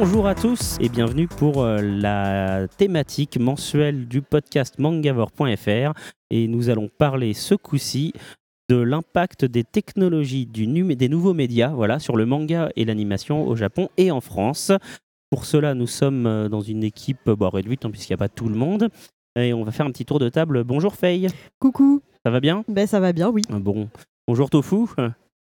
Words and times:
Bonjour 0.00 0.28
à 0.28 0.36
tous 0.36 0.76
et 0.80 0.88
bienvenue 0.88 1.26
pour 1.26 1.60
euh, 1.60 1.80
la 1.82 2.68
thématique 2.68 3.36
mensuelle 3.36 4.06
du 4.06 4.22
podcast 4.22 4.78
mangavore.fr. 4.78 5.92
Et 6.30 6.46
nous 6.46 6.70
allons 6.70 6.88
parler 6.88 7.34
ce 7.34 7.56
coup-ci 7.56 8.12
de 8.68 8.76
l'impact 8.76 9.44
des 9.44 9.64
technologies 9.64 10.46
du 10.46 10.68
des 10.94 11.08
nouveaux 11.08 11.34
médias 11.34 11.70
voilà, 11.70 11.98
sur 11.98 12.16
le 12.16 12.26
manga 12.26 12.70
et 12.76 12.84
l'animation 12.84 13.44
au 13.44 13.56
Japon 13.56 13.88
et 13.96 14.12
en 14.12 14.20
France. 14.20 14.70
Pour 15.30 15.44
cela, 15.44 15.74
nous 15.74 15.88
sommes 15.88 16.28
euh, 16.28 16.48
dans 16.48 16.60
une 16.60 16.84
équipe 16.84 17.28
bon, 17.28 17.48
réduite, 17.48 17.84
hein, 17.84 17.90
puisqu'il 17.90 18.12
n'y 18.12 18.18
a 18.18 18.18
pas 18.18 18.28
tout 18.28 18.48
le 18.48 18.54
monde. 18.54 18.90
Et 19.34 19.52
on 19.52 19.64
va 19.64 19.72
faire 19.72 19.86
un 19.86 19.90
petit 19.90 20.04
tour 20.04 20.20
de 20.20 20.28
table. 20.28 20.62
Bonjour 20.62 20.94
Faye, 20.94 21.26
Coucou, 21.58 22.02
ça 22.24 22.30
va 22.30 22.38
bien? 22.38 22.62
Ben 22.68 22.86
ça 22.86 23.00
va 23.00 23.12
bien, 23.12 23.30
oui. 23.30 23.42
Bon. 23.50 23.88
Bonjour 24.28 24.48
Tofu, 24.48 24.86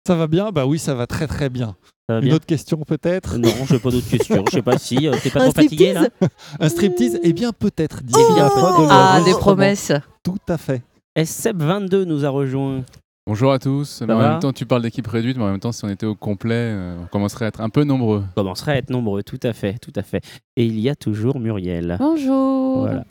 ça 0.07 0.15
va 0.15 0.27
bien 0.27 0.51
Bah 0.53 0.67
oui, 0.67 0.79
ça 0.79 0.95
va 0.95 1.07
très 1.07 1.27
très 1.27 1.49
bien. 1.49 1.77
va 2.09 2.17
Une 2.19 2.25
bien 2.27 2.35
autre 2.35 2.47
question 2.47 2.79
peut-être 2.87 3.39
Non, 3.39 3.49
je 3.67 3.75
n'ai 3.75 3.79
pas 3.81 3.91
d'autres 3.91 4.09
questions. 4.11 4.45
Je 4.47 4.53
sais 4.53 4.63
pas 4.63 4.79
si. 4.79 5.09
euh, 5.09 5.15
T'es 5.23 5.31
pas 5.31 5.41
Un 5.41 5.51
trop 5.51 5.63
fatigué 5.63 5.93
là 5.93 6.03
striptease 6.05 6.29
Un 6.61 6.69
striptease 6.69 7.21
Eh 7.23 7.33
bien 7.33 7.53
peut-être. 7.53 8.03
dit 8.03 8.13
Eh 8.17 8.35
bien, 8.35 8.45
la 8.45 8.51
fois 8.51 8.77
peut-être. 8.77 8.81
de 8.83 8.87
Ah, 8.91 9.13
des 9.15 9.19
l'enregistrement. 9.19 9.41
promesses. 9.41 9.93
Tout 10.23 10.37
à 10.49 10.59
fait. 10.59 10.83
SCEP22 11.19 12.03
nous 12.05 12.25
a 12.25 12.29
rejoint. 12.29 12.83
Bonjour 13.27 13.53
à 13.53 13.59
tous. 13.59 14.03
Mais 14.07 14.13
en 14.13 14.19
va 14.19 14.31
même 14.33 14.39
temps, 14.41 14.53
tu 14.53 14.67
parles 14.67 14.83
d'équipe 14.83 15.07
réduite, 15.07 15.39
mais 15.39 15.45
en 15.45 15.51
même 15.53 15.61
temps, 15.61 15.73
si 15.73 15.83
on 15.85 15.89
était 15.89 16.05
au 16.05 16.15
complet, 16.15 16.55
euh, 16.55 16.99
on 17.03 17.07
commencerait 17.07 17.47
à 17.47 17.49
être 17.49 17.63
un 17.63 17.71
peu 17.71 17.85
nombreux. 17.85 18.23
On 18.37 18.41
commencerait 18.43 18.73
à 18.73 18.77
être 18.77 18.91
nombreux, 18.91 19.23
tout 19.23 19.41
à 19.43 19.55
fait, 19.55 19.79
tout 19.81 19.93
à 19.97 20.03
fait. 20.03 20.21
Et 20.57 20.67
il 20.67 20.79
y 20.79 20.91
a 20.91 20.95
toujours 20.95 21.41
Muriel. 21.41 21.97
Bonjour. 21.99 22.81
Voilà. 22.81 23.05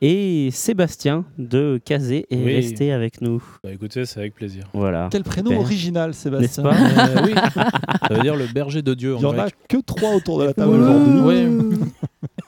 Et 0.00 0.48
Sébastien 0.52 1.24
de 1.38 1.78
Kazé 1.84 2.26
est 2.30 2.36
Oui. 2.36 2.54
resté 2.56 2.92
avec 2.92 3.20
nous. 3.20 3.42
Bah 3.62 3.70
écoutez, 3.72 4.06
c'est 4.06 4.20
avec 4.20 4.34
plaisir. 4.34 4.64
Voilà. 4.72 5.08
Quel 5.12 5.22
prénom 5.22 5.50
Super. 5.50 5.64
original, 5.64 6.08
N'est-ce 6.10 6.20
Sébastien. 6.22 6.62
pas 6.62 6.74
Euh, 6.74 7.22
oui, 7.26 7.34
ça 8.08 8.14
veut 8.14 8.20
dire 8.22 8.36
le 8.36 8.46
berger 8.46 8.80
de 8.82 8.94
Dieu 8.94 9.14
en 9.16 9.18
Il 9.18 9.22
y 9.22 9.26
en 9.26 9.32
a 9.32 9.36
grec. 9.36 9.54
que 9.68 9.76
trois 9.84 10.14
autour 10.14 10.38
de 10.40 10.44
la 10.44 10.54
table 10.54 10.70
aujourd'hui. 10.70 11.20
Oui. 11.20 11.78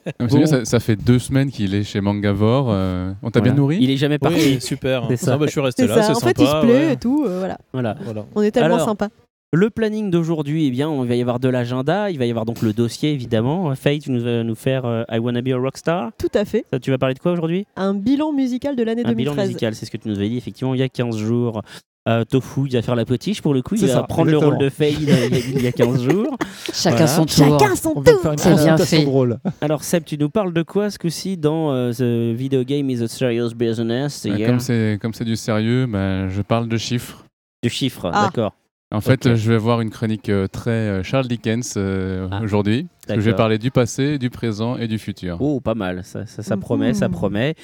Ah, 0.07 0.11
mais 0.21 0.29
c'est 0.29 0.35
Bon. 0.35 0.37
bien, 0.39 0.47
ça, 0.47 0.65
ça 0.65 0.81
fait 0.81 0.97
deux 0.97 1.19
semaines 1.19 1.51
qu'il 1.51 1.75
est 1.75 1.85
chez 1.85 2.01
Mangavore. 2.01 2.69
euh, 2.71 3.13
on 3.23 3.31
t'a 3.31 3.41
Voilà. 3.41 3.53
bien 3.53 3.63
nourri? 3.63 3.79
Il 3.81 3.91
est 3.91 3.97
jamais 3.99 4.19
parti. 4.19 4.37
Oui, 4.55 4.61
super. 4.61 5.05
C'est 5.11 5.17
ça. 5.17 5.35
Ah 5.35 5.39
bah, 5.39 5.45
je 5.47 5.51
suis 5.51 5.61
resté 5.61 5.83
C'est 5.83 5.89
là, 5.89 5.95
ça, 5.97 6.03
c'est 6.03 6.11
en 6.13 6.15
sympa. 6.15 6.27
fait 6.29 6.43
il 6.43 6.47
se 6.47 6.61
plaît 6.63 6.87
ouais. 6.87 6.93
et 6.95 6.97
tout, 6.97 7.25
euh, 7.27 7.39
voilà. 7.41 7.59
Voilà. 7.75 7.97
Voilà. 8.05 8.25
On 8.35 8.41
est 8.43 8.51
tellement 8.51 8.77
Alors, 8.77 8.87
sympa. 8.89 9.09
Le 9.55 9.71
planning 9.71 10.11
d'aujourd'hui, 10.11 10.67
eh 10.67 10.71
bien, 10.71 10.93
il 11.03 11.09
va 11.09 11.15
y 11.15 11.23
avoir 11.23 11.41
de 11.41 11.49
l'agenda, 11.49 12.11
il 12.11 12.19
va 12.19 12.27
y 12.27 12.31
avoir 12.31 12.45
donc 12.45 12.61
le 12.61 12.75
dossier 12.75 13.13
évidemment. 13.13 13.75
Faye, 13.75 13.99
tu 13.99 14.11
nous 14.11 14.21
vas 14.23 14.45
nous 14.45 14.55
faire 14.55 14.85
euh, 14.85 15.05
I 15.11 15.19
Wanna 15.19 15.41
Be 15.41 15.49
a 15.49 15.57
Rockstar. 15.57 16.11
Tout 16.19 16.29
à 16.35 16.45
fait. 16.45 16.67
Ça, 16.71 16.79
tu 16.79 16.91
vas 16.91 16.99
parler 16.99 17.15
de 17.15 17.19
quoi 17.19 17.33
aujourd'hui? 17.33 17.65
Un 17.77 17.95
bilan 17.95 18.33
musical 18.35 18.77
de 18.77 18.83
l'année 18.83 19.01
Un 19.07 19.13
bilan 19.15 19.33
2013. 19.33 19.49
musical, 19.49 19.75
c'est 19.75 19.87
ce 19.87 19.91
que 19.91 19.97
tu 19.97 20.09
nous 20.09 20.19
avais 20.19 20.29
dit 20.29 20.37
effectivement 20.37 20.75
il 20.75 20.81
y 20.81 20.83
a 20.83 20.89
15 20.91 21.17
jours. 21.17 21.63
Euh, 22.11 22.25
Tofu, 22.27 22.63
il 22.67 22.73
va 22.75 22.83
faire 22.83 22.95
la 22.95 23.07
potiche 23.07 23.41
pour 23.41 23.55
le 23.55 23.63
coup, 23.63 23.75
il 23.77 23.87
va 23.87 23.89
ça, 23.89 24.03
prendre 24.03 24.31
le 24.31 24.37
rôle 24.37 24.59
de 24.59 24.69
Faye 24.69 24.95
il 25.01 25.09
y 25.09 25.13
a- 25.13 25.27
il 25.27 25.63
y 25.63 25.67
a 25.67 25.73
15 25.73 26.03
jours. 26.11 26.37
Chacun 26.75 26.91
Voilà. 26.97 27.07
son 27.07 27.25
tour. 27.25 27.59
Chacun 27.59 27.75
son 27.77 27.93
On 27.97 28.01
de 28.03 28.11
tour 28.11 28.21
faire 28.21 28.33
une 28.33 28.39
C'est 28.39 28.55
bien 28.55 28.77
fait. 28.77 29.05
drôle. 29.05 29.39
Alors 29.63 29.83
Seb, 29.83 30.05
tu 30.05 30.19
nous 30.19 30.29
parles 30.29 30.53
de 30.53 30.63
quoi 30.63 30.91
ce 30.91 30.99
coup-ci 30.99 31.39
dans 31.39 31.73
euh, 31.73 31.93
The 31.93 32.37
Video 32.37 32.65
Game 32.65 32.91
is 32.91 33.03
a 33.03 33.09
Serious 33.09 33.55
Business 33.55 34.13
c'est 34.15 34.45
Comme 34.45 34.61
c'est 34.61 34.99
comme 35.01 35.15
c'est 35.15 35.25
du 35.25 35.37
sérieux, 35.37 35.87
bah, 35.87 36.29
je 36.29 36.43
parle 36.43 36.69
de 36.69 36.77
chiffres. 36.77 37.25
Du 37.63 37.71
chiffre, 37.71 38.11
Ah. 38.13 38.27
d'accord. 38.27 38.53
En 38.91 39.03
fait, 39.03 39.27
euh, 39.27 39.37
je 39.37 39.51
vais 39.51 39.55
avoir 39.57 39.83
une 39.83 39.91
chronique 39.91 40.31
euh, 40.31 40.47
très 40.47 40.71
euh, 40.71 41.03
Charles 41.03 41.29
Dickens 41.29 41.75
euh, 41.77 42.27
Ah, 42.31 42.41
aujourd'hui. 42.43 42.87
Je 43.09 43.21
vais 43.21 43.35
parler 43.35 43.59
du 43.59 43.71
passé, 43.71 44.19
du 44.19 44.31
présent 44.31 44.77
et 44.79 44.89
du 44.89 44.99
futur. 44.99 45.37
Oh, 45.41 45.61
pas 45.61 45.75
mal, 45.75 46.05
ça, 46.05 46.25
ça, 46.25 46.43
ça 46.43 46.57
promet, 46.57 46.95
ça 46.95 47.09
promet. 47.11 47.55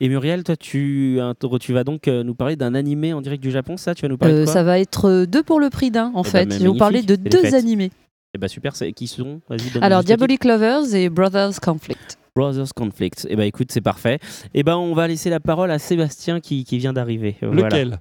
Et 0.00 0.08
Muriel, 0.08 0.42
toi, 0.42 0.56
tu, 0.56 1.18
vas 1.18 1.84
donc 1.84 2.08
euh, 2.08 2.24
nous 2.24 2.34
parler 2.34 2.56
d'un 2.56 2.74
animé 2.74 3.12
en 3.12 3.20
direct 3.20 3.42
du 3.42 3.50
Japon, 3.50 3.76
ça? 3.76 3.94
Tu 3.94 4.02
vas 4.02 4.08
nous 4.08 4.18
parler 4.18 4.40
de 4.40 4.44
quoi? 4.44 4.52
ça 4.52 4.62
va 4.64 4.78
être 4.80 5.24
deux 5.24 5.42
pour 5.42 5.60
le 5.60 5.70
prix 5.70 5.90
d'un, 5.90 6.10
en 6.14 6.22
Eh 6.22 6.24
ben, 6.24 6.30
fait. 6.30 6.46
mais 6.46 6.54
Je 6.56 6.62
vais 6.62 6.68
vous 6.68 6.76
parler 6.76 7.02
de 7.02 7.14
deux 7.16 7.54
animés. 7.54 7.90
Eh 8.34 8.38
ben 8.38 8.48
super, 8.48 8.72
qui 8.72 9.06
sont 9.06 9.40
Alors. 9.82 10.02
Diabolic 10.02 10.44
Lovers 10.44 10.94
et 10.94 11.10
Brothers 11.10 11.60
Conflict. 11.60 12.18
Brothers 12.34 12.72
Conflict. 12.74 13.26
Eh 13.28 13.36
ben 13.36 13.42
écoute, 13.44 13.70
c'est 13.70 13.82
parfait. 13.82 14.18
Eh 14.54 14.62
ben 14.62 14.76
on 14.76 14.94
va 14.94 15.06
laisser 15.06 15.28
la 15.30 15.38
parole 15.38 15.70
à 15.70 15.78
Sébastien 15.78 16.40
qui, 16.40 16.64
qui 16.64 16.78
vient 16.78 16.92
d'arriver. 16.94 17.36
Voilà. 17.42 17.98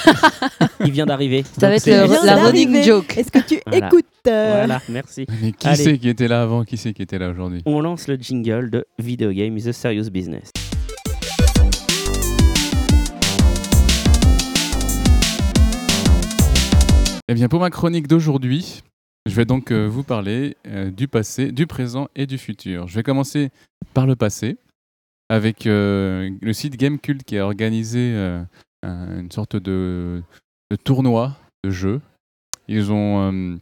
Il 0.84 0.90
vient 0.92 1.06
d'arriver. 1.06 1.44
Ça 1.58 1.68
va 1.68 1.76
être 1.76 1.86
le- 1.86 2.26
la 2.26 2.36
running 2.36 2.82
joke. 2.82 3.16
Est-ce 3.16 3.30
que 3.30 3.38
tu 3.46 3.60
Voilà. 3.66 3.86
écoutes 3.86 4.04
euh, 4.26 4.54
Voilà, 4.58 4.80
merci. 4.88 5.26
Mais 5.42 5.52
qui 5.52 5.76
c'est 5.76 5.98
qui 5.98 6.08
était 6.08 6.28
là 6.28 6.42
avant? 6.42 6.64
Qui 6.64 6.76
c'est 6.76 6.92
qui 6.92 7.02
était 7.02 7.18
là 7.18 7.30
aujourd'hui? 7.30 7.62
On 7.66 7.80
lance 7.80 8.08
le 8.08 8.16
jingle 8.16 8.70
de 8.70 8.84
Video 8.98 9.30
Game 9.32 9.56
is 9.56 9.68
a 9.68 9.72
Serious 9.72 10.10
Business. 10.10 10.50
Eh 17.28 17.34
bien, 17.34 17.48
pour 17.48 17.60
ma 17.60 17.70
chronique 17.70 18.08
d'aujourd'hui, 18.08 18.82
je 19.26 19.34
vais 19.34 19.44
donc 19.44 19.70
euh, 19.70 19.86
vous 19.86 20.02
parler 20.02 20.56
euh, 20.66 20.90
du 20.90 21.08
passé, 21.08 21.52
du 21.52 21.66
présent 21.66 22.08
et 22.16 22.26
du 22.26 22.36
futur. 22.36 22.88
Je 22.88 22.94
vais 22.96 23.02
commencer 23.02 23.50
par 23.94 24.06
le 24.06 24.16
passé, 24.16 24.58
avec 25.28 25.66
euh, 25.66 26.28
le 26.40 26.52
site 26.52 26.76
Gamecult 26.76 27.22
qui 27.24 27.38
a 27.38 27.44
organisé 27.46 28.12
euh, 28.14 28.42
un- 28.82 29.20
une 29.20 29.30
sorte 29.30 29.56
de, 29.56 30.22
de 30.70 30.76
tournoi 30.76 31.36
de 31.64 31.70
jeux. 31.70 32.00
Ils 32.68 32.92
ont, 32.92 33.30
euh, 33.32 33.56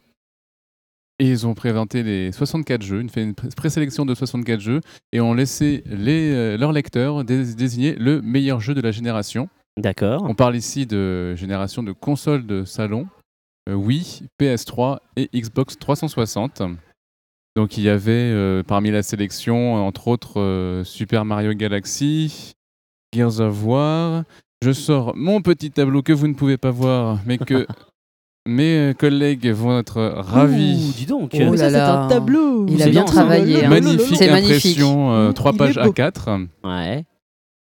et 1.19 1.29
ils 1.29 1.45
ont 1.45 1.53
présenté 1.53 2.03
les 2.03 2.31
64 2.31 2.81
jeux, 2.81 2.99
une, 3.01 3.09
fait 3.09 3.23
une 3.23 3.35
pré- 3.35 3.49
présélection 3.55 4.05
de 4.05 4.15
64 4.15 4.59
jeux, 4.59 4.81
et 5.11 5.21
ont 5.21 5.33
laissé 5.33 5.83
les, 5.85 6.31
euh, 6.33 6.57
leurs 6.57 6.71
lecteurs 6.71 7.23
dés- 7.23 7.53
désigner 7.55 7.95
le 7.95 8.21
meilleur 8.21 8.59
jeu 8.59 8.73
de 8.73 8.81
la 8.81 8.91
génération. 8.91 9.49
D'accord. 9.77 10.23
On 10.23 10.35
parle 10.35 10.55
ici 10.55 10.85
de 10.85 11.35
génération 11.35 11.83
de 11.83 11.91
consoles 11.91 12.45
de 12.45 12.65
salon, 12.65 13.07
euh, 13.69 13.73
Wii, 13.75 14.23
PS3 14.39 14.99
et 15.15 15.29
Xbox 15.33 15.77
360. 15.77 16.61
Donc 17.55 17.77
il 17.77 17.83
y 17.83 17.89
avait 17.89 18.11
euh, 18.11 18.63
parmi 18.63 18.91
la 18.91 19.03
sélection, 19.03 19.75
entre 19.75 20.07
autres, 20.07 20.39
euh, 20.39 20.83
Super 20.83 21.25
Mario 21.25 21.53
Galaxy, 21.53 22.53
Gears 23.13 23.39
of 23.41 23.63
War. 23.63 24.23
Je 24.63 24.71
sors 24.71 25.15
mon 25.15 25.41
petit 25.41 25.71
tableau 25.71 26.01
que 26.03 26.13
vous 26.13 26.27
ne 26.27 26.33
pouvez 26.33 26.57
pas 26.57 26.71
voir, 26.71 27.17
mais 27.25 27.37
que 27.37 27.65
mes 28.47 28.93
collègues 28.97 29.47
vont 29.49 29.79
être 29.79 29.99
Ouh, 30.17 30.21
ravis. 30.21 30.93
dis 30.95 31.05
donc. 31.05 31.31
Oh 31.33 31.55
c'est 31.57 31.75
un 31.75 32.07
tableau. 32.07 32.65
Il 32.67 32.81
a 32.83 32.87
bien 32.89 33.03
travaillé, 33.03 33.65
hein. 33.65 33.69
Magnifique 33.69 34.17
C'est 34.17 34.29
magnifique. 34.29 34.77
impression, 34.77 35.13
euh, 35.13 35.29
Mmh, 35.29 35.33
trois 35.33 35.51
il 35.53 35.57
pages 35.57 35.77
est 35.77 35.83
beau. 35.83 35.91
A4. 35.91 36.47
Ouais. 36.63 37.05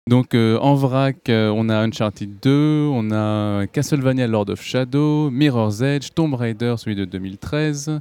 Donc 0.08 0.34
euh, 0.34 0.56
en 0.60 0.74
vrac, 0.74 1.28
euh, 1.28 1.52
on 1.54 1.68
a 1.68 1.76
Uncharted 1.76 2.30
2, 2.40 2.88
on 2.90 3.10
a 3.12 3.66
Castlevania 3.66 4.26
Lord 4.26 4.48
of 4.48 4.62
Shadow, 4.62 5.28
Mirror's 5.30 5.82
Edge, 5.82 6.08
Tomb 6.14 6.32
Raider, 6.32 6.74
celui 6.78 6.96
de 6.96 7.04
2013, 7.04 7.88
euh, 7.90 7.98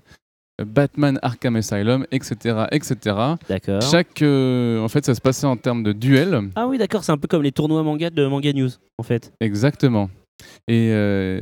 Batman 0.66 1.20
Arkham 1.22 1.56
Asylum, 1.56 2.06
etc. 2.12 2.66
etc. 2.72 3.16
D'accord. 3.48 3.82
Chaque, 3.82 4.22
euh, 4.22 4.80
en 4.80 4.88
fait, 4.88 5.06
ça 5.06 5.14
se 5.14 5.22
passait 5.22 5.46
en 5.48 5.58
termes 5.58 5.84
de 5.84 5.92
duel. 5.94 6.50
Ah 6.56 6.68
oui, 6.68 6.78
d'accord, 6.78 7.04
c'est 7.04 7.12
un 7.12 7.18
peu 7.18 7.28
comme 7.28 7.44
les 7.44 7.52
tournois 7.52 7.84
manga 7.84 8.10
de 8.10 8.26
Manga 8.26 8.52
News, 8.54 8.70
en 8.98 9.04
fait. 9.04 9.34
Exactement. 9.40 10.10
Et, 10.68 10.90
euh, 10.92 11.42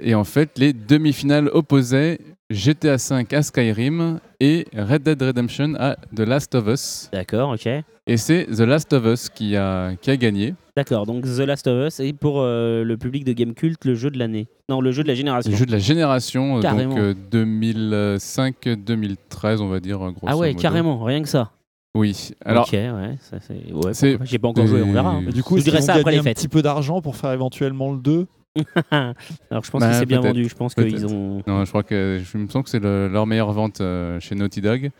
et 0.00 0.14
en 0.14 0.24
fait, 0.24 0.58
les 0.58 0.72
demi-finales 0.72 1.48
opposaient 1.52 2.18
GTA 2.50 2.96
V 2.96 3.26
à 3.32 3.42
Skyrim 3.42 4.20
et 4.38 4.66
Red 4.76 5.02
Dead 5.02 5.20
Redemption 5.20 5.74
à 5.78 5.96
The 6.14 6.20
Last 6.20 6.54
of 6.54 6.68
Us. 6.68 7.10
D'accord, 7.12 7.50
ok. 7.54 7.66
Et 8.06 8.16
c'est 8.16 8.46
The 8.46 8.60
Last 8.60 8.92
of 8.92 9.04
Us 9.04 9.28
qui 9.28 9.56
a, 9.56 9.96
qui 10.00 10.12
a 10.12 10.16
gagné. 10.16 10.54
D'accord, 10.76 11.06
donc 11.06 11.24
The 11.24 11.40
Last 11.40 11.66
of 11.66 11.88
Us 11.88 11.98
est 11.98 12.12
pour 12.12 12.40
euh, 12.40 12.84
le 12.84 12.96
public 12.96 13.24
de 13.24 13.32
Game 13.32 13.52
Cult 13.54 13.84
le 13.84 13.96
jeu 13.96 14.10
de 14.10 14.18
l'année. 14.18 14.46
Non, 14.68 14.80
le 14.80 14.92
jeu 14.92 15.02
de 15.02 15.08
la 15.08 15.16
génération. 15.16 15.50
Le 15.50 15.56
jeu 15.56 15.66
de 15.66 15.72
la 15.72 15.78
génération, 15.80 16.58
euh, 16.58 16.60
Carrément. 16.60 16.94
donc 16.94 17.16
2005-2013, 17.32 19.60
on 19.60 19.66
va 19.68 19.80
dire, 19.80 20.00
euh, 20.06 20.12
grosso 20.12 20.26
ah 20.28 20.36
ouais, 20.36 20.50
modo. 20.50 20.60
carrément, 20.60 21.02
rien 21.02 21.22
que 21.22 21.28
ça. 21.28 21.50
Oui. 21.96 22.30
Alors, 22.44 22.66
ok, 22.68 22.72
ouais, 22.74 23.16
ça 23.20 23.38
c'est. 23.40 23.72
Ouais, 23.72 23.94
c'est- 23.94 24.10
pourquoi 24.10 24.18
pas. 24.18 24.24
j'ai 24.30 24.38
pas 24.38 24.48
encore 24.48 24.66
joué, 24.66 24.82
on 24.82 24.92
verra. 24.92 25.10
hein. 25.12 25.22
Du 25.34 25.42
coup, 25.42 25.56
Je 25.58 25.64
dirais 25.64 25.80
ça 25.80 25.94
après 25.94 26.12
les 26.12 26.18
un 26.18 26.22
petit 26.24 26.46
peu 26.48 26.60
d'argent 26.62 27.00
pour 27.00 27.16
faire 27.16 27.32
éventuellement 27.32 27.90
le 27.92 27.98
2 27.98 28.26
Alors 28.90 29.64
je 29.64 29.70
pense 29.70 29.80
Bah, 29.80 29.90
que 29.90 29.94
c'est 29.96 30.06
bien 30.06 30.20
vendu. 30.20 30.48
Je 30.48 30.54
pense 30.54 30.74
qu'ils 30.74 31.06
ont. 31.06 31.42
non, 31.46 31.64
je 31.64 31.68
crois 31.70 31.82
que 31.82 32.20
je 32.24 32.38
me 32.38 32.48
sens 32.48 32.64
que 32.64 32.70
c'est 32.70 32.80
le- 32.80 33.08
leur 33.08 33.26
meilleure 33.26 33.52
vente 33.52 33.80
euh, 33.80 34.18
chez 34.20 34.34
Naughty 34.34 34.60
Dog. 34.60 34.90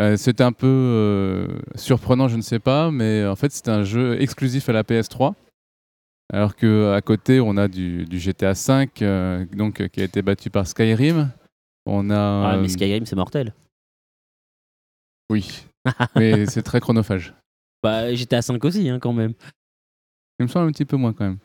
Euh, 0.00 0.16
c'était 0.16 0.42
un 0.42 0.52
peu 0.52 0.66
euh, 0.66 1.46
surprenant, 1.76 2.26
je 2.28 2.36
ne 2.36 2.42
sais 2.42 2.58
pas, 2.58 2.90
mais 2.90 3.24
en 3.26 3.36
fait, 3.36 3.52
c'était 3.52 3.70
un 3.70 3.84
jeu 3.84 4.20
exclusif 4.20 4.68
à 4.68 4.72
la 4.72 4.82
PS3. 4.82 5.34
Alors 6.32 6.56
que 6.56 6.92
à 6.94 7.00
côté, 7.02 7.38
on 7.40 7.56
a 7.56 7.68
du, 7.68 8.04
du 8.06 8.18
GTA 8.18 8.54
V, 8.54 8.88
euh, 9.02 9.44
donc 9.52 9.86
qui 9.88 10.00
a 10.00 10.04
été 10.04 10.22
battu 10.22 10.50
par 10.50 10.66
Skyrim. 10.66 11.30
On 11.86 12.10
a. 12.10 12.16
Ah, 12.52 12.56
mais 12.56 12.68
Skyrim 12.68 13.04
c'est 13.06 13.14
mortel. 13.16 13.52
Oui. 15.30 15.64
mais 16.16 16.46
c'est 16.46 16.62
très 16.62 16.80
chronophage. 16.80 17.34
Bah, 17.82 18.04
à 18.32 18.42
5 18.42 18.64
aussi, 18.64 18.88
hein, 18.88 18.98
quand 18.98 19.12
même. 19.12 19.34
Il 20.38 20.44
me 20.44 20.48
semble 20.48 20.68
un 20.68 20.72
petit 20.72 20.86
peu 20.86 20.96
moins 20.96 21.12
quand 21.12 21.24
même. 21.24 21.38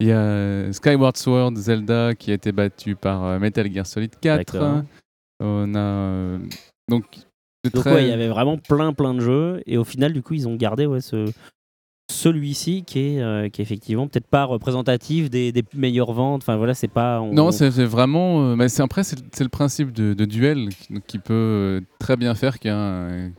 Il 0.00 0.06
y 0.06 0.12
a 0.12 0.72
Skyward 0.72 1.16
Sword, 1.16 1.56
Zelda 1.56 2.14
qui 2.14 2.30
a 2.30 2.34
été 2.34 2.52
battu 2.52 2.96
par 2.96 3.24
euh, 3.24 3.38
Metal 3.38 3.70
Gear 3.72 3.86
Solid 3.86 4.10
4. 4.20 4.38
D'accord. 4.52 4.82
On 5.40 5.74
a 5.74 5.78
euh, 5.78 6.38
donc 6.88 7.04
Donc 7.64 7.74
très- 7.84 7.94
ouais, 7.94 8.04
il 8.04 8.08
y 8.08 8.12
avait 8.12 8.28
vraiment 8.28 8.56
plein 8.58 8.92
plein 8.92 9.14
de 9.14 9.20
jeux 9.20 9.62
et 9.66 9.76
au 9.78 9.84
final 9.84 10.12
du 10.12 10.22
coup 10.22 10.34
ils 10.34 10.48
ont 10.48 10.56
gardé 10.56 10.86
ouais, 10.86 11.00
ce 11.00 11.26
celui-ci 12.10 12.82
qui 12.84 12.98
est 12.98 13.20
euh, 13.22 13.48
qui 13.48 13.60
est 13.60 13.64
effectivement 13.64 14.08
peut-être 14.08 14.26
pas 14.26 14.44
représentatif 14.44 15.30
des, 15.30 15.52
des 15.52 15.62
meilleures 15.74 16.12
ventes. 16.12 16.42
Enfin 16.42 16.56
voilà, 16.56 16.74
c'est 16.74 16.88
pas 16.88 17.20
on- 17.20 17.32
Non, 17.32 17.52
c'est 17.52 17.68
vraiment. 17.84 18.42
euh, 18.50 18.56
mais 18.56 18.68
c'est 18.68 18.82
après 18.82 19.04
c'est 19.04 19.40
le 19.40 19.48
principe 19.48 19.92
de, 19.92 20.12
de 20.14 20.24
duel 20.24 20.70
qui, 20.70 21.00
qui 21.06 21.18
peut 21.18 21.82
très 21.98 22.16
bien 22.16 22.34
faire 22.34 22.58
qu'un 22.58 23.30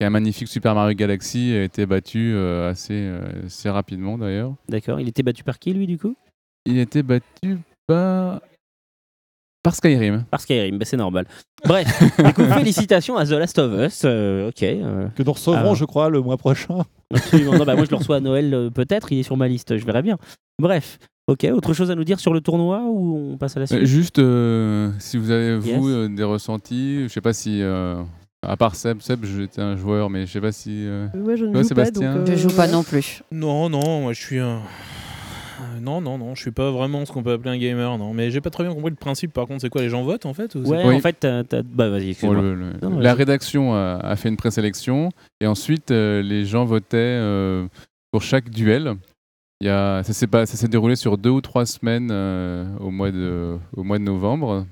qu'un 0.00 0.10
magnifique 0.10 0.48
Super 0.48 0.74
Mario 0.74 0.94
Galaxy 0.96 1.52
a 1.54 1.62
été 1.64 1.86
battu 1.86 2.32
euh, 2.34 2.70
assez, 2.70 2.94
euh, 2.94 3.46
assez 3.46 3.70
rapidement 3.70 4.18
d'ailleurs. 4.18 4.54
d'accord. 4.68 5.00
Il 5.00 5.08
était 5.08 5.22
battu 5.22 5.44
par 5.44 5.58
qui 5.58 5.72
lui 5.72 5.86
du 5.86 5.98
coup? 5.98 6.16
Il 6.66 6.78
a 6.78 6.82
été 6.82 7.02
battu 7.02 7.58
par 7.86 8.40
par 9.62 9.74
Skyrim. 9.74 10.24
Par 10.30 10.40
Skyrim, 10.42 10.76
bah, 10.78 10.84
c'est 10.84 10.98
normal. 10.98 11.26
Bref, 11.64 11.86
du 12.22 12.32
coup, 12.34 12.42
félicitations 12.58 13.16
à 13.16 13.24
The 13.24 13.30
Last 13.30 13.58
of 13.58 13.72
Us. 13.80 14.02
euh, 14.04 14.48
ok, 14.48 14.62
euh, 14.62 15.08
Que 15.16 15.22
nous 15.22 15.32
recevrons, 15.32 15.72
Ah. 15.72 15.74
je 15.74 15.86
crois, 15.86 16.10
le 16.10 16.20
mois 16.20 16.36
prochain. 16.36 16.82
absolument. 17.14 17.52
Non, 17.56 17.64
bah, 17.64 17.74
moi 17.74 17.86
je 17.86 17.90
le 17.90 17.96
reçois 17.96 18.16
à 18.16 18.20
Noël 18.20 18.52
euh, 18.52 18.68
peut-être. 18.70 19.10
Il 19.12 19.20
est 19.20 19.22
sur 19.22 19.38
ma 19.38 19.48
liste, 19.48 19.78
je 19.78 19.86
verrai 19.86 20.02
bien. 20.02 20.18
Bref, 20.60 20.98
ok. 21.28 21.44
Autre 21.54 21.72
chose 21.72 21.90
à 21.90 21.94
nous 21.94 22.04
dire 22.04 22.20
sur 22.20 22.34
le 22.34 22.42
tournoi 22.42 22.82
ou 22.84 23.32
on 23.32 23.38
passe 23.38 23.56
à 23.56 23.60
la 23.60 23.66
suite? 23.66 23.80
Euh, 23.80 23.84
Juste 23.86 24.18
euh, 24.18 24.90
si 24.98 25.16
vous 25.16 25.30
avez 25.30 25.58
Yes. 25.66 25.78
vous 25.78 25.88
euh, 25.88 26.08
des 26.10 26.24
ressentis, 26.24 27.04
je 27.04 27.08
sais 27.08 27.22
pas 27.22 27.32
si 27.32 27.62
euh, 27.62 28.02
à 28.48 28.56
part 28.56 28.74
Seb, 28.76 29.00
Seb 29.00 29.24
j'étais 29.24 29.60
un 29.62 29.76
joueur, 29.76 30.10
mais 30.10 30.26
je 30.26 30.32
sais 30.32 30.40
pas 30.40 30.52
si. 30.52 30.86
euh, 30.86 31.08
je 31.14 31.18
ne 31.18 31.24
Toi, 31.24 31.36
joue 31.36 31.52
pas, 31.52 31.64
Sébastien 31.64 32.14
donc... 32.16 32.26
Je 32.26 32.32
euh, 32.32 32.36
joue 32.36 32.54
pas 32.56 32.66
non 32.68 32.82
plus. 32.82 33.22
Non, 33.32 33.68
non, 33.68 34.02
moi 34.02 34.12
je 34.12 34.20
suis 34.20 34.38
un. 34.38 34.60
Non, 35.80 36.00
non, 36.00 36.18
non, 36.18 36.34
je 36.34 36.40
suis 36.40 36.50
pas 36.50 36.70
vraiment 36.70 37.04
ce 37.04 37.12
qu'on 37.12 37.22
peut 37.22 37.32
appeler 37.32 37.50
un 37.50 37.58
gamer, 37.58 37.96
non. 37.98 38.12
Mais 38.14 38.30
j'ai 38.30 38.40
pas 38.40 38.50
très 38.50 38.64
bien 38.64 38.72
compris 38.74 38.90
le 38.90 38.96
principe, 38.96 39.32
par 39.32 39.46
contre, 39.46 39.60
c'est 39.60 39.68
quoi 39.70 39.82
Les 39.82 39.88
gens 39.88 40.02
votent 40.02 40.26
en 40.26 40.34
fait 40.34 40.54
ou 40.54 40.60
Ouais, 40.60 40.82
Oui. 40.84 40.94
en 40.96 41.00
fait, 41.00 41.16
t'as- 41.20 41.44
t'as- 41.44 41.62
bah 41.62 41.88
vas-y, 41.90 42.04
Bon, 42.04 42.10
excuse-moi. 42.10 42.42
le- 42.42 42.54
le- 42.54 42.72
Non, 42.82 42.98
la 42.98 43.10
vas-y. 43.10 43.18
rédaction 43.18 43.74
a, 43.74 43.96
a 44.02 44.16
fait 44.16 44.28
une 44.28 44.36
présélection 44.36 45.10
et 45.40 45.46
ensuite 45.46 45.90
euh, 45.90 46.22
les 46.22 46.44
gens 46.44 46.64
votaient 46.64 46.96
euh, 46.98 47.66
pour 48.12 48.22
chaque 48.22 48.50
duel. 48.50 48.94
Il 49.60 49.66
y 49.68 49.70
a, 49.70 50.02
ça 50.02 50.12
s'est 50.12 50.26
pas- 50.26 50.46
ça 50.46 50.56
s'est 50.56 50.68
déroulé 50.68 50.96
sur 50.96 51.16
deux 51.18 51.30
ou 51.30 51.40
trois 51.40 51.66
semaines 51.66 52.08
euh, 52.10 52.64
au, 52.80 52.90
mois 52.90 53.10
de, 53.12 53.56
au 53.76 53.82
mois 53.84 53.98
de 53.98 54.04
novembre. 54.04 54.66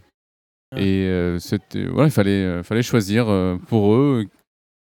Et 0.77 1.07
euh, 1.07 1.39
c'était, 1.39 1.85
voilà, 1.85 2.09
il 2.09 2.13
fallait, 2.13 2.45
euh, 2.45 2.63
fallait 2.63 2.83
choisir 2.83 3.29
euh, 3.29 3.57
pour 3.69 3.95
eux 3.95 4.27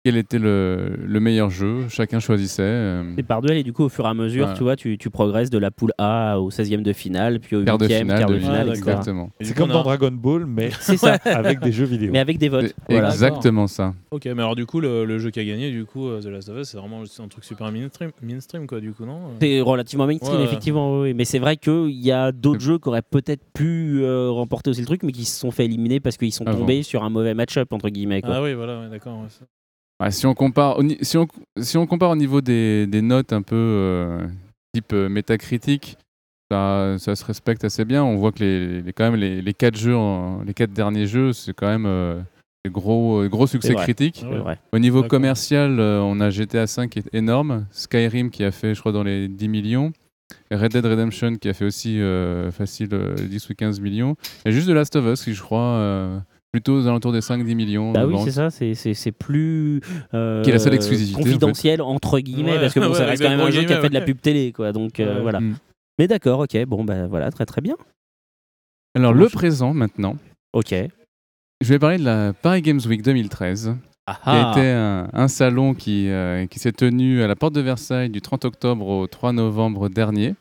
quel 0.04 0.18
était 0.18 0.38
le, 0.40 0.98
le 1.02 1.20
meilleur 1.22 1.50
jeu. 1.50 1.88
Chacun 1.88 2.20
choisissait. 2.20 2.62
euh, 2.64 3.04
C'est 3.16 3.24
par 3.24 3.42
duel 3.42 3.58
et 3.58 3.64
du 3.64 3.72
coup 3.72 3.84
au 3.84 3.90
fur 3.90 4.06
et 4.06 4.10
à 4.10 4.14
mesure, 4.14 4.48
Ouais. 4.48 4.54
tu 4.54 4.64
vois, 4.64 4.76
tu, 4.76 4.98
tu 4.98 5.10
progresses 5.10 5.50
de 5.50 5.58
la 5.58 5.72
poule 5.72 5.94
A 5.98 6.40
au 6.42 6.50
16e 6.52 6.82
de 6.82 6.92
finale, 6.92 7.40
puis 7.40 7.56
au 7.56 7.64
quart 7.64 7.78
de 7.78 7.88
8e, 7.88 8.00
finale, 8.00 8.20
quart 8.20 8.30
de 8.30 8.38
finale, 8.40 8.68
Ah, 8.70 8.74
exactement. 8.76 9.30
C'est 9.40 9.56
comme 9.56 9.70
dans 9.70 9.82
Dragon 9.84 10.12
Ball, 10.12 10.46
mais 10.46 10.72
C'est 10.82 10.98
ça, 10.98 11.14
avec 11.24 11.62
des 11.62 11.72
jeux 11.72 11.86
vidéo. 11.86 12.10
mais 12.12 12.20
avec 12.20 12.38
des 12.38 12.50
votes. 12.50 12.74
Voilà. 12.90 13.10
Exactement 13.10 13.68
ça. 13.68 13.94
Ok, 14.12 14.26
mais 14.26 14.32
alors 14.34 14.56
du 14.56 14.66
coup, 14.66 14.82
le, 14.82 15.06
le 15.06 15.20
jeu 15.20 15.30
qui 15.32 15.40
a 15.40 15.46
gagné, 15.46 15.72
du 15.72 15.86
coup, 15.86 16.08
euh, 16.10 16.20
The 16.22 16.26
Last 16.26 16.50
of 16.50 16.58
Us, 16.60 16.68
c'est 16.70 16.78
vraiment 16.78 17.02
un 17.02 17.28
truc 17.30 17.46
super 17.46 17.72
mainstream, 17.72 18.12
mainstream 18.22 18.68
quoi, 18.68 18.82
du 18.82 18.92
coup, 18.92 19.06
non 19.06 19.20
C'est 19.42 19.62
relativement 19.62 20.06
mainstream, 20.06 20.34
Ouais, 20.34 20.40
ouais. 20.40 20.44
effectivement, 20.46 21.00
oui. 21.00 21.14
Mais 21.14 21.24
c'est 21.24 21.40
vrai 21.40 21.56
qu'il 21.56 21.92
y 21.92 22.12
a 22.12 22.34
d'autres 22.34 22.60
jeux 22.62 22.78
qui 22.78 22.90
auraient 22.90 23.02
peut-être 23.02 23.44
pu 23.54 24.02
euh, 24.04 24.30
remporter 24.32 24.70
aussi 24.70 24.82
le 24.82 24.86
truc, 24.88 25.04
mais 25.04 25.14
qui 25.14 25.24
se 25.24 25.40
sont 25.40 25.52
fait 25.52 25.64
éliminer 25.64 26.02
parce 26.02 26.18
qu'ils 26.18 26.34
sont 26.34 26.46
Avant. 26.46 26.60
tombés 26.60 26.84
sur 26.84 27.04
un 27.06 27.10
mauvais 27.10 27.34
match-up, 27.34 27.72
entre 27.72 27.88
guillemets. 27.88 28.22
Quoi. 28.22 28.36
Ah 28.36 28.44
oui, 28.44 28.54
voilà, 28.54 28.82
ouais, 28.82 28.90
d'accord. 28.90 29.18
Si, 30.10 30.25
on 30.25 30.34
compare, 30.34 30.78
si, 31.01 31.18
on, 31.18 31.28
si 31.60 31.78
on 31.78 31.86
compare 31.88 32.10
au 32.12 32.16
niveau 32.16 32.42
des, 32.42 32.88
des 32.88 33.01
notes 33.01 33.31
un 33.34 33.42
peu 33.42 33.56
euh, 33.56 34.28
type 34.74 34.94
euh, 34.94 35.07
métacritique, 35.10 35.98
ça, 36.51 36.95
ça 37.00 37.16
se 37.16 37.24
respecte 37.25 37.63
assez 37.63 37.86
bien. 37.86 38.04
On 38.04 38.16
voit 38.18 38.31
que 38.31 38.40
les, 38.40 38.81
les- 38.81 38.94
quand 38.94 39.06
même 39.06 39.16
les, 39.19 39.42
les 39.42 39.54
quatre 39.54 39.78
jeux, 39.78 39.95
les 40.45 40.54
quatre 40.54 40.74
derniers 40.74 41.07
jeux, 41.07 41.31
c'est 41.34 41.54
quand 41.54 41.68
même 41.68 41.86
euh, 41.86 42.19
des 42.66 42.72
gros, 42.72 43.22
euh, 43.22 43.30
gros 43.30 43.48
succès 43.48 43.69
critiques. 43.84 44.24
Au 44.72 44.80
niveau 44.80 45.01
commercial, 45.10 45.80
euh, 45.80 46.00
on 46.01 46.19
a 46.19 46.30
GTA 46.30 46.66
V 46.66 46.88
qui 46.90 47.00
est 47.00 47.13
énorme, 47.13 47.66
Skyrim 47.72 48.30
qui 48.30 48.44
a 48.44 48.51
fait, 48.51 48.75
je 48.75 48.80
crois, 48.80 48.92
dans 48.92 49.04
les 49.04 49.28
10 49.28 49.48
millions, 49.48 49.94
Red 50.51 50.72
Dead 50.74 50.86
Redemption 50.86 51.36
qui 51.36 51.50
a 51.50 51.54
fait 51.54 51.66
aussi 51.66 52.00
facile 52.51 52.90
euh, 52.94 53.16
10 53.16 53.50
ou 53.50 53.54
15 53.56 53.80
millions, 53.80 54.16
et 54.45 54.51
juste 54.51 54.68
The 54.68 54.72
Last 54.72 54.95
of 54.95 55.06
Us 55.06 55.24
qui, 55.24 55.34
je 55.34 55.42
crois, 55.42 56.22
plutôt 56.54 56.76
aux 56.78 56.88
alentours 56.88 57.12
des 57.12 57.20
5-10 57.22 57.56
millions. 57.56 57.92
Bah 57.92 58.06
oui, 58.06 58.16
c'est 58.24 58.32
ça, 58.32 58.50
c'est- 58.52 58.76
c'est 58.76 58.94
c'est 58.94 59.12
plus 59.12 59.82
euh, 60.14 60.44
Qui 60.44 60.52
est 60.52 60.54
la 60.54 60.60
seule 60.60 60.76
exclusivité, 60.76 61.16
en 61.16 61.18
fait. 61.18 61.24
confidentiel 61.24 61.82
entre 61.82 62.20
guillemets, 62.20 62.54
Ouais, 62.54 62.60
parce 62.60 62.74
que 62.76 62.80
bon, 62.80 62.90
ouais, 62.92 62.96
ça 62.96 63.06
reste 63.06 63.22
quand 63.24 63.30
même 63.30 63.40
un 63.40 63.50
jeu 63.50 63.64
qui 63.66 63.74
a 63.74 63.82
fait 63.82 63.90
de 63.90 63.94
la 63.96 64.02
pub 64.02 64.22
télé, 64.22 64.54
quoi. 64.54 64.72
Donc 64.72 65.00
euh, 65.00 65.20
voilà. 65.22 65.40
Mm. 65.42 65.56
Mais 66.00 66.08
d'accord, 66.08 66.40
ok, 66.42 66.66
bon, 66.66 66.84
bah 66.84 67.08
voilà, 67.08 67.32
très 67.32 67.46
très 67.46 67.60
bien. 67.62 67.76
Alors, 68.96 69.14
le 69.14 69.28
présent 69.30 69.74
maintenant. 69.74 70.16
Ok. 70.54 70.74
Je 71.62 71.70
vais 71.70 71.80
parler 71.80 71.98
de 71.98 72.04
la 72.06 72.34
Paris 72.34 72.62
Games 72.62 72.80
Week 72.88 73.02
2013, 73.02 73.76
Ah, 74.06 74.20
qui 74.24 74.30
a 74.30 74.52
été 74.52 74.70
un, 74.70 75.10
un 75.14 75.28
salon 75.28 75.74
qui, 75.74 76.10
euh, 76.10 76.46
qui 76.46 76.60
s'est 76.60 76.72
tenu 76.72 77.24
à 77.24 77.28
la 77.28 77.36
porte 77.36 77.54
de 77.56 77.62
Versailles 77.62 78.10
du 78.10 78.22
30 78.22 78.46
octobre 78.46 78.86
au 78.86 79.08
3 79.08 79.34
novembre 79.34 79.90
dernier, 79.90 80.36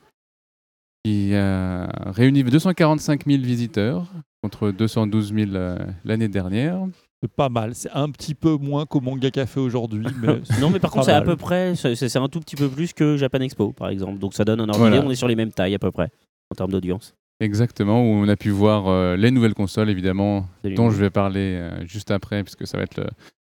qui 1.05 1.35
a 1.35 1.87
réuni 2.11 2.45
245 2.45 3.25
000 3.27 3.43
visiteurs 3.43 4.07
contre 4.43 4.71
212 4.73 5.33
000 5.35 5.51
euh, 5.55 5.79
l'année 6.05 6.29
dernière. 6.29 6.81
C'est 7.23 7.31
pas 7.33 7.49
mal. 7.49 7.75
C'est 7.75 7.91
un 7.93 8.11
petit 8.11 8.35
peu 8.35 8.57
moins 8.57 8.85
qu'au 8.85 9.01
Manga 9.01 9.31
Café 9.31 9.61
aujourd'hui, 9.61 10.05
mais 10.23 10.41
Non, 10.61 10.71
mais 10.71 10.81
par 10.81 10.91
contre, 10.91 11.07
c'est 11.07 11.13
à 11.13 11.23
peu 11.23 11.37
près, 11.37 11.75
c'est 11.77 12.17
un 12.17 12.29
tout 12.29 12.41
petit 12.41 12.57
peu 12.57 12.69
plus 12.69 12.93
que 12.93 13.17
Japan 13.17 13.41
Expo, 13.41 13.73
par 13.73 13.89
exemple. 13.89 14.19
Donc 14.19 14.35
ça 14.35 14.45
donne 14.45 14.61
un 14.61 14.69
ordre 14.69 14.79
Voilà. 14.81 15.01
on 15.05 15.11
est 15.11 15.15
sur 15.15 15.29
les 15.29 15.37
mêmes 15.37 15.53
tailles 15.53 15.75
à 15.75 15.79
peu 15.79 15.93
près, 15.93 16.11
en 16.51 16.55
termes 16.57 16.73
d'audience. 16.73 17.15
Exactement, 17.41 18.03
où 18.03 18.07
on 18.07 18.29
a 18.29 18.37
pu 18.37 18.51
voir 18.51 18.87
euh, 18.89 19.17
les 19.17 19.31
nouvelles 19.31 19.55
consoles, 19.55 19.91
évidemment, 19.91 20.47
Salut. 20.63 20.75
dont 20.75 20.91
je 20.91 20.97
vais 20.97 21.11
parler 21.11 21.57
euh, 21.61 21.87
juste 21.87 22.11
après, 22.11 22.43
puisque 22.45 22.67
ça 22.67 22.77
va 22.77 22.85
être 22.85 22.97
le- 22.97 23.09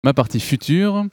ma 0.04 0.12
partie 0.14 0.40
future. 0.40 1.04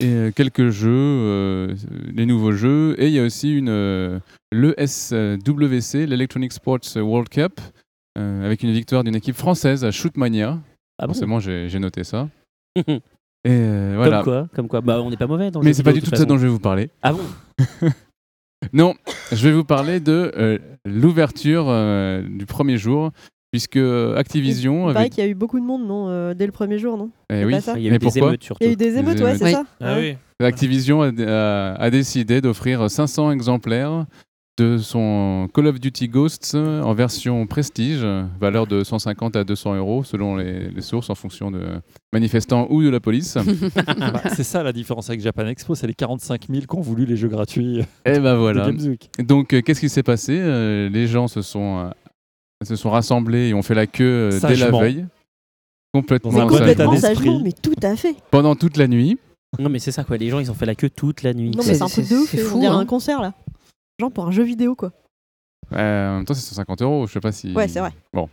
Et 0.00 0.06
euh, 0.06 0.30
quelques 0.32 0.70
jeux, 0.70 0.90
euh, 0.90 1.74
les 2.14 2.26
nouveaux 2.26 2.52
jeux. 2.52 2.94
Et 2.98 3.06
il 3.06 3.12
y 3.12 3.18
a 3.20 3.24
aussi 3.24 3.52
une 3.56 3.68
euh, 3.68 4.18
l'ESWC, 4.52 6.06
l'Electronic 6.06 6.52
Sports 6.52 6.96
World 6.96 7.28
Cup, 7.28 7.60
euh, 7.60 7.70
avec 8.16 8.62
une 8.62 8.72
victoire 8.72 9.04
d'une 9.04 9.14
équipe 9.16 9.36
française 9.36 9.84
à 9.84 9.90
Shootmania. 9.90 10.58
Ah 10.98 11.06
bon 11.06 11.12
Forcément, 11.14 11.40
j'ai 11.40 11.68
j'ai 11.68 11.78
noté 11.78 12.04
ça. 12.04 12.28
Comme 12.86 12.96
Et 13.44 13.50
euh, 13.50 13.94
voilà. 13.96 14.22
quoi, 14.22 14.48
comme 14.54 14.68
quoi. 14.68 14.80
Bah, 14.80 15.00
on 15.02 15.10
n'est 15.10 15.16
pas 15.16 15.26
mauvais 15.26 15.50
dans 15.50 15.58
le 15.60 15.64
Mais 15.64 15.72
c'est 15.72 15.82
pas 15.82 15.92
du 15.92 16.00
tout 16.00 16.10
de 16.12 16.16
ça 16.16 16.24
dont 16.24 16.38
je 16.38 16.44
vais 16.44 16.48
vous 16.52 16.60
parler. 16.60 16.90
Ah 17.02 17.12
bon 17.12 17.20
Non, 18.72 18.94
je 19.32 19.48
vais 19.48 19.52
vous 19.52 19.64
parler 19.64 19.98
de 19.98 20.30
euh, 20.36 20.58
l'ouverture 20.84 21.64
euh, 21.68 22.22
du 22.22 22.46
premier 22.46 22.78
jour, 22.78 23.10
puisque 23.50 23.76
Activision 24.16 24.88
Il 24.88 24.92
paraît 24.92 24.98
avait... 25.06 25.08
qu'il 25.10 25.24
y 25.24 25.26
a 25.26 25.30
eu 25.30 25.34
beaucoup 25.34 25.58
de 25.58 25.64
monde, 25.64 25.84
non 25.86 26.08
euh, 26.08 26.34
Dès 26.34 26.46
le 26.46 26.52
premier 26.52 26.78
jour, 26.78 26.96
non? 26.96 27.10
Eh 27.30 27.44
oui. 27.44 27.56
Il 27.74 27.82
y 27.82 27.86
a 27.86 27.88
eu 27.88 27.90
Mais 27.90 27.98
des 27.98 28.06
pourquoi? 28.06 28.28
émeutes 28.28 28.44
surtout. 28.44 28.62
Il 28.62 28.66
y 28.68 28.70
a 28.70 28.72
eu 28.74 28.76
des 28.76 28.96
émeutes, 28.98 29.20
ouais, 29.20 29.34
c'est 29.36 29.44
Oui. 29.46 29.50
ça? 29.52 29.64
Ah 29.80 29.96
oui. 29.98 30.16
Activision 30.40 31.02
a, 31.02 31.08
a- 31.08 31.74
a 31.74 31.90
décidé 31.90 32.40
d'offrir 32.40 32.88
500 32.88 33.32
exemplaires 33.32 34.06
de 34.58 34.76
son 34.76 35.48
Call 35.54 35.66
of 35.68 35.80
Duty 35.80 36.08
Ghosts 36.08 36.54
en 36.54 36.92
version 36.92 37.46
prestige, 37.46 38.06
valeur 38.38 38.66
de 38.66 38.84
150 38.84 39.34
à 39.36 39.44
200 39.44 39.76
euros 39.76 40.04
selon 40.04 40.36
les, 40.36 40.68
les 40.68 40.80
sources 40.82 41.08
en 41.08 41.14
fonction 41.14 41.50
de 41.50 41.60
manifestants 42.12 42.66
ou 42.70 42.82
de 42.82 42.90
la 42.90 43.00
police. 43.00 43.36
bah, 43.98 44.22
c'est 44.34 44.44
ça 44.44 44.62
la 44.62 44.72
différence 44.72 45.08
avec 45.08 45.22
Japan 45.22 45.46
Expo. 45.46 45.74
C'est 45.74 45.86
les 45.86 45.94
45 45.94 46.48
000 46.50 46.60
qui 46.68 46.76
ont 46.76 46.80
voulu 46.82 47.06
les 47.06 47.16
jeux 47.16 47.28
gratuits 47.28 47.80
Et 48.04 48.18
ben 48.18 48.34
de 48.34 48.38
voilà. 48.38 48.66
Games 48.70 48.80
Week. 48.90 49.10
Donc 49.20 49.54
euh, 49.54 49.62
qu'est-ce 49.62 49.80
qui 49.80 49.88
s'est 49.88 50.02
passé 50.02 50.38
Euh, 50.38 50.88
Les 50.90 51.06
gens 51.06 51.28
se 51.28 51.40
sont, 51.40 51.78
euh, 51.86 51.90
se 52.64 52.76
sont 52.76 52.90
rassemblés 52.90 53.48
et 53.48 53.54
ont 53.54 53.62
fait 53.62 53.74
la 53.74 53.86
queue 53.86 54.30
euh, 54.32 54.40
dès 54.48 54.56
la 54.56 54.70
veille. 54.70 55.06
Complètement 55.94 56.46
complètement 56.46 56.96
sagement, 56.96 57.40
mais 57.42 57.52
tout 57.52 57.74
à 57.82 57.96
fait. 57.96 58.16
Pendant 58.30 58.54
toute 58.54 58.76
la 58.76 58.86
nuit. 58.88 59.18
Non, 59.58 59.68
mais 59.68 59.78
c'est 59.78 59.92
ça 59.92 60.04
quoi, 60.04 60.16
les 60.16 60.30
gens 60.30 60.38
ils 60.38 60.50
ont 60.50 60.54
fait 60.54 60.64
la 60.64 60.74
queue 60.74 60.88
toute 60.88 61.22
la 61.22 61.34
nuit. 61.34 61.50
Non, 61.50 61.62
mais 61.66 61.74
c'est 61.74 61.82
un 61.82 61.88
C'est- 61.88 62.02
truc 62.02 62.10
de 62.18 62.22
ouf. 62.22 62.30
c'est 62.30 62.42
on 62.42 62.46
fou, 62.48 62.60
dirait 62.60 62.74
hein. 62.74 62.78
un 62.78 62.86
concert, 62.86 63.20
là. 63.20 63.34
Genre 64.02 64.10
pour 64.10 64.26
un 64.26 64.32
jeu 64.32 64.42
vidéo, 64.42 64.74
quoi. 64.74 64.90
Euh, 65.72 66.10
en 66.10 66.16
même 66.16 66.24
temps, 66.24 66.34
c'est 66.34 66.40
150 66.40 66.82
euros. 66.82 67.06
Je 67.06 67.12
sais 67.12 67.20
pas 67.20 67.30
si. 67.30 67.54
Ouais, 67.54 67.68
c'est 67.68 67.78
vrai. 67.78 67.92
Bon. 68.12 68.28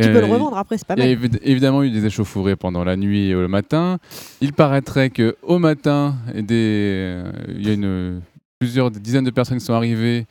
Tu 0.00 0.08
Euh, 0.08 0.12
peux 0.12 0.20
le 0.20 0.26
revendre 0.26 0.56
après, 0.56 0.78
c'est 0.78 0.86
pas 0.86 0.94
Il 0.96 1.04
y 1.04 1.06
a 1.06 1.14
mal. 1.14 1.16
évi- 1.30 1.38
évidemment 1.42 1.82
eu 1.84 1.90
des 1.90 2.04
échauffourées 2.06 2.56
pendant 2.56 2.82
la 2.82 2.96
nuit 2.96 3.28
et 3.28 3.32
le 3.32 3.46
matin. 3.46 3.98
Il 4.40 4.52
paraîtrait 4.52 5.10
que 5.10 5.36
au 5.42 5.58
matin, 5.60 6.16
des, 6.34 7.22
euh, 7.22 7.32
il 7.50 7.66
y 7.66 7.70
a 7.70 7.74
une, 7.74 8.20
plusieurs 8.58 8.90
dizaines 8.90 9.24
de 9.24 9.30
personnes 9.30 9.58
qui 9.58 9.64
sont 9.64 9.74
arrivées, 9.74 10.26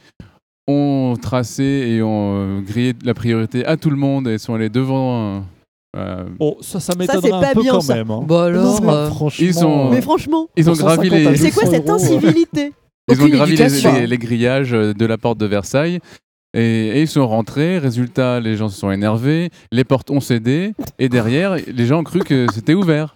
ont 0.68 1.16
tracé 1.22 1.64
et 1.64 2.02
ont 2.02 2.36
euh, 2.36 2.62
grillé 2.62 2.94
la 3.06 3.14
priorité 3.14 3.66
à 3.66 3.78
tout 3.78 3.90
le 3.90 3.96
monde 3.96 4.28
et 4.28 4.38
sont 4.40 4.54
allés 4.56 4.70
devant. 4.70 5.44
euh, 5.96 6.26
Bon, 6.38 6.58
ça, 6.62 6.80
ça 6.82 6.96
m'étonnerait 6.96 7.32
un 7.32 7.42
pas 7.42 7.54
peu 7.54 7.62
bien, 7.62 7.72
quand 7.74 7.82
ça. 7.82 7.96
même. 7.96 8.12
hein. 8.12 8.24
Bah 8.28 8.46
alors, 8.46 8.82
Non, 8.82 8.90
euh, 8.90 9.10
Franchement, 9.10 9.88
Ils 9.90 9.92
Mais 9.96 10.02
franchement, 10.02 10.48
ils 10.58 10.70
ont 10.70 10.74
gravi 10.74 11.10
150 11.10 11.26
à 11.28 11.32
les, 11.32 11.38
c'est 11.38 11.52
quoi 11.52 11.64
200 11.64 11.72
cette 11.78 11.90
incivilité? 11.90 12.74
Ils 13.12 13.22
ont 13.22 13.28
gravi 13.30 13.56
les, 13.56 13.62
éducation. 13.62 13.94
les- 13.94 14.08
les 14.08 14.18
grillages 14.18 14.74
euh, 14.74 14.94
de 14.94 15.06
la 15.06 15.18
porte 15.18 15.38
de 15.38 15.46
Versailles. 15.46 16.00
Et, 16.56 16.88
et 16.98 17.02
ils 17.02 17.08
sont 17.08 17.28
rentrés, 17.28 17.78
résultat, 17.78 18.40
les 18.40 18.56
gens 18.56 18.70
se 18.70 18.80
sont 18.80 18.90
énervés, 18.90 19.50
les 19.72 19.84
portes 19.84 20.10
ont 20.10 20.20
cédé, 20.20 20.74
et 20.98 21.08
derrière, 21.08 21.56
les 21.56 21.86
gens 21.86 22.00
ont 22.00 22.04
cru 22.04 22.20
que 22.22 22.48
c'était 22.52 22.74
ouvert. 22.74 23.14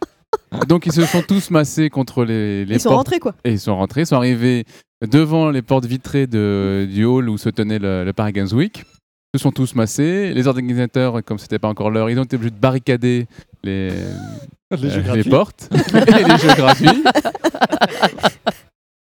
Donc 0.67 0.85
ils 0.85 0.91
se 0.93 1.03
sont 1.05 1.21
tous 1.27 1.49
massés 1.49 1.89
contre 1.89 2.25
les, 2.25 2.63
les 2.65 2.75
Ils 2.75 2.79
sont 2.79 2.89
portes 2.89 3.07
rentrés 3.07 3.19
quoi. 3.19 3.33
et 3.43 3.51
ils 3.53 3.59
sont 3.59 3.75
rentrés, 3.75 4.01
ils 4.01 4.05
sont 4.07 4.15
arrivés 4.17 4.65
devant 5.09 5.49
les 5.49 5.61
portes 5.63 5.85
vitrées 5.85 6.27
de, 6.27 6.87
du 6.91 7.05
hall 7.05 7.27
où 7.29 7.37
se 7.39 7.49
tenait 7.49 7.79
le, 7.79 8.03
le 8.03 8.13
Paris 8.13 8.33
Games 8.33 8.49
Week. 8.53 8.83
Ils 9.33 9.39
se 9.39 9.43
sont 9.43 9.51
tous 9.51 9.73
massés. 9.73 10.31
Les 10.33 10.47
organisateurs, 10.47 11.23
comme 11.23 11.39
c'était 11.39 11.57
pas 11.59 11.67
encore 11.69 11.89
l'heure, 11.89 12.09
ils 12.11 12.19
ont 12.19 12.23
été 12.23 12.35
obligés 12.35 12.51
de 12.51 12.59
barricader 12.59 13.25
les, 13.63 13.89
Les 14.71 14.97
euh, 14.97 15.23
portes 15.29 15.69
et 15.73 16.23
les 16.23 16.37
jeux 16.37 16.53
gratuits. 16.55 17.03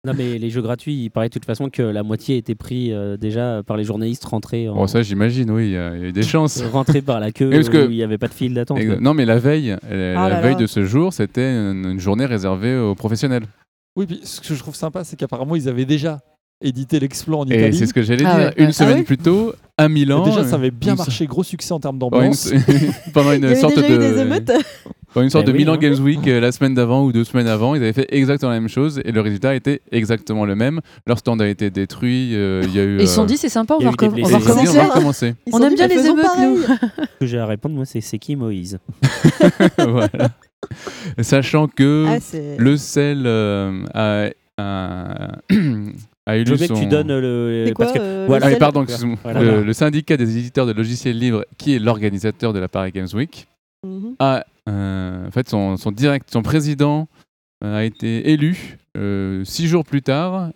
Non, 0.09 0.15
mais 0.17 0.38
les 0.38 0.50
jeux 0.50 0.62
gratuits, 0.62 0.95
il 1.05 1.11
paraît 1.11 1.29
de 1.29 1.33
toute 1.35 1.45
façon 1.45 1.69
que 1.69 1.83
la 1.83 2.03
moitié 2.03 2.37
était 2.38 2.55
pris 2.55 2.93
euh, 2.93 3.17
déjà 3.17 3.62
par 3.67 3.77
les 3.77 3.85
journalistes 3.85 4.25
rentrés, 4.25 4.69
en- 4.69 4.75
Bon, 4.75 4.87
ça 4.87 5.03
j'imagine, 5.03 5.50
oui, 5.50 5.67
il 5.67 5.73
y, 5.73 5.77
a 5.77 5.95
il 5.97 6.00
y 6.00 6.05
a 6.05 6.09
eu 6.09 6.12
des 6.12 6.23
chances. 6.23 6.62
rentrés 6.73 7.03
par 7.03 7.21
la 7.21 7.31
queue 7.31 7.50
parce 7.50 7.69
que- 7.69 7.87
où 7.87 7.91
il 7.91 7.97
n'y 7.97 8.03
avait 8.03 8.19
pas 8.19 8.29
de 8.29 8.35
file 8.35 8.55
d'attente. 8.55 8.79
Non, 9.00 9.12
mais 9.15 9.25
la 9.27 9.38
veille, 9.38 9.77
euh, 9.91 10.15
Ah 10.17 10.29
la 10.29 10.37
là 10.37 10.41
veille 10.41 10.53
là. 10.55 10.59
de 10.61 10.67
ce 10.67 10.85
jour, 10.85 11.12
c'était 11.12 11.50
une, 11.53 11.85
une 11.85 12.00
journée 12.00 12.25
réservée 12.27 12.77
aux 12.79 12.95
professionnels. 12.95 13.45
Oui, 13.97 14.07
puis 14.07 14.21
ce 14.25 14.41
que 14.41 14.55
je 14.55 14.59
trouve 14.61 14.75
sympa, 14.77 15.05
c'est 15.05 15.17
qu'apparemment, 15.17 15.57
ils 15.57 15.69
avaient 15.69 15.85
déjà 15.85 16.21
édité 16.61 16.99
l'exploit 17.00 17.38
en 17.38 17.47
Et 17.47 17.57
Italie. 17.57 17.77
c'est 17.77 17.87
ce 17.87 17.95
que 17.95 18.03
j'allais 18.03 18.25
Ah 18.27 18.37
dire. 18.37 18.47
ouais. 18.49 18.55
Une 18.59 18.67
Ah 18.69 18.73
semaine 18.73 18.97
ouais 18.99 19.03
plus 19.05 19.19
tôt, 19.19 19.53
à 19.77 19.88
Milan. 19.88 20.25
Et 20.25 20.31
déjà, 20.31 20.45
ça 20.45 20.57
avait 20.57 20.69
euh, 20.69 20.71
bien 20.73 20.95
marché, 20.97 21.27
gros 21.27 21.45
succès 21.45 21.73
en 21.73 21.81
termes 21.81 21.97
une, 21.97 22.00
d'ambiance. 22.00 22.50
pendant 23.15 23.33
Il 23.33 23.45
y 23.45 23.49
une 23.49 23.55
sorte 23.55 23.77
déjà 23.77 23.88
de. 23.88 23.95
eu 23.95 23.99
des 23.99 24.19
émeutes. 24.21 24.50
Pendant 25.15 25.25
une 25.25 25.31
sorte 25.31 25.47
Ben 25.47 25.53
de 25.53 25.57
oui, 25.57 25.62
Milan 25.65 25.75
hein. 25.75 25.79
Games 25.79 25.99
Week 26.00 26.27
euh, 26.29 26.38
la 26.41 26.53
semaine 26.53 26.75
d'avant 26.75 27.03
ou 27.05 27.12
deux 27.12 27.25
semaines 27.25 27.47
avant, 27.47 27.75
ils 27.75 27.83
avaient 27.83 27.93
fait 27.95 28.07
exactement 28.11 28.50
la 28.53 28.61
même 28.61 28.69
chose 28.69 29.00
et 29.05 29.11
le 29.12 29.21
résultat 29.23 29.55
était 29.55 29.81
exactement 29.91 30.45
le 30.45 30.55
même. 30.55 30.81
Leur 31.07 31.19
stand 31.19 31.41
a 31.41 31.49
été 31.49 31.71
détruit. 31.71 32.35
euh, 32.35 32.62
Il 32.65 32.75
y 32.75 32.79
a 32.81 32.85
eu. 32.85 32.99
Et 32.99 33.03
ils 33.05 33.09
se 33.09 33.15
sont 33.15 33.23
euh, 33.23 33.27
dit, 33.27 33.37
c'est 33.38 33.49
sympa, 33.49 33.75
on 33.75 33.79
va, 33.79 33.85
sont 33.87 33.91
recommencer. 33.93 34.35
on 34.69 34.73
va 34.73 34.85
recommencer. 34.88 35.35
Ils 35.47 35.50
On 35.55 35.59
sont 35.59 35.65
aime 35.65 35.75
bien 35.75 35.87
les 35.87 36.07
émeutes, 36.07 36.27
nous. 36.41 36.59
Ce 36.62 37.19
que 37.21 37.27
j'ai 37.27 37.38
à 37.38 37.47
répondre, 37.47 37.75
moi, 37.77 37.87
c'est 37.87 38.00
c'est 38.03 38.19
qui 38.19 38.37
Moïse 38.37 38.79
Voilà. 39.79 40.31
Sachant 41.21 41.69
que 41.69 42.05
Ah, 42.09 42.19
le 42.59 42.77
sel 42.77 43.23
euh, 43.27 43.83
a, 43.95 44.29
a, 44.59 45.29
a 46.29 46.39
eu 46.39 46.45
Je 46.47 46.55
veux 46.55 46.67
son... 46.67 46.75
que 46.75 46.79
tu 46.79 46.87
donnes 46.87 47.09
le. 47.19 47.65
C'est 47.67 47.73
quoi 47.73 47.87
parce 47.87 47.99
que- 47.99 48.03
euh, 48.03 48.25
voilà. 48.29 48.47
Ah, 48.47 48.51
le 48.51 48.57
pardon, 48.59 48.83
excuse-moi. 48.85 49.17
Voilà. 49.25 49.41
Le, 49.43 49.63
le 49.65 49.73
syndicat 49.73 50.17
des 50.17 50.39
éditeurs 50.39 50.67
de 50.67 50.73
logiciels 50.73 51.19
libres, 51.19 51.45
qui 51.57 51.75
est 51.75 51.79
l'organisateur 51.79 52.53
de 52.53 52.59
la 52.59 52.69
Paris 52.69 52.93
Games 52.93 53.09
Week, 53.15 53.49
Mhm. 53.87 54.15
a, 54.19 54.45
euh, 54.69 55.27
en 55.27 55.31
fait, 55.31 55.49
son, 55.49 55.77
son, 55.77 55.91
direct, 55.93 56.29
son 56.33 56.43
président 56.43 57.07
euh, 57.65 57.79
a 57.79 57.85
été 57.85 58.31
élu 58.31 58.79
euh, 58.97 59.43
six 59.45 59.67
jours 59.69 59.85
plus 59.85 60.03
tard. 60.03 60.51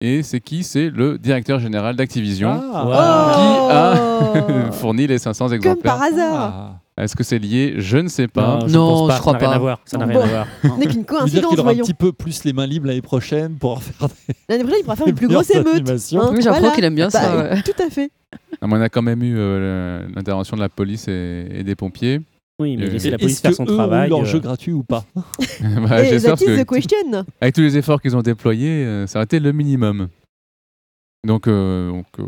Et 0.00 0.22
c'est 0.22 0.40
qui? 0.40 0.64
C'est 0.64 0.90
le 0.90 1.16
directeur 1.18 1.60
général 1.60 1.96
d'Activision 1.96 2.60
Ah. 2.74 3.32
qui 3.34 4.50
Oh 4.58 4.72
fourni 4.72 5.06
les 5.06 5.18
500 5.18 5.46
Comme 5.46 5.54
exemplaires. 5.54 5.94
par 5.94 6.02
hasard. 6.02 6.34
Ah. 6.36 6.80
Est-ce 6.96 7.16
que 7.16 7.24
c'est 7.24 7.38
lié? 7.40 7.74
Je 7.78 7.96
ne 7.98 8.06
sais 8.08 8.28
pas. 8.28 8.60
je 8.66 8.72
Non, 8.72 8.88
pense 8.88 9.08
pas, 9.08 9.16
je 9.16 9.20
crois 9.20 9.32
ça 9.32 9.38
n'a 9.38 9.38
rien 9.40 9.48
pas. 9.50 9.54
à 9.56 9.58
voir. 9.58 9.80
Ça 9.84 9.98
n'a 9.98 10.06
Bon. 10.06 10.12
rien 10.12 10.22
à 10.22 10.26
voir. 10.28 10.46
Ce 10.62 10.68
n'est 10.78 10.86
qu'une 10.86 11.00
Ça 11.00 11.04
coïncidence, 11.04 11.50
qu'il 11.50 11.60
aura 11.60 11.70
un 11.72 11.76
petit 11.76 11.94
peu 11.94 12.12
plus 12.12 12.44
les 12.44 12.52
mains 12.52 12.66
libres 12.66 12.86
l'année 12.86 13.02
prochaine 13.02 13.56
pour 13.56 13.82
faire 13.82 14.08
des 14.08 14.14
L'année 14.48 14.62
prochaine, 14.64 14.78
il 14.80 14.84
pourra 14.84 14.96
faire 14.96 15.06
une 15.08 15.14
plus 15.14 15.28
grosse 15.34 15.50
émeute. 15.50 15.88
Hein, 15.90 16.34
voilà. 16.40 16.70
qu'il 16.70 16.84
aime 16.84 16.94
bien 16.94 17.10
ça. 17.10 17.34
Bah, 17.34 17.50
ouais. 17.54 17.62
Tout 17.62 17.82
à 17.82 17.90
fait. 17.90 18.10
Ah, 18.60 18.66
mais 18.68 18.74
on 18.76 18.80
a 18.80 18.88
quand 18.88 19.02
même 19.02 19.22
eu 19.24 19.34
euh, 19.36 20.06
l'intervention 20.14 20.56
de 20.56 20.62
la 20.62 20.68
police 20.68 21.08
et, 21.08 21.46
et 21.50 21.64
des 21.64 21.74
pompiers. 21.74 22.20
Oui, 22.60 22.76
mais 22.76 22.86
laissez 22.86 23.10
la 23.10 23.18
police 23.18 23.40
faire 23.40 23.52
son 23.52 23.64
eux 23.64 23.70
ont 23.70 23.72
eu 23.72 23.76
travail. 23.76 24.08
leur 24.10 24.20
euh, 24.20 24.24
jeu 24.24 24.38
gratuit 24.38 24.72
ou 24.72 24.84
pas? 24.84 25.04
Bah, 25.60 26.04
Et 26.04 26.20
that 26.20 26.34
is 26.34 26.46
the 26.56 26.64
question. 26.64 27.24
avec 27.40 27.54
tous 27.56 27.60
les 27.62 27.76
efforts 27.76 28.00
qu'ils 28.00 28.16
ont 28.16 28.22
déployés, 28.22 28.84
euh, 28.84 29.06
ça 29.08 29.18
a 29.18 29.24
été 29.24 29.40
le 29.40 29.50
minimum. 29.50 30.06
Donc, 31.26 31.48
euh, 31.48 31.90
donc, 31.90 32.06
euh, 32.20 32.24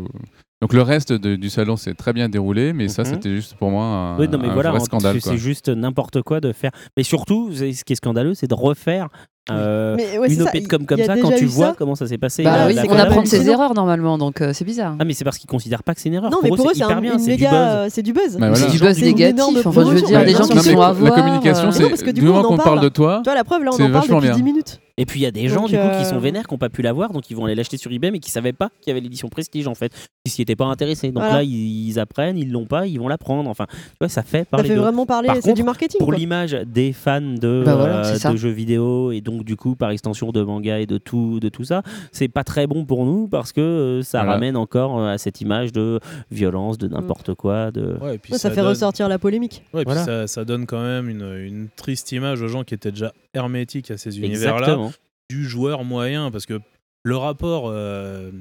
donc 0.61 0.73
le 0.73 0.81
reste 0.81 1.13
de- 1.13 1.35
du 1.35 1.49
salon 1.49 1.75
s'est 1.77 1.93
très 1.93 2.13
bien 2.13 2.29
déroulé, 2.29 2.73
mais 2.73 2.87
ça 2.87 3.03
Mhm. 3.03 3.09
c'était 3.09 3.35
juste 3.35 3.53
pour 3.55 3.69
moi 3.69 3.83
un, 3.85 4.17
Oui, 4.19 4.27
non, 4.27 4.39
mais 4.41 4.47
un 4.49 4.53
voilà, 4.53 4.71
vrai 4.71 4.79
scandale. 4.79 5.21
c'est 5.21 5.37
juste 5.37 5.69
n'importe 5.69 6.21
quoi 6.23 6.39
de 6.41 6.51
faire. 6.51 6.71
Mais 6.97 7.03
surtout, 7.03 7.51
ce 7.53 7.83
qui 7.83 7.93
est 7.93 7.95
scandaleux, 7.95 8.33
c'est 8.33 8.47
de 8.47 8.55
refaire 8.55 9.07
euh, 9.49 9.95
Mais 9.95 10.17
ouais, 10.17 10.33
une. 10.33 10.41
OP 10.41 10.51
de 10.61 10.67
comme, 10.67 10.85
ça 11.05 11.15
quand 11.17 11.31
tu 11.31 11.45
vois 11.45 11.67
ça. 11.67 11.75
comment 11.77 11.95
ça 11.95 12.05
s'est 12.05 12.17
passé. 12.17 12.43
Bah 12.43 12.57
la- 12.57 12.67
oui, 12.67 12.73
la 12.73 12.83
on 12.85 12.97
apprend 12.99 13.21
de 13.21 13.27
ses 13.27 13.47
erreurs 13.49 13.73
normalement, 13.75 14.17
donc 14.17 14.41
euh, 14.41 14.51
c'est 14.51 14.65
bizarre. 14.65 14.95
Ah, 14.99 15.05
mais 15.05 15.13
c'est 15.13 15.23
parce 15.23 15.37
qu'ils 15.37 15.49
considèrent 15.49 15.83
pas 15.83 15.95
que 15.95 16.01
c'est 16.01 16.09
une 16.09 16.15
erreur. 16.15 16.29
Non, 16.31 16.39
mais 16.43 16.49
pour 16.49 16.59
eux, 16.65 16.71
c'est 16.73 16.79
hyper 16.83 16.97
un, 16.97 17.01
bien, 17.01 17.17
c'est 17.17 17.37
du 17.37 17.43
méga, 17.43 17.49
buzz. 17.51 17.59
euh, 17.61 17.87
c'est 17.89 18.01
du 18.03 18.11
buzz. 18.11 18.37
Bah, 18.37 18.49
voilà. 18.49 18.67
Du 18.67 18.77
buzz 18.77 19.01
négatif. 19.01 19.65
Enfin, 19.65 19.85
je 19.85 19.89
veux 19.91 20.01
dire, 20.01 20.25
des 20.25 20.31
gens 20.33 20.47
qui 20.47 20.59
sont 20.59 20.81
à 20.81 20.87
la 20.87 20.91
voir. 20.91 21.13
communication, 21.15 21.67
euh, 21.67 21.71
c'est 21.71 21.83
Non, 21.83 21.89
parce 21.89 22.03
que 22.03 22.11
du 22.11 22.21
moment 22.23 22.39
on 22.41 22.43
en 22.43 22.47
qu'on 22.49 22.57
parle 22.57 22.81
de 22.81 22.89
toi. 22.89 23.21
Toi, 23.23 23.35
la 23.35 23.45
preuve, 23.45 23.63
là, 23.63 23.69
on 23.71 23.77
C'est 23.77 23.83
en 23.83 23.89
parle 23.91 24.01
vachement 24.01 24.17
depuis 24.17 24.27
bien. 24.31 24.35
10 24.35 24.43
minutes. 24.43 24.81
Et 24.99 25.05
puis 25.05 25.19
il 25.19 25.23
y 25.23 25.27
a 25.27 25.31
des 25.31 25.47
gens 25.47 25.61
Donc, 25.61 25.69
du 25.69 25.75
coup 25.77 25.81
qui 25.89 25.95
euh, 25.97 26.03
sont 26.05 26.17
vénères, 26.17 26.47
qui 26.47 26.53
n'ont 26.53 26.57
pas 26.57 26.69
pu 26.69 26.81
l'avoir, 26.81 27.13
donc 27.13 27.29
ils 27.29 27.35
vont 27.35 27.45
aller 27.45 27.53
l'acheter 27.53 27.77
sur 27.77 27.91
eBay, 27.91 28.09
mais 28.09 28.17
qui 28.19 28.31
savaient 28.31 28.51
pas 28.53 28.69
qu'il 28.81 28.89
y 28.89 28.91
avait 28.91 28.99
l'édition 28.99 29.27
Prestige 29.29 29.67
en 29.67 29.75
fait, 29.75 29.91
qui 30.25 30.31
s'y 30.31 30.41
étaient 30.41 30.55
pas 30.55 30.65
intéressés. 30.65 31.09
Donc 31.11 31.21
Voilà. 31.21 31.35
là, 31.37 31.43
ils, 31.43 31.87
ils 31.89 31.99
apprennent, 31.99 32.35
ils 32.37 32.51
l'ont 32.51 32.65
pas, 32.65 32.87
ils 32.87 32.97
vont 32.99 33.07
la 33.07 33.19
prendre. 33.19 33.47
Enfin, 33.47 33.67
tu 33.69 33.77
vois, 34.01 34.09
ça 34.09 34.23
fait 34.23 34.39
Ça 34.39 34.45
parler 34.45 34.69
fait 34.69 34.75
de. 34.75 34.79
vraiment 34.79 35.05
parler. 35.05 35.27
Par 35.27 35.37
C'est 35.39 35.53
du 35.53 35.61
marketing. 35.63 35.99
pour 35.99 36.11
l'image 36.13 36.53
des 36.65 36.93
fans 36.93 37.21
de, 37.21 37.61
Bah 37.63 37.75
voilà, 37.75 38.05
euh, 38.07 38.31
de 38.31 38.37
jeux 38.37 38.49
vidéo 38.49 39.11
et 39.11 39.21
donc 39.21 39.43
du 39.43 39.55
coup 39.55 39.75
par 39.75 39.91
extension 39.91 40.31
de 40.31 40.41
manga 40.41 40.79
et 40.79 40.87
de 40.87 40.97
tout 40.97 41.39
de 41.39 41.49
tout 41.49 41.63
ça 41.63 41.81
c'est 42.11 42.27
pas 42.27 42.43
très 42.43 42.65
bon 42.67 42.83
pour 42.85 43.05
nous 43.05 43.27
parce 43.27 43.51
que 43.51 43.61
euh, 43.61 44.01
ça 44.01 44.19
Voilà. 44.19 44.33
ramène 44.33 44.57
encore 44.57 44.99
euh, 44.99 45.13
à 45.13 45.17
cette 45.19 45.41
image 45.41 45.71
de 45.73 45.99
violence 46.31 46.77
de 46.79 46.87
n'importe 46.87 47.35
quoi 47.35 47.69
de 47.71 47.97
Ouais, 48.01 48.15
et 48.15 48.17
puis 48.17 48.33
Ouais, 48.33 48.39
ça 48.39 48.49
fait 48.49 48.57
donne- 48.57 48.67
ressortir 48.69 49.07
la 49.09 49.19
polémique. 49.19 49.63
Ouais, 49.73 49.83
et 49.83 49.85
puis 49.85 49.93
ça, 49.95 50.25
ça 50.27 50.43
donne 50.43 50.65
quand 50.65 50.81
même 50.81 51.07
une, 51.09 51.35
une 51.37 51.67
triste 51.75 52.11
image 52.11 52.41
aux 52.41 52.47
gens 52.47 52.63
qui 52.63 52.73
étaient 52.73 52.91
déjà 52.91 53.13
hermétiques 53.33 53.91
à 53.91 53.97
ces 53.97 54.17
univers-là 54.19 54.57
exactement 54.59 54.86
du 55.29 55.45
joueur 55.45 55.83
moyen 55.83 56.31
parce 56.31 56.45
que 56.45 56.59
le 57.03 57.17
rapport 57.17 57.69
euh, 57.69 58.31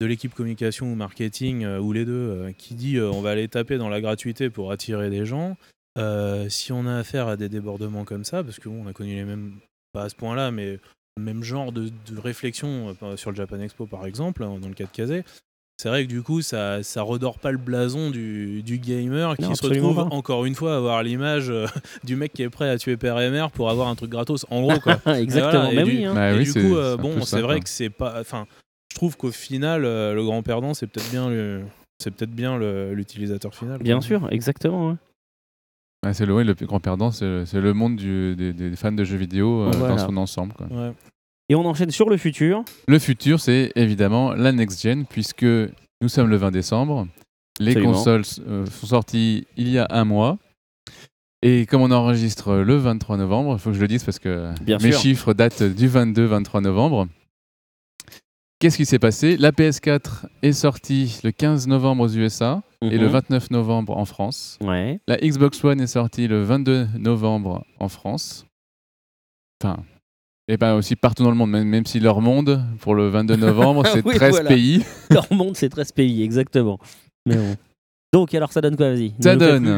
de 0.00 0.06
l'équipe 0.06 0.34
communication 0.34 0.92
ou 0.92 0.94
marketing 0.94 1.64
euh, 1.64 1.78
ou 1.78 1.92
les 1.92 2.04
deux 2.04 2.12
euh, 2.12 2.52
qui 2.52 2.74
dit 2.74 3.00
on 3.00 3.20
va 3.20 3.30
aller 3.30 3.48
taper 3.48 3.78
dans 3.78 3.88
la 3.88 4.00
gratuité 4.00 4.50
pour 4.50 4.72
attirer 4.72 5.10
des 5.10 5.26
gens 5.26 5.56
si 6.48 6.72
on 6.72 6.86
a 6.86 6.96
affaire 6.96 7.28
à 7.28 7.36
des 7.36 7.50
débordements 7.50 8.04
comme 8.04 8.24
ça 8.24 8.42
parce 8.42 8.58
que 8.58 8.70
bon, 8.70 8.84
on 8.84 8.88
a 8.88 8.94
connu 8.94 9.14
les 9.14 9.24
mêmes 9.24 9.58
pas 9.92 10.04
à 10.04 10.08
ce 10.08 10.14
point-là 10.14 10.50
mais 10.50 10.78
le 11.16 11.22
même 11.22 11.42
genre 11.42 11.72
de, 11.72 11.90
de 11.90 12.18
réflexion 12.18 12.96
sur 13.16 13.30
le 13.30 13.36
Japan 13.36 13.60
Expo 13.60 13.86
par 13.86 14.06
exemple 14.06 14.42
hein, 14.42 14.58
dans 14.60 14.68
le 14.68 14.74
cas 14.74 14.84
de 14.84 14.90
Kazé 14.90 15.24
c'est 15.80 15.88
vrai 15.88 16.04
que 16.04 16.08
du 16.10 16.22
coup 16.22 16.42
ça, 16.42 16.82
ça 16.82 17.00
redore 17.02 17.38
pas 17.38 17.50
le 17.52 17.56
blason 17.58 18.10
du, 18.10 18.62
du 18.62 18.78
gamer 18.78 19.34
qui 19.36 19.42
Non, 19.44 19.54
se 19.54 19.66
retrouve 19.66 19.96
pas. 19.96 20.14
encore 20.14 20.44
une 20.44 20.54
fois 20.54 20.74
à 20.74 20.76
avoir 20.76 21.02
l'image 21.02 21.48
euh, 21.50 21.66
du 22.04 22.16
mec 22.16 22.32
qui 22.34 22.42
est 22.42 22.50
prêt 22.50 22.68
à 22.68 22.76
tuer 22.76 22.96
père 22.98 23.18
et 23.20 23.30
mère 23.30 23.50
pour 23.50 23.70
avoir 23.70 23.88
un 23.88 23.94
truc 23.94 24.10
gratos 24.10 24.44
en 24.50 24.60
gros 24.60 24.78
quoi 24.80 24.98
exactement 25.18 25.70
et 25.70 25.76
mais 25.76 25.84
du- 25.84 25.90
oui 25.90 26.04
hein. 26.04 26.14
Bah 26.14 26.32
et 26.32 26.38
oui, 26.38 26.44
du 26.44 26.50
c'est- 26.50 26.60
coup, 26.60 26.76
euh, 26.76 26.96
bon, 26.98 27.22
c'est 27.22 27.40
vrai 27.40 27.60
que 27.60 27.68
c'est 27.68 27.88
pas. 27.90 28.20
Enfin, 28.20 28.46
je 28.90 28.96
trouve 28.96 29.16
qu'au 29.16 29.30
final, 29.30 29.84
euh, 29.84 30.12
le 30.14 30.22
grand 30.24 30.42
perdant, 30.42 30.74
c'est 30.74 30.86
peut-être 30.86 31.10
bien 31.10 31.30
le- 31.30 31.62
c'est 31.98 32.10
peut-être 32.10 32.30
bien 32.34 32.58
l'utilisateur 32.92 33.54
final. 33.54 33.78
bien 33.82 33.96
quoi. 33.96 34.02
sûr 34.06 34.28
exactement 34.30 34.88
ouais. 34.90 34.94
Ah, 36.06 36.14
c'est 36.14 36.24
le, 36.26 36.34
oui, 36.34 36.44
le 36.44 36.54
plus 36.54 36.66
grand 36.66 36.80
perdant, 36.80 37.10
c'est 37.10 37.44
c'est 37.46 37.60
le 37.60 37.72
monde 37.74 37.96
du- 37.96 38.34
des, 38.36 38.52
des 38.52 38.76
fans 38.76 38.92
de 38.92 39.04
jeux 39.04 39.16
vidéo 39.18 39.62
euh, 39.64 39.70
Voilà. 39.76 39.96
dans 39.96 40.06
son 40.06 40.16
ensemble. 40.16 40.52
quoi. 40.54 40.66
Ouais. 40.66 40.92
Et 41.50 41.54
on 41.54 41.64
enchaîne 41.66 41.90
sur 41.90 42.08
le 42.08 42.16
futur 42.16 42.64
Le 42.88 42.98
futur, 42.98 43.40
c'est 43.40 43.72
évidemment 43.76 44.32
la 44.32 44.52
next-gen, 44.52 45.04
puisque 45.04 45.42
nous 45.44 46.08
sommes 46.08 46.28
le 46.30 46.36
20 46.36 46.50
décembre. 46.52 47.06
Les 47.58 47.72
Absolument. 47.72 47.92
consoles 47.92 48.22
euh, 48.48 48.64
sont 48.66 48.86
sorties 48.86 49.46
il 49.58 49.68
y 49.68 49.78
a 49.78 49.86
un 49.90 50.04
mois. 50.04 50.38
Et 51.42 51.66
comme 51.66 51.82
on 51.82 51.90
enregistre 51.90 52.54
le 52.54 52.76
23 52.76 53.16
novembre, 53.16 53.54
il 53.54 53.58
faut 53.58 53.70
que 53.70 53.76
je 53.76 53.80
le 53.80 53.88
dise 53.88 54.04
parce 54.04 54.18
que 54.18 54.52
Bien 54.62 54.78
mes 54.78 54.92
sûr. 54.92 55.00
chiffres 55.00 55.32
datent 55.34 55.62
du 55.62 55.88
22-23 55.88 56.62
novembre. 56.62 57.06
Qu'est-ce 58.58 58.76
qui 58.76 58.84
s'est 58.84 58.98
passé? 58.98 59.38
La 59.38 59.52
PS4 59.52 60.26
est 60.42 60.52
sortie 60.52 61.18
le 61.24 61.30
15 61.32 61.66
novembre 61.66 62.04
aux 62.04 62.08
USA 62.14 62.62
et 62.82 62.98
le 62.98 63.06
Mhm. 63.06 63.12
29 63.12 63.50
novembre 63.52 63.96
en 63.96 64.04
France. 64.04 64.58
ouais 64.62 65.00
La 65.08 65.16
Xbox 65.16 65.64
One 65.64 65.80
est 65.80 65.86
sortie 65.86 66.28
le 66.28 66.42
22 66.42 66.86
novembre 66.98 67.64
en 67.78 67.88
France. 67.88 68.44
Enfin, 69.62 69.82
et 70.50 70.58
pas 70.58 70.74
aussi 70.74 70.96
partout 70.96 71.22
dans 71.22 71.30
le 71.30 71.36
monde, 71.36 71.50
même, 71.50 71.68
même 71.68 71.86
si 71.86 72.00
leur 72.00 72.20
monde, 72.20 72.62
pour 72.80 72.94
le 72.94 73.08
22 73.08 73.36
novembre, 73.36 73.84
c'est 73.86 74.04
Oui, 74.04 74.14
13 74.16 74.30
voilà. 74.30 74.48
pays. 74.48 74.84
leur 75.10 75.32
monde 75.32 75.56
c'est 75.56 75.68
13 75.68 75.92
pays 75.92 76.22
exactement 76.22 76.78
mais 77.26 77.36
bon 77.36 77.56
donc 78.12 78.34
alors 78.34 78.50
ça 78.52 78.60
donne 78.60 78.76
quoi 78.76 78.90
vas-y? 78.90 79.12
Ça 79.20 79.34
nous 79.34 79.38
donne- 79.40 79.62
plus 79.62 79.70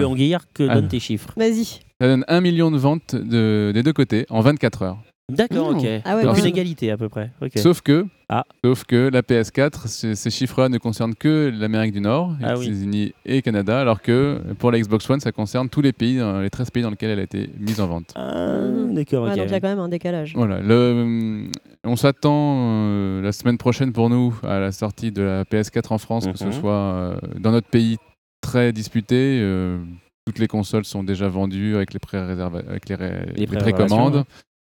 que 0.54 0.66
Ah. 0.68 0.76
donne 0.76 0.88
tes 0.88 1.00
chiffres 1.00 1.32
Vas-y. 1.36 1.64
Ça 2.00 2.06
donne 2.08 2.24
1 2.28 2.40
million 2.40 2.70
de 2.70 2.78
ventes 2.78 3.14
de- 3.14 3.72
des 3.74 3.82
deux 3.82 3.92
côtés 3.92 4.24
en 4.30 4.40
24 4.40 4.82
heures. 4.82 4.98
D'accord 5.36 5.68
ok 5.70 5.86
Ah 6.04 6.16
ouais, 6.16 6.22
donc 6.24 6.38
une 6.38 6.46
égalité 6.46 6.90
à 6.90 6.96
peu 6.96 7.08
près 7.08 7.30
Sauf 7.56 7.80
que, 7.80 8.06
Ah. 8.28 8.44
sauf 8.64 8.84
que 8.84 9.10
la 9.12 9.22
PS4, 9.22 9.86
c- 9.88 10.14
ces 10.14 10.30
chiffres-là 10.30 10.68
ne 10.68 10.78
concernent 10.78 11.14
que 11.14 11.52
l'Amérique 11.54 11.92
du 11.92 12.00
Nord, 12.00 12.34
les 12.40 12.46
Ah 12.46 12.54
oui. 12.58 12.66
États-Unis 12.66 13.12
et 13.26 13.42
Canada, 13.42 13.80
alors 13.80 14.00
que 14.02 14.40
pour 14.58 14.70
la 14.70 14.78
Xbox 14.80 15.08
One, 15.10 15.20
ça 15.20 15.32
concerne 15.32 15.68
tous 15.68 15.82
les 15.82 15.92
pays, 15.92 16.18
euh, 16.18 16.42
les 16.42 16.50
13 16.50 16.70
pays 16.70 16.82
dans 16.82 16.90
lesquels 16.90 17.10
elle 17.10 17.18
a 17.20 17.22
été 17.24 17.50
mise 17.58 17.80
en 17.80 17.86
vente. 17.86 18.12
Ah, 18.14 18.58
d'accord 18.90 19.24
Ouais, 19.24 19.30
ok 19.32 19.36
donc 19.36 19.46
il 19.48 19.52
y 19.52 19.54
a 19.54 19.60
quand 19.60 19.68
même 19.68 19.78
un 19.78 19.88
décalage. 19.88 20.32
Voilà, 20.34 20.60
le, 20.60 21.46
on 21.84 21.96
s'attend 21.96 22.56
euh, 22.58 23.22
la 23.22 23.32
semaine 23.32 23.58
prochaine 23.58 23.92
pour 23.92 24.08
nous 24.10 24.34
à 24.42 24.58
la 24.60 24.72
sortie 24.72 25.12
de 25.12 25.22
la 25.22 25.44
PS4 25.44 25.92
en 25.92 25.98
France, 25.98 26.26
que 26.26 26.38
ce 26.38 26.44
Mhm. 26.46 26.52
soit 26.52 26.72
euh, 26.72 27.16
dans 27.38 27.50
notre 27.52 27.68
pays 27.68 27.98
très 28.40 28.72
disputé. 28.72 29.38
euh, 29.40 29.78
toutes 30.24 30.38
les 30.38 30.46
consoles 30.46 30.84
sont 30.84 31.02
déjà 31.02 31.26
vendues 31.26 31.74
avec 31.74 31.92
les 31.92 31.98
pré-réserva- 31.98 32.62
avec 32.68 32.88
les, 32.88 32.94
ré- 32.94 33.26
Les 33.34 33.40
les 33.44 33.46
précommandes. 33.46 34.24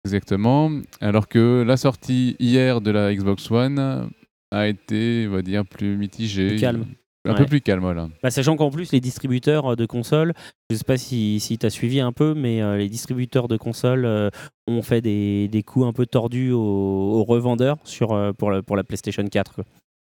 Exactement. 0.07 0.71
Alors 1.01 1.27
que 1.27 1.63
la 1.67 1.77
sortie 1.77 2.35
hier 2.39 2.81
de 2.81 2.91
la 2.91 3.13
Xbox 3.13 3.49
One 3.51 4.09
a 4.51 4.67
été, 4.67 5.25
on 5.29 5.33
va 5.33 5.41
dire, 5.41 5.65
plus 5.65 5.97
mitigée. 5.97 6.47
Plus 6.49 6.59
calme. 6.59 6.85
un 7.25 7.31
Ouais. 7.31 7.37
peu 7.37 7.45
plus 7.45 7.59
calme, 7.59 7.81
voilà. 7.81 8.07
Bah, 8.23 8.31
sachant 8.31 8.55
qu'en 8.55 8.69
plus, 8.71 8.93
les 8.93 9.01
distributeurs 9.01 9.73
euh, 9.73 9.75
de 9.75 9.85
consoles, 9.85 10.33
je 10.69 10.77
sais 10.77 10.85
pas 10.85 10.95
si, 10.97 11.41
si 11.41 11.57
tu 11.57 11.65
as 11.65 11.69
suivi 11.69 11.99
un 11.99 12.13
peu, 12.13 12.33
mais 12.33 12.61
euh, 12.61 12.77
les 12.77 12.87
distributeurs 12.87 13.49
de 13.49 13.57
consoles 13.57 14.05
euh, 14.05 14.29
ont 14.67 14.81
fait 14.81 15.01
des, 15.01 15.49
des 15.49 15.61
coups 15.61 15.85
un 15.85 15.91
peu 15.91 16.05
tordus 16.05 16.51
aux, 16.53 16.57
aux 17.19 17.23
revendeurs 17.25 17.77
sur, 17.83 18.13
euh, 18.13 18.31
pour, 18.31 18.49
la, 18.49 18.63
pour 18.63 18.77
la 18.77 18.85
PlayStation 18.85 19.25
4. 19.27 19.55
quoi. 19.55 19.65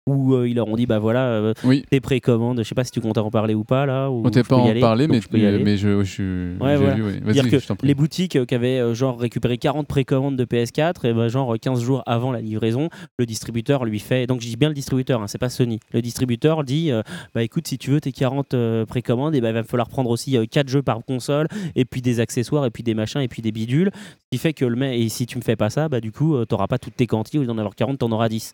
Où 0.08 0.34
euh, 0.34 0.48
ils 0.50 0.56
leur 0.56 0.68
ont 0.68 0.76
dit, 0.76 0.88
bah 0.88 0.98
voilà, 1.00 1.26
euh, 1.28 1.54
Oui. 1.64 1.84
tes 1.90 2.00
précommandes, 2.00 2.58
je 2.60 2.64
sais 2.64 2.74
pas 2.76 2.84
si 2.84 2.92
tu 2.92 3.02
comptes 3.02 3.18
en 3.20 3.30
parler 3.30 3.54
ou 3.54 3.64
pas 3.64 3.86
là. 3.86 4.10
Ou 4.10 4.24
On 4.26 4.30
t'est 4.32 4.44
pas 4.44 4.56
en 4.56 4.74
parler, 4.80 5.08
mais, 5.08 5.22
je 5.22 5.28
peux 5.28 5.38
y 5.38 5.46
aller. 5.46 5.64
mais 5.64 5.78
je, 5.78 6.04
je, 6.04 6.58
Ouais, 6.60 6.76
voilà. 6.76 6.96
vu, 6.96 7.04
oui. 7.04 7.34
dire 7.34 7.50
que 7.50 7.60
je 7.60 7.68
les 7.84 7.94
boutiques 7.94 8.36
euh, 8.36 8.46
qui 8.46 8.56
avaient 8.56 8.80
euh, 8.80 8.94
genre 8.94 9.20
récupéré 9.20 9.58
40 9.58 9.88
précommandes 9.88 10.36
de 10.38 10.46
PS4 10.46 11.08
et 11.08 11.14
ben 11.14 11.28
genre 11.28 11.56
15 11.60 11.82
jours 11.82 12.04
avant 12.06 12.32
la 12.32 12.42
livraison 12.42 12.90
le 13.18 13.26
distributeur 13.26 13.86
lui 13.86 14.00
fait 14.00 14.28
donc 14.28 14.42
je 14.42 14.48
dis 14.48 14.56
bien 14.58 14.70
le 14.70 14.76
distributeur 14.76 15.22
hein, 15.22 15.28
c'est 15.28 15.38
pas 15.38 15.50
Sony 15.50 15.80
le 15.94 16.02
distributeur 16.02 16.64
dit 16.64 16.92
euh, 16.92 17.02
bah 17.34 17.44
écoute 17.44 17.68
si 17.68 17.78
tu 17.78 17.92
veux 17.92 18.02
tes 18.02 18.12
40 18.12 18.54
euh, 18.54 18.86
précommandes 18.86 19.36
et 19.36 19.42
ben 19.42 19.50
il 19.50 19.54
va 19.54 19.64
falloir 19.64 19.88
prendre 19.90 20.10
aussi 20.10 20.38
4 20.50 20.68
jeux 20.68 20.82
par 20.82 21.04
console 21.06 21.48
et 21.76 21.86
puis 21.86 22.02
des 22.02 22.20
accessoires 22.20 22.66
et 22.66 22.72
puis 22.72 22.84
des 22.84 22.94
machins 22.94 23.22
et 23.22 23.28
puis 23.28 23.42
des 23.42 23.52
bidules 23.52 23.92
ce 23.94 24.26
qui 24.32 24.38
fait 24.38 24.54
que 24.54 24.66
le 24.66 24.76
mec 24.76 25.00
et 25.00 25.10
si 25.10 25.26
tu 25.26 25.38
me 25.38 25.44
fais 25.44 25.56
pas 25.56 25.70
ça 25.70 25.90
bah 25.90 26.02
du 26.02 26.12
coup 26.12 26.44
t'auras 26.46 26.68
pas 26.68 26.78
toutes 26.78 26.96
tes 26.96 27.08
quantités 27.08 27.38
au 27.38 27.42
lieu 27.42 27.48
d'en 27.48 27.58
avoir 27.58 27.76
40 27.76 28.00
t'en 28.00 28.12
auras 28.12 28.30
10 28.30 28.54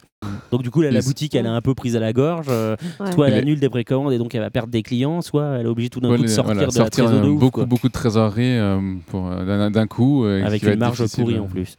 donc 0.52 0.64
du 0.64 0.72
coup 0.72 0.82
là, 0.82 0.92
la 0.92 1.02
boutique 1.02 1.36
elle 1.38 1.46
est 1.46 1.50
un 1.50 1.62
peu 1.62 1.74
prise 1.74 1.96
à 1.96 2.00
la 2.00 2.14
gorge 2.14 2.48
euh, 2.50 2.76
Ouais. 3.00 3.12
soit 3.14 3.28
elle 3.30 3.36
annule 3.36 3.60
des 3.60 3.70
précommandes 3.70 4.12
et 4.14 4.18
donc 4.18 4.36
elle 4.36 4.42
va 4.42 4.50
perdre 4.50 4.70
des 4.70 4.84
clients 4.84 5.22
soit 5.22 5.58
elle 5.60 5.66
est 5.66 5.70
obligée 5.70 5.90
tout 5.90 6.00
d'un 6.00 6.10
Ouais, 6.10 6.18
coup 6.18 6.24
de 6.24 6.28
sortir 6.28 6.54
voilà, 6.56 6.62
de 6.62 6.66
la 6.68 6.72
sortir, 6.72 7.06
trésorerie 7.06 7.22
de 7.28 7.32
euh, 7.32 7.34
ouf, 7.34 7.40
beaucoup, 7.40 7.52
quoi 7.52 7.66
beaucoup 7.66 7.88
de 7.88 7.94
trésorerie 7.94 8.58
euh, 8.58 8.96
pour, 9.08 9.28
euh, 9.32 9.70
d'un, 9.70 9.88
coup. 9.88 10.26
euh, 10.26 10.44
avec 10.44 10.64
une 10.64 10.76
marge 10.80 11.06
pourrie 11.16 11.40
en 11.40 11.48
plus. 11.48 11.76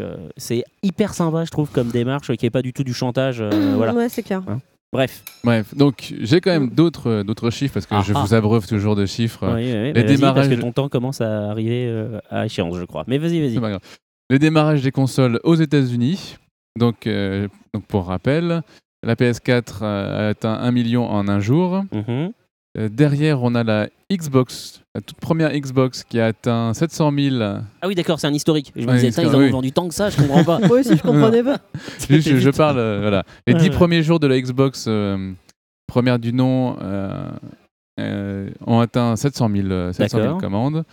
Euh, 0.00 0.16
c'est 0.36 0.62
hyper 0.82 1.14
sympa, 1.14 1.44
je 1.46 1.50
trouve, 1.50 1.70
comme 1.70 1.88
démarche, 1.88 2.30
qui 2.36 2.44
est 2.44 2.50
pas 2.50 2.60
du 2.60 2.74
tout 2.74 2.84
du 2.84 2.92
chantage. 2.92 3.40
euh, 3.40 3.50
voilà. 3.76 3.94
Ouais, 3.94 4.10
c'est 4.10 4.22
clair. 4.22 4.42
Bref. 4.92 5.22
Bref, 5.42 5.74
donc 5.74 6.14
j'ai 6.20 6.40
quand 6.40 6.50
même 6.52 6.70
d'autres, 6.70 7.08
euh, 7.10 7.24
d'autres 7.24 7.50
chiffres 7.50 7.74
parce 7.74 7.86
que 7.86 7.94
Ah 7.94 8.02
je 8.06 8.12
ah. 8.14 8.22
vous 8.22 8.34
abreuve 8.34 8.66
toujours 8.66 8.94
de 8.94 9.04
chiffres. 9.06 9.46
Oui, 9.54 9.64
oui, 9.64 9.72
oui, 9.72 9.92
les 9.94 10.04
démarrages- 10.04 10.34
Parce 10.34 10.48
que 10.48 10.60
ton 10.60 10.72
temps 10.72 10.88
commence 10.88 11.20
à 11.20 11.50
arriver 11.50 11.86
euh, 11.88 12.18
à 12.30 12.46
échéance, 12.46 12.76
je 12.78 12.84
crois. 12.84 13.04
Mais 13.06 13.18
vas-y, 13.18 13.40
vas-y. 13.40 13.78
Le 14.30 14.38
démarrage 14.38 14.82
des 14.82 14.90
consoles 14.92 15.40
aux 15.44 15.54
États-Unis. 15.54 16.36
Donc, 16.78 17.06
euh, 17.06 17.48
donc 17.72 17.84
pour 17.86 18.06
rappel, 18.06 18.62
la 19.06 19.14
PS4 19.14 19.82
a 19.84 20.28
atteint 20.28 20.54
1 20.54 20.70
million 20.72 21.08
en 21.10 21.28
un 21.28 21.40
jour. 21.40 21.84
Mhm. 21.92 22.32
Euh, 22.78 22.88
derrière, 22.90 23.42
on 23.42 23.54
a 23.54 23.64
la 23.64 23.88
Xbox, 24.12 24.82
la 24.94 25.00
toute 25.00 25.16
première 25.18 25.50
Xbox 25.58 26.04
qui 26.04 26.20
a 26.20 26.26
atteint 26.26 26.74
700 26.74 27.10
000. 27.18 27.36
Ah 27.42 27.62
oui, 27.86 27.94
d'accord, 27.94 28.20
c'est 28.20 28.26
un 28.26 28.34
historique. 28.34 28.70
Je 28.76 28.82
me 28.82 28.88
Ouais, 28.88 28.94
disais, 28.98 29.10
Tain, 29.12 29.22
ils 29.22 29.34
en 29.34 29.38
oui. 29.38 29.48
ont 29.48 29.52
vendu 29.52 29.72
tant 29.72 29.88
que 29.88 29.94
ça, 29.94 30.10
je 30.10 30.16
comprends 30.18 30.44
pas. 30.44 30.58
Moi 30.66 30.80
aussi, 30.80 30.94
je 30.96 31.02
comprenais 31.02 31.42
pas. 31.42 31.56
Juste, 32.10 32.28
je, 32.28 32.36
je 32.36 32.50
parle, 32.50 32.78
euh, 32.78 32.98
voilà. 33.00 33.24
Les 33.46 33.54
Ouais, 33.54 33.60
10 33.60 33.68
ouais. 33.68 33.74
premiers 33.74 34.02
jours 34.02 34.20
de 34.20 34.26
la 34.26 34.38
Xbox 34.38 34.84
euh, 34.88 35.32
première 35.86 36.18
du 36.18 36.34
nom 36.34 36.76
euh, 36.82 37.30
euh, 37.98 38.50
ont 38.66 38.80
atteint 38.80 39.16
700 39.16 39.48
000, 39.54 39.68
euh, 39.70 39.92
700 39.94 40.18
000 40.18 40.26
D'accord. 40.26 40.40
commandes. 40.42 40.84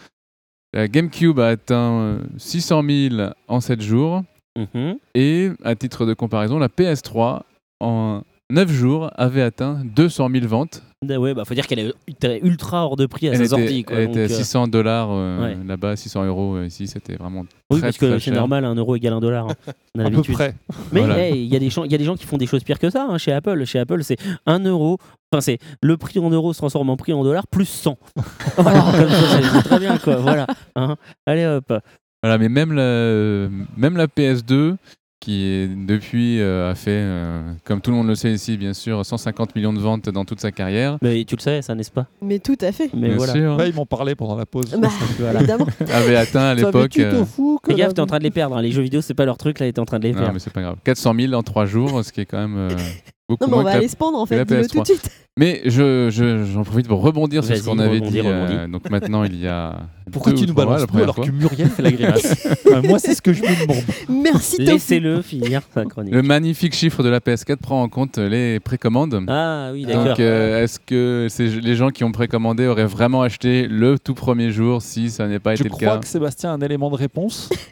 La 0.71 0.87
GameCube 0.87 1.39
a 1.39 1.47
atteint 1.49 1.99
euh, 1.99 2.19
600 2.37 2.81
000 3.09 3.29
en 3.49 3.59
7 3.59 3.81
jours. 3.81 4.23
Mhm. 4.57 4.95
Et 5.15 5.49
à 5.65 5.75
titre 5.75 6.05
de 6.05 6.13
comparaison, 6.13 6.59
la 6.59 6.69
PS3 6.69 7.41
en 7.83 8.23
9 8.51 8.69
jours 8.71 9.09
avait 9.15 9.41
atteint 9.41 9.79
200 9.83 10.29
000 10.31 10.47
ventes. 10.47 10.83
Ah 11.09 11.19
Ouais, 11.19 11.33
bah 11.33 11.43
faut 11.43 11.53
dire 11.53 11.67
qu'elle 11.67 11.79
est 11.79 12.39
ultra- 12.43 12.85
hors 12.85 12.95
de 12.95 13.05
prix 13.07 13.27
à 13.27 13.31
Elle 13.31 13.37
sa 13.39 13.43
était, 13.43 13.49
sortie. 13.49 13.83
Quoi, 13.83 13.95
elle 13.97 14.05
donc, 14.07 14.15
était 14.15 14.33
à 14.33 14.35
euh, 14.35 14.39
600 14.39 14.67
dollars 14.69 15.09
euh, 15.11 15.41
Ouais. 15.43 15.57
là-bas, 15.65 15.95
600 15.97 16.23
euros 16.25 16.55
euh, 16.55 16.65
ici, 16.67 16.87
c'était 16.87 17.15
vraiment 17.15 17.41
Oui, 17.69 17.79
très, 17.79 17.87
parce 17.87 17.97
que 17.97 18.19
c'est 18.19 18.31
normal, 18.31 18.63
un 18.63 18.75
euro 18.75 18.95
égale 18.95 19.11
un 19.13 19.19
dollar. 19.19 19.47
hein. 19.49 19.55
On 19.95 19.99
a 19.99 20.03
À 20.05 20.05
peu 20.09 20.11
l'habitude. 20.11 20.33
près. 20.35 20.55
Mais 20.93 20.99
Voilà. 21.01 21.19
hey, 21.19 21.43
il 21.43 21.51
y, 21.51 21.55
a 21.57 21.59
des 21.59 21.69
gens- 21.69 21.83
il 21.83 21.91
y 21.91 21.95
a 21.95 21.97
des 21.97 22.05
gens 22.05 22.15
qui 22.15 22.25
font 22.25 22.37
des 22.37 22.45
choses 22.45 22.63
pires 22.63 22.79
que 22.79 22.89
ça 22.89 23.05
hein, 23.09 23.17
chez 23.17 23.33
Apple. 23.33 23.65
Chez 23.65 23.79
Apple, 23.79 24.01
c'est 24.03 24.17
1 24.45 24.59
euro. 24.65 24.97
Enfin, 25.33 25.41
c'est 25.41 25.57
le 25.81 25.97
prix 25.97 26.19
en 26.19 26.29
euros 26.29 26.53
se 26.53 26.59
transforme 26.59 26.89
en 26.89 26.95
prix 26.95 27.11
en 27.11 27.23
dollars 27.23 27.47
plus 27.47 27.65
100. 27.65 27.97
Voilà, 28.57 28.79
comme 28.79 29.09
ça, 29.09 29.41
c'est 29.55 29.63
très 29.63 29.79
bien, 29.79 29.97
quoi. 29.97 30.15
Voilà. 30.17 30.47
hein. 30.77 30.95
Allez 31.25 31.45
hop. 31.45 31.73
Voilà, 32.21 32.37
mais 32.37 32.47
même 32.47 32.71
la, 32.71 33.49
même 33.75 33.97
la 33.97 34.07
PS2, 34.07 34.75
qui 35.23 35.69
depuis 35.87 36.41
euh, 36.41 36.71
a 36.71 36.75
fait, 36.75 36.89
euh, 36.91 37.41
comme 37.63 37.79
tout 37.79 37.91
le 37.91 37.97
monde 37.97 38.07
le 38.07 38.15
sait 38.15 38.31
ici, 38.33 38.57
bien 38.57 38.73
sûr, 38.73 39.05
150 39.05 39.55
millions 39.55 39.71
de 39.71 39.79
ventes 39.79 40.09
dans 40.09 40.25
toute 40.25 40.41
sa 40.41 40.51
carrière. 40.51 40.97
Mais 41.01 41.23
tu 41.23 41.37
le 41.37 41.41
savais, 41.41 41.61
ça, 41.61 41.75
n'est-ce 41.75 41.91
pas? 41.91 42.07
Mais 42.21 42.39
tout 42.39 42.57
à 42.59 42.73
fait. 42.73 42.89
Mais 42.93 43.07
bien 43.07 43.15
voilà. 43.17 43.31
sûr, 43.33 43.55
Ouais, 43.55 43.69
ils 43.69 43.75
m'ont 43.75 43.85
parlé 43.85 44.15
pendant 44.15 44.35
la 44.35 44.45
pause. 44.45 44.75
Bah, 44.77 44.89
Voilà. 45.19 45.39
évidemment. 45.39 45.65
avait 45.93 46.17
atteint 46.17 46.49
à 46.49 46.53
l'époque. 46.55 46.97
Euh, 46.99 47.23
Fais 47.65 47.73
gaffe, 47.73 47.93
t'es 47.93 48.01
en 48.01 48.05
train 48.05 48.19
de 48.19 48.23
les 48.23 48.31
perdre. 48.31 48.57
hein. 48.57 48.61
Les 48.61 48.71
jeux 48.71 48.81
vidéo, 48.81 48.99
c'est 48.99 49.13
pas 49.13 49.23
leur 49.25 49.37
truc. 49.37 49.59
Là, 49.59 49.71
t'es 49.71 49.79
en 49.79 49.85
train 49.85 49.99
de 49.99 50.03
les 50.03 50.11
non, 50.11 50.17
perdre. 50.19 50.33
mais 50.33 50.39
c'est 50.39 50.51
pas 50.53 50.61
grave. 50.61 50.75
400 50.83 51.13
000 51.17 51.33
en 51.33 51.41
3 51.43 51.65
jours, 51.67 52.03
ce 52.03 52.11
qui 52.11 52.19
est 52.21 52.25
quand 52.25 52.39
même 52.39 52.57
euh, 52.57 52.69
beaucoup 53.29 53.43
Non, 53.45 53.47
mais 53.49 53.53
on 53.53 53.55
moins 53.57 53.63
va 53.63 53.69
que 53.71 53.73
la 53.75 53.79
aller 53.79 53.87
se 53.87 53.95
pendre 53.95 54.17
en 54.19 54.25
fait. 54.25 54.43
Dis-le 54.45 54.67
tout 54.67 54.77
PS3. 54.77 54.81
de 54.81 54.85
suite. 54.85 55.09
Mais 55.35 55.61
je, 55.65 56.09
je- 56.11 56.43
j'en 56.45 56.63
profite 56.63 56.87
pour 56.87 57.01
rebondir 57.01 57.43
sur 57.43 57.57
ce 57.57 57.63
qu'on 57.63 57.79
avait 57.79 58.01
dit. 58.01 58.21
euh, 58.23 58.67
donc 58.67 58.87
maintenant, 58.91 59.23
il 59.23 59.35
y 59.41 59.47
a. 59.47 59.77
Pourquoi 60.11 60.31
tu 60.33 60.43
ou 60.43 60.47
nous 60.47 60.53
balances 60.53 60.81
la 60.81 60.85
tout 60.87 60.97
alors 60.99 61.15
que 61.15 61.31
Muriel 61.31 61.69
fait 61.69 61.81
la 61.81 61.91
grimace 61.91 62.47
Moi, 62.83 62.99
c'est 62.99 63.15
ce 63.15 63.21
que 63.21 63.33
je 63.33 63.41
me 63.41 63.61
demande. 63.63 63.83
Merci. 64.09 64.57
Laissez-le 64.57 65.23
finir 65.23 65.61
sa 65.73 65.85
chronique. 65.85 66.13
Le 66.13 66.21
magnifique 66.21 66.75
chiffre 66.75 67.01
de 67.01 67.09
la 67.09 67.19
PS4 67.19 67.55
prend 67.55 67.81
en 67.81 67.89
compte 67.89 68.19
les 68.19 68.59
précommandes. 68.59 69.25
Ah 69.27 69.69
oui, 69.73 69.85
d'accord. 69.85 70.05
Donc, 70.09 70.19
euh, 70.19 70.63
est-ce 70.63 70.79
que 70.79 71.25
ces- 71.31 71.47
les 71.61 71.75
gens 71.75 71.89
qui 71.89 72.03
ont 72.03 72.11
précommandé 72.11 72.67
auraient 72.67 72.85
vraiment 72.85 73.23
acheté 73.23 73.67
le 73.67 73.97
tout 73.97 74.13
premier 74.13 74.51
jour 74.51 74.83
si 74.83 75.09
ça 75.09 75.27
n'a 75.27 75.39
pas 75.39 75.55
Je 75.55 75.61
été 75.61 75.69
le 75.69 75.73
crois 75.75 75.93
cas 75.95 75.97
que 75.97 76.07
Sébastien 76.07 76.51
a 76.51 76.53
un 76.53 76.61
élément 76.61 76.91
de 76.91 76.95
réponse? 76.97 77.49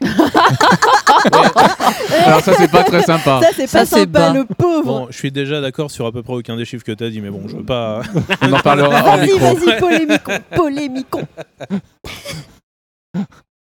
Alors, 2.26 2.40
ça, 2.40 2.54
c'est 2.56 2.70
pas 2.70 2.84
très 2.84 3.02
sympa. 3.02 3.40
Ça, 3.42 3.48
c'est 3.54 3.66
Ça, 3.66 3.80
pas 3.80 3.86
c'est 3.86 3.96
sympa, 4.00 4.06
bas. 4.06 4.32
le 4.32 4.44
pauvre. 4.44 4.84
Bon, 4.84 5.06
je 5.10 5.16
suis 5.16 5.30
déjà 5.32 5.60
d'accord 5.60 5.90
sur 5.90 6.06
à 6.06 6.12
peu 6.12 6.22
près 6.22 6.34
aucun 6.34 6.56
des 6.56 6.64
chiffres 6.64 6.84
que 6.84 6.92
tu 6.92 7.04
as 7.04 7.10
dit, 7.10 7.20
mais 7.20 7.30
bon, 7.30 7.42
je 7.48 7.56
veux 7.56 7.64
pas. 7.64 8.02
On 8.42 8.52
en 8.52 8.60
parlera 8.60 9.04
hors 9.04 9.16
Vas-y, 9.18 9.32
micro. 9.32 9.54
vas-y, 9.56 9.78
polémicon, 9.80 10.38
polémicon. 10.54 11.22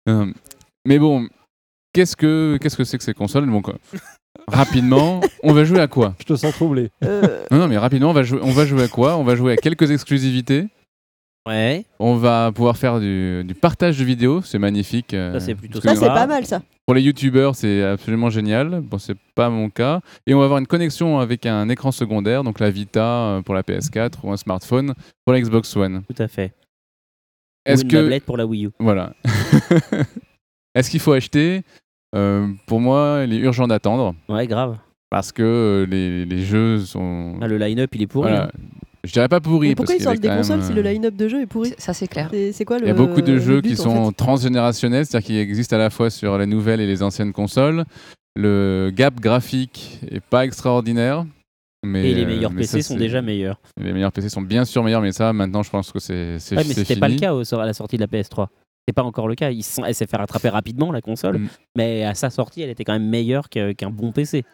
Euh, 0.10 0.26
mais 0.86 1.00
bon, 1.00 1.28
qu'est-ce 1.94 2.18
que 2.18 2.58
qu'est-ce 2.62 2.76
que 2.76 2.84
c'est 2.84 2.98
que 2.98 3.04
ces 3.06 3.14
consoles? 3.14 3.50
Donc, 3.50 3.70
euh, 3.70 3.74
rapidement, 4.50 5.22
on 5.44 5.54
va 5.54 5.64
jouer 5.64 5.80
à 5.80 5.88
quoi? 5.88 6.14
Je 6.20 6.26
te 6.26 6.36
sens 6.36 6.52
troublé. 6.54 6.90
Euh, 7.06 7.46
Non, 7.50 7.60
non, 7.60 7.68
mais 7.70 7.78
rapidement, 7.78 8.10
on 8.10 8.14
va 8.14 8.24
jouer, 8.24 8.40
on 8.44 8.52
va 8.52 8.66
jouer 8.66 8.84
à 8.84 8.88
quoi? 8.90 9.16
On 9.16 9.24
va 9.24 9.36
jouer 9.38 9.54
à 9.54 9.56
quelques 9.56 9.92
exclusivités. 9.92 10.68
Ouais, 11.46 11.84
On 12.00 12.16
va 12.16 12.52
pouvoir 12.54 12.78
faire 12.78 13.02
du, 13.02 13.44
du 13.44 13.54
partage 13.54 14.00
de 14.00 14.06
vidéos, 14.06 14.42
c'est 14.44 14.60
magnifique. 14.60 15.14
euh, 15.14 15.34
ça 15.34 15.40
c'est 15.42 15.56
plutôt 15.56 15.82
ça, 15.82 15.94
c'est 15.94 16.06
pas 16.08 16.26
mal, 16.26 16.46
ça. 16.46 16.62
Pour 16.86 16.96
les 16.96 17.02
youtubeurs, 17.02 17.54
c'est 17.56 17.84
absolument 17.84 18.30
génial. 18.30 18.80
Bon, 18.82 18.98
c'est 18.98 19.18
pas 19.36 19.50
mon 19.50 19.70
cas. 19.70 20.00
Et 20.26 20.34
on 20.34 20.40
va 20.40 20.46
avoir 20.46 20.60
une 20.60 20.68
connexion 20.68 21.20
avec 21.20 21.46
un 21.46 21.68
écran 21.68 21.92
secondaire, 21.92 22.44
donc 22.46 22.60
la 22.62 22.70
Vita 22.70 23.06
euh, 23.06 23.42
pour 23.42 23.56
la 23.56 23.62
PS4 23.62 24.14
ou 24.24 24.32
un 24.32 24.38
smartphone 24.38 24.94
pour 25.26 25.34
la 25.34 25.42
Xbox 25.42 25.76
One. 25.76 26.04
Tout 26.08 26.22
à 26.22 26.30
fait. 26.30 26.54
Est-ce 27.66 27.84
que 27.84 27.90
tablette 27.98 28.24
pour 28.24 28.38
la 28.38 28.46
Wii 28.46 28.68
U. 28.68 28.70
voilà 28.80 29.14
Est-ce 30.76 30.90
qu'il 30.90 31.00
faut 31.00 31.14
acheter? 31.14 31.64
Euh, 32.16 32.48
Pour 32.68 32.80
moi, 32.80 33.24
il 33.26 33.34
est 33.34 33.38
urgent 33.40 33.68
d'attendre 33.68 34.16
Ouais, 34.30 34.48
grave. 34.48 34.78
parce 35.10 35.32
que 35.32 35.86
les, 35.90 36.26
les 36.26 36.42
jeux 36.44 36.80
sont. 36.80 37.38
Ah, 37.42 37.48
le 37.48 37.58
line-up, 37.58 37.90
il 37.96 38.02
est 38.04 38.08
pourri. 38.08 38.30
Voilà. 38.32 38.46
hein. 38.46 38.52
Je 39.06 39.12
dirais 39.12 39.28
pas 39.28 39.42
pourris. 39.42 39.70
Mais 39.70 39.76
pourquoi 39.76 39.96
parce 39.96 40.02
est 40.02 40.04
sortent 40.06 40.20
des 40.20 40.30
même, 40.30 40.38
consoles 40.38 40.64
si 40.64 40.72
le 40.74 40.80
euh, 40.80 40.92
line-up 40.92 41.16
de 41.16 41.28
jeux 41.28 41.42
est 41.42 41.46
pourri 41.46 41.74
Ça, 41.78 41.94
c'est 41.94 42.08
clair. 42.08 42.30
C'est 42.32 42.66
quoi 42.66 42.80
le 42.80 42.86
Il 42.86 42.88
y 42.88 42.92
a 42.92 42.94
beaucoup 42.94 43.22
de 43.22 43.38
jeux 43.38 43.60
but, 43.62 43.76
qui 43.76 43.82
en 43.82 43.84
sont 43.84 44.08
fait 44.10 44.16
transgénérationnels, 44.16 45.06
c'est-à-dire 45.06 45.28
qui 45.28 45.38
existent 45.38 45.76
à 45.76 45.80
la 45.80 45.90
fois 45.90 46.10
sur 46.10 46.38
les 46.38 46.46
nouvelles 46.46 46.80
et 46.80 46.88
les 46.88 47.04
anciennes 47.04 47.34
consoles. 47.34 47.84
Le 48.36 48.92
gap 48.96 49.20
graphique 49.20 50.00
est 50.10 50.22
pas 50.24 50.46
extraordinaire. 50.46 51.26
Mais, 51.86 52.12
Et 52.12 52.14
les 52.14 52.26
meilleurs 52.26 52.52
mais 52.52 52.62
PC 52.62 52.82
ça, 52.82 52.88
sont 52.88 52.96
déjà 52.98 53.22
meilleurs. 53.22 53.60
Les 53.78 53.92
meilleurs 53.92 54.14
PC 54.14 54.30
sont 54.30 54.42
bien 54.42 54.64
sûr 54.64 54.84
meilleurs, 54.84 55.02
mais 55.02 55.12
ça, 55.12 55.34
maintenant, 55.34 55.64
je 55.64 55.70
pense 55.70 55.92
que 55.92 56.00
c'est 56.00 56.40
c'est 56.40 56.56
Ouais, 56.56 56.64
mais 56.66 56.74
c'était 56.74 56.96
pas 56.96 57.10
le 57.10 57.18
cas 57.18 57.34
au- 57.36 57.56
à 57.56 57.66
la 57.66 57.74
sortie 57.74 57.98
de 57.98 58.02
la 58.02 58.08
PS3. 58.08 58.48
C'est 58.88 58.94
pas 58.94 59.04
encore 59.04 59.28
le 59.28 59.36
cas. 59.36 59.52
Ils 59.52 59.64
sont- 59.64 59.84
elle 59.84 59.94
s'est 59.94 60.08
fait 60.08 60.16
rattraper 60.16 60.48
rapidement, 60.48 60.94
la 60.94 61.02
console. 61.02 61.40
Mm. 61.40 61.48
Mais 61.78 62.06
à 62.06 62.16
sa 62.16 62.30
sortie, 62.30 62.62
elle 62.62 62.70
était 62.70 62.86
quand 62.86 62.94
même 62.94 63.08
meilleure 63.10 63.50
qu'un 63.50 63.90
bon 63.90 64.14
PC. 64.14 64.46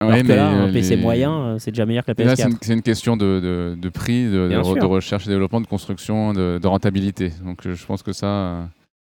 Ouais, 0.00 0.06
Alors 0.06 0.22
que 0.22 0.28
mais, 0.28 0.36
là, 0.36 0.52
euh, 0.52 0.68
un 0.68 0.72
PC 0.72 0.96
moyen, 0.96 1.32
euh, 1.32 1.58
c'est 1.58 1.72
déjà 1.72 1.84
meilleur 1.84 2.04
que 2.04 2.12
la 2.16 2.22
Et 2.22 2.26
Là, 2.26 2.36
c'est 2.36 2.44
PS4. 2.44 2.50
une, 2.50 2.58
c'est 2.62 2.74
une 2.74 2.82
question 2.82 3.16
de, 3.16 3.40
de- 3.40 3.76
de 3.80 3.88
prix, 3.88 4.30
de, 4.30 4.84
recherche 4.86 5.26
et 5.26 5.30
développement, 5.30 5.60
de 5.60 5.66
construction, 5.66 6.32
de, 6.32 6.66
rentabilité. 6.66 7.32
Donc, 7.44 7.66
euh, 7.66 7.74
je 7.74 7.84
pense 7.84 8.04
que 8.04 8.12
ça. 8.12 8.68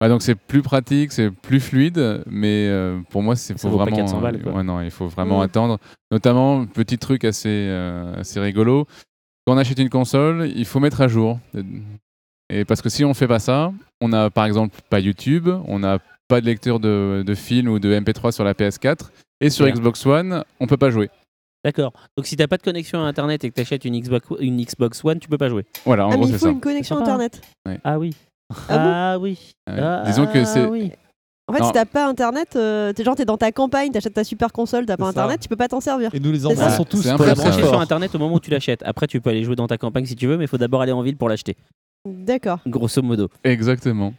ouais, 0.01 0.09
donc, 0.09 0.23
c'est 0.23 0.33
plus 0.33 0.63
pratique, 0.63 1.11
c'est 1.11 1.29
plus 1.29 1.59
fluide, 1.59 2.23
mais 2.25 2.67
euh, 2.67 2.99
pour 3.11 3.21
moi, 3.21 3.35
c'est 3.35 3.57
faut 3.59 3.69
pas 3.69 3.83
vraiment. 3.83 3.97
400 3.97 4.21
balles, 4.21 4.41
quoi. 4.41 4.53
ouais, 4.53 4.63
non, 4.63 4.81
il 4.81 4.89
faut 4.89 5.07
vraiment 5.07 5.41
attendre. 5.41 5.77
Notamment, 6.09 6.65
petit 6.65 6.97
truc 6.97 7.25
assez, 7.25 7.47
euh, 7.49 8.15
assez 8.19 8.39
rigolo. 8.39 8.87
Quand 9.45 9.53
on 9.53 9.57
achète 9.59 9.77
une 9.77 9.89
console, 9.89 10.51
il 10.55 10.65
faut 10.65 10.79
mettre 10.79 11.01
à 11.01 11.07
jour. 11.07 11.39
Et 12.49 12.65
parce 12.65 12.81
que 12.81 12.89
si 12.89 13.05
on 13.05 13.13
fait 13.13 13.27
pas 13.27 13.39
ça, 13.39 13.71
on 14.01 14.09
n'a 14.09 14.29
par 14.31 14.45
exemple 14.45 14.75
pas 14.89 14.99
YouTube, 14.99 15.47
on 15.67 15.79
n'a 15.79 15.99
pas 16.27 16.41
de 16.41 16.47
lecteur 16.47 16.79
de, 16.79 17.23
de 17.25 17.35
films 17.35 17.69
ou 17.69 17.79
de 17.79 17.93
MP3 17.97 18.31
sur 18.31 18.43
la 18.43 18.53
PS4, 18.53 19.09
et 19.41 19.49
sur. 19.49 19.67
Xbox 19.67 20.05
One, 20.05 20.43
on 20.59 20.67
peut 20.67 20.77
pas 20.77 20.89
jouer. 20.91 21.09
D'accord. 21.65 21.93
Donc 22.17 22.25
si 22.25 22.35
t'as 22.37 22.47
pas 22.47 22.57
de 22.57 22.63
connexion 22.63 23.03
à 23.03 23.07
Internet 23.07 23.43
et 23.43 23.49
que 23.49 23.55
t'achètes 23.55 23.85
une 23.85 23.99
Xbox, 23.99 24.27
une 24.39 24.63
Xbox 24.63 25.03
One, 25.05 25.19
tu 25.19 25.27
peux 25.27 25.37
pas 25.37 25.49
jouer. 25.49 25.65
Voilà, 25.85 26.07
en 26.07 26.11
Ah, 26.11 26.15
gros, 26.15 26.25
mais 26.25 26.31
il 26.31 26.37
faut 26.39 26.45
ça. 26.45 26.51
une 26.51 26.59
connexion 26.61 26.97
hein. 26.97 27.01
internet. 27.01 27.41
Ah 27.83 27.99
oui. 27.99 28.15
Ah 28.69 28.77
bon 28.77 28.91
Ah 28.93 29.17
oui. 29.19 29.51
Ah, 29.67 30.03
Disons 30.07 30.25
que 30.27 30.43
c'est 30.45 30.65
oui. 30.65 30.91
En 31.47 31.53
fait, 31.53 31.59
Non. 31.59 31.67
si 31.67 31.73
t'as 31.73 31.85
pas 31.85 32.07
internet, 32.07 32.55
euh, 32.55 32.93
t'es 32.93 33.03
genre 33.03 33.15
t'es 33.15 33.25
dans 33.25 33.37
ta 33.37 33.51
campagne, 33.51 33.91
t'achètes 33.91 34.13
ta 34.13 34.23
super 34.23 34.53
console, 34.53 34.85
t'as 34.85 34.95
pas 34.95 35.07
C'est 35.07 35.13
ça. 35.15 35.21
internet, 35.21 35.41
tu 35.41 35.49
peux 35.49 35.55
pas 35.57 35.67
t'en 35.67 35.81
servir. 35.81 36.13
Et 36.15 36.19
nous, 36.19 36.31
les 36.31 36.45
enfants, 36.45 36.55
ça. 36.55 36.69
sont 36.77 36.85
tous 36.85 37.01
C'est 37.01 37.09
un 37.09 37.17
Tu 37.17 37.25
la 37.25 37.35
brancher 37.35 37.61
sur 37.63 37.79
internet 37.81 38.15
au 38.15 38.19
moment 38.19 38.35
où 38.35 38.39
tu 38.39 38.51
l'achètes. 38.51 38.81
Après, 38.85 39.05
tu 39.07 39.19
peux 39.19 39.29
aller 39.31 39.43
jouer 39.43 39.55
dans 39.57 39.67
ta 39.67 39.77
campagne 39.77 40.05
si 40.05 40.15
tu 40.15 40.27
veux, 40.27 40.37
mais 40.37 40.45
il 40.45 40.47
faut 40.47 40.57
d'abord 40.57 40.81
aller 40.81 40.91
en 40.93 41.01
ville 41.01 41.17
pour 41.17 41.27
l'acheter. 41.29 41.57
D'accord. 42.07 42.59
Grosso 42.65 43.01
modo. 43.01 43.29
Exactement. 43.43 44.13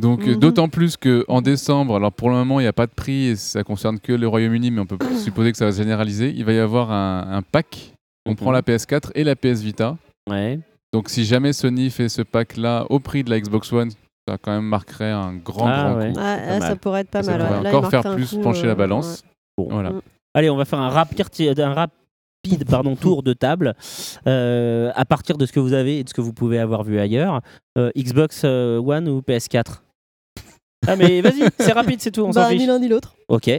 Donc, 0.00 0.22
euh, 0.22 0.32
Mhm. 0.32 0.36
d'autant 0.36 0.68
plus 0.68 0.96
qu'en 0.96 1.42
décembre, 1.42 1.96
alors 1.96 2.12
pour 2.12 2.30
le 2.30 2.36
moment, 2.36 2.60
il 2.60 2.64
n'y 2.64 2.68
a 2.68 2.72
pas 2.72 2.86
de 2.86 2.92
prix 2.92 3.26
et 3.28 3.36
ça 3.36 3.62
concerne 3.64 3.98
que 4.00 4.12
le 4.12 4.26
Royaume-Uni, 4.28 4.70
mais 4.70 4.80
on 4.80 4.86
peut 4.86 4.98
supposer 5.16 5.52
que 5.52 5.58
ça 5.58 5.66
va 5.66 5.72
se 5.72 5.78
généraliser. 5.78 6.32
Il 6.34 6.44
va 6.44 6.52
y 6.52 6.58
avoir 6.58 6.90
un, 6.92 7.26
un 7.32 7.42
pack. 7.42 7.92
On 8.26 8.30
Mhm. 8.30 8.36
prend 8.36 8.50
la 8.52 8.62
PS4 8.62 9.10
et 9.14 9.24
la 9.24 9.34
PS 9.36 9.60
Vita. 9.62 9.96
Ouais. 10.28 10.58
Donc, 10.92 11.08
si 11.08 11.24
jamais 11.24 11.52
Sony 11.52 11.90
fait 11.90 12.08
ce 12.08 12.22
pack-là 12.22 12.86
au 12.90 12.98
prix 12.98 13.22
de 13.24 13.30
la 13.30 13.40
Xbox 13.40 13.72
One, 13.72 13.90
ça 14.28 14.36
quand 14.40 14.52
même 14.52 14.64
marquerait 14.64 15.10
un 15.10 15.34
grand, 15.34 15.66
Ah, 15.66 15.82
grand 15.90 15.98
ouais. 15.98 16.12
coup. 16.12 16.18
Ah, 16.20 16.60
ça 16.60 16.76
pourrait 16.76 17.00
être 17.02 17.10
pas 17.10 17.22
Ça 17.22 17.36
mal. 17.38 17.46
pourrait. 17.46 17.62
Là, 17.62 17.68
encore 17.70 17.90
faire 17.90 18.14
plus 18.14 18.30
coup, 18.30 18.40
pencher 18.40 18.64
euh, 18.64 18.68
la 18.68 18.74
balance. 18.74 19.22
Bon. 19.56 19.68
Voilà. 19.70 19.90
Mm. 19.90 20.00
Allez, 20.34 20.50
on 20.50 20.56
va 20.56 20.64
faire 20.64 20.78
un 20.80 20.88
rapide, 20.90 21.58
un 21.60 21.74
rapide 21.74 22.64
pardon, 22.68 22.96
tour 22.96 23.22
de 23.22 23.32
table 23.32 23.74
euh, 24.26 24.90
à 24.94 25.04
partir 25.04 25.36
de 25.36 25.44
ce 25.46 25.52
que 25.52 25.60
vous 25.60 25.72
avez 25.74 25.98
et 25.98 26.04
de 26.04 26.08
ce 26.08 26.14
que 26.14 26.20
vous 26.20 26.32
pouvez 26.32 26.58
avoir 26.58 26.84
vu 26.84 26.98
ailleurs. 26.98 27.40
Euh, 27.78 27.90
Xbox 27.96 28.42
euh, 28.44 28.78
One 28.78 29.08
ou 29.08 29.20
PS4 29.20 29.82
Ah 30.86 30.96
mais 30.96 31.20
vas-y, 31.20 31.42
c'est 31.58 31.72
rapide, 31.72 32.00
c'est 32.00 32.10
tout, 32.10 32.22
on 32.22 32.32
s'en 32.32 32.40
Bah, 32.40 32.50
ni 32.52 32.58
fiche. 32.58 32.66
l'un 32.66 32.78
ni 32.78 32.88
l'autre. 32.88 33.14
Ok, 33.28 33.50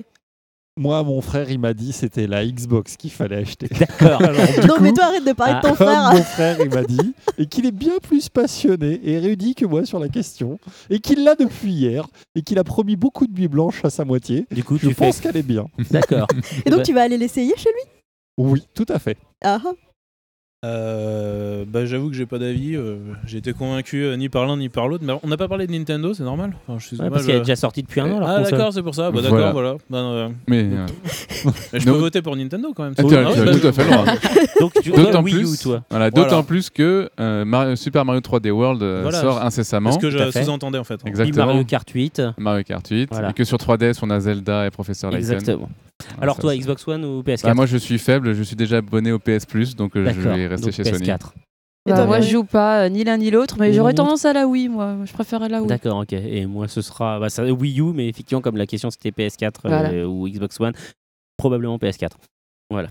Moi, 0.78 1.04
mon 1.04 1.22
frère, 1.22 1.50
il 1.52 1.60
m'a 1.60 1.74
dit 1.74 1.92
c'était 1.94 2.26
la 2.28 2.46
Xbox 2.46 2.96
qu'il 2.98 3.12
fallait 3.12 3.38
acheter. 3.38 3.68
d'accord. 3.80 4.22
Alors, 4.24 4.46
du 4.62 4.68
Non, 4.68 4.76
coup, 4.76 4.82
mais 4.84 4.94
toi, 4.94 5.06
arrête 5.06 5.26
de 5.26 5.34
parler 5.34 5.54
ah, 5.56 5.62
de 5.62 5.62
ton 5.70 5.76
comme 5.76 5.88
frère. 5.88 6.12
mon 6.14 6.24
frère, 6.24 6.58
il 6.62 6.70
m'a 6.70 6.84
dit, 6.84 7.14
et 7.38 7.46
qu'il 7.46 7.66
est 7.66 7.72
bien 7.72 8.00
plus 8.02 8.30
passionné 8.30 8.94
et 9.04 9.14
érudit 9.14 9.54
que 9.54 9.66
moi 9.66 9.86
sur 9.86 10.00
la 10.00 10.08
question, 10.10 10.60
et 10.90 11.00
qu'il 11.00 11.24
l'a 11.24 11.36
depuis 11.36 11.72
hier, 11.72 12.08
et 12.36 12.42
qu'il 12.42 12.58
a 12.58 12.64
promis 12.64 12.96
beaucoup 12.96 13.28
de 13.28 13.34
nuits 13.34 13.48
blanches 13.50 13.84
à 13.86 13.90
sa 13.90 14.06
moitié. 14.06 14.48
Du 14.50 14.64
coup, 14.64 14.78
Je 14.78 14.88
tu 14.88 14.94
fais. 14.94 15.06
pense 15.06 15.20
qu'elle 15.20 15.38
est 15.38 15.44
bien. 15.44 15.68
D'accord. 15.92 16.28
Et 16.66 16.70
donc, 16.70 16.84
tu 16.84 16.94
vas 16.94 17.02
aller 17.04 17.18
l'essayer 17.18 17.54
chez 17.58 17.70
lui? 17.70 17.92
Oui, 18.38 18.64
tout 18.74 18.86
à 18.90 18.98
fait. 18.98 19.18
Ah, 19.44 19.60
ah. 19.64 19.72
Euh, 20.64 21.66
bah, 21.68 21.86
j'avoue 21.88 22.10
que 22.10 22.16
j'ai 22.16 22.28
pas 22.28 22.38
d'avis. 22.38 22.76
euh, 22.76 22.98
j'ai 23.26 23.40
été 23.40 23.52
convaincu 23.52 24.04
euh, 24.04 24.16
ni 24.16 24.30
par 24.30 24.46
l'un 24.46 24.58
ni 24.58 24.70
par 24.70 24.88
l'autre. 24.88 25.04
Mais 25.04 25.14
on 25.24 25.28
n'a 25.28 25.36
pas 25.38 25.48
parlé 25.48 25.66
de 25.66 25.72
Nintendo, 25.72 26.14
c'est 26.14 26.22
normal. 26.24 26.54
Enfin, 26.68 26.78
je 26.78 26.86
suis 26.86 26.98
Ouais, 26.98 27.06
moi, 27.06 27.14
parce 27.14 27.26
qu'elle 27.26 27.38
est 27.38 27.40
déjà 27.40 27.56
sortie 27.56 27.82
depuis 27.82 28.00
un 28.00 28.12
an. 28.12 28.20
Ah 28.24 28.42
d'accord, 28.44 28.72
c'est 28.72 28.84
pour 28.84 28.94
ça. 28.94 29.10
Bah, 29.10 29.22
d'accord, 29.24 29.54
voilà. 29.54 29.76
Bah, 29.90 30.30
Mais 30.48 30.58
euh, 30.64 30.86
mais 31.74 31.80
je 31.80 31.88
Non. 31.88 31.94
peux 31.94 32.00
voter 32.00 32.22
pour 32.22 32.36
Nintendo 32.36 32.74
quand 32.76 32.84
même. 32.84 32.94
Ah, 32.96 33.02
Ah 33.02 33.06
ouais, 33.08 33.46
bah, 33.46 33.60
tout 33.60 33.68
à 33.68 33.72
fait 33.72 33.84
le 33.84 33.90
droit. 33.90 34.06
Donc, 34.60 34.74
tu 34.84 34.92
D'autant 34.92 35.24
Wii 35.24 35.34
U, 35.34 35.38
plus, 35.40 35.60
toi. 35.62 35.82
voilà, 35.90 36.12
plus 36.44 36.70
que 36.70 37.10
euh, 37.20 37.44
Mario- 37.44 37.76
Super 37.76 38.06
Mario 38.06 38.22
3D 38.22 38.52
World 38.52 38.84
euh, 38.84 39.00
Voilà, 39.02 39.20
sort 39.20 39.42
incessamment. 39.44 39.90
C'est 39.92 39.98
ce 39.98 40.02
que 40.02 40.10
je 40.12 40.30
sous-entendais 40.44 40.78
en 40.78 40.84
fait. 40.84 41.00
Exactement. 41.08 41.48
Mario 41.48 41.64
Kart 41.66 41.90
8. 41.90 42.22
Mario 42.38 42.64
Kart 42.64 42.88
8. 42.88 43.10
Voilà. 43.12 43.32
Et 43.32 43.34
que 43.34 43.44
sur 43.44 43.58
3DS, 43.58 43.98
on 44.04 44.12
a 44.12 44.20
Zelda 44.20 44.68
et 44.68 44.70
Professeur 44.70 45.10
Layton. 45.10 45.34
Exactement. 45.34 45.70
Alors 46.22 46.36
ça, 46.36 46.42
toi, 46.42 46.56
Xbox 46.56 46.88
One 46.88 47.06
ou 47.06 47.22
PS4 47.22 47.44
Bah, 47.44 47.54
moi, 47.54 47.66
je 47.66 47.78
suis 47.78 47.98
faible. 48.00 48.34
Je 48.34 48.44
suis 48.44 48.56
déjà 48.56 48.78
abonné 48.78 49.12
au 49.12 49.20
PS 49.20 49.46
Plus, 49.46 49.76
donc 49.76 49.96
euh, 49.96 50.06
je 50.10 50.16
D'accord. 50.20 50.36
vais 50.38 50.48
rester 50.48 50.66
Donc 50.68 50.76
chez 50.76 50.84
Sony. 50.84 51.06
PS4. 51.08 51.14
Et 51.88 51.90
Bah, 51.90 51.96
toi, 51.96 52.06
moi, 52.06 52.18
Marie 52.18 52.28
je 52.28 52.32
joue 52.32 52.44
pas 52.44 52.84
euh, 52.86 52.90
ni 52.90 53.04
l'un 53.04 53.18
ni 53.18 53.32
l'autre, 53.32 53.56
mais 53.60 53.70
Mmh. 53.70 53.74
j'aurais 53.74 53.94
tendance 53.94 54.26
à 54.26 54.34
la 54.34 54.46
Wii, 54.48 54.70
moi. 54.70 54.98
Je 55.04 55.14
préférais 55.14 55.50
la 55.50 55.60
Wii. 55.60 55.68
D'accord, 55.68 55.98
ok. 56.00 56.14
Et 56.14 56.46
moi, 56.46 56.68
ce 56.68 56.82
sera 56.82 57.20
bah, 57.20 57.30
ça, 57.30 57.44
Wii 57.44 57.80
U, 57.82 57.86
mais 57.94 58.08
effectivement, 58.08 58.42
comme 58.42 58.58
la 58.58 58.68
question 58.68 58.90
c'était 58.92 59.10
PS4 59.10 59.52
euh, 59.66 60.06
ou 60.06 60.28
Xbox 60.30 60.60
One, 60.60 60.74
probablement 61.38 61.78
PS4. 61.78 62.10
Voilà. 62.70 62.90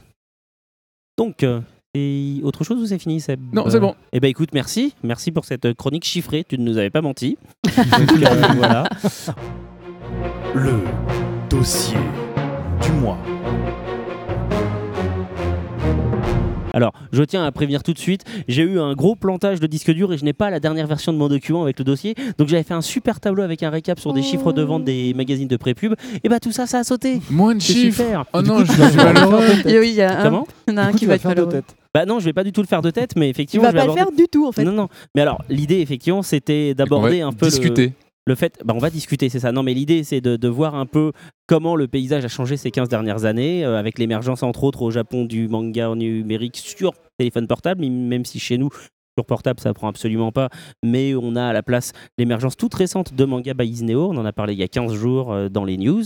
Donc, 1.16 1.42
euh, 1.44 1.61
et 1.94 2.40
autre 2.44 2.64
chose 2.64 2.81
ou 2.83 2.87
c'est 2.87 2.99
fini 2.99 3.20
Seb? 3.20 3.40
Non, 3.53 3.66
Euh, 3.66 3.70
c'est 3.70 3.81
bon. 3.81 3.94
Eh 4.12 4.20
ben 4.20 4.29
écoute, 4.29 4.51
merci. 4.55 4.94
Merci 5.03 5.31
pour 5.33 5.44
cette 5.44 5.73
chronique 5.75 6.05
chiffrée. 6.05 6.44
Tu 6.49 6.59
ne 6.59 6.64
nous 6.64 6.77
avais 6.79 6.90
pas 6.90 7.01
menti. 7.03 7.37
Donc, 7.64 8.12
euh, 8.23 8.46
voilà. 8.57 8.85
Le 10.55 10.81
dossier 11.49 11.96
du 12.82 12.92
mois. 12.92 13.18
Alors, 16.72 16.92
je 17.12 17.24
tiens 17.24 17.44
à 17.44 17.50
prévenir 17.50 17.82
tout 17.82 17.92
de 17.92 17.98
suite, 17.98 18.22
j'ai 18.46 18.62
eu 18.62 18.78
un 18.78 18.92
gros 18.94 19.16
plantage 19.16 19.58
de 19.58 19.66
disque 19.66 19.90
dur 19.90 20.12
et 20.12 20.18
je 20.18 20.24
n'ai 20.24 20.32
pas 20.32 20.50
la 20.50 20.60
dernière 20.60 20.86
version 20.86 21.12
de 21.12 21.18
mon 21.18 21.26
document 21.26 21.64
avec 21.64 21.76
le 21.80 21.84
dossier. 21.84 22.14
Donc 22.38 22.46
j'avais 22.46 22.62
fait 22.62 22.74
un 22.74 22.80
super 22.80 23.18
tableau 23.18 23.42
avec 23.42 23.64
un 23.64 23.70
récap 23.70 23.98
sur 23.98 24.12
des 24.12 24.22
chiffres 24.22 24.52
de 24.52 24.62
vente 24.62 24.84
des 24.84 25.12
magazines 25.14 25.48
de 25.48 25.56
pré-pub. 25.56 25.94
Et 26.22 26.28
bah 26.28 26.38
tout 26.38 26.52
ça, 26.52 26.68
ça 26.68 26.78
a 26.78 26.84
sauté. 26.84 27.20
Moins 27.28 27.56
de 27.56 27.60
chiffres. 27.60 27.96
super. 28.04 28.24
Oh 28.32 28.40
non, 28.40 28.58
coup, 28.58 28.66
je 28.66 28.72
tu 28.72 28.78
vas 28.78 28.88
suis 28.88 28.98
faire 29.00 29.12
malheureux. 29.12 29.42
Oui, 29.66 29.88
il 29.88 29.94
y, 29.94 30.00
a 30.02 30.22
Comment 30.22 30.46
il 30.68 30.70
y 30.70 30.74
en 30.74 30.76
a 30.76 30.82
un 30.84 30.92
qui 30.92 30.98
tu 31.00 31.06
va 31.06 31.10
vas 31.10 31.14
être 31.16 31.22
faire 31.22 31.30
de 31.34 31.40
malheureux. 31.40 31.52
tête. 31.66 31.76
Bah 31.92 32.06
non, 32.06 32.20
je 32.20 32.24
vais 32.26 32.32
pas 32.32 32.44
du 32.44 32.52
tout 32.52 32.60
le 32.60 32.68
faire 32.68 32.82
de 32.82 32.90
tête, 32.92 33.16
mais 33.16 33.26
Tu 33.26 33.30
effectivement, 33.30 33.64
vas 33.64 33.70
je 33.72 33.74
vais 33.76 33.80
pas 33.80 33.86
le 33.88 33.92
faire 33.94 34.12
du 34.16 34.26
tout, 34.30 34.46
en 34.46 34.52
fait. 34.52 34.62
Non, 34.62 34.70
non. 34.70 34.88
Mais 35.16 35.22
alors, 35.22 35.42
l'idée, 35.48 35.80
effectivement, 35.80 36.22
c'était 36.22 36.72
d'aborder 36.74 37.20
un 37.20 37.32
peu 37.32 37.46
le- 37.46 37.50
discuter. 37.50 37.86
le 37.86 37.92
fait, 38.34 38.58
bah, 38.64 38.74
on 38.76 38.78
va 38.78 38.90
discuter, 38.90 39.28
c'est 39.28 39.40
ça. 39.40 39.52
Non, 39.52 39.62
mais 39.62 39.74
l'idée, 39.74 40.04
c'est 40.04 40.20
de, 40.20 40.48
voir 40.48 40.74
un 40.74 40.86
peu 40.86 41.12
comment 41.46 41.76
le 41.76 41.88
paysage 41.88 42.24
a 42.24 42.28
changé 42.28 42.56
ces 42.56 42.70
15 42.70 42.88
dernières 42.88 43.24
années, 43.24 43.64
euh, 43.64 43.78
avec 43.78 43.98
l'émergence, 43.98 44.42
entre 44.42 44.64
autres, 44.64 44.82
au 44.82 44.90
Japon 44.90 45.24
du 45.24 45.48
manga 45.48 45.94
numérique 45.94 46.56
sur 46.56 46.92
téléphone 47.18 47.46
portable, 47.46 47.84
même 47.86 48.24
si 48.24 48.38
chez 48.38 48.58
nous, 48.58 48.70
sur 49.16 49.24
portable, 49.26 49.60
ça 49.60 49.72
prend 49.74 49.88
absolument 49.88 50.32
pas. 50.32 50.48
Mais 50.84 51.14
on 51.14 51.36
a 51.36 51.44
à 51.44 51.52
la 51.52 51.62
place 51.62 51.92
l'émergence 52.18 52.56
toute 52.56 52.74
récente 52.74 53.14
de 53.14 53.24
Manga 53.24 53.54
by 53.54 53.68
Isneo. 53.68 54.10
On 54.10 54.16
en 54.16 54.24
a 54.24 54.32
parlé 54.32 54.54
il 54.54 54.58
y 54.58 54.62
a 54.62 54.68
15 54.68 54.94
jours 54.94 55.32
euh, 55.32 55.48
dans 55.48 55.64
les 55.64 55.76
news. 55.76 56.04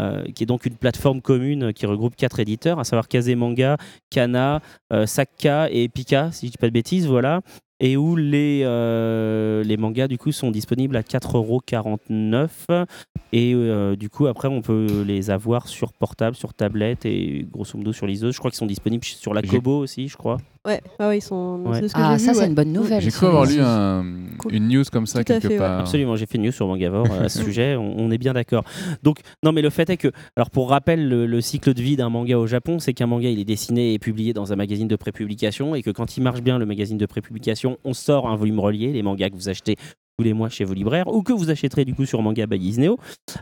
euh, 0.00 0.24
qui 0.34 0.42
est 0.42 0.46
donc 0.46 0.66
une 0.66 0.76
plateforme 0.76 1.20
commune 1.20 1.72
qui 1.72 1.86
regroupe 1.86 2.16
quatre 2.16 2.40
éditeurs, 2.40 2.78
à 2.80 2.84
savoir 2.84 3.08
Kazemanga, 3.08 3.76
Kana, 4.10 4.60
euh, 4.92 5.06
Sakka 5.06 5.70
et 5.70 5.88
Pika, 5.88 6.32
si 6.32 6.46
je 6.46 6.52
dis 6.52 6.58
pas 6.58 6.66
de 6.66 6.72
bêtises, 6.72 7.06
voilà. 7.06 7.40
Et 7.80 7.96
où 7.96 8.14
les, 8.16 8.62
euh, 8.64 9.64
les 9.64 9.76
mangas 9.76 10.08
du 10.08 10.16
coup 10.16 10.32
sont 10.32 10.50
disponibles 10.50 10.96
à 10.96 11.02
4,49€ 11.02 12.86
et 13.32 13.52
euh, 13.52 13.96
du 13.96 14.08
coup 14.08 14.26
après 14.26 14.46
on 14.46 14.62
peut 14.62 15.02
les 15.06 15.30
avoir 15.30 15.66
sur 15.66 15.92
portable, 15.92 16.36
sur 16.36 16.54
tablette 16.54 17.04
et 17.04 17.46
grosso 17.50 17.76
modo 17.76 17.92
sur 17.92 18.06
liseuse. 18.06 18.32
Je 18.32 18.38
crois 18.38 18.50
qu'ils 18.50 18.58
sont 18.58 18.66
disponibles 18.66 19.04
sur 19.04 19.34
la 19.34 19.42
Kobo 19.42 19.78
aussi, 19.78 20.08
je 20.08 20.16
crois. 20.16 20.38
Ouais, 20.66 20.80
ah 20.98 21.08
ouais, 21.08 21.18
ils 21.18 21.22
sont. 21.22 21.62
Ouais. 21.66 21.80
C'est 21.80 21.88
ce 21.88 21.94
que 21.94 22.00
Ah, 22.02 22.18
ça, 22.18 22.32
c'est 22.32 22.40
ouais. 22.40 22.46
une 22.46 22.54
bonne 22.54 22.72
nouvelle. 22.72 23.02
J'ai 23.02 23.10
cru 23.10 23.26
avoir 23.26 23.44
lu 23.44 23.56
un- 23.60 24.04
Cool. 24.38 24.54
une 24.54 24.68
news 24.68 24.82
comme 24.90 25.06
ça 25.06 25.18
Tout 25.18 25.24
quelque 25.32 25.42
fait, 25.48 25.54
ouais. 25.54 25.58
part. 25.58 25.80
Absolument, 25.80 26.16
j'ai 26.16 26.24
fait 26.26 26.38
une 26.38 26.44
news 26.44 26.52
sur 26.52 26.66
Mangavore 26.66 27.06
euh, 27.10 27.24
à 27.24 27.28
ce 27.28 27.42
sujet, 27.44 27.76
on, 27.76 27.98
on 27.98 28.10
est 28.10 28.16
bien 28.18 28.32
d'accord. 28.32 28.64
Donc, 29.02 29.18
non, 29.42 29.52
mais 29.52 29.60
le 29.62 29.68
fait 29.70 29.90
est 29.90 29.96
que, 29.98 30.08
alors 30.36 30.48
pour 30.50 30.70
rappel, 30.70 31.06
le, 31.08 31.26
le 31.26 31.40
cycle 31.42 31.74
de 31.74 31.82
vie 31.82 31.96
d'un 31.96 32.08
manga 32.08 32.38
au 32.38 32.46
Japon, 32.46 32.78
c'est 32.78 32.94
qu'un 32.94 33.06
manga 33.06 33.28
il 33.28 33.38
est 33.38 33.44
dessiné 33.44 33.92
et 33.92 33.98
publié 33.98 34.32
dans 34.32 34.52
un 34.52 34.56
magazine 34.56 34.88
de 34.88 34.96
prépublication 34.96 35.74
et 35.74 35.82
que 35.82 35.90
quand 35.90 36.16
il 36.16 36.22
marche 36.22 36.40
bien, 36.40 36.58
le 36.58 36.64
magazine 36.66 36.96
de 36.98 37.06
prépublication, 37.06 37.76
on 37.84 37.92
sort 37.92 38.26
un 38.28 38.36
volume 38.36 38.58
relié, 38.58 38.92
les 38.92 39.02
mangas 39.02 39.28
que 39.30 39.34
vous 39.34 39.48
achetez 39.50 39.76
tous 40.16 40.24
les 40.24 40.32
mois 40.32 40.48
chez 40.48 40.64
vos 40.64 40.74
libraires 40.74 41.08
ou 41.12 41.22
que 41.22 41.32
vous 41.34 41.50
achèterez 41.50 41.84
du 41.84 41.94
coup 41.94 42.06
sur 42.06 42.22
Manga 42.22 42.46
by 42.46 42.56
Isneo. 42.56 42.98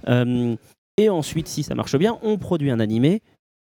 Euh, 0.08 0.56
et 0.98 1.08
ensuite, 1.08 1.48
si 1.48 1.62
ça 1.62 1.74
marche 1.74 1.96
bien, 1.96 2.18
on 2.22 2.36
produit 2.36 2.70
un 2.70 2.80
animé 2.80 3.22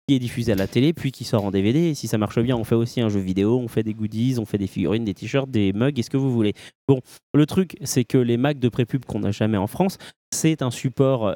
qui 0.08 0.16
est 0.16 0.20
diffusé 0.20 0.52
à 0.52 0.56
la 0.56 0.68
télé, 0.68 0.94
puis 0.94 1.12
qui 1.12 1.24
sort 1.24 1.44
en 1.44 1.52
DVD. 1.52 1.80
Et 1.80 1.96
si 1.96 2.08
ça 2.08 2.18
marche 2.18 2.40
bien, 2.40 2.56
on 2.56 2.64
fait 2.64 2.76
aussi 2.76 3.02
un 3.02 3.10
jeu 3.10 3.20
vidéo, 3.20 3.60
on 3.60 3.68
fait 3.68 3.84
des 3.84 3.94
goodies, 3.94 4.36
on 4.40 4.46
fait 4.46 4.58
des 4.58 4.68
figurines, 4.68 5.04
des 5.04 5.14
t-shirts, 5.14 5.50
des 5.50 5.74
mugs, 5.74 5.98
et 5.98 6.04
ce 6.04 6.10
que 6.10 6.18
vous 6.18 6.32
voulez? 6.32 6.54
Bon, 6.88 7.02
le 7.34 7.46
truc, 7.46 7.76
c'est 7.84 8.04
que 8.04 8.18
les 8.18 8.38
Macs 8.38 8.60
de 8.60 8.70
prépub 8.70 9.06
qu'on 9.06 9.20
n'a 9.20 9.32
jamais 9.32 9.58
en 9.58 9.68
France, 9.68 9.98
c'est 10.32 10.62
un 10.62 10.72
support 10.72 11.28
euh, 11.28 11.36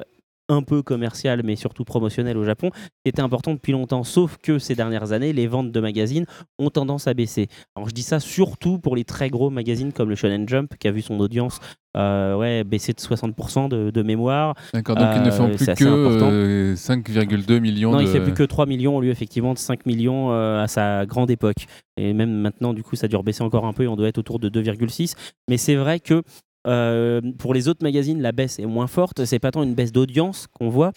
un 0.50 0.62
peu 0.62 0.82
commercial, 0.82 1.42
mais 1.44 1.56
surtout 1.56 1.84
promotionnel 1.84 2.36
au 2.36 2.44
Japon, 2.44 2.70
qui 2.70 3.08
était 3.08 3.22
important 3.22 3.54
depuis 3.54 3.72
longtemps. 3.72 4.04
Sauf 4.04 4.36
que 4.36 4.58
ces 4.58 4.74
dernières 4.74 5.12
années, 5.12 5.32
les 5.32 5.46
ventes 5.46 5.70
de 5.72 5.80
magazines 5.80 6.26
ont 6.58 6.68
tendance 6.70 7.06
à 7.06 7.14
baisser. 7.14 7.48
Alors 7.76 7.88
je 7.88 7.94
dis 7.94 8.02
ça 8.02 8.20
surtout 8.20 8.78
pour 8.78 8.96
les 8.96 9.04
très 9.04 9.30
gros 9.30 9.48
magazines 9.48 9.92
comme 9.92 10.10
le 10.10 10.16
Shonen 10.16 10.48
Jump, 10.48 10.74
qui 10.78 10.88
a 10.88 10.90
vu 10.92 11.00
son 11.02 11.18
audience 11.20 11.60
euh, 11.96 12.36
ouais, 12.36 12.62
baisser 12.64 12.92
de 12.92 13.00
60% 13.00 13.68
de, 13.68 13.90
de 13.90 14.02
mémoire. 14.02 14.54
D'accord, 14.74 14.96
donc 14.96 15.08
ils 15.16 15.22
ne 15.22 15.30
Euh, 15.30 15.54
plus 15.56 15.66
que 15.66 15.84
important. 15.84 16.28
euh, 16.30 16.74
5,2 16.74 17.58
millions 17.60 17.92
Non, 17.92 17.98
de... 17.98 18.02
il 18.02 18.08
fait 18.08 18.20
plus 18.20 18.34
que 18.34 18.42
3 18.42 18.66
millions 18.66 18.96
au 18.96 19.00
lieu 19.00 19.10
effectivement 19.10 19.54
de 19.54 19.58
5 19.58 19.86
millions 19.86 20.30
euh, 20.32 20.62
à 20.62 20.68
sa 20.68 21.06
grande 21.06 21.30
époque. 21.30 21.66
Et 21.96 22.12
même 22.12 22.32
maintenant, 22.32 22.72
du 22.74 22.82
coup, 22.82 22.96
ça 22.96 23.06
a 23.06 23.08
dû 23.08 23.16
rebaisser 23.16 23.42
encore 23.42 23.66
un 23.66 23.72
peu 23.72 23.84
et 23.84 23.88
on 23.88 23.96
doit 23.96 24.08
être 24.08 24.18
autour 24.18 24.38
de 24.38 24.48
2,6. 24.48 25.14
Mais 25.48 25.56
c'est 25.56 25.74
vrai 25.74 25.98
que 26.00 26.22
euh, 26.66 27.20
pour 27.38 27.54
les 27.54 27.68
autres 27.68 27.82
magazines, 27.82 28.20
la 28.20 28.32
baisse 28.32 28.58
est 28.58 28.66
moins 28.66 28.86
forte. 28.86 29.24
C'est 29.24 29.38
pas 29.38 29.50
tant 29.50 29.62
une 29.62 29.74
baisse 29.74 29.92
d'audience 29.92 30.46
qu'on 30.46 30.68
voit. 30.68 30.92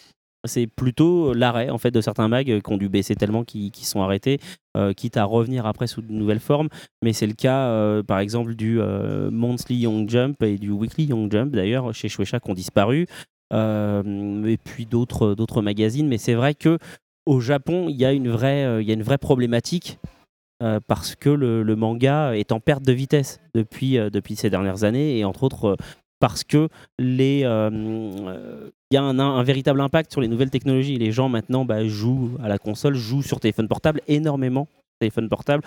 C'est 0.46 0.68
plutôt 0.68 1.34
l'arrêt 1.34 1.70
en 1.70 1.78
fait 1.78 1.92
de 1.92 2.02
certains 2.02 2.28
mags 2.28 2.62
qui 2.62 2.74
ont 2.74 2.78
dû 2.78 2.90
baisser 2.90 3.16
tellement 3.16 3.46
qu'ils 3.46 3.72
qu'ils 3.72 3.86
sont 3.86 4.02
arrêtés, 4.02 4.40
euh, 4.76 4.92
quitte 4.92 5.16
à 5.16 5.24
revenir 5.24 5.66
après 5.66 5.88
sous 5.88 6.02
de 6.02 6.12
nouvelles 6.12 6.42
formes. 6.42 6.68
Mais 7.02 7.14
c'est 7.14 7.28
le 7.28 7.34
cas, 7.34 7.68
euh, 7.68 8.04
par 8.04 8.20
exemple, 8.20 8.54
du 8.56 8.80
Monthly 9.32 9.78
Young 9.78 10.10
Jump 10.10 10.44
et 10.44 10.58
du 10.58 10.70
Weekly 10.70 11.06
Young 11.06 11.32
Jump 11.32 11.56
d'ailleurs 11.56 11.94
chez 11.94 12.10
Shueisha 12.10 12.42
qui 12.42 12.52
ont 12.52 12.56
disparu. 12.56 13.08
Et 13.54 14.58
puis 14.64 14.86
d'autres 14.86 15.62
magazines. 15.62 16.08
Mais 16.08 16.18
c'est 16.18 16.34
vrai 16.34 16.56
que 16.56 16.78
au 17.26 17.40
Japon, 17.40 17.88
il 17.88 17.96
y 17.96 18.00
il 18.00 18.04
y 18.04 18.06
a 18.06 18.12
une 18.12 19.04
vraie 19.04 19.18
problématique 19.18 19.98
euh, 20.62 20.80
parce 20.88 21.16
que 21.16 21.30
le, 21.30 21.64
le 21.64 21.76
manga 21.76 22.36
est 22.36 22.52
en 22.52 22.60
perte 22.60 22.84
de 22.84 22.94
vitesse 22.94 23.40
depuis, 23.56 23.98
euh, 23.98 24.10
depuis 24.10 24.36
ces 24.36 24.50
dernières 24.50 24.84
années 24.84 25.18
et 25.18 25.26
entre 25.26 25.44
autres 25.44 25.66
euh, 25.70 25.76
parce 26.20 26.44
que 26.44 26.70
les, 27.00 27.40
il 27.40 28.94
y 28.94 28.98
a 28.98 29.02
un, 29.04 29.20
un 29.20 29.44
véritable 29.44 29.82
impact 29.82 30.12
sur 30.12 30.22
les 30.22 30.28
nouvelles 30.28 30.50
technologies. 30.52 30.98
Les 30.98 31.12
gens 31.12 31.28
maintenant 31.30 31.66
bah, 31.66 31.86
jouent 31.88 32.38
à 32.42 32.48
la 32.48 32.58
console, 32.58 32.96
jouent 32.96 33.24
sur 33.24 33.40
téléphone 33.40 33.68
portable 33.68 34.02
énormément, 34.08 34.68
téléphone 35.00 35.28
portable 35.28 35.64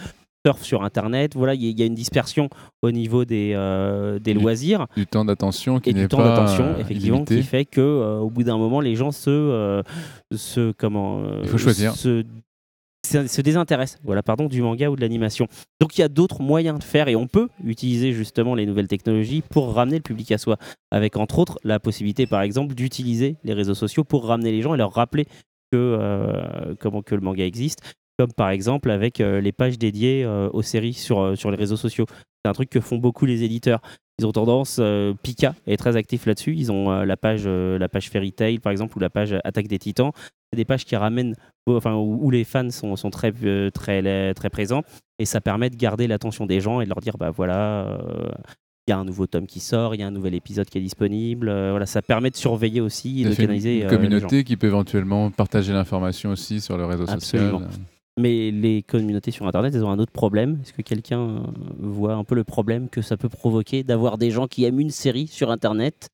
surfent 0.46 0.62
sur 0.62 0.83
Internet. 0.85 1.35
Voilà, 1.35 1.55
il 1.55 1.62
y, 1.64 1.66
a- 1.66 1.70
il 1.70 1.79
y 1.79 1.83
a 1.83 1.87
une 1.87 1.94
dispersion 1.94 2.49
au 2.81 2.90
niveau 2.92 3.25
des, 3.25 3.53
euh, 3.57 4.18
des 4.20 4.33
loisirs 4.33 4.87
Du 4.96 5.05
temps 5.07 5.25
d'attention 5.25 5.81
qui 5.81 5.90
et 5.90 5.92
du 5.92 6.07
temps 6.09 6.18
pas 6.18 6.29
d'attention, 6.29 6.77
effectivement, 6.79 7.16
illimité. 7.16 7.37
qui 7.37 7.42
fait 7.42 7.64
que 7.64 7.81
euh, 7.81 8.18
au 8.20 8.31
bout 8.31 8.44
d'un 8.44 8.57
moment, 8.57 8.81
les 8.81 8.94
gens 8.94 9.11
se, 9.11 9.29
euh, 9.29 9.83
se 10.35 10.70
comment 10.72 11.22
Il 11.42 11.49
faut 11.49 11.59
choisir. 11.59 11.94
se, 11.94 12.25
se- 13.06 13.26
se 13.26 13.40
désintéressent, 13.40 14.00
voilà, 14.04 14.22
du 14.50 14.62
manga 14.62 14.90
ou 14.90 14.96
de 14.96 15.00
l'animation. 15.00 15.46
Donc 15.80 15.96
il 15.96 16.00
y 16.00 16.04
a 16.04 16.08
d'autres 16.08 16.42
moyens 16.42 16.78
de 16.78 16.84
faire 16.84 17.08
et 17.08 17.16
on 17.16 17.26
peut 17.26 17.48
utiliser 17.64 18.12
justement 18.12 18.54
les 18.54 18.66
nouvelles 18.66 18.88
technologies 18.88 19.42
pour 19.42 19.72
ramener 19.72 19.96
le 19.96 20.02
public 20.02 20.32
à 20.32 20.38
soi, 20.38 20.56
avec 20.90 21.16
entre 21.16 21.38
autres 21.38 21.58
la 21.64 21.78
possibilité, 21.80 22.26
par 22.26 22.42
exemple, 22.42 22.74
d'utiliser 22.74 23.36
les 23.44 23.54
réseaux 23.54 23.74
sociaux 23.74 24.04
pour 24.04 24.26
ramener 24.26 24.50
les 24.52 24.62
gens 24.62 24.74
et 24.74 24.78
leur 24.78 24.92
rappeler 24.92 25.24
que 25.72 25.76
euh, 25.76 26.74
comment 26.78 27.02
que 27.02 27.14
le 27.14 27.20
manga 27.20 27.44
existe. 27.44 27.80
Comme 28.18 28.32
par 28.32 28.50
exemple 28.50 28.90
avec 28.90 29.20
euh, 29.20 29.40
les 29.40 29.52
pages 29.52 29.78
dédiées 29.78 30.24
euh, 30.24 30.48
aux 30.52 30.62
séries 30.62 30.94
sur 30.94 31.50
les 31.50 31.56
réseaux 31.56 31.76
sociaux. 31.76 32.06
C'est 32.46 32.50
un 32.50 32.52
truc 32.52 32.70
que 32.70 32.78
font 32.80 32.98
beaucoup 32.98 33.26
les 33.26 33.42
éditeurs. 33.42 33.80
Ils 34.20 34.24
ont 34.26 34.30
tendance, 34.30 34.76
euh, 34.80 35.12
Pika 35.20 35.56
est 35.66 35.76
très 35.76 35.96
actif 35.96 36.26
là-dessus. 36.26 36.54
Ils 36.54 36.70
ont 36.70 36.92
euh, 36.92 37.04
la 37.04 37.16
page 37.16 37.42
euh, 37.46 37.76
la 37.76 37.88
page 37.88 38.09
Fairy 38.09 38.30
Tail 38.32 38.61
par 38.61 38.70
exemple 38.70 38.96
ou 38.96 39.00
la 39.00 39.11
page 39.11 39.35
Attaque 39.42 39.66
des 39.66 39.80
Titans. 39.80 40.12
C'est 40.52 40.56
des 40.56 40.64
pages 40.64 40.85
qui 40.85 40.94
ramènent, 40.94 41.35
enfin 41.68 41.94
où, 41.96 42.20
où 42.24 42.30
les 42.30 42.44
fans 42.44 42.70
sont, 42.70 42.94
sont 42.94 43.11
très 43.11 43.32
euh, 43.42 43.70
très 43.70 44.32
très 44.35 44.48
présents 44.48 44.82
et 45.18 45.24
ça 45.24 45.40
permet 45.40 45.70
de 45.70 45.76
garder 45.76 46.06
l'attention 46.06 46.46
des 46.46 46.61
gens 46.61 46.80
et 46.80 46.85
de 46.85 46.88
leur 46.90 47.00
dire 47.00 47.18
bah 47.18 47.30
voilà. 47.32 47.98
il 48.87 48.92
y 48.92 48.94
a 48.94 48.98
un 48.98 49.04
nouveau 49.04 49.26
tome 49.26 49.46
qui 49.48 49.59
sort, 49.59 49.96
il 49.96 50.00
y 50.00 50.04
a 50.04 50.06
un 50.06 50.12
nouvel 50.12 50.35
épisode 50.37 50.68
qui 50.68 50.78
est 50.78 50.82
disponible. 50.82 51.48
euh, 51.48 51.70
voilà, 51.72 51.87
ça 51.87 52.00
permet 52.00 52.30
de 52.30 52.37
surveiller 52.37 52.80
aussi 52.80 53.22
et 53.22 53.24
de 53.24 53.30
une- 53.30 53.37
canaliser 53.37 53.78
une 53.78 53.82
euh, 53.82 53.85
les 53.87 53.90
gens. 53.90 53.96
communauté 53.96 54.44
qui 54.44 54.56
peut 54.56 54.68
éventuellement 54.68 55.32
partager 55.32 55.72
l'information 55.72 56.30
aussi 56.30 56.61
sur 56.61 56.78
le 56.78 56.87
réseau 56.87 57.06
Absolument. 57.11 57.59
social. 57.59 57.74
Mais 58.18 58.50
les 58.50 58.83
communautés 58.83 59.31
sur 59.31 59.46
Internet, 59.46 59.74
elles 59.74 59.85
ont 59.85 59.90
un 59.90 59.98
autre 59.98 60.12
problème. 60.12 60.59
Est-ce 60.62 60.72
que 60.72 60.83
quelqu'un 60.83 61.42
voit 61.79 62.14
un 62.14 62.24
peu 62.24 62.35
le 62.35 62.44
problème 62.44 62.88
que 62.88 63.02
ça 63.02 63.18
peut 63.18 63.29
provoquer 63.29 63.83
d'avoir 63.83 64.16
des 64.16 64.31
gens 64.31 64.46
qui 64.46 64.64
aiment 64.64 64.81
une 64.81 64.90
série 64.90 65.26
sur 65.26 65.50
Internet? 65.50 66.09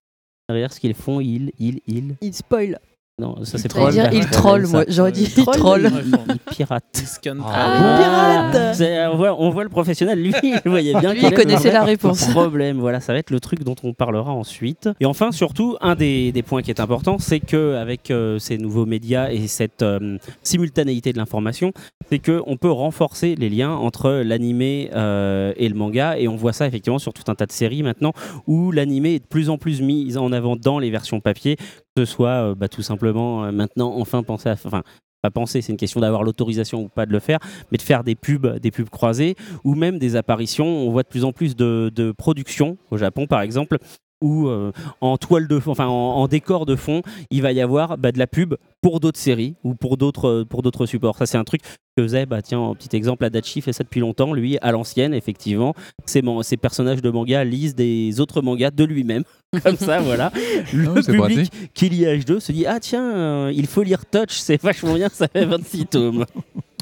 Derrière 0.48 0.72
ce 0.72 0.80
qu'ils 0.80 0.94
font, 0.94 1.20
ils, 1.20 1.52
ils, 1.58 1.80
ils. 1.86 2.16
Il 2.20 2.34
spoil. 2.34 2.78
Non, 3.22 3.36
ça 3.44 3.56
c'est 3.56 3.72
dire, 3.92 4.10
il 4.12 4.26
troll, 4.26 4.66
moi. 4.66 4.82
J'aurais 4.88 5.12
dit 5.12 5.32
il 5.36 5.44
troll. 5.44 5.88
Il 6.28 6.38
pirate. 6.50 7.04
Ah, 7.44 8.50
pirate. 8.50 9.12
On, 9.12 9.16
voit, 9.16 9.40
on 9.40 9.50
voit 9.50 9.62
le 9.62 9.68
professionnel, 9.68 10.20
lui, 10.20 10.34
il 10.42 10.60
voyait 10.66 10.98
bien. 10.98 11.12
Lui, 11.12 11.20
il 11.22 11.32
connaissait 11.32 11.68
le 11.68 11.74
la 11.74 11.84
réponse. 11.84 12.24
Problème, 12.32 12.80
voilà, 12.80 12.98
ça 12.98 13.12
va 13.12 13.20
être 13.20 13.30
le 13.30 13.38
truc 13.38 13.62
dont 13.62 13.76
on 13.84 13.94
parlera 13.94 14.32
ensuite. 14.32 14.88
Et 14.98 15.06
enfin, 15.06 15.30
surtout, 15.30 15.76
un 15.80 15.94
des, 15.94 16.32
des 16.32 16.42
points 16.42 16.62
qui 16.62 16.70
est 16.70 16.80
important, 16.80 17.18
c'est 17.18 17.38
que 17.38 17.76
avec 17.76 18.10
euh, 18.10 18.40
ces 18.40 18.58
nouveaux 18.58 18.86
médias 18.86 19.30
et 19.30 19.46
cette 19.46 19.82
euh, 19.82 20.18
simultanéité 20.42 21.12
de 21.12 21.18
l'information, 21.18 21.72
c'est 22.10 22.18
que 22.18 22.42
on 22.46 22.56
peut 22.56 22.72
renforcer 22.72 23.36
les 23.36 23.50
liens 23.50 23.70
entre 23.70 24.10
l'animé 24.24 24.90
euh, 24.94 25.52
et 25.56 25.68
le 25.68 25.76
manga. 25.76 26.18
Et 26.18 26.26
on 26.26 26.34
voit 26.34 26.52
ça 26.52 26.66
effectivement 26.66 26.98
sur 26.98 27.12
tout 27.12 27.30
un 27.30 27.36
tas 27.36 27.46
de 27.46 27.52
séries 27.52 27.84
maintenant, 27.84 28.14
où 28.48 28.72
l'animé 28.72 29.14
est 29.14 29.20
de 29.20 29.26
plus 29.26 29.48
en 29.48 29.58
plus 29.58 29.80
mis 29.80 30.16
en 30.16 30.32
avant 30.32 30.56
dans 30.56 30.80
les 30.80 30.90
versions 30.90 31.20
papier, 31.20 31.56
ce 31.96 32.04
soit 32.04 32.50
euh, 32.50 32.54
bah, 32.54 32.68
tout 32.68 32.82
simplement 32.82 33.44
euh, 33.44 33.52
maintenant 33.52 33.94
enfin 33.98 34.22
penser 34.22 34.48
à, 34.48 34.52
enfin 34.52 34.82
pas 35.22 35.30
penser, 35.30 35.62
c'est 35.62 35.70
une 35.70 35.78
question 35.78 36.00
d'avoir 36.00 36.24
l'autorisation 36.24 36.82
ou 36.82 36.88
pas 36.88 37.06
de 37.06 37.12
le 37.12 37.20
faire, 37.20 37.38
mais 37.70 37.78
de 37.78 37.82
faire 37.82 38.02
des 38.02 38.16
pubs, 38.16 38.58
des 38.58 38.72
pubs 38.72 38.88
croisées 38.88 39.36
ou 39.62 39.76
même 39.76 40.00
des 40.00 40.16
apparitions. 40.16 40.66
On 40.66 40.90
voit 40.90 41.04
de 41.04 41.08
plus 41.08 41.24
en 41.24 41.30
plus 41.30 41.54
de 41.54 42.12
productions 42.18 42.76
au 42.90 42.96
Japon, 42.96 43.28
par 43.28 43.40
exemple, 43.40 43.78
où 44.22 44.48
euh, 44.48 44.72
en 45.00 45.18
toile 45.18 45.48
de 45.48 45.58
fond, 45.58 45.72
enfin 45.72 45.86
en, 45.86 45.90
en 46.16 46.28
décor 46.28 46.64
de 46.66 46.76
fond, 46.76 47.02
il 47.30 47.42
va 47.42 47.52
y 47.52 47.60
avoir 47.60 47.98
bah, 47.98 48.12
de 48.12 48.18
la 48.18 48.26
pub 48.26 48.54
pour 48.80 49.00
d'autres 49.00 49.18
séries 49.20 49.54
ou 49.64 49.74
pour 49.74 49.96
d'autres 49.96 50.28
euh, 50.28 50.44
pour 50.44 50.62
d'autres 50.62 50.86
supports. 50.86 51.16
Ça, 51.18 51.26
c'est 51.26 51.38
un 51.38 51.44
truc 51.44 51.62
que 51.96 52.02
faisait, 52.02 52.24
bah 52.26 52.40
tiens, 52.40 52.70
un 52.70 52.74
petit 52.74 52.96
exemple, 52.96 53.24
Adachi 53.24 53.60
fait 53.60 53.72
ça 53.72 53.84
depuis 53.84 54.00
longtemps. 54.00 54.32
Lui, 54.32 54.58
à 54.62 54.72
l'ancienne, 54.72 55.12
effectivement, 55.12 55.74
ses, 56.06 56.22
ses 56.42 56.56
personnages 56.56 57.02
de 57.02 57.10
manga 57.10 57.44
lisent 57.44 57.74
des 57.74 58.20
autres 58.20 58.40
mangas 58.40 58.70
de 58.70 58.84
lui-même. 58.84 59.24
Comme 59.62 59.76
ça, 59.76 60.00
voilà. 60.00 60.32
Le 60.72 60.94
Ah 60.96 61.02
public 61.02 61.52
qui 61.74 61.88
lit 61.90 62.04
H2 62.04 62.40
se 62.40 62.52
dit 62.52 62.66
Ah 62.66 62.80
tiens, 62.80 63.14
euh, 63.14 63.52
il 63.54 63.66
faut 63.66 63.82
lire 63.82 64.06
Touch, 64.06 64.30
c'est 64.38 64.60
vachement 64.60 64.94
bien, 64.94 65.08
ça 65.10 65.28
fait 65.28 65.44
26 65.44 65.86
tomes. 65.86 66.24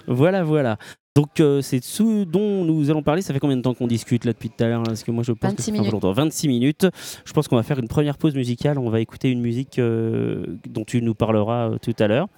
Voilà, 0.06 0.42
voilà. 0.44 0.76
Donc 1.16 1.40
euh, 1.40 1.60
c'est 1.60 1.82
ce 1.82 2.24
dont 2.24 2.64
nous 2.64 2.88
allons 2.90 3.02
parler. 3.02 3.20
Ça 3.22 3.34
fait 3.34 3.40
combien 3.40 3.56
de 3.56 3.62
temps 3.62 3.74
qu'on 3.74 3.88
discute 3.88 4.24
là 4.24 4.32
depuis 4.32 4.48
tout 4.48 4.62
à 4.62 4.68
l'heure 4.68 4.82
Parce 4.84 5.02
que 5.02 5.10
moi 5.10 5.24
je 5.24 5.32
pense 5.32 5.50
26 5.50 5.56
que 5.56 5.62
ça 5.62 5.72
fait 5.72 5.78
minutes. 5.78 5.92
longtemps. 5.92 6.12
26 6.12 6.48
minutes. 6.48 6.86
Je 7.24 7.32
pense 7.32 7.48
qu'on 7.48 7.56
va 7.56 7.62
faire 7.64 7.78
une 7.78 7.88
première 7.88 8.16
pause 8.16 8.34
musicale. 8.34 8.78
On 8.78 8.90
va 8.90 9.00
écouter 9.00 9.30
une 9.30 9.40
musique 9.40 9.78
euh, 9.78 10.46
dont 10.68 10.84
tu 10.84 11.02
nous 11.02 11.14
parleras 11.14 11.70
euh, 11.70 11.78
tout 11.82 11.94
à 11.98 12.06
l'heure. 12.06 12.28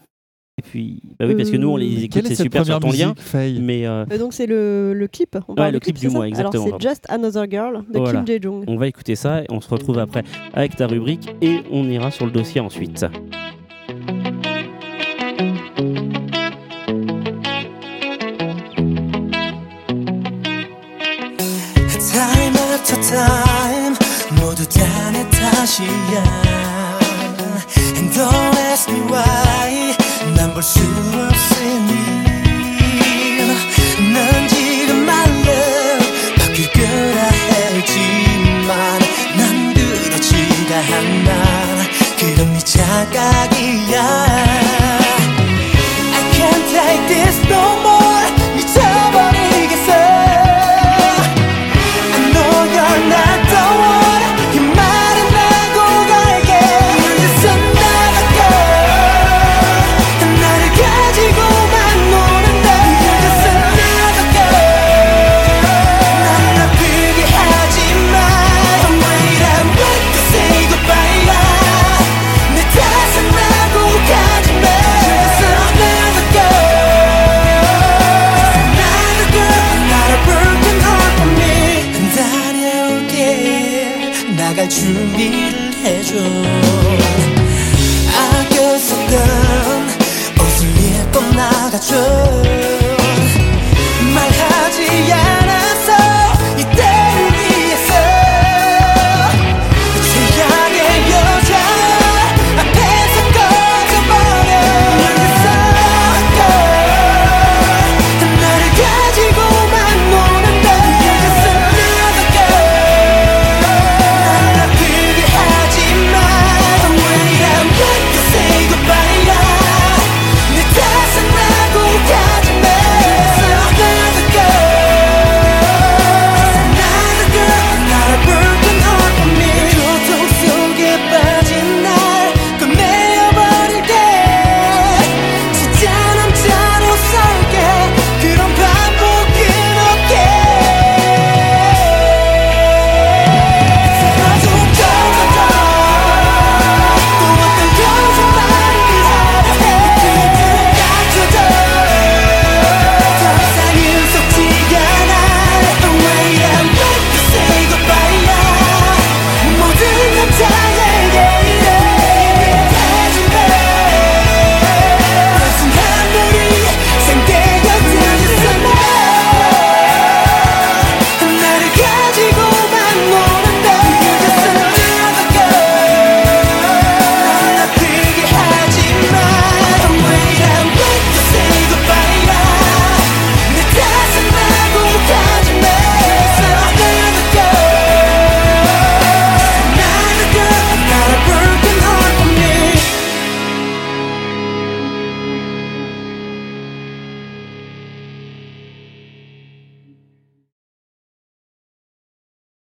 Et 0.59 0.63
puis, 0.63 1.03
bah 1.19 1.25
oui, 1.27 1.35
parce 1.35 1.51
que 1.51 1.57
nous 1.57 1.69
on 1.69 1.77
les 1.77 2.05
écoute, 2.05 2.11
Quelle 2.13 2.27
est 2.27 2.29
c'est 2.29 2.35
cette 2.35 2.45
super 2.45 2.65
sur 2.67 2.79
première 2.79 3.15
ton 3.15 3.15
lien. 3.35 3.59
Mais 3.61 4.19
donc 4.19 4.33
c'est 4.35 4.47
le, 4.47 4.93
le 4.95 5.09
clip. 5.09 5.39
On 5.49 5.55
le 5.55 5.79
clip 5.81 5.99
du 5.99 6.09
mois, 6.11 6.29
exactement, 6.29 6.65
Alors 6.67 6.79
c'est 6.81 6.89
Just 6.89 7.07
Another 7.09 7.47
Girl 7.51 7.85
de 7.91 7.99
Voilà. 7.99 8.23
Kim 8.23 8.27
Jae-jung. 8.27 8.65
on 8.67 8.77
va 8.77 8.87
écouter 8.87 9.17
ça 9.17 9.43
et 9.43 9.47
on 9.49 9.63
se 9.63 9.69
retrouve 9.71 9.99
après 9.99 10.25
avec 10.53 10.77
ta 10.77 10.87
rubrique 10.87 11.35
et 11.41 11.61
on 11.71 11.85
ira 11.89 12.11
sur 12.11 12.27
le 12.27 12.33
dossier 12.33 12.61
ensuite. 12.61 13.07
내 25.63 25.67
탓이야. 25.67 26.25
And 27.95 28.11
don't 28.13 28.59
ask 28.67 28.91
me 28.91 29.01
why. 29.09 29.95
난 30.35 30.53
볼 30.55 30.61
수 30.63 30.81
없으니. 30.81 31.93
난 34.13 34.49
지금 34.49 35.05
my 35.05 35.31
love 35.47 36.07
바뀔 36.37 36.69
거라 36.73 37.31
했지만 37.31 38.99
난 39.39 39.73
그렇지가 39.75 40.71
않아 40.79 41.31
그럼 42.19 42.53
네 42.55 42.59
착각 42.59 43.42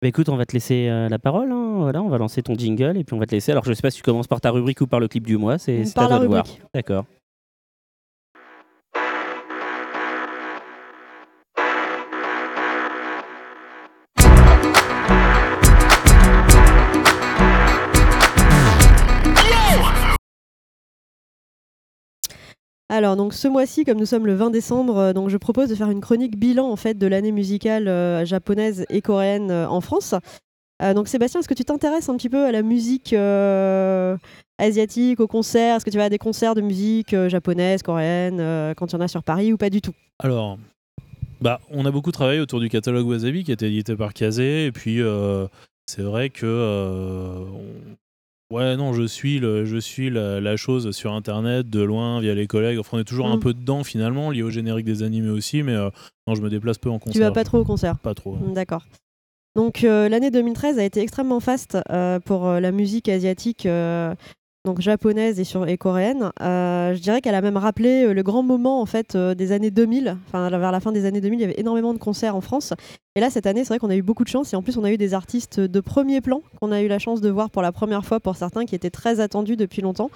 Bah 0.03 0.09
écoute, 0.09 0.29
on 0.29 0.37
va 0.37 0.45
te 0.45 0.53
laisser 0.53 0.88
euh, 0.88 1.09
la 1.09 1.21
parole. 1.21 1.53
hein. 1.53 1.75
Voilà, 1.79 2.03
on 2.03 2.09
va 2.09 2.19
lancer 2.19 2.43
ton 2.43 2.55
jingle 2.57 2.97
et 2.97 3.05
puis 3.05 3.15
on 3.15 3.19
va 3.21 3.27
te 3.27 3.35
laisser. 3.37 3.53
Alors 3.53 3.65
je 3.65 3.73
sais 3.73 3.83
pas 3.83 3.91
si 3.93 3.99
tu 3.99 4.03
commences 4.03 4.27
par 4.27 4.41
ta 4.41 4.51
rubrique 4.51 4.81
ou 4.81 4.88
par 4.88 4.99
le 4.99 5.07
clip 5.07 5.25
du 5.25 5.37
mois. 5.37 5.59
C'est 5.59 5.83
à 5.97 6.09
toi 6.09 6.19
de 6.19 6.27
voir. 6.27 6.45
D'accord. 6.75 7.05
Alors 22.93 23.17
donc 23.17 23.33
ce 23.33 23.49
mois-ci, 23.49 23.87
comme 23.87 23.97
nous 23.97 24.05
sommes 24.05 24.27
le 24.27 24.35
20 24.35 24.51
décembre, 24.51 24.99
euh, 24.99 25.13
donc 25.15 25.31
je 25.31 25.39
propose 25.39 25.71
de 25.71 25.75
faire 25.75 25.91
une 25.91 26.03
chronique 26.03 26.39
bilan 26.39 26.71
en 26.71 26.77
fait 26.77 26.99
de 26.99 27.07
l'année 27.07 27.33
musicale 27.33 27.89
euh, 27.89 28.27
japonaise 28.27 28.85
et 28.91 29.01
coréenne 29.01 29.51
euh, 29.51 29.67
en 29.67 29.81
France. 29.81 30.15
Donc 30.97 31.07
Sébastien, 31.07 31.39
est-ce 31.41 31.49
que 31.49 31.55
tu 31.55 31.65
t'intéresses 31.65 32.09
un 32.09 32.17
petit 32.17 32.29
peu 32.29 32.45
à 32.45 32.51
la 32.51 32.63
musique 32.63 33.15
asiatique, 34.59 35.21
aux 35.21 35.29
concerts? 35.29 35.77
Est-ce 35.77 35.85
que 35.85 35.91
tu 35.91 35.97
vas 35.97 36.07
à 36.07 36.09
des 36.09 36.19
concerts 36.19 36.57
de 36.57 36.61
musique 36.61 37.15
japonaise, 37.29 37.85
coréenne, 37.85 38.75
quand 38.75 38.89
il 38.89 38.93
y 38.95 38.97
en 38.97 39.01
a 39.01 39.07
sur 39.07 39.23
Paris 39.23 39.53
ou 39.53 39.57
pas 39.57 39.71
du 39.71 39.81
tout? 39.81 39.93
Alors, 40.19 40.59
bah, 41.41 41.61
on 41.71 41.87
a 41.87 41.93
beaucoup 41.93 42.11
travaillé 42.11 42.41
autour 42.41 42.59
du 42.59 42.69
catalogue 42.69 43.07
Wasabi 43.07 43.45
qui 43.45 43.53
a 43.53 43.55
été 43.55 43.69
édité 43.69 43.95
par 43.95 44.13
Kazé. 44.13 44.67
Et 44.67 44.73
puis, 44.73 44.99
c'est 45.87 46.03
vrai 46.03 46.31
que. 46.31 47.47
Ouais, 48.53 48.77
non, 48.77 48.93
je 48.93 49.05
suis, 49.05 49.38
le, 49.38 49.65
je 49.65 49.79
suis 49.79 50.11
la, 50.11 50.38
la 50.41 50.57
chose 50.59 50.91
sur 50.91 51.12
Internet, 51.15 51.71
de 51.71 51.81
loin, 51.81 52.21
via 52.21 52.35
les 52.35 52.47
collègues. 52.47 52.79
Enfin, 52.79 52.99
on 52.99 53.01
est 53.01 53.05
toujours 53.05 53.27
un 53.29 53.37
Mm. 53.38 53.41
peu 53.41 53.55
dedans, 53.55 53.83
finalement, 53.83 54.31
lié 54.31 54.43
au 54.43 54.51
générique 54.51 54.85
des 54.85 55.03
animés 55.03 55.31
aussi. 55.31 55.62
Mais 55.62 55.73
euh, 55.75 55.88
non, 56.27 56.35
je 56.35 56.43
me 56.43 56.51
déplace 56.51 56.77
peu 56.77 56.91
en 56.91 56.99
concert. 56.99 57.15
Tu 57.15 57.21
vas 57.21 57.31
pas 57.31 57.45
trop 57.45 57.59
au 57.61 57.65
concert 57.65 57.99
Pas 57.99 58.15
trop. 58.15 58.37
D'accord. 58.55 58.85
Donc 59.57 59.85
euh, 59.85 60.09
l'année 60.11 60.31
2013 60.31 60.79
a 60.79 60.85
été 60.85 61.01
extrêmement 61.01 61.41
faste 61.41 61.79
euh, 61.91 62.21
pour 62.21 62.47
la 62.47 62.73
musique 62.73 63.09
asiatique, 63.09 63.67
donc 64.64 64.81
japonaise 64.81 65.40
et, 65.40 65.77
coréenne. 65.77 66.31
Euh, 66.40 66.94
je 66.94 67.01
dirais 67.01 67.20
qu'elle 67.20 67.35
a 67.35 67.40
même 67.40 67.57
rappelé 67.57 68.05
euh, 68.05 68.14
le 68.14 68.22
grand 68.22 68.42
moment 68.42 68.81
en 68.81 68.87
fait 68.87 69.16
euh, 69.16 69.35
des 69.35 69.51
années 69.51 69.72
2000. 69.72 70.16
Enfin 70.29 70.48
vers 70.51 70.70
la 70.70 70.81
fin 70.81 70.92
des 70.92 71.05
années 71.05 71.20
2000, 71.20 71.38
il 71.38 71.42
y 71.42 71.44
avait 71.44 71.61
énormément 71.61 71.92
de 71.92 71.98
concerts 71.98 72.37
en 72.37 72.40
France. 72.40 72.72
Et 73.16 73.20
là 73.20 73.29
cette 73.29 73.46
année, 73.46 73.64
c'est 73.64 73.68
vrai 73.68 73.79
qu'on 73.79 73.90
a 73.90 73.96
eu 73.96 74.03
beaucoup 74.03 74.22
de 74.22 74.29
chance 74.29 74.53
et 74.53 74.57
en 74.57 74.62
plus 74.62 74.77
on 74.77 74.85
a 74.85 74.92
eu 74.92 74.98
des 74.98 75.14
artistes 75.14 75.59
de 75.59 75.81
premier 75.81 76.20
plan 76.20 76.42
qu'on 76.61 76.70
a 76.70 76.81
eu 76.81 76.88
la 76.88 77.01
chance 77.01 77.20
de 77.20 77.29
voir 77.29 77.51
pour 77.51 77.62
la 77.62 77.72
première 77.72 78.05
fois 78.05 78.20
pour 78.20 78.37
certains 78.37 78.64
qui 78.64 78.75
étaient 78.75 78.90
très 78.90 79.18
attendus 79.18 79.57
depuis 79.57 79.83
longtemps. 79.83 80.11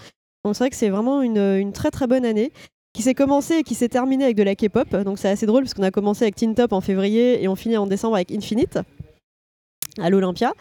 Donc 0.44 0.54
c'est 0.54 0.62
vrai 0.62 0.70
que 0.70 0.76
c'est 0.76 0.90
vraiment 0.90 1.22
une, 1.22 1.38
une 1.38 1.72
très 1.72 1.90
très 1.90 2.06
bonne 2.06 2.24
année 2.24 2.52
qui 2.92 3.02
s'est 3.02 3.14
commencée 3.14 3.56
et 3.56 3.62
qui 3.64 3.74
s'est 3.74 3.88
terminée 3.88 4.24
avec 4.24 4.36
de 4.36 4.44
la 4.44 4.54
K-pop. 4.54 4.88
Donc 5.04 5.18
c'est 5.18 5.28
assez 5.28 5.46
drôle 5.46 5.64
parce 5.64 5.74
qu'on 5.74 5.82
a 5.82 5.90
commencé 5.90 6.22
avec 6.22 6.36
Teen 6.36 6.54
Top 6.54 6.72
en 6.72 6.80
février 6.80 7.42
et 7.42 7.48
on 7.48 7.56
finit 7.56 7.76
en 7.76 7.86
décembre 7.86 8.14
avec 8.14 8.30
Infinite 8.30 8.78
à 10.00 10.10
l'Olympia. 10.10 10.52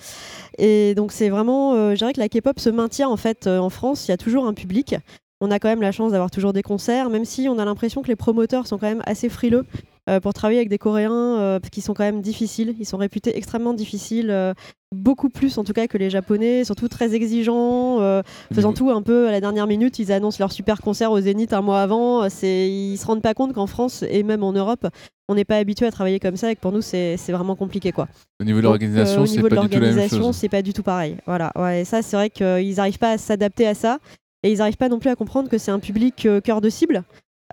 Et 0.57 0.95
donc 0.95 1.11
c'est 1.11 1.29
vraiment, 1.29 1.73
euh, 1.73 1.91
je 1.91 1.97
dirais 1.97 2.13
que 2.13 2.19
la 2.19 2.29
K-pop 2.29 2.59
se 2.59 2.69
maintient 2.69 3.09
en 3.09 3.17
fait 3.17 3.47
euh, 3.47 3.59
en 3.59 3.69
France. 3.69 4.07
Il 4.07 4.11
y 4.11 4.13
a 4.13 4.17
toujours 4.17 4.47
un 4.47 4.53
public. 4.53 4.95
On 5.41 5.51
a 5.51 5.59
quand 5.59 5.67
même 5.67 5.81
la 5.81 5.91
chance 5.91 6.11
d'avoir 6.11 6.31
toujours 6.31 6.53
des 6.53 6.63
concerts, 6.63 7.09
même 7.09 7.25
si 7.25 7.47
on 7.49 7.59
a 7.59 7.65
l'impression 7.65 8.01
que 8.01 8.07
les 8.07 8.15
promoteurs 8.15 8.67
sont 8.67 8.77
quand 8.77 8.87
même 8.87 9.03
assez 9.05 9.29
frileux 9.29 9.65
pour 10.21 10.33
travailler 10.33 10.59
avec 10.59 10.69
des 10.69 10.77
Coréens, 10.77 11.37
euh, 11.39 11.59
parce 11.59 11.69
qu'ils 11.69 11.83
sont 11.83 11.93
quand 11.93 12.03
même 12.03 12.21
difficiles. 12.21 12.75
Ils 12.79 12.85
sont 12.85 12.97
réputés 12.97 13.37
extrêmement 13.37 13.73
difficiles, 13.73 14.29
euh, 14.29 14.53
beaucoup 14.95 15.29
plus 15.29 15.57
en 15.57 15.63
tout 15.63 15.73
cas 15.73 15.87
que 15.87 15.97
les 15.97 16.09
Japonais, 16.09 16.63
surtout 16.63 16.87
très 16.87 17.13
exigeants, 17.13 18.01
euh, 18.01 18.21
faisant 18.53 18.73
tout 18.73 18.91
un 18.91 19.01
peu 19.01 19.27
à 19.27 19.31
la 19.31 19.41
dernière 19.41 19.67
minute. 19.67 19.99
Ils 19.99 20.11
annoncent 20.11 20.37
leur 20.39 20.51
super 20.51 20.81
concert 20.81 21.11
au 21.11 21.19
Zénith 21.19 21.53
un 21.53 21.61
mois 21.61 21.81
avant. 21.81 22.29
C'est, 22.29 22.69
ils 22.69 22.97
se 22.97 23.05
rendent 23.05 23.21
pas 23.21 23.33
compte 23.33 23.53
qu'en 23.53 23.67
France 23.67 24.03
et 24.09 24.23
même 24.23 24.43
en 24.43 24.53
Europe, 24.53 24.87
on 25.27 25.35
n'est 25.35 25.45
pas 25.45 25.57
habitué 25.57 25.85
à 25.85 25.91
travailler 25.91 26.19
comme 26.19 26.37
ça 26.37 26.51
et 26.51 26.55
que 26.55 26.61
pour 26.61 26.71
nous 26.71 26.81
c'est 26.81 27.17
vraiment 27.29 27.55
compliqué 27.55 27.91
quoi. 27.91 28.07
Au 28.39 28.43
niveau 28.43 28.59
de 28.59 28.63
l'organisation, 28.63 29.23
euh, 29.23 29.25
c'est 29.25 29.41
pas 29.41 29.49
du 29.49 29.49
tout 29.49 29.55
la 29.55 29.61
même 29.61 29.71
l'organisation, 29.71 30.23
chose. 30.23 30.35
c'est 30.35 30.49
pas 30.49 30.61
du 30.61 30.73
tout 30.73 30.83
pareil. 30.83 31.17
Voilà. 31.25 31.51
Ouais, 31.55 31.81
et 31.81 31.85
ça, 31.85 32.01
c'est 32.01 32.15
vrai 32.15 32.29
qu'ils 32.29 32.75
n'arrivent 32.75 32.99
pas 32.99 33.11
à 33.11 33.17
s'adapter 33.17 33.67
à 33.67 33.73
ça. 33.73 33.99
Et 34.43 34.51
ils 34.51 34.59
n'arrivent 34.59 34.77
pas 34.77 34.89
non 34.89 34.99
plus 34.99 35.09
à 35.09 35.15
comprendre 35.15 35.49
que 35.49 35.57
c'est 35.57 35.71
un 35.71 35.79
public 35.79 36.25
euh, 36.25 36.39
cœur 36.39 36.61
de 36.61 36.69
cible. 36.69 37.03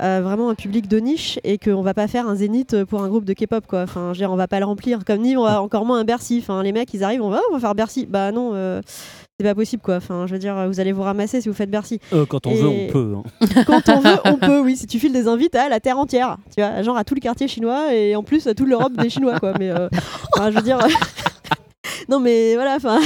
Euh, 0.01 0.21
vraiment 0.23 0.49
un 0.49 0.55
public 0.55 0.89
de 0.89 0.99
niche 0.99 1.39
et 1.45 1.59
qu'on 1.59 1.83
va 1.83 1.93
pas 1.93 2.09
faire 2.09 2.27
un 2.27 2.35
zénith 2.35 2.85
pour 2.85 3.03
un 3.03 3.09
groupe 3.09 3.25
de 3.25 3.35
K-pop 3.35 3.67
quoi. 3.67 3.83
Enfin, 3.83 4.07
je 4.15 4.19
veux 4.21 4.25
dire, 4.27 4.33
on 4.33 4.37
va 4.37 4.49
pas 4.49 4.59
le 4.59 4.65
remplir 4.65 5.05
comme 5.05 5.21
ni 5.21 5.37
on 5.37 5.43
va 5.45 5.61
encore 5.63 5.85
moins 5.85 5.99
un 6.01 6.05
Bercy. 6.05 6.39
Enfin, 6.43 6.63
les 6.63 6.73
mecs 6.73 6.93
ils 6.95 7.05
arrivent, 7.05 7.23
on 7.23 7.29
va, 7.31 7.41
on 7.51 7.55
va 7.55 7.61
faire 7.61 7.75
Bercy. 7.75 8.07
Bah 8.09 8.33
non, 8.33 8.53
euh, 8.55 8.81
c'est 9.39 9.45
pas 9.45 9.55
possible 9.55 9.83
quoi. 9.83 9.97
Enfin, 9.97 10.27
je 10.27 10.33
veux 10.33 10.39
dire, 10.39 10.67
vous 10.69 10.81
allez 10.81 10.93
vous 10.93 11.03
ramasser 11.03 11.41
si 11.43 11.49
vous 11.49 11.55
faites 11.55 11.71
Bercy. 11.71 12.01
Euh, 12.15 12.25
quand 12.25 12.47
on 12.47 12.51
Et- 12.53 12.55
veut, 12.63 12.69
on 12.69 12.87
peut. 12.91 13.15
hein. 13.17 13.47
Quand 13.67 13.89
on 13.91 14.01
veut, 14.01 14.17
on 14.25 14.37
peut. 14.37 14.61
Oui, 14.61 14.77
si 14.77 14.87
tu 14.87 14.99
files 14.99 15.13
des 15.13 15.29
invites 15.29 15.55
à 15.57 15.69
la 15.69 15.79
terre 15.81 15.99
entière, 15.99 16.39
tu 16.57 16.63
vois, 16.63 16.81
genre 16.83 16.97
à 16.97 17.05
tout 17.05 17.15
le 17.15 17.21
quartier 17.21 17.47
chinois 17.47 17.95
et 17.95 18.17
en 18.17 18.23
plus 18.23 18.47
à 18.47 18.55
toute 18.55 18.69
l'Europe 18.69 18.93
des 18.95 19.11
Chinois 19.11 19.39
quoi. 19.41 19.53
Mais 19.59 19.71
euh, 19.71 19.89
enfin, 20.37 20.51
je 20.51 20.57
veux 20.57 20.63
dire, 20.63 20.79
non 22.09 22.19
mais 22.21 22.55
voilà, 22.55 22.77
enfin. 22.77 22.99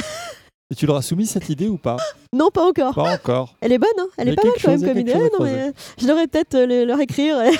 Et 0.70 0.74
tu 0.74 0.86
leur 0.86 0.96
as 0.96 1.02
soumis 1.02 1.26
cette 1.26 1.48
idée 1.48 1.68
ou 1.68 1.78
pas? 1.78 1.96
Non, 2.32 2.50
pas 2.50 2.66
encore. 2.66 2.94
Pas 2.94 3.14
encore. 3.14 3.54
Elle 3.60 3.72
est 3.72 3.78
bonne, 3.78 3.88
hein 3.98 4.08
elle 4.18 4.30
est 4.30 4.34
pas 4.34 4.42
mal 4.44 4.52
quand 4.60 4.70
même 4.72 4.82
comme 4.84 4.98
idée. 4.98 5.14
non, 5.14 5.28
mais, 5.44 5.68
euh, 5.68 5.72
je 6.00 6.06
devrais 6.06 6.26
peut-être 6.26 6.54
euh, 6.56 6.66
le- 6.66 6.84
leur 6.84 6.98
écrire, 7.00 7.40
et- 7.42 7.52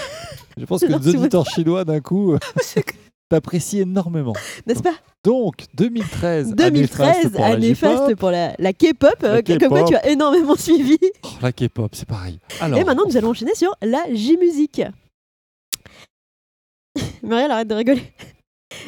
Je 0.56 0.64
pense 0.64 0.80
que 0.80 0.86
les 0.86 1.14
auditeurs 1.16 1.46
chinois, 1.46 1.84
d'un 1.84 2.00
coup, 2.00 2.32
euh, 2.32 2.38
t'apprécient 3.28 3.82
énormément. 3.82 4.32
n'est-ce 4.66 4.82
pas? 4.82 4.94
Donc, 5.22 5.66
2013. 5.74 6.46
année 6.48 6.54
2013, 6.56 6.96
faste 7.14 7.30
pour 7.32 7.40
la 7.40 7.46
année 7.46 7.74
faste 7.76 8.14
pour 8.16 8.30
la, 8.32 8.54
la 8.58 8.72
K-pop, 8.72 9.14
euh, 9.22 9.40
comme 9.42 9.68
quoi 9.68 9.84
tu 9.84 9.94
as 9.94 10.08
énormément 10.08 10.56
suivi. 10.56 10.98
Oh, 11.24 11.28
la 11.42 11.52
K-pop, 11.52 11.94
c'est 11.94 12.08
pareil. 12.08 12.40
Alors, 12.60 12.78
Et 12.78 12.82
maintenant, 12.84 13.04
nous 13.08 13.16
allons 13.16 13.30
enchaîner 13.30 13.54
sur 13.54 13.72
la 13.82 14.02
J-musique. 14.12 14.82
Muriel, 17.22 17.50
arrête 17.50 17.68
de 17.68 17.74
rigoler. 17.74 18.02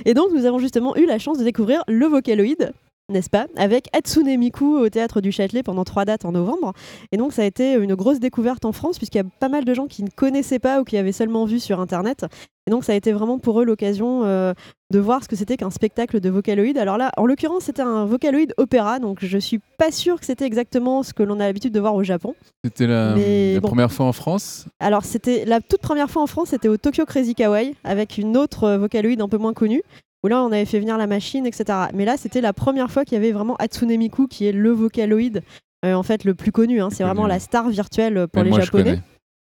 Et 0.05 0.15
donc, 0.15 0.31
nous 0.33 0.45
avons 0.45 0.59
justement 0.59 0.97
eu 0.97 1.07
la 1.07 1.19
chance 1.19 1.39
de 1.39 1.45
découvrir 1.45 1.83
le 1.89 2.07
Vocaloid, 2.07 2.73
n'est-ce 3.09 3.31
pas, 3.31 3.47
avec 3.57 3.89
Hatsune 3.95 4.37
Miku 4.37 4.79
au 4.79 4.89
théâtre 4.89 5.21
du 5.21 5.33
Châtelet 5.33 5.63
pendant 5.63 5.85
trois 5.85 6.05
dates 6.05 6.25
en 6.25 6.33
novembre. 6.33 6.73
Et 7.13 7.17
donc, 7.17 7.33
ça 7.33 7.43
a 7.43 7.45
été 7.47 7.75
une 7.75 7.95
grosse 7.95 8.21
découverte 8.21 8.65
en 8.65 8.73
France, 8.73 8.99
puisqu'il 8.99 9.19
y 9.19 9.23
a 9.23 9.29
pas 9.41 9.49
mal 9.49 9.65
de 9.65 9.75
gens 9.75 9.87
qui 9.87 10.03
ne 10.03 10.11
connaissaient 10.11 10.59
pas 10.59 10.81
ou 10.81 10.85
qui 10.85 10.97
avaient 10.97 11.13
seulement 11.13 11.45
vu 11.45 11.59
sur 11.59 11.81
Internet. 11.81 12.27
Et 12.67 12.71
donc, 12.71 12.85
ça 12.85 12.93
a 12.93 12.97
été 12.97 13.13
vraiment 13.13 13.39
pour 13.39 13.63
eux 13.63 13.65
l'occasion 13.65 14.25
euh, 14.27 14.53
de 14.93 14.99
voir 14.99 15.25
ce 15.25 15.29
que 15.29 15.37
c'était 15.37 15.57
qu'un 15.57 15.71
spectacle 15.71 16.21
de 16.21 16.29
Vocaloid. 16.29 16.77
Alors 16.77 16.99
là, 16.99 17.11
en 17.17 17.25
l'occurrence, 17.25 17.65
c'était 17.65 17.81
un 17.81 18.05
Vocaloid 18.05 18.53
opéra, 18.59 18.99
donc 18.99 19.25
je 19.25 19.39
suis 19.39 19.59
pas 19.79 19.91
sûre 19.91 20.21
que 20.21 20.27
c'était 20.27 20.45
exactement 20.45 21.03
ce 21.03 21.15
que 21.15 21.23
l'on 21.23 21.41
a 21.41 21.47
l'habitude 21.47 21.73
de 21.73 21.81
voir 21.81 21.95
au 21.95 22.03
Japon. 22.03 22.35
C'était 22.63 22.87
la, 22.87 23.15
Mais 23.15 23.55
la 23.55 23.61
bon. 23.61 23.69
première 23.69 23.91
fois 23.91 24.05
en 24.05 24.13
France. 24.13 24.67
Alors, 24.81 25.07
c'était 25.07 25.47
la 25.47 25.63
toute 25.63 25.81
première 25.81 26.11
fois 26.11 26.21
en 26.21 26.27
France, 26.27 26.49
c'était 26.51 26.69
au 26.69 26.77
Tokyo 26.77 27.07
Crazy 27.07 27.35
Kawaii, 27.35 27.75
avec 27.85 28.19
une 28.19 28.37
autre 28.37 28.65
euh, 28.65 28.77
Vocaloid 28.77 29.19
un 29.19 29.29
peu 29.31 29.39
moins 29.39 29.55
connue, 29.55 29.83
où 30.25 30.29
là, 30.29 30.43
on 30.43 30.53
avait 30.53 30.65
fait 30.65 30.81
venir 30.81 30.99
la 30.99 31.07
machine, 31.07 31.47
etc. 31.47 31.65
Mais 31.95 32.05
là, 32.05 32.17
c'était 32.17 32.41
la 32.41 32.53
première 32.53 32.91
fois 32.91 33.05
qu'il 33.05 33.15
y 33.15 33.17
avait 33.17 33.33
vraiment 33.33 33.57
Hatsune 33.57 33.97
Miku, 33.97 34.27
qui 34.27 34.47
est 34.47 34.53
le 34.53 34.71
Vocaloid, 34.71 35.43
euh, 35.85 35.95
en 35.95 36.03
fait, 36.03 36.25
le 36.25 36.35
plus 36.35 36.53
connu. 36.53 36.81
hein. 36.81 36.89
C'est 36.91 37.05
vraiment 37.05 37.27
la 37.27 37.39
star 37.39 37.69
virtuelle 37.69 38.27
pour 38.29 38.43
les 38.43 38.51
moi, 38.51 38.61
Japonais. 38.61 39.01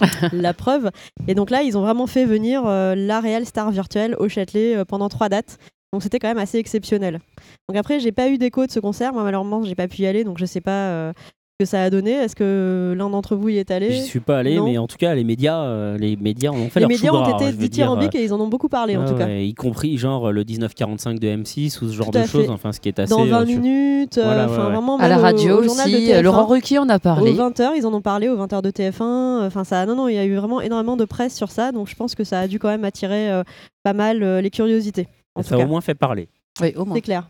la 0.32 0.54
preuve. 0.54 0.90
Et 1.28 1.34
donc 1.34 1.50
là, 1.50 1.62
ils 1.62 1.78
ont 1.78 1.82
vraiment 1.82 2.06
fait 2.06 2.24
venir 2.24 2.62
euh, 2.66 2.94
la 2.94 3.20
réelle 3.20 3.46
star 3.46 3.70
virtuelle 3.70 4.16
au 4.18 4.28
Châtelet 4.28 4.76
euh, 4.76 4.84
pendant 4.84 5.08
trois 5.08 5.28
dates. 5.28 5.58
Donc 5.92 6.02
c'était 6.02 6.18
quand 6.18 6.28
même 6.28 6.38
assez 6.38 6.58
exceptionnel. 6.58 7.20
Donc 7.68 7.76
après, 7.76 8.00
j'ai 8.00 8.10
pas 8.10 8.28
eu 8.28 8.36
d'écho 8.38 8.66
de 8.66 8.72
ce 8.72 8.80
concert. 8.80 9.12
Moi, 9.12 9.22
malheureusement, 9.22 9.62
j'ai 9.62 9.76
pas 9.76 9.86
pu 9.86 10.02
y 10.02 10.06
aller, 10.06 10.24
donc 10.24 10.38
je 10.38 10.44
sais 10.46 10.60
pas 10.60 11.12
que 11.60 11.66
ça 11.66 11.82
a 11.84 11.90
donné? 11.90 12.10
Est-ce 12.10 12.34
que 12.34 12.94
l'un 12.98 13.08
d'entre 13.10 13.36
vous 13.36 13.48
y 13.48 13.58
est 13.58 13.70
allé? 13.70 13.92
J'y 13.92 14.02
suis 14.02 14.18
pas 14.20 14.38
allé, 14.38 14.56
Non. 14.56 14.64
mais 14.64 14.76
en 14.76 14.88
tout 14.88 14.96
cas, 14.96 15.14
les 15.14 15.22
médias, 15.22 15.62
euh, 15.62 15.96
les 15.96 16.16
médias 16.16 16.50
en 16.50 16.56
ont 16.56 16.68
fait 16.68 16.80
Les 16.80 16.84
leur 16.84 16.88
médias 16.88 17.12
ont 17.12 17.22
gras, 17.22 17.36
été 17.36 17.52
je 17.52 17.56
dithyrambiques 17.56 18.14
et 18.16 18.24
ils 18.24 18.32
en 18.34 18.40
ont 18.40 18.48
beaucoup 18.48 18.68
parlé, 18.68 18.96
en 18.96 19.02
ouais, 19.02 19.08
tout 19.08 19.14
cas. 19.16 19.28
y 19.28 19.54
compris 19.54 19.96
genre 19.96 20.32
le 20.32 20.42
1945 20.42 21.20
de 21.20 21.28
M6 21.28 21.80
ou 21.80 21.88
ce 21.88 21.92
genre 21.94 22.10
de 22.10 22.24
choses, 22.24 22.50
enfin 22.50 22.72
ce 22.72 22.80
qui 22.80 22.88
est 22.88 22.98
assez. 22.98 23.10
Dans 23.14 23.24
20 23.24 23.42
euh, 23.42 23.46
minutes, 23.46 24.18
euh, 24.18 24.24
Voilà, 24.24 24.46
ouais, 24.46 24.52
enfin 24.52 24.64
ouais. 24.66 24.72
vraiment 24.72 24.96
À 24.98 25.08
la 25.08 25.18
au- 25.18 25.22
radio 25.22 25.58
au, 25.58 25.62
de 25.62 25.66
aussi. 25.66 25.90
TF1. 25.92 26.14
euh, 26.16 26.22
Laurent 26.22 26.46
Ruquier 26.46 26.78
en 26.78 26.88
a 26.88 26.96
Aux 26.96 26.98
parlé. 26.98 27.32
20h, 27.32 27.70
ils 27.76 27.86
en 27.86 27.94
ont 27.94 28.02
parlé, 28.02 28.28
aux 28.28 28.36
20h 28.36 28.60
de 28.60 28.70
TF1. 28.70 29.46
Enfin, 29.46 29.62
ça, 29.62 29.86
non, 29.86 29.94
non, 29.94 30.08
il 30.08 30.14
y 30.16 30.18
a 30.18 30.24
eu 30.24 30.34
vraiment 30.34 30.60
énormément 30.60 30.96
de 30.96 31.04
presse 31.04 31.36
sur 31.36 31.50
ça, 31.52 31.70
donc 31.70 31.88
je 31.88 31.94
pense 31.94 32.16
que 32.16 32.24
ça 32.24 32.40
a 32.40 32.48
dû 32.48 32.58
quand 32.58 32.68
même 32.68 32.84
attirer 32.84 33.30
euh, 33.30 33.44
pas 33.84 33.92
mal 33.92 34.24
euh, 34.24 34.40
les 34.40 34.50
curiosités. 34.50 35.06
En 35.36 35.42
ça 35.42 35.50
tout 35.50 35.54
a 35.54 35.58
cas. 35.58 35.64
au 35.64 35.68
moins 35.68 35.80
fait 35.80 35.94
parler. 35.94 36.28
Oui, 36.60 36.72
au 36.76 36.84
moins. 36.84 36.96
C'est 36.96 37.00
clair. 37.02 37.28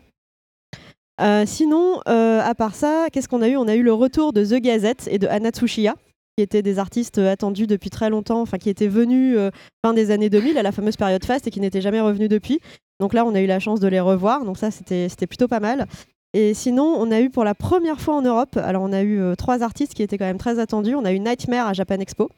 Euh, 1.21 1.43
sinon, 1.45 2.01
euh, 2.09 2.41
à 2.43 2.55
part 2.55 2.75
ça, 2.75 3.07
qu'est-ce 3.11 3.29
qu'on 3.29 3.41
a 3.41 3.47
eu? 3.47 3.55
On 3.57 3.67
a 3.67 3.75
eu 3.75 3.83
le 3.83 3.93
retour 3.93 4.33
de 4.33 4.43
The 4.43 4.59
Gazette 4.61 5.07
et 5.09 5.17
de 5.17 5.27
Anna 5.27 5.49
Tsuchiya, 5.51 5.95
qui 6.37 6.43
étaient 6.43 6.61
des 6.61 6.77
artistes 6.79 7.19
euh, 7.19 7.31
attendus 7.31 7.67
depuis 7.67 7.89
très 7.89 8.09
longtemps, 8.09 8.41
enfin 8.41 8.57
qui 8.57 8.69
étaient 8.69 8.87
venus 8.89 9.35
euh, 9.37 9.49
fin 9.85 9.93
des 9.93 10.11
années 10.11 10.29
2000 10.29 10.57
à 10.57 10.63
la 10.63 10.71
fameuse 10.73 10.97
période 10.97 11.23
faste 11.23 11.47
et 11.47 11.51
qui 11.51 11.61
n'étaient 11.61 11.79
jamais 11.81 12.01
revenus 12.01 12.27
depuis. 12.27 12.59
Donc 12.99 13.13
là, 13.13 13.25
on 13.25 13.33
a 13.35 13.41
eu 13.41 13.45
la 13.45 13.59
chance 13.59 13.79
de 13.79 13.87
les 13.87 13.99
revoir, 14.01 14.43
donc 14.45 14.57
ça, 14.57 14.71
c'était 14.71 15.27
plutôt 15.27 15.47
pas 15.47 15.59
mal. 15.61 15.85
Et 16.33 16.53
sinon, 16.53 16.95
on 16.99 17.11
a 17.11 17.21
eu 17.21 17.29
pour 17.29 17.45
la 17.45 17.55
première 17.55 18.01
fois 18.01 18.15
en 18.15 18.21
Europe, 18.21 18.57
alors 18.57 18.83
on 18.83 18.91
a 18.91 19.01
eu 19.01 19.21
euh, 19.21 19.35
trois 19.35 19.63
artistes 19.63 19.93
qui 19.93 20.03
étaient 20.03 20.17
quand 20.17 20.25
même 20.25 20.37
très 20.37 20.59
attendus. 20.59 20.95
On 20.95 21.05
a 21.05 21.13
eu 21.13 21.19
Nightmare 21.19 21.67
à 21.67 21.73
Japan 21.73 21.95
Expo, 21.99 22.29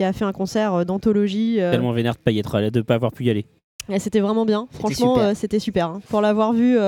qui 0.00 0.06
a 0.06 0.12
fait 0.14 0.24
un 0.24 0.32
concert 0.32 0.72
euh, 0.72 0.84
d'anthologie. 0.84 1.56
Tellement 1.56 1.92
vénère 1.92 2.14
de 2.14 2.18
pas 2.20 2.30
y 2.30 2.38
être 2.38 2.60
de 2.70 2.80
pas 2.80 2.94
avoir 2.94 3.12
pu 3.12 3.24
y 3.24 3.30
aller. 3.30 3.44
C'était 3.98 4.20
vraiment 4.20 4.46
bien. 4.46 4.68
Franchement, 4.70 5.34
c'était 5.34 5.58
super. 5.58 5.88
hein. 5.88 6.00
Pour 6.08 6.22
l'avoir 6.22 6.52
vu, 6.54 6.78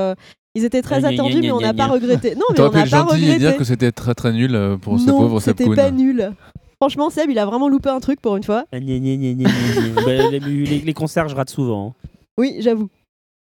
ils 0.55 0.65
étaient 0.65 0.83
très 0.83 1.05
attendus, 1.05 1.41
mais 1.41 1.51
on 1.53 1.61
n'a 1.61 1.75
pas 1.75 1.87
regretté. 1.87 2.35
Non, 2.35 2.43
mais 2.53 2.61
on 2.61 2.71
n'a 2.71 2.87
pas 2.87 3.03
regretté. 3.03 3.39
dire 3.39 3.57
que 3.57 3.65
c'était 3.65 3.93
très 3.93 4.15
très 4.15 4.33
nul 4.33 4.55
euh, 4.55 4.77
pour 4.77 4.99
ce 5.01 5.07
non, 5.07 5.19
pauvre 5.19 5.41
Seb 5.41 5.57
c'était 5.59 5.75
pas 5.75 5.91
nul. 5.91 6.33
Franchement, 6.81 7.11
Seb, 7.11 7.31
il 7.31 7.39
a 7.39 7.47
vraiment 7.47 7.69
loupé 7.69 7.89
un 7.89 8.01
truc 8.01 8.21
pour 8.21 8.37
une 8.37 8.43
fois. 8.43 8.65
Les, 8.73 10.93
concerts, 10.95 11.29
je 11.29 11.35
rate 11.35 11.51
souvent. 11.51 11.89
hein. 11.89 12.09
Oui, 12.39 12.57
j'avoue. 12.61 12.89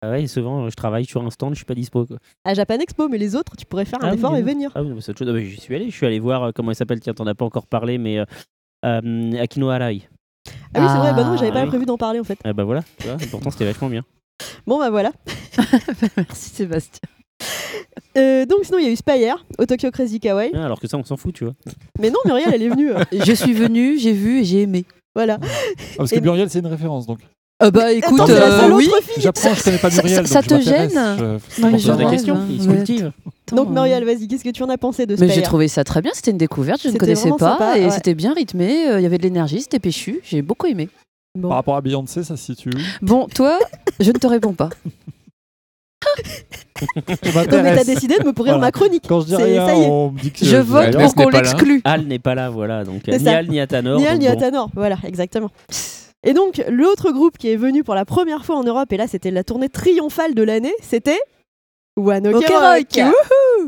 Ah 0.03 0.11
ouais, 0.11 0.27
souvent, 0.27 0.69
je 0.69 0.77
travaille 0.77 1.07
sur 1.07 1.25
un 1.25 1.31
stand, 1.31 1.55
je 1.55 1.57
suis 1.57 1.65
pas 1.65 1.75
dispo. 1.75 2.05
Quoi. 2.05 2.19
À 2.45 2.53
Japan 2.53 2.79
Expo, 2.79 3.09
mais 3.09 3.17
les 3.17 3.35
autres, 3.35 3.57
tu 3.57 3.65
pourrais 3.65 3.87
faire 3.87 4.05
un 4.05 4.09
Ah 4.11 4.15
effort 4.15 4.37
et 4.37 4.43
venir. 4.43 4.71
Ah 4.75 4.83
oui, 4.83 4.91
mais 4.95 5.01
c'est 5.01 5.13
autre 5.13 5.21
chose. 5.21 5.29
Ah 5.31 5.33
bah, 5.33 5.41
j'y 5.41 5.59
suis 5.59 5.75
allé. 5.75 5.87
Je 5.91 5.97
suis 5.97 6.05
allé 6.07 6.21
voir 6.21 6.43
euh, 6.43 6.51
comment 6.55 6.71
il 6.73 6.75
s'appelle. 6.75 7.01
Tiens, 7.01 7.15
t'en 7.15 7.27
as 7.27 7.35
pas 7.35 7.47
encore 7.47 7.67
parlé, 7.67 7.97
mais 7.97 8.19
euh, 8.19 8.25
euh, 8.85 9.43
Akino 9.43 9.71
Arai. 9.71 10.03
Ah 10.75 10.81
oui, 10.81 10.87
c'est 10.93 10.99
vrai, 10.99 11.15
bah 11.15 11.25
non, 11.25 11.39
j'avais 11.39 11.51
Ah 11.53 11.55
pas 11.55 11.63
oui. 11.63 11.69
prévu 11.69 11.87
d'en 11.87 11.97
parler 11.97 12.21
en 12.21 12.25
fait. 12.25 12.39
Ah 12.45 12.53
bah 12.53 12.65
voilà, 12.65 12.83
tu 12.99 13.07
vois, 13.07 13.17
et 13.19 13.27
pourtant 13.27 13.51
c'était 13.51 13.65
vachement 13.65 13.89
bien. 13.89 14.03
Bon 14.67 14.79
bah 14.79 14.91
voilà. 14.91 15.11
Merci 16.17 16.51
Sébastien. 16.51 17.01
Euh, 18.17 18.47
donc 18.47 18.61
sinon, 18.65 18.79
il 18.79 18.85
y 18.85 18.89
a 18.89 18.91
eu 18.91 18.97
Spire 18.97 19.45
au 19.59 19.67
Tokyo 19.67 19.91
Crazy 19.91 20.21
Kawaii. 20.21 20.53
Ah, 20.55 20.65
alors 20.65 20.81
que 20.81 20.87
ça, 20.87 20.97
on 20.97 21.05
s'en 21.05 21.17
fout, 21.17 21.35
tu 21.35 21.45
vois. 21.45 21.55
Mais 21.99 22.11
non, 22.11 22.19
Muriel, 22.25 22.51
elle 22.55 22.63
est 22.63 22.69
venue. 22.69 22.93
euh, 22.93 23.03
Je 23.13 23.33
suis 23.33 23.53
venue, 23.53 23.99
j'ai 23.99 24.13
vu 24.13 24.41
et 24.41 24.45
j'ai 24.45 24.63
aimé. 24.63 24.85
voilà. 25.15 25.39
Ah, 25.43 25.47
parce 25.99 26.11
que 26.11 26.17
Et- 26.17 26.21
Muriel, 26.21 26.49
c'est 26.51 26.61
une 26.61 26.67
référence 26.67 27.07
donc. 27.07 27.19
Ah 27.61 27.71
bah 27.71 27.93
écoute, 27.93 28.15
Attends, 28.21 28.27
c'est 28.27 28.35
la 28.41 28.47
euh, 28.47 28.61
seule 28.63 28.73
oui. 28.73 28.89
autre 28.89 29.03
fille. 29.05 29.23
J'apprends, 29.23 29.55
je 29.55 29.63
connais 29.63 29.79
pas 29.79 29.91
Ça- 29.91 30.03
Muriel. 30.03 30.27
ça 30.27 30.41
donc 30.43 30.49
te 30.49 30.55
je 30.55 30.71
m'intéresse, 30.71 30.93
gêne 30.93 31.17
je- 31.19 31.63
Non, 31.63 31.71
mais 31.71 31.71
pour 31.71 31.71
Pose 31.71 31.83
ça. 31.87 31.97
la 31.97 32.05
Ouais, 32.05 32.11
question, 32.11 32.35
ouais, 32.35 32.41
il 32.51 32.63
se 32.63 32.69
ouais. 32.69 32.77
cultive. 32.77 33.13
Attends, 33.47 33.57
Donc 33.57 33.69
euh, 33.69 33.73
Muriel, 33.73 34.05
vas-y, 34.05 34.27
qu'est-ce 34.29 34.45
que 34.45 34.51
tu 34.51 34.63
en 34.65 34.69
as 34.71 34.77
pensé 34.79 35.07
de 35.07 35.13
Mais 35.13 35.17
Spire 35.29 35.35
j'ai 35.35 35.43
trouvé 35.43 35.69
ça 35.69 35.85
très 35.85 36.03
bien, 36.03 36.11
c'était 36.15 36.33
une 36.33 36.37
découverte, 36.39 36.81
je 36.83 36.89
ne 36.89 36.93
C'était 36.93 36.99
connaissais 36.99 37.23
vraiment 37.29 37.37
pas 37.39 37.53
sympa, 37.59 37.79
et 37.79 37.85
ouais. 37.85 37.91
c'était 37.91 38.15
bien 38.15 38.35
rythmé, 38.35 38.89
euh, 38.89 38.99
il 39.01 39.03
y 39.05 39.07
avait 39.07 39.19
de 39.19 39.23
l'énergie, 39.23 39.61
c'était 39.61 39.79
péchu, 39.79 40.21
j'ai 40.25 40.43
beaucoup 40.43 40.67
aimé. 40.67 40.89
Bon. 41.39 41.49
Par 41.49 41.59
rapport 41.59 41.77
à 41.77 41.81
Beyoncé, 41.81 42.25
ça 42.25 42.37
se 42.37 42.45
situe 42.45 42.71
où? 42.71 42.79
Bon, 43.07 43.29
toi, 43.29 43.59
je 44.01 44.11
ne 44.11 44.19
te 44.19 44.27
réponds 44.27 44.55
pas. 44.55 44.71
Non, 47.09 47.63
mais 47.63 47.77
t'as 47.77 47.85
décidé 47.85 48.19
de 48.19 48.25
me 48.25 48.33
pourrir 48.33 48.55
Voilà. 48.55 48.67
ma 48.67 48.73
chronique. 48.73 49.05
Quand 49.09 49.21
je 49.21 49.27
dis 49.27 49.37
rien, 49.37 49.67
ça 49.67 49.75
y 49.75 49.83
est. 49.83 49.87
on 49.87 50.11
me 50.11 50.21
dit 50.21 50.31
que 50.33 50.45
Je 50.45 50.57
vote 50.57 50.97
pour 50.97 51.15
qu'on 51.15 51.29
l'exclue. 51.29 51.81
Al 51.85 52.05
n'est 52.07 52.19
pas 52.19 52.35
là, 52.35 52.51
voilà. 52.51 52.85
Donc, 52.85 53.03
C'est 53.05 53.21
ni. 53.21 53.29
Al 53.29 53.49
ni 53.49 53.61
Atanor. 53.61 53.99
Ni 53.99 54.07
Al 54.07 54.19
ni 54.19 54.27
bon. 54.27 54.33
Atanor, 54.33 54.71
voilà, 54.75 54.97
exactement. 55.05 55.51
Et 56.25 56.33
donc, 56.33 56.63
l'autre 56.69 57.11
groupe 57.13 57.37
qui 57.39 57.51
est 57.51 57.57
venu 57.57 57.85
pour 57.85 57.95
la 57.95 58.05
première 58.05 58.45
fois 58.45 58.57
en 58.57 58.65
Europe, 58.65 58.93
et 58.93 58.97
là 58.97 59.07
c'était 59.07 59.31
la 59.31 59.45
tournée 59.45 59.69
triomphale 59.69 60.35
de 60.35 60.43
l'année, 60.43 60.73
c'était 60.83 61.19
One 61.97 62.27
Ok 62.29 62.45
Rock. 62.47 62.51
Rock. 62.51 63.05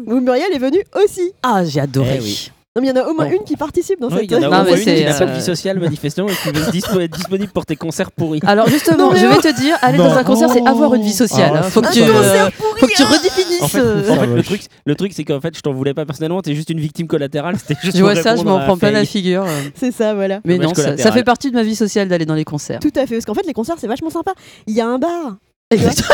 Où 0.06 0.20
Muriel 0.20 0.52
est 0.52 0.58
venue 0.58 0.82
aussi. 1.04 1.32
Ah, 1.42 1.64
j'ai 1.64 1.80
adoré. 1.80 2.16
Eh 2.18 2.22
oui. 2.22 2.50
Non, 2.76 2.82
mais 2.82 2.88
il 2.88 2.90
y 2.90 2.92
en 2.92 3.02
a 3.02 3.08
au 3.08 3.14
moins 3.14 3.24
Bon. 3.24 3.32
une 3.32 3.44
qui 3.44 3.56
participe 3.56 3.98
dans 4.00 4.08
Oui, 4.08 4.18
cette 4.20 4.30
il 4.30 4.32
y 4.32 4.36
en 4.36 4.42
a 4.42 4.46
au 4.46 4.50
Non, 4.50 4.56
moins 4.56 4.64
mais 4.64 4.70
une 4.72 4.76
qui 4.76 4.84
c'est, 4.84 5.04
n'a 5.06 5.14
pas 5.14 5.24
de 5.24 5.30
euh, 5.30 5.34
vie 5.34 5.42
sociale, 5.42 5.80
manifestement, 5.80 6.28
et 6.28 6.32
qui 6.32 6.48
veut 6.50 6.70
dispo- 6.70 7.00
être 7.00 7.16
disponible 7.16 7.50
pour 7.52 7.64
tes 7.64 7.74
concerts 7.74 8.12
pourris. 8.12 8.40
Alors 8.46 8.68
justement, 8.68 9.14
je 9.14 9.24
vais 9.26 9.36
te 9.38 9.58
dire, 9.58 9.76
aller 9.80 9.96
Non. 9.96 10.08
dans 10.08 10.16
un 10.18 10.24
concert, 10.24 10.50
c'est 10.50 10.66
avoir 10.66 10.92
une 10.94 11.00
vie 11.02 11.12
sociale. 11.14 11.52
Ah, 11.54 11.58
hein. 11.60 11.70
Faut, 11.70 11.80
que 11.80 11.86
Un 11.86 11.90
tu, 11.90 12.02
euh, 12.02 12.50
pourri, 12.58 12.80
faut 12.80 12.86
que 12.86 12.92
tu 12.92 13.02
redéfinisses. 13.02 13.62
En 13.62 13.68
fait, 13.68 13.78
euh, 13.80 14.10
en 14.10 14.14
fait, 14.20 14.26
le 14.26 14.42
truc, 14.42 14.60
le 14.84 14.94
truc 14.94 15.12
c'est 15.14 15.24
qu'en 15.24 15.40
fait, 15.40 15.56
je 15.56 15.62
t'en 15.62 15.72
voulais 15.72 15.94
pas 15.94 16.04
personnellement, 16.04 16.42
t'es 16.42 16.54
juste 16.54 16.68
une 16.68 16.80
victime 16.80 17.06
collatérale. 17.06 17.56
C'était 17.58 17.80
juste 17.82 17.96
je 17.96 18.02
vois 18.02 18.14
ça, 18.14 18.36
je 18.36 18.42
m'en 18.42 18.60
prends 18.60 18.76
plein 18.76 18.90
la 18.90 19.06
figure. 19.06 19.44
euh. 19.44 19.62
C'est 19.74 19.90
ça, 19.92 20.12
voilà. 20.14 20.40
Mais 20.44 20.58
non, 20.58 20.74
ça, 20.74 20.96
fait 21.12 21.24
partie 21.24 21.50
de 21.50 21.56
ma 21.56 21.62
vie 21.62 21.76
sociale 21.76 22.08
d'aller 22.08 22.26
dans 22.26 22.34
les 22.34 22.44
concerts. 22.44 22.80
Tout 22.80 22.92
à 22.94 23.06
fait, 23.06 23.14
parce 23.14 23.24
qu'en 23.24 23.34
fait, 23.34 23.46
les 23.46 23.54
concerts 23.54 23.76
c'est 23.78 23.86
vachement 23.86 24.10
sympa. 24.10 24.32
Il 24.66 24.74
y 24.74 24.82
a 24.82 24.86
un 24.86 24.98
bar. 24.98 25.36
Exactement. 25.70 26.08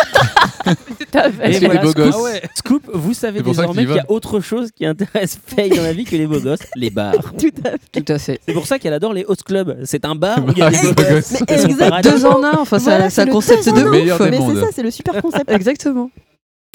Tout 0.64 1.18
à 1.18 1.30
fait. 1.30 1.52
Et 1.54 1.58
voilà, 1.58 1.74
les 1.74 1.78
beaux 1.80 1.90
Scoop, 1.90 2.04
gosses. 2.04 2.14
ah 2.16 2.22
ouais, 2.22 2.42
Scoop, 2.54 2.90
vous 2.94 3.12
savez 3.12 3.38
C'est 3.38 3.44
pour 3.44 3.54
ça 3.54 3.62
désormais 3.62 3.82
qu'il 3.82 3.90
y 3.90 3.92
qu'il 3.92 4.02
y 4.02 4.06
va. 4.06 4.06
a 4.08 4.10
autre 4.12 4.40
chose 4.40 4.70
qui 4.74 4.86
intéresse 4.86 5.38
Faye 5.46 5.68
dans 5.68 5.82
la 5.82 5.92
vie 5.92 6.04
que 6.04 6.16
les 6.16 6.26
beaux 6.26 6.40
gosses, 6.40 6.60
les 6.74 6.88
bars. 6.88 7.12
Tout 7.38 7.50
à 7.64 7.70
fait. 7.72 8.02
Tout 8.02 8.12
à 8.12 8.18
fait. 8.18 8.40
C'est 8.46 8.54
pour 8.54 8.66
ça 8.66 8.78
qu'elle 8.78 8.94
adore 8.94 9.12
les 9.12 9.24
host 9.26 9.42
clubs. 9.42 9.78
C'est 9.84 10.06
un 10.06 10.14
bar 10.14 10.38
où 10.42 10.50
il 10.52 10.56
y 10.56 10.60
Bah, 10.60 10.68
a 10.68 10.70
des 10.70 10.78
beaux 10.92 11.02
gosses. 11.02 11.26
sont 11.26 11.44
exactement. 11.44 11.78
paradis. 11.90 12.08
Deux 12.08 12.24
en 12.24 12.42
un, 12.44 12.52
enfin, 12.60 12.78
ça- 12.78 12.90
Voilà, 12.92 13.10
c'est 13.10 13.16
c'est 13.16 13.22
un 13.22 13.24
le 13.26 13.32
concept 13.32 13.64
deux 13.66 13.72
de 13.84 13.88
meilleur 13.90 14.18
ouf. 14.20 14.30
des 14.30 14.38
Mais 14.38 14.54
c'est 14.54 14.60
ça, 14.60 14.66
c'est 14.74 14.82
le 14.82 14.90
super 14.90 15.20
concept. 15.20 15.50
Exactement. 15.50 16.10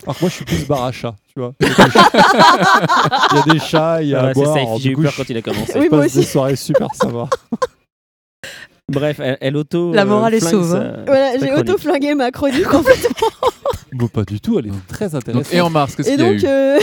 Alors 0.03 0.15
que 0.15 0.21
moi, 0.21 0.29
je 0.29 0.35
suis 0.35 0.45
plus 0.45 0.67
bar 0.67 0.83
à 0.83 0.91
chat, 0.91 1.15
tu 1.33 1.39
vois. 1.39 1.53
Il 1.59 1.67
y 1.67 3.39
a 3.39 3.53
des 3.53 3.59
chats, 3.59 4.03
il 4.03 4.09
y 4.09 4.13
a 4.15 4.21
à 4.25 4.27
c'est 4.27 4.33
boire. 4.35 4.53
ça, 4.53 4.59
alors, 4.61 4.77
j'ai 4.77 4.83
du 4.83 4.91
eu 4.91 4.95
coup, 4.95 5.01
peur 5.01 5.11
je 5.13 5.17
quand 5.17 5.29
il 5.29 5.37
a 5.37 5.41
commencé. 5.41 5.73
Oui, 5.79 5.87
moi 5.89 6.01
passe 6.01 6.13
des 6.13 6.19
aussi. 6.19 6.27
soirées 6.29 6.55
super 6.55 6.93
sympas. 6.93 7.27
Bref, 8.89 9.19
elle, 9.19 9.37
elle 9.41 9.57
auto. 9.57 9.91
La 9.93 10.05
morale 10.05 10.33
est 10.35 10.39
flingue 10.39 10.51
sauve, 10.51 10.71
sa- 10.71 10.77
hein. 10.77 11.03
Voilà, 11.05 11.33
sa 11.39 11.45
j'ai 11.45 11.53
auto-flingué 11.53 12.15
ma 12.15 12.31
chronique 12.31 12.63
complètement. 12.69 13.27
Bon, 13.91 14.07
pas 14.07 14.23
du 14.23 14.39
tout, 14.39 14.57
elle 14.59 14.67
est 14.67 14.71
très 14.87 15.09
Donc, 15.09 15.15
intéressante. 15.27 15.53
et 15.53 15.61
en 15.61 15.69
mars, 15.69 15.95
qu'est-ce 15.95 16.09
qu'il 16.09 16.19
y 16.19 16.23
a 16.23 16.31
donc, 16.31 16.41
eu 16.41 16.45
euh, 16.45 16.79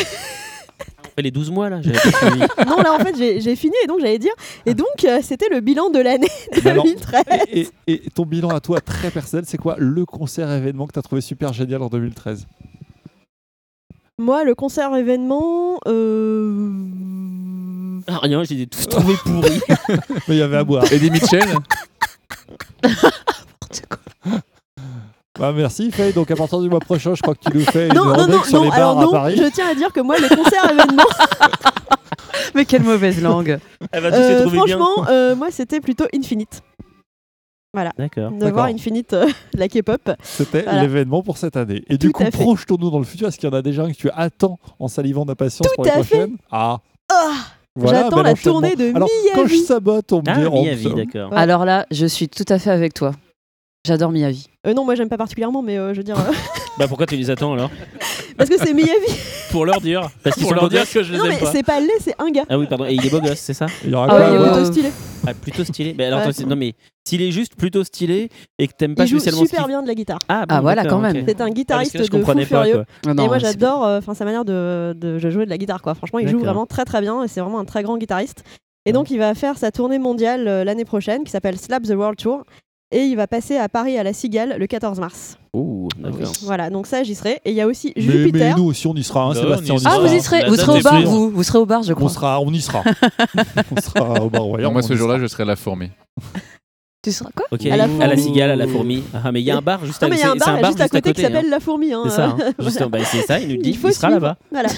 les 1.19 1.31
12 1.31 1.51
mois 1.51 1.71
là, 1.71 1.81
j'avais 1.81 1.97
pas 2.11 2.11
suivi. 2.19 2.41
non, 2.67 2.77
là 2.83 2.93
en 2.93 2.99
fait, 2.99 3.15
j'ai 3.41 3.57
fini 3.57 3.75
et 3.83 3.87
donc 3.87 4.01
j'allais 4.01 4.19
dire. 4.19 4.33
Et 4.67 4.75
donc, 4.75 4.87
euh, 5.05 5.21
c'était 5.23 5.49
le 5.51 5.61
bilan 5.61 5.89
de 5.91 5.99
l'année 5.99 6.29
Mais 6.65 6.71
alors, 6.73 6.85
2013. 6.85 7.23
et, 7.53 7.61
et- 7.87 7.93
et 8.07 8.11
ton 8.15 8.27
bilan 8.27 8.49
à 8.51 8.61
toi, 8.61 8.81
très 8.83 9.11
personnel, 9.11 9.45
c'est 9.47 9.59
quoi 9.59 9.77
le 9.79 10.05
concert 10.05 10.51
événement 10.51 10.87
que 10.87 10.93
tu 10.93 10.99
as 10.99 11.03
trouvé 11.03 11.21
super 11.23 11.53
génial 11.55 11.81
en 11.83 11.89
2013 11.89 12.47
Moi, 14.19 14.45
le 14.45 14.55
concert 14.55 14.95
événement. 14.95 15.79
Euh... 15.89 16.71
Ah, 18.07 18.19
rien, 18.23 18.45
j'ai 18.45 18.67
tous 18.67 18.87
trouvé 18.87 19.15
pourris. 19.25 19.61
Mais 20.29 20.35
il 20.35 20.37
y 20.37 20.43
avait 20.43 20.59
à 20.59 20.65
boire. 20.65 20.85
Eddie 20.93 21.11
Mitchell? 21.11 21.49
Bah, 25.39 25.53
merci 25.53 25.91
Faye. 25.91 26.13
Donc 26.13 26.31
à 26.31 26.37
partir 26.37 26.61
du 26.61 26.69
mois 26.71 26.79
prochain, 26.79 27.17
je 27.17 27.23
crois 27.23 27.35
que 27.35 27.51
tu 27.51 27.59
nous 27.59 27.65
fais 27.65 27.89
une 27.89 27.95
Non, 27.95 28.05
non, 28.05 28.29
non, 28.29 28.45
sur 28.45 28.59
non, 28.63 28.65
les 28.67 28.71
alors 28.71 28.95
bars 28.95 29.03
à 29.03 29.05
non, 29.07 29.11
Paris. 29.11 29.37
je 29.37 29.51
tiens 29.51 29.67
à 29.69 29.75
dire 29.75 29.93
que 29.93 29.99
moi, 30.01 30.17
les 30.19 30.29
concerts 30.29 30.71
événements, 30.71 31.03
Mais 32.55 32.65
quelle 32.65 32.85
mauvaise 32.85 33.21
langue. 33.21 33.59
Elle 33.91 34.03
va 34.03 34.13
tous 34.13 34.19
les 34.19 34.23
euh, 34.23 34.41
trouver 34.43 34.61
bien. 34.65 34.79
franchement, 34.79 35.07
euh, 35.09 35.35
moi, 35.35 35.49
c'était 35.51 35.81
plutôt 35.81 36.05
Infinite. 36.15 36.63
D'accord. 37.99 38.31
De 38.31 38.39
D'accord. 38.39 38.53
voir 38.55 38.67
Infinite, 38.67 39.13
euh, 39.15 39.27
la 39.55 39.67
K-pop. 39.67 40.09
C'était 40.23 40.63
Voilà. 40.63 40.83
l'événement 40.83 41.23
pour 41.25 41.37
cette 41.37 41.57
année. 41.57 41.83
Et 41.89 41.99
du 41.99 42.07
Tout 42.07 42.13
coup, 42.13 42.23
à 42.23 42.27
fait. 42.27 42.39
projetons-nous 42.39 42.91
dans 42.91 43.01
le 43.01 43.05
futur. 43.05 43.27
Est-ce 43.27 43.37
qu'il 43.39 43.49
y 43.49 43.53
en 43.53 43.57
a 43.57 43.63
déjà 43.63 43.83
un 43.83 43.91
que 43.91 43.97
tu 43.97 44.09
attends 44.15 44.61
en 44.79 44.87
salivant 44.87 45.25
d'impatience 45.25 45.67
Tout 45.67 45.75
pour 45.75 45.85
les 45.85 45.91
à 45.91 45.95
fait. 46.05 46.17
prochaines? 46.17 46.37
Ah 46.53 46.79
Ah 47.11 47.33
voilà, 47.77 48.03
J'attends 48.05 48.23
la 48.23 48.35
tournée 48.35 48.77
de 48.77 48.95
Alors, 48.95 49.09
quand 49.35 49.47
je 49.47 49.53
Miyavi. 49.53 49.67
sabote, 49.67 50.13
on 50.13 50.19
me 50.19 50.23
Ah, 50.29 50.35
dit. 50.41 50.47
on- 50.47 50.63
Miyavi, 50.63 50.95
d'accord. 50.95 51.33
Ouais. 51.33 51.37
Alors 51.39 51.65
là, 51.65 51.87
je 51.91 52.07
suis 52.07 52.29
tout 52.29 52.45
à 52.49 52.59
fait 52.59 52.71
avec 52.71 52.95
toi. 52.95 53.13
J'adore 53.87 54.11
Miyavi. 54.13 54.47
Euh, 54.67 54.73
non, 54.75 54.85
moi, 54.85 54.95
j'aime 54.95 55.09
pas 55.09 55.19
particulièrement, 55.19 55.61
mais 55.63 55.77
euh, 55.77 55.93
je 55.93 55.99
veux 55.99 56.05
dire. 56.05 56.19
euh, 56.19 56.33
Bah 56.79 56.87
pourquoi 56.89 57.07
tu 57.07 57.17
les 57.17 57.31
attends 57.31 57.53
alors? 57.53 57.71
parce 58.37 58.51
que 58.51 58.59
c'est 58.59 58.73
Miyavi. 58.75 59.07
Pour 59.51 59.65
leur 59.67 59.81
dire. 59.81 60.09
Parce 60.23 60.35
qu'ils 60.35 60.43
Pour 60.43 60.51
sont 60.51 60.55
leur 60.55 60.65
beaux 60.65 60.69
dire 60.69 60.81
gosses 60.81 60.93
que 60.93 61.03
je 61.03 61.13
les 61.13 61.19
Non, 61.19 61.25
aime 61.27 61.31
mais 61.33 61.39
pas. 61.39 61.53
c'est 61.53 61.63
pas 61.63 61.79
le 61.81 61.87
lait, 61.87 61.93
c'est 62.01 62.15
un 62.19 62.31
gars. 62.31 62.45
Ah 62.49 62.59
oui, 62.59 62.67
pardon. 62.69 62.85
Et 62.87 62.95
il 62.95 63.07
est 63.07 63.11
beau 63.11 63.21
gosse, 63.21 63.39
c'est 63.39 63.55
ça 63.55 63.67
Il 63.85 63.95
aura 63.95 64.09
Ah 64.11 64.29
il 64.31 64.35
est 64.35 64.39
boire 64.39 64.53
plutôt 64.55 64.73
stylé. 64.73 64.89
Ah, 65.27 65.35
plutôt 65.35 65.65
stylé. 65.65 65.95
Mais 65.97 66.05
alors, 66.07 66.19
Ouais. 66.19 66.25
attends, 66.25 66.33
c'est- 66.37 66.45
non 66.47 66.57
mais 66.57 66.75
s'il 67.07 67.23
est 67.23 67.31
juste 67.31 67.55
plutôt 67.57 67.85
stylé 67.85 68.29
et 68.59 68.67
que 68.67 68.73
t'aimes 68.77 68.95
pas 68.95 69.05
Il 69.05 69.09
joue 69.09 69.17
spécialement 69.19 69.43
ce 69.43 69.47
super 69.49 69.65
qu'il- 69.65 69.69
bien 69.73 69.83
de 69.83 69.87
la 69.89 69.95
guitare. 69.95 70.19
Ah, 70.29 70.41
bon, 70.47 70.55
Ah, 70.57 70.61
voilà, 70.61 70.83
d'accord, 70.83 71.01
quand 71.01 71.07
ok. 71.09 71.15
même. 71.15 71.25
C'est 71.27 71.41
un 71.41 71.45
Ah, 71.45 71.47
parce 71.47 71.55
guitariste 71.55 71.93
que 71.93 71.99
là, 71.99 72.05
je 72.05 72.09
de 72.11 72.13
fou 72.13 72.19
comprenais 72.19 72.47
pas 72.47 72.65
furieux. 72.65 72.75
quoi. 72.75 72.85
Ah 73.07 73.11
et 73.23 73.27
moi 73.27 73.39
c'est- 73.39 73.47
j'adore 73.47 73.85
euh, 73.85 73.99
enfin 73.99 74.15
sa 74.15 74.25
manière 74.25 74.45
de, 74.45 74.93
de 74.97 75.19
jouer 75.31 75.45
de 75.45 75.51
la 75.51 75.59
guitare 75.59 75.81
quoi. 75.83 75.95
Franchement, 75.95 76.19
il 76.19 76.27
joue 76.29 76.39
D'accord. 76.39 76.47
vraiment 76.55 76.67
très 76.67 76.85
très 76.85 77.01
bien 77.01 77.23
et 77.23 77.29
c'est 77.29 77.41
vraiment 77.41 77.61
un 77.61 77.65
très 77.65 77.83
grand 77.83 77.97
guitariste. 77.97 78.43
Et 78.87 78.93
donc 78.93 79.11
il 79.11 79.19
va 79.19 79.35
faire 79.35 79.57
sa 79.57 79.71
tournée 79.71 79.99
mondiale 79.99 80.47
euh, 80.47 80.65
l'année 80.65 80.85
prochaine 80.85 81.25
qui 81.25 81.31
s'appelle 81.31 81.59
Slap 81.59 81.85
the 81.85 81.91
World 81.95 82.19
Tour 82.19 82.43
et 82.91 83.03
il 83.05 83.17
va 83.17 83.27
passer 83.27 83.57
à 83.57 83.69
Paris 83.69 83.99
à 83.99 84.03
la 84.03 84.13
Cigale 84.13 84.57
le 84.59 84.67
14 84.67 85.01
mars. 85.01 85.39
D'accord. 85.99 86.33
Voilà, 86.43 86.71
donc 86.71 86.87
ça 86.87 87.03
j'y 87.05 87.15
serai 87.15 87.41
et 87.45 87.51
il 87.51 87.55
y 87.55 87.61
a 87.61 87.67
aussi 87.67 87.93
mais, 87.97 88.03
Jupiter. 88.03 88.55
mais 88.57 88.63
nous 88.63 88.69
aussi, 88.69 88.87
on 88.87 88.95
y 88.95 89.03
sera. 89.05 89.25
Hein, 89.25 89.35
Bah, 89.35 89.41
Sébastien, 89.41 89.75
on 89.75 89.79
y 89.79 89.83
Ah, 89.87 89.91
sera. 89.91 90.01
vous 90.07 90.15
y 90.15 90.21
serez, 90.21 90.41
La 90.43 90.49
vous 90.49 90.57
date 90.57 90.67
serez 90.67 90.79
au 90.81 90.83
bar, 90.83 91.03
vous. 91.03 91.31
Vous 91.31 91.43
serez 91.43 91.59
au 91.59 91.67
bar, 91.67 91.83
je 91.83 91.93
On 91.93 91.97
crois. 91.97 92.11
sera, 92.11 92.41
on 92.41 92.51
y 92.53 92.61
sera. 92.61 92.83
on 93.77 93.81
sera 93.81 94.23
au 94.25 94.31
bar 94.31 94.43
royal. 94.43 94.73
Moi, 94.73 94.83
on 94.83 94.87
ce 94.87 94.93
y 94.93 94.97
jour-là, 94.97 95.15
sera. 95.15 95.23
je 95.23 95.27
serai 95.29 95.43
à 95.45 95.47
la 95.47 95.57
fourmi. 95.57 95.91
Tu 97.03 97.13
seras 97.13 97.31
quoi 97.37 97.47
Ok, 97.51 97.67
À 97.67 97.77
la 97.77 97.85
à 97.85 97.87
la 97.87 98.09
fourmi. 98.09 98.23
cigale, 98.23 98.51
à 98.51 98.57
la 98.57 98.67
fourmi. 98.67 99.03
Ah, 99.13 99.31
mais 99.31 99.41
il 99.43 99.45
y 99.45 99.51
a 99.51 99.57
un 99.59 99.63
bar 99.63 99.85
juste 99.85 100.01
Non 100.03 100.09
à 100.09 100.11
mais 100.11 100.17
il 100.17 100.21
y 100.21 100.23
a 100.23 100.31
un 100.31 100.33
c'est- 100.33 100.39
c'est 100.45 100.61
bar, 100.61 100.71
juste 100.71 100.81
à 100.81 100.89
côté, 100.89 101.13
qui 101.13 101.21
hein. 101.25 101.29
s'appelle 101.29 101.51
La 101.51 101.61
Fourmi. 101.61 101.93
hein, 101.93 102.03
C'est 102.07 102.11
ça, 102.11 102.25
hein. 102.29 102.53
Juste, 102.59 102.83
bah, 102.89 102.99
c'est 103.05 103.23
ça, 103.23 103.39
il 103.41 103.49
nous 103.49 103.57
dit 103.63 103.71
Il 103.71 103.77
faut 103.79 103.89
il 103.91 103.95
sera 103.95 104.09
suivre. 104.09 104.23
là-bas. 104.23 104.39
Voilà. 104.51 104.69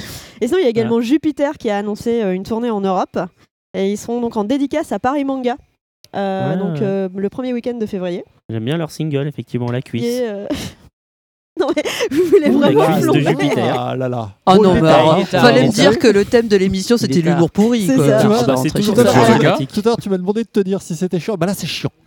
Et 0.41 0.47
sinon 0.49 0.59
il 0.59 0.65
y 0.65 0.67
a 0.67 0.71
également 0.71 1.01
Jupiter 1.01 1.57
qui 1.57 1.71
a 1.71 1.79
annoncé 1.79 2.23
euh, 2.23 2.33
une 2.35 2.43
tournée 2.43 2.71
en 2.71 2.81
Europe 2.81 3.19
et 3.75 3.91
ils 3.93 3.97
seront 3.97 4.21
donc 4.21 4.37
en 4.37 4.45
dédicace 4.45 4.91
à 4.93 4.99
Paris 4.99 5.25
Manga. 5.25 5.57
Euh, 6.15 6.53
Ah. 6.53 6.57
donc 6.57 6.81
euh, 6.83 7.09
le 7.15 7.29
premier 7.29 7.53
week-end 7.53 7.75
de 7.75 7.87
février. 7.87 8.25
J'aime 8.49 8.65
bien 8.65 8.77
leur 8.77 8.91
single, 8.91 9.27
effectivement, 9.27 9.71
la 9.71 9.83
cuisse. 9.83 10.05
Et, 10.05 10.21
euh, 10.29 10.47
non 11.59 11.69
mais 11.75 11.83
vous 12.11 12.25
voulez 12.25 12.49
la 12.49 12.51
vraiment 12.51 12.85
cuisse 12.87 13.07
de 13.07 13.11
plomber 13.13 13.31
Jupiter. 13.45 13.77
Ah 13.81 13.97
là 13.97 14.09
là. 14.09 14.29
Oh 14.47 14.53
Oh, 14.59 14.63
non, 14.63 14.81
tard, 14.81 15.27
fallait 15.29 15.67
me 15.67 15.73
dire 15.73 15.99
que 15.99 16.07
le 16.09 16.25
thème 16.25 16.49
de 16.49 16.57
l'émission 16.57 16.97
c'était 16.99 17.21
l'humour 17.23 17.51
pourri. 17.51 17.87
C'est 17.87 17.97
quoi. 17.97 18.07
ça. 18.07 18.21
Tu 18.21 18.27
vois, 18.27 18.39
Ah 18.43 18.47
bah, 18.47 18.55
Tout 18.63 19.65
tout 19.67 19.81
à 19.81 19.83
l'heure, 19.85 19.97
tu 19.97 20.09
m'as 20.11 20.19
demandé 20.19 20.45
de 20.45 20.49
te 20.49 20.61
dire 20.61 20.83
si 20.83 20.95
c'était 20.95 21.19
chiant. 21.19 21.37
Bah 21.37 21.47
là, 21.47 21.55
c'est 21.55 21.67
chiant. 21.67 21.91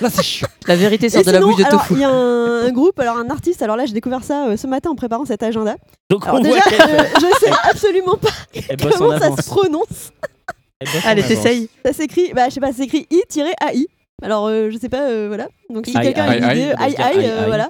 là, 0.00 0.08
c'est 0.10 0.22
chiant. 0.22 0.48
La 0.66 0.76
vérité 0.76 1.08
sort 1.08 1.22
de 1.22 1.30
la 1.30 1.40
bouche 1.40 1.56
de 1.56 1.64
alors, 1.64 1.80
tofu. 1.82 1.94
Il 1.94 2.00
y 2.00 2.04
a 2.04 2.10
un, 2.10 2.66
un 2.66 2.72
groupe, 2.72 2.98
alors 2.98 3.18
un 3.18 3.28
artiste, 3.30 3.62
alors 3.62 3.76
là 3.76 3.86
j'ai 3.86 3.92
découvert 3.92 4.24
ça 4.24 4.46
euh, 4.48 4.56
ce 4.56 4.66
matin 4.66 4.90
en 4.90 4.94
préparant 4.96 5.24
cet 5.24 5.42
agenda. 5.42 5.76
Donc 6.10 6.24
Alors 6.26 6.40
on 6.40 6.42
déjà, 6.42 6.56
euh, 6.56 7.02
je 7.14 7.44
sais 7.44 7.52
absolument 7.70 8.16
pas 8.16 8.30
comment 8.98 9.18
ça 9.18 9.36
se 9.36 9.48
prononce. 9.48 10.12
Allez, 11.04 11.22
t'essayes. 11.22 11.68
Ça 11.84 11.92
s'écrit, 11.92 12.32
bah 12.34 12.48
je 12.48 12.54
sais 12.54 12.60
pas, 12.60 12.68
ça 12.68 12.74
s'écrit 12.78 13.06
I-AI. 13.10 13.86
Alors 14.22 14.46
euh, 14.46 14.70
je 14.70 14.78
sais 14.78 14.88
pas, 14.88 15.02
euh, 15.08 15.26
voilà. 15.28 15.48
Donc 15.70 15.86
si 15.86 15.92
quelqu'un 15.92 16.24
a 16.24 16.36
une 16.36 16.44
idée, 16.44 16.72
aïe 16.78 16.94
aïe, 16.96 16.96
aïe, 16.98 17.26
euh, 17.30 17.44
voilà. 17.46 17.68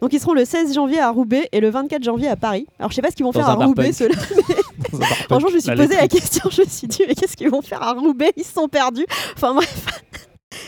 Donc 0.00 0.12
ils 0.12 0.20
seront 0.20 0.32
le 0.32 0.44
16 0.44 0.72
janvier 0.74 1.00
à 1.00 1.10
Roubaix 1.10 1.48
et 1.52 1.60
le 1.60 1.70
24 1.70 2.02
janvier 2.04 2.28
à 2.28 2.36
Paris. 2.36 2.66
Alors 2.78 2.90
je 2.90 2.96
sais 2.96 3.02
pas 3.02 3.10
ce 3.10 3.16
qu'ils 3.16 3.24
vont 3.24 3.32
Dans 3.32 3.40
faire 3.40 3.48
un 3.50 3.54
à 3.54 3.56
bar 3.56 3.66
Roubaix 3.68 3.86
punk. 3.86 3.94
ceux-là. 3.94 4.14
Franchement 5.28 5.48
je 5.50 5.54
me 5.56 5.60
suis 5.60 5.68
La 5.70 5.76
posé 5.76 5.96
la 5.96 6.06
question, 6.08 6.48
je 6.50 6.62
me 6.62 6.66
suis 6.68 6.86
dit 6.86 7.02
mais 7.06 7.14
qu'est-ce 7.16 7.36
qu'ils 7.36 7.50
vont 7.50 7.62
faire 7.62 7.82
à 7.82 7.92
Roubaix? 7.94 8.32
Ils 8.36 8.44
se 8.44 8.52
sont 8.52 8.68
perdus. 8.68 9.06
Enfin 9.36 9.54
bref. 9.54 9.86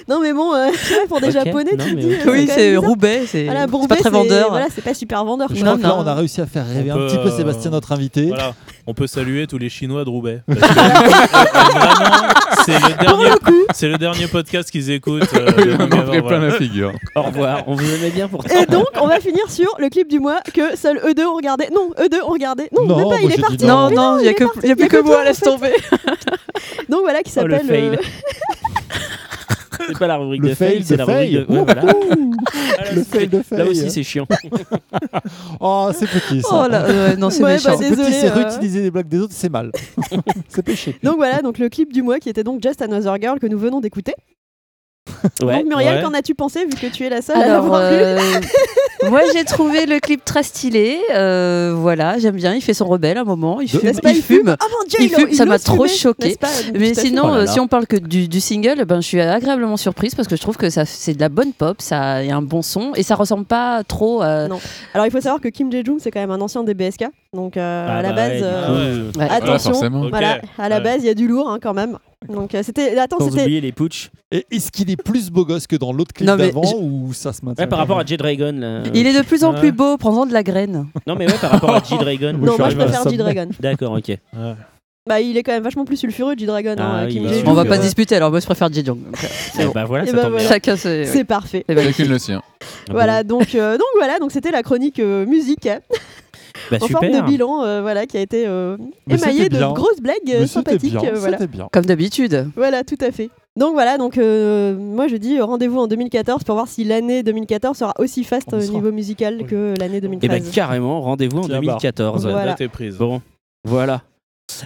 non 0.09 0.21
mais 0.21 0.33
bon, 0.33 0.53
euh, 0.53 0.71
pas, 0.71 1.07
pour 1.09 1.21
des 1.21 1.29
Ok, 1.29 1.33
japonais 1.45 1.73
non, 1.77 1.85
tu 1.85 1.91
te 1.91 1.95
mais 1.97 2.03
dis. 2.03 2.15
ok. 2.15 2.27
euh, 2.27 2.33
Oui, 2.33 2.47
quand 2.47 2.53
c'est 2.55 2.61
même 2.63 2.71
bizarre. 2.75 2.91
Roubaix, 2.91 3.23
c'est 3.27 3.45
Voilà, 3.45 3.67
c'est 3.67 3.71
Roubaix, 3.73 3.87
pas 3.89 3.95
très 3.97 4.03
c'est- 4.05 4.11
vendeur. 4.11 4.51
Voilà, 4.51 4.67
c'est 4.75 4.83
pas 4.85 4.95
super 4.95 5.25
vendeur. 5.25 5.49
Je 5.51 5.55
quoi. 5.55 5.65
crois 5.65 5.77
que 5.79 5.83
là, 5.83 5.97
on 5.97 6.07
a 6.07 6.15
réussi 6.15 6.41
à 6.41 6.47
faire 6.47 6.67
rêver 6.67 6.91
On 6.91 6.97
un 6.97 6.99
peut, 6.99 7.07
petit 7.07 7.17
peu 7.23 7.29
euh, 7.29 7.37
Sébastien, 7.37 7.71
notre 7.71 7.93
invité. 7.93 8.27
Voilà, 8.27 8.55
on 8.87 8.95
peut 8.95 9.07
saluer 9.07 9.47
tous 9.47 9.59
les 9.59 9.69
Chinois 9.69 10.05
de 10.05 10.11
Roubaix. 10.11 10.41
Parce 10.47 10.61
que, 10.61 10.79
euh, 10.79 11.79
vraiment, 11.79 12.33
c'est 12.65 12.73
le 12.75 12.81
Pour 12.81 12.99
dernier, 13.19 13.31
le 13.31 13.39
coup, 13.39 13.65
C'est 13.75 13.89
le 13.89 13.99
dernier 13.99 14.27
podcast 14.27 14.71
qu'ils 14.71 14.91
écoutent. 14.91 15.33
euh, 15.35 15.77
on 15.79 15.83
en 15.85 15.89
plein 15.89 16.21
voilà. 16.21 16.47
la 16.49 16.53
figure. 16.53 16.93
Au 17.15 17.23
revoir. 17.23 17.65
On 17.67 17.75
vous 17.75 17.95
aimait 17.95 18.11
bien 18.11 18.29
pourtant. 18.29 18.55
Et 18.55 18.67
donc, 18.67 18.87
on 19.01 19.07
va 19.07 19.21
finir 19.21 19.49
sur 19.51 19.75
le 19.79 19.89
clip 19.89 20.09
du 20.09 20.19
mois 20.19 20.41
que 20.55 20.77
seuls 20.77 21.01
eux 21.05 21.15
deux 21.15 21.27
ont 21.27 21.35
regardé. 21.37 21.67
Non, 21.75 21.91
eux 22.03 22.09
deux 22.09 22.23
ont 22.23 22.31
regardé. 22.33 22.69
Non, 22.73 22.87
Non, 22.87 22.97
même 22.97 23.05
pas, 23.05 23.09
moi, 23.11 23.19
il 23.23 23.29
j'ai 23.29 23.35
est 23.35 23.37
dit 23.37 23.43
parti. 23.43 23.65
non. 23.67 23.75
Non, 23.75 23.89
Mais 23.91 23.97
non, 23.97 24.19
il 24.19 24.23
n'y 24.23 24.29
a 24.29 24.31
est 24.31 24.35
que, 24.35 24.45
parti. 24.45 24.67
y 24.67 24.71
a 24.71 24.77
plus 24.77 24.89
que 24.89 24.97
toi, 24.97 25.03
moi, 25.07 25.21
en 25.21 25.25
laisse 25.25 25.39
fait. 25.39 25.45
tomber. 25.47 25.73
Donc 26.89 27.01
voilà, 27.03 27.23
qui 27.23 27.33
Oh, 27.39 27.47
le 27.47 27.59
s'appelle. 27.59 27.67
fail. 27.69 27.99
C'est 29.93 29.99
pas 29.99 30.07
la 30.07 30.17
rubrique 30.17 30.43
Le 30.43 30.49
de 30.51 30.55
fail, 30.55 30.69
fail 30.77 30.85
c'est 30.85 30.97
la 30.97 31.05
rubrique 31.05 31.33
de. 31.33 31.53
Ouais, 31.53 31.65
voilà. 31.65 31.83
Le 32.95 33.05
fail 33.05 33.29
de 33.29 33.43
fail. 33.43 33.59
Là 33.59 33.67
aussi, 33.67 33.91
c'est 33.91 34.03
chiant. 34.03 34.27
Oh, 35.61 35.91
c'est 35.95 36.07
petit 36.09 36.41
ça. 36.43 36.65
Oh 36.65 36.69
là, 36.69 37.17
non, 37.17 37.31
c'est 37.31 37.43
Ouais, 37.43 37.55
méchant. 37.55 37.71
bah, 37.71 37.77
Désolé, 37.79 38.09
petit, 38.09 38.13
c'est 38.13 38.31
euh. 38.31 38.35
réutiliser 38.35 38.83
les 38.83 38.91
blagues 38.91 39.09
des 39.09 39.19
autres, 39.19 39.35
c'est 39.37 39.49
mal. 39.51 39.71
c'est 40.49 40.63
péché. 40.63 40.97
Donc 41.03 41.17
voilà, 41.17 41.43
donc 41.43 41.59
le 41.59 41.69
clip 41.69 41.93
du 41.93 42.03
mois 42.03 42.19
qui 42.19 42.29
était 42.29 42.45
donc 42.45 42.63
Just 42.63 42.81
Another 42.83 43.17
Girl 43.21 43.39
que 43.39 43.47
nous 43.47 43.59
venons 43.59 43.81
d'écouter. 43.81 44.15
Ouais. 45.43 45.59
donc 45.59 45.67
Muriel, 45.67 45.97
ouais. 45.97 46.03
qu'en 46.03 46.15
as-tu 46.15 46.35
pensé 46.35 46.65
vu 46.65 46.71
que 46.81 46.87
tu 46.87 47.05
es 47.05 47.09
la 47.11 47.23
seule 47.23 47.37
à 47.41 47.61
vu 47.61 47.69
euh, 47.73 48.19
moi 49.11 49.21
j'ai 49.33 49.45
trouvé 49.45 49.87
le 49.87 49.99
clip 49.99 50.25
très 50.25 50.43
stylé. 50.43 50.99
euh, 51.15 51.73
voilà, 51.77 52.19
j'aime 52.19 52.37
bien. 52.37 52.55
Il 52.55 52.61
fait 52.61 52.75
son 52.75 52.87
rebelle 52.87 53.17
à 53.19 53.23
un 53.23 53.25
moment. 53.25 53.61
Il 53.61 53.69
fume. 53.71 53.81
Pas, 54.03 54.11
il 54.13 54.23
fume. 54.23 54.57
Oh 54.61 54.67
mon 54.71 54.89
dieu, 54.89 54.99
Il 55.01 55.09
fume, 55.09 55.29
il 55.31 55.37
ça 55.37 55.45
m'a 55.47 55.59
trop 55.59 55.87
choqué. 55.87 56.37
Mais 56.79 56.95
sinon, 56.95 57.23
Oh 57.25 57.29
là 57.29 57.35
euh, 57.35 57.45
là. 57.45 57.47
si 57.47 57.61
on 57.61 57.67
parle 57.69 57.87
que 57.87 57.97
du, 57.97 58.29
du 58.29 58.41
single, 58.41 58.85
ben, 58.85 59.01
je 59.01 59.07
suis 59.07 59.21
agréablement 59.21 59.77
surprise 59.77 60.15
parce 60.15 60.29
que 60.29 60.37
je 60.37 60.41
trouve 60.43 60.57
que 60.57 60.69
ça, 60.71 60.85
c'est 60.85 61.15
de 61.15 61.21
la 61.21 61.29
bonne 61.29 61.53
pop, 61.53 61.77
ça 61.81 62.23
y 62.23 62.31
a 62.31 62.37
un 62.37 62.43
bon 62.43 62.63
son 62.63 62.93
et 62.95 63.03
ça 63.03 63.15
ressemble 63.15 63.45
pas 63.47 63.83
trop 63.85 64.23
à. 64.23 64.49
Non. 64.49 64.59
Alors 64.95 65.07
il 65.07 65.11
faut 65.11 65.21
savoir 65.21 65.41
que 65.41 65.49
Kim 65.49 65.71
Jae-jung 65.73 65.99
c'est 66.01 66.11
quand 66.11 66.21
même 66.21 66.31
un 66.31 66.41
ancien 66.41 66.63
des 66.63 66.75
BSK. 66.75 67.07
Donc 67.35 67.57
euh, 67.57 67.87
Ah 67.89 67.99
à 67.99 68.03
la 68.03 68.09
bah 68.13 68.15
base, 68.29 68.43
ouais, 68.43 68.93
du 69.07 69.13
coup, 69.13 69.19
Ouais. 69.19 69.25
Ouais. 69.25 69.31
attention. 69.31 69.73
forcément. 69.73 70.03
Ok. 70.03 70.11
Voilà, 70.11 70.41
à 70.59 70.69
la 70.69 70.81
base 70.81 70.99
il 71.01 71.07
y 71.07 71.11
a 71.11 71.15
du 71.15 71.27
lourd 71.29 71.49
hein, 71.51 71.59
quand 71.63 71.75
même. 71.75 71.99
Donc 72.29 72.55
euh, 72.55 72.63
c'était. 72.63 72.97
Attends, 72.99 73.19
Sans 73.19 73.31
c'était. 73.31 73.43
oublier 73.43 73.61
les 73.61 73.73
putsch. 73.73 74.11
Et 74.31 74.45
est-ce 74.51 74.71
qu'il 74.71 74.91
est 74.91 75.03
plus 75.03 75.31
beau 75.31 75.45
gosse 75.45 75.67
que 75.67 75.77
dans 75.77 75.93
l'autre 75.93 76.13
clip 76.13 76.29
Non, 76.29 76.37
mais 76.37 76.47
d'avant 76.49 76.63
je- 76.65 76.75
ou 76.77 77.13
ça 77.15 77.33
se 77.33 77.45
maintient 77.45 77.65
Ouais, 77.65 77.69
par 77.69 77.79
rapport 77.79 77.99
à 77.99 78.05
J-Dragon. 78.05 78.53
là. 78.59 78.83
Il 78.95 79.07
est 79.07 79.19
de 79.19 79.25
plus 79.25 79.43
en 79.43 79.55
plus 79.55 79.73
beau, 79.73 79.97
prends-en 79.97 80.27
de 80.27 80.33
la 80.33 80.43
graine. 80.43 80.87
Non, 81.07 81.17
mais 81.17 81.27
ouais, 81.27 81.39
par 81.41 81.51
rapport 81.51 81.75
à 81.75 81.83
J-Dragon. 81.89 82.33
Non, 82.35 82.39
moi 82.39 82.57
je 82.59 82.63
arrivé 82.63 82.83
à 82.83 82.87
préfère. 82.87 83.11
G-Dragon. 83.11 83.49
D'accord, 83.61 83.93
ok. 83.93 84.09
Ouais. 84.09 84.19
Bah 85.09 85.19
il 85.21 85.37
est 85.39 85.43
quand 85.43 85.53
même 85.53 85.63
vachement 85.63 85.87
plus 85.87 85.97
sulfureux 85.97 86.35
G-Dragon. 86.37 86.75
Ah 86.79 86.83
hein, 86.83 87.07
oui, 87.07 87.15
Kim 87.15 87.23
bah, 87.25 87.31
Jae-jung. 87.31 87.49
On 87.49 87.55
va 87.55 87.65
que- 87.65 87.69
pas 87.71 87.77
se 87.79 87.83
disputer, 87.83 88.17
alors 88.17 88.31
moi 88.31 88.39
je 88.39 88.45
préfère 88.47 88.71
Jejong. 88.73 88.99
Eh 89.59 89.65
bah 89.75 89.85
voilà, 89.87 90.05
Et 90.05 90.09
ça 90.09 90.13
bah 90.13 90.23
tombe 90.25 90.31
bien. 90.33 90.39
voilà. 90.41 90.49
Chacun 90.49 90.77
ses. 90.77 91.07
C'est 91.07 91.25
parfait. 91.25 91.65
Chacune 91.69 92.09
le 92.09 92.19
sien. 92.19 92.43
Voilà, 92.91 93.25
donc, 93.25 93.55
euh, 93.55 93.73
donc 93.79 93.87
voilà, 93.97 94.19
donc 94.19 94.31
c'était 94.31 94.51
la 94.51 94.63
chronique 94.63 94.99
euh, 95.01 95.25
musique 95.27 95.67
hein, 95.67 95.81
Bah, 96.71 96.77
en 96.81 96.87
forme 96.87 97.07
de 97.09 97.13
super. 97.13 97.25
bilan, 97.27 97.63
euh, 97.65 97.83
voilà, 97.83 98.07
qui 98.07 98.17
a 98.17 98.21
été 98.21 98.47
euh, 98.47 98.77
c'était 99.11 99.49
de 99.49 99.75
grosses 99.75 100.01
blagues 100.01 100.17
euh, 100.29 100.41
Mais 100.41 100.47
sympathiques. 100.47 100.93
bien, 100.93 101.05
euh, 101.11 101.19
voilà. 101.19 101.39
c'était 101.39 101.51
bien. 101.51 101.69
Comme 101.73 101.85
d'habitude. 101.87 102.49
voilà, 102.57 102.85
tout 102.85 102.99
à 103.01 103.11
fait. 103.11 103.31
Donc 103.57 103.73
voilà, 103.73 103.99
donc 103.99 104.17
euh, 104.17 104.77
moi 104.77 105.09
je 105.09 105.17
dis 105.17 105.41
rendez-vous 105.41 105.79
en 105.81 105.89
2014 105.89 106.45
pour 106.45 106.55
voir 106.55 106.69
si 106.69 106.85
l'année 106.85 107.23
2014 107.25 107.77
sera 107.77 107.95
aussi 107.99 108.23
faste 108.23 108.53
au 108.53 108.59
niveau 108.59 108.93
musical 108.93 109.45
que 109.47 109.75
l'année 109.79 109.97
Et 109.97 110.01
2013. 110.03 110.31
bah 110.45 110.51
carrément, 110.55 111.01
rendez-vous 111.01 111.39
en 111.39 111.43
Tiens, 111.43 111.57
bah. 111.57 111.61
2014. 111.61 112.23
Voilà. 112.23 112.45
Date 112.47 112.61
est 112.61 112.69
prise. 112.69 112.97
Bon, 112.97 113.21
voilà. 113.65 114.03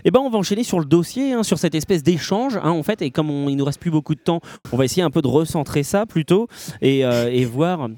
Et 0.05 0.11
ben 0.11 0.21
on 0.21 0.31
va 0.31 0.39
enchaîner 0.39 0.65
sur 0.65 0.79
le 0.81 0.85
dossier, 0.87 1.33
hein, 1.33 1.43
sur 1.43 1.59
cette 1.59 1.75
espèce 1.75 2.03
d'échange, 2.03 2.57
hein, 2.63 2.71
en 2.71 2.83
fait. 2.83 3.01
Et 3.03 3.11
comme 3.11 3.31
on, 3.31 3.49
il 3.49 3.57
nous 3.57 3.65
reste 3.65 3.81
plus 3.81 3.91
beaucoup 3.91 4.15
de 4.15 4.21
temps, 4.21 4.41
on 4.73 4.77
va 4.77 4.85
essayer 4.85 5.03
un 5.03 5.11
peu 5.11 5.23
de 5.23 5.29
recentrer 5.29 5.83
ça 5.83 6.07
plutôt 6.07 6.49
et, 6.83 7.05
euh, 7.05 7.31
et 7.31 7.45
voir 7.45 7.89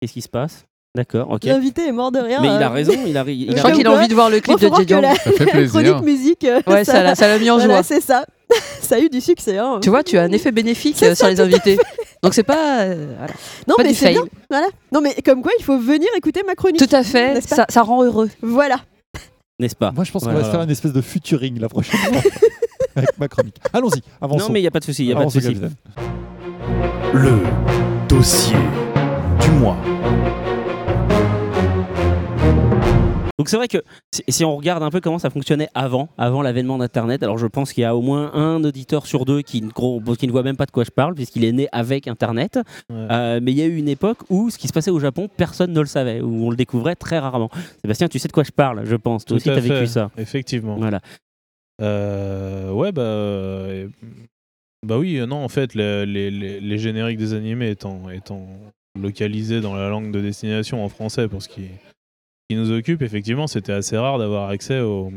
qu'est-ce 0.00 0.12
qui 0.12 0.22
se 0.22 0.28
passe. 0.28 0.64
D'accord, 0.96 1.30
ok. 1.30 1.44
L'invité 1.44 1.86
est 1.88 1.92
mort 1.92 2.10
de 2.10 2.18
rire. 2.18 2.38
Mais 2.40 2.48
il 2.48 2.52
euh, 2.52 2.66
a 2.66 2.70
raison, 2.70 2.92
il 3.06 3.16
a, 3.18 3.22
ri- 3.22 3.46
il 3.50 3.52
Je 3.52 3.58
crois 3.58 3.72
qu'il 3.72 3.86
a 3.86 3.92
envie 3.92 4.08
de 4.08 4.14
voir 4.14 4.30
le 4.30 4.40
clip 4.40 4.58
de 4.58 4.66
Jejong. 4.66 5.02
la 5.02 5.14
Ça 5.14 5.30
fait 5.30 5.44
chronique 5.44 5.70
plaisir. 5.70 6.02
musique, 6.02 6.44
euh, 6.44 6.60
Ouais, 6.66 6.84
ça 6.86 7.02
l'a- 7.02 7.14
ça 7.14 7.28
l'a 7.28 7.38
mis 7.38 7.50
en 7.50 7.58
voilà, 7.58 7.74
joie. 7.74 7.82
c'est 7.82 8.00
ça. 8.00 8.24
ça 8.80 8.94
a 8.96 8.98
eu 8.98 9.10
du 9.10 9.20
succès. 9.20 9.58
Hein. 9.58 9.78
Tu 9.82 9.90
vois, 9.90 10.02
tu 10.02 10.16
as 10.16 10.22
un 10.22 10.32
effet 10.32 10.52
bénéfique 10.52 11.02
euh, 11.02 11.14
sur 11.14 11.26
les 11.28 11.38
invités. 11.38 11.76
Donc 12.22 12.32
c'est 12.32 12.42
pas. 12.44 12.80
euh, 12.80 13.12
voilà. 13.18 13.32
non 13.68 13.74
pas 13.76 13.82
mais 13.82 13.92
c'est 13.92 14.10
bien. 14.12 14.22
Voilà. 14.48 14.68
Non 14.90 15.02
mais 15.02 15.14
comme 15.22 15.42
quoi, 15.42 15.52
il 15.58 15.62
faut 15.64 15.78
venir 15.78 16.08
écouter 16.16 16.42
ma 16.46 16.54
chronique. 16.54 16.78
Tout 16.78 16.96
à 16.96 17.02
fait, 17.02 17.42
ça, 17.42 17.66
ça 17.68 17.82
rend 17.82 18.02
heureux. 18.02 18.30
Voilà. 18.40 18.76
n'est-ce 19.58 19.76
pas? 19.76 19.92
Moi, 19.92 20.04
je 20.04 20.12
pense 20.12 20.24
qu'on 20.24 20.32
va 20.32 20.44
se 20.44 20.50
faire 20.50 20.62
une 20.62 20.70
espèce 20.70 20.94
de 20.94 21.02
futuring 21.02 21.60
la 21.60 21.68
prochaine 21.68 22.00
fois 22.00 22.22
avec 22.96 23.18
ma 23.18 23.28
chronique. 23.28 23.56
Allons-y, 23.74 24.02
avançons. 24.22 24.46
Non 24.46 24.52
mais 24.54 24.60
il 24.60 24.64
y 24.64 24.68
a 24.68 24.70
pas 24.70 24.80
de 24.80 24.84
souci, 24.84 25.02
il 25.04 25.08
y 25.10 25.12
a 25.12 25.16
pas 25.16 25.26
de 25.26 25.30
souci. 25.30 25.56
Le 27.12 27.32
dossier 28.08 28.56
du 29.42 29.50
mois. 29.50 29.76
Donc 33.38 33.50
c'est 33.50 33.56
vrai 33.58 33.68
que 33.68 33.78
si, 34.14 34.22
si 34.28 34.44
on 34.46 34.56
regarde 34.56 34.82
un 34.82 34.88
peu 34.90 35.00
comment 35.02 35.18
ça 35.18 35.28
fonctionnait 35.28 35.68
avant, 35.74 36.08
avant 36.16 36.40
l'avènement 36.40 36.78
d'Internet, 36.78 37.22
alors 37.22 37.36
je 37.36 37.46
pense 37.46 37.72
qu'il 37.74 37.82
y 37.82 37.84
a 37.84 37.94
au 37.94 38.00
moins 38.00 38.32
un 38.32 38.64
auditeur 38.64 39.06
sur 39.06 39.26
deux 39.26 39.42
qui 39.42 39.60
ne, 39.60 39.68
gros- 39.68 40.00
qui 40.18 40.26
ne 40.26 40.32
voit 40.32 40.42
même 40.42 40.56
pas 40.56 40.64
de 40.64 40.70
quoi 40.70 40.84
je 40.84 40.90
parle, 40.90 41.14
puisqu'il 41.14 41.44
est 41.44 41.52
né 41.52 41.68
avec 41.72 42.08
Internet. 42.08 42.58
Ouais. 42.88 42.96
Euh, 43.10 43.40
mais 43.42 43.52
il 43.52 43.58
y 43.58 43.62
a 43.62 43.66
eu 43.66 43.76
une 43.76 43.88
époque 43.90 44.18
où 44.30 44.48
ce 44.48 44.56
qui 44.56 44.68
se 44.68 44.72
passait 44.72 44.90
au 44.90 45.00
Japon, 45.00 45.28
personne 45.36 45.72
ne 45.74 45.80
le 45.80 45.86
savait, 45.86 46.22
où 46.22 46.46
on 46.46 46.50
le 46.50 46.56
découvrait 46.56 46.96
très 46.96 47.18
rarement. 47.18 47.50
Sébastien, 47.82 48.08
tu 48.08 48.18
sais 48.18 48.28
de 48.28 48.32
quoi 48.32 48.42
je 48.44 48.52
parle, 48.52 48.86
je 48.86 48.96
pense. 48.96 49.24
Toi 49.26 49.36
Tout 49.36 49.48
aussi, 49.48 49.50
tu 49.60 49.70
as 49.72 49.74
vécu 49.74 49.86
ça. 49.86 50.10
Effectivement. 50.16 50.76
Voilà. 50.76 51.00
Euh, 51.82 52.70
ouais, 52.72 52.92
bah. 52.92 53.02
euh, 53.02 53.88
bah 54.86 54.98
oui, 54.98 55.20
non, 55.26 55.36
en 55.44 55.48
fait, 55.48 55.74
les, 55.74 56.06
les- 56.06 56.30
les- 56.30 56.60
les 56.60 56.78
génériques 56.78 57.18
des 57.18 57.34
animés 57.34 57.70
étant, 57.70 58.08
étant 58.08 58.46
localisés 58.98 59.60
dans 59.60 59.74
la 59.74 59.88
langue 59.88 60.10
de 60.10 60.20
destination 60.20 60.82
en 60.84 60.88
français 60.88 61.28
pour 61.28 61.42
ce 61.42 61.48
qui, 61.48 61.62
qui 62.48 62.56
nous 62.56 62.70
occupe, 62.70 63.02
effectivement, 63.02 63.46
c'était 63.46 63.72
assez 63.72 63.96
rare 63.96 64.18
d'avoir 64.18 64.48
accès 64.50 64.80
aux, 64.80 65.12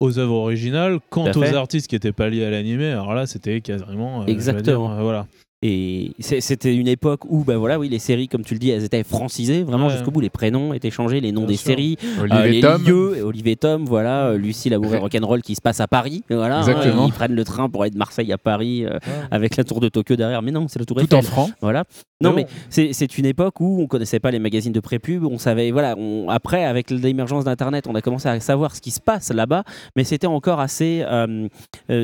aux 0.00 0.18
œuvres 0.18 0.34
originales. 0.34 0.98
Quant 1.10 1.30
aux 1.30 1.54
artistes 1.54 1.88
qui 1.88 1.94
n'étaient 1.94 2.12
pas 2.12 2.28
liés 2.28 2.44
à 2.44 2.50
l'animé, 2.50 2.88
alors 2.90 3.14
là, 3.14 3.26
c'était 3.26 3.60
quasiment. 3.60 4.22
euh, 4.22 4.26
Exactement. 4.26 4.88
dire, 4.88 4.98
euh, 4.98 5.02
voilà. 5.02 5.26
Et 5.66 6.12
c'était 6.18 6.74
une 6.76 6.88
époque 6.88 7.20
où, 7.26 7.42
bah 7.42 7.56
voilà, 7.56 7.78
oui, 7.78 7.88
les 7.88 7.98
séries, 7.98 8.28
comme 8.28 8.44
tu 8.44 8.52
le 8.52 8.60
dis, 8.60 8.68
elles 8.68 8.84
étaient 8.84 9.02
francisées, 9.02 9.62
vraiment 9.62 9.86
Ouais. 9.86 9.92
jusqu'au 9.94 10.10
bout. 10.10 10.20
Les 10.20 10.28
prénoms 10.28 10.74
étaient 10.74 10.90
changés, 10.90 11.22
les 11.22 11.32
noms 11.32 11.40
Bien 11.40 11.48
des 11.48 11.56
sûr. 11.56 11.68
séries, 11.68 11.96
Olivier 12.20 12.38
Euh, 12.38 12.46
les 12.46 12.60
Tom. 12.60 12.84
lieux, 12.84 13.22
Olivier 13.24 13.56
Tom, 13.56 13.86
voilà, 13.86 14.26
euh, 14.26 14.36
Lucie 14.36 14.68
l'amour 14.68 14.94
et 14.94 14.98
rock'n'roll 14.98 15.40
qui 15.40 15.54
se 15.54 15.62
passe 15.62 15.80
à 15.80 15.88
Paris, 15.88 16.22
voilà, 16.28 16.60
hein, 16.60 17.06
ils 17.06 17.12
prennent 17.12 17.34
le 17.34 17.44
train 17.44 17.70
pour 17.70 17.80
aller 17.80 17.90
de 17.92 17.96
Marseille 17.96 18.30
à 18.30 18.36
Paris 18.36 18.84
euh, 18.84 18.90
Ouais. 18.90 18.98
avec 19.30 19.56
la 19.56 19.64
tour 19.64 19.80
de 19.80 19.88
Tokyo 19.88 20.16
derrière, 20.16 20.42
mais 20.42 20.50
non, 20.50 20.68
c'est 20.68 20.78
la 20.78 20.84
tour 20.84 20.98
Tout 20.98 21.04
Eiffel. 21.04 21.18
en 21.18 21.22
franc. 21.22 21.48
Voilà. 21.62 21.84
Non, 22.20 22.34
Mais 22.34 22.46
c'est 22.70 23.18
une 23.18 23.26
époque 23.26 23.60
où 23.60 23.80
on 23.82 23.86
connaissait 23.86 24.20
pas 24.20 24.30
les 24.30 24.38
magazines 24.38 24.72
de 24.72 24.80
pré-pub, 24.80 25.24
on 25.24 25.38
savait, 25.38 25.70
voilà, 25.70 25.94
on- 25.96 26.28
après, 26.28 26.64
avec 26.64 26.90
l'émergence 26.90 27.44
d'Internet, 27.44 27.86
on 27.88 27.94
a 27.94 28.00
commencé 28.02 28.28
à 28.28 28.38
savoir 28.40 28.76
ce 28.76 28.80
qui 28.82 28.90
se 28.90 29.00
passe 29.00 29.30
là-bas, 29.30 29.64
mais 29.96 30.04
c'était 30.04 30.26
encore 30.26 30.60
assez, 30.60 31.02
euh, 31.06 31.48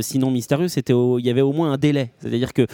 sinon 0.00 0.30
mystérieux, 0.30 0.68
c'était 0.68 0.92
il 1.18 1.26
y 1.26 1.30
avait 1.30 1.40
au 1.42 1.52
moins 1.52 1.72
un 1.72 1.76
délai. 1.78 2.10
C'est-à-dire 2.20 2.52
que, 2.54 2.66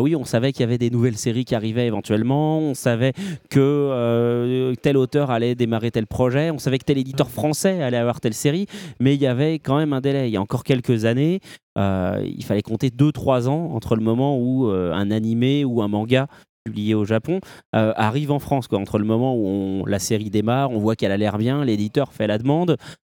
oui, 0.00 0.14
on 0.14 0.24
savait 0.28 0.52
qu'il 0.52 0.60
y 0.60 0.64
avait 0.64 0.78
des 0.78 0.90
nouvelles 0.90 1.16
séries 1.16 1.44
qui 1.44 1.54
arrivaient 1.54 1.86
éventuellement, 1.86 2.58
on 2.60 2.74
savait 2.74 3.12
que 3.50 3.58
euh, 3.60 4.74
tel 4.82 4.96
auteur 4.96 5.30
allait 5.30 5.54
démarrer 5.54 5.90
tel 5.90 6.06
projet, 6.06 6.50
on 6.50 6.58
savait 6.58 6.78
que 6.78 6.84
tel 6.84 6.98
éditeur 6.98 7.30
français 7.30 7.82
allait 7.82 7.96
avoir 7.96 8.20
telle 8.20 8.34
série, 8.34 8.66
mais 9.00 9.14
il 9.14 9.20
y 9.20 9.26
avait 9.26 9.54
quand 9.58 9.76
même 9.78 9.92
un 9.92 10.00
délai. 10.00 10.28
Il 10.28 10.32
y 10.32 10.36
a 10.36 10.40
encore 10.40 10.64
quelques 10.64 11.04
années, 11.04 11.40
euh, 11.78 12.22
il 12.24 12.44
fallait 12.44 12.62
compter 12.62 12.90
2-3 12.90 13.48
ans 13.48 13.70
entre 13.74 13.96
le 13.96 14.02
moment 14.02 14.38
où 14.38 14.68
euh, 14.68 14.92
un 14.92 15.10
animé 15.10 15.64
ou 15.64 15.82
un 15.82 15.88
manga 15.88 16.26
publié 16.64 16.94
au 16.94 17.04
Japon 17.04 17.40
euh, 17.74 17.92
arrive 17.96 18.30
en 18.30 18.38
France. 18.38 18.68
Quoi. 18.68 18.78
Entre 18.78 18.98
le 18.98 19.04
moment 19.04 19.34
où 19.34 19.46
on- 19.46 19.86
la 19.86 19.98
série 19.98 20.28
démarre, 20.30 20.70
on 20.70 20.78
voit 20.78 20.96
qu'elle 20.96 21.12
a 21.12 21.16
l'air 21.16 21.38
bien, 21.38 21.64
l'éditeur 21.64 22.12
fait 22.12 22.26
la 22.26 22.38
demande, 22.38 22.76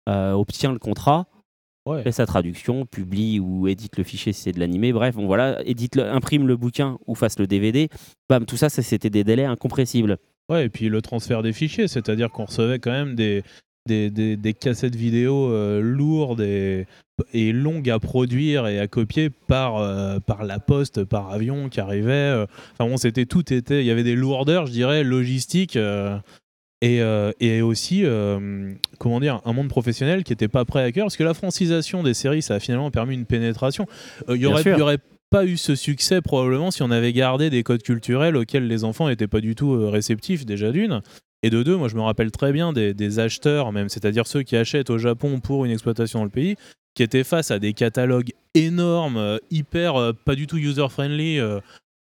obtient 0.07 0.71
le 0.71 0.79
contrat, 0.79 1.27
Ouais. 1.85 2.03
fait 2.03 2.11
sa 2.11 2.25
traduction, 2.25 2.85
publie 2.85 3.39
ou 3.39 3.67
édite 3.67 3.97
le 3.97 4.03
fichier 4.03 4.31
si 4.33 4.41
c'est 4.43 4.51
de 4.51 4.59
l'animé, 4.59 4.93
bref, 4.93 5.15
bon 5.15 5.25
voilà, 5.25 5.59
édite 5.65 5.95
le, 5.95 6.03
imprime 6.05 6.47
le 6.47 6.55
bouquin 6.57 6.97
ou 7.07 7.15
fasse 7.15 7.39
le 7.39 7.47
DVD. 7.47 7.89
Bam, 8.29 8.45
tout 8.45 8.57
ça, 8.57 8.69
ça, 8.69 8.81
c'était 8.83 9.09
des 9.09 9.23
délais 9.23 9.45
incompressibles. 9.45 10.17
Ouais, 10.49 10.65
et 10.65 10.69
puis 10.69 10.89
le 10.89 11.01
transfert 11.01 11.41
des 11.41 11.53
fichiers, 11.53 11.87
c'est-à-dire 11.87 12.29
qu'on 12.31 12.45
recevait 12.45 12.79
quand 12.79 12.91
même 12.91 13.15
des, 13.15 13.43
des, 13.87 14.09
des- 14.11 14.35
des 14.37 14.53
cassettes 14.53 14.95
vidéo 14.95 15.51
euh, 15.51 15.79
lourdes 15.81 16.41
et, 16.41 16.85
et 17.33 17.51
longues 17.53 17.89
à 17.89 17.97
produire 17.99 18.67
et 18.67 18.79
à 18.79 18.87
copier 18.87 19.29
par, 19.29 19.77
euh, 19.77 20.19
par 20.19 20.43
la 20.43 20.59
poste, 20.59 21.03
par 21.05 21.31
avion 21.31 21.69
qui 21.69 21.79
arrivait. 21.79 22.11
euh. 22.11 22.45
Enfin 22.73 22.89
bon, 22.89 22.97
c'était 22.97 23.25
tout 23.25 23.51
était, 23.53 23.81
il 23.81 23.85
y 23.87 23.91
avait 23.91 24.03
des 24.03 24.15
lourdeurs, 24.15 24.65
je 24.67 24.71
dirais, 24.73 25.03
logistiques. 25.03 25.75
euh, 25.75 26.17
et, 26.81 27.01
euh, 27.01 27.31
et 27.39 27.61
aussi, 27.61 28.05
euh, 28.05 28.71
comment 28.99 29.19
dire, 29.19 29.41
un 29.45 29.53
monde 29.53 29.67
professionnel 29.67 30.23
qui 30.23 30.31
n'était 30.31 30.47
pas 30.47 30.65
prêt 30.65 30.83
à 30.83 30.91
cœur, 30.91 31.05
parce 31.05 31.17
que 31.17 31.23
la 31.23 31.33
francisation 31.33 32.03
des 32.03 32.13
séries, 32.13 32.41
ça 32.41 32.55
a 32.55 32.59
finalement 32.59 32.91
permis 32.91 33.15
une 33.15 33.25
pénétration. 33.25 33.85
Euh, 34.29 34.35
Il 34.35 34.41
y 34.41 34.45
aurait, 34.45 34.63
il 34.65 34.77
y 34.77 34.81
aurait 34.81 34.99
pas 35.29 35.45
eu 35.45 35.57
ce 35.57 35.75
succès 35.75 36.21
probablement 36.21 36.71
si 36.71 36.81
on 36.81 36.89
avait 36.89 37.13
gardé 37.13 37.49
des 37.49 37.63
codes 37.63 37.83
culturels 37.83 38.35
auxquels 38.35 38.67
les 38.67 38.83
enfants 38.83 39.09
n'étaient 39.09 39.27
pas 39.27 39.41
du 39.41 39.55
tout 39.55 39.73
euh, 39.73 39.89
réceptifs 39.89 40.45
déjà 40.45 40.71
d'une. 40.71 41.01
Et 41.43 41.49
de 41.49 41.63
deux, 41.63 41.75
moi 41.77 41.87
je 41.87 41.95
me 41.95 42.01
rappelle 42.01 42.31
très 42.31 42.51
bien 42.51 42.73
des, 42.73 42.93
des 42.93 43.19
acheteurs, 43.19 43.71
même, 43.71 43.89
c'est-à-dire 43.89 44.27
ceux 44.27 44.43
qui 44.43 44.55
achètent 44.57 44.89
au 44.89 44.97
Japon 44.97 45.39
pour 45.39 45.65
une 45.65 45.71
exploitation 45.71 46.19
dans 46.19 46.25
le 46.25 46.31
pays, 46.31 46.55
qui 46.95 47.03
étaient 47.03 47.23
face 47.23 47.51
à 47.51 47.59
des 47.59 47.73
catalogues 47.73 48.31
énormes, 48.55 49.17
euh, 49.17 49.37
hyper, 49.51 49.95
euh, 49.95 50.13
pas 50.13 50.35
du 50.35 50.47
tout 50.47 50.57
user-friendly, 50.57 51.39
euh, 51.39 51.59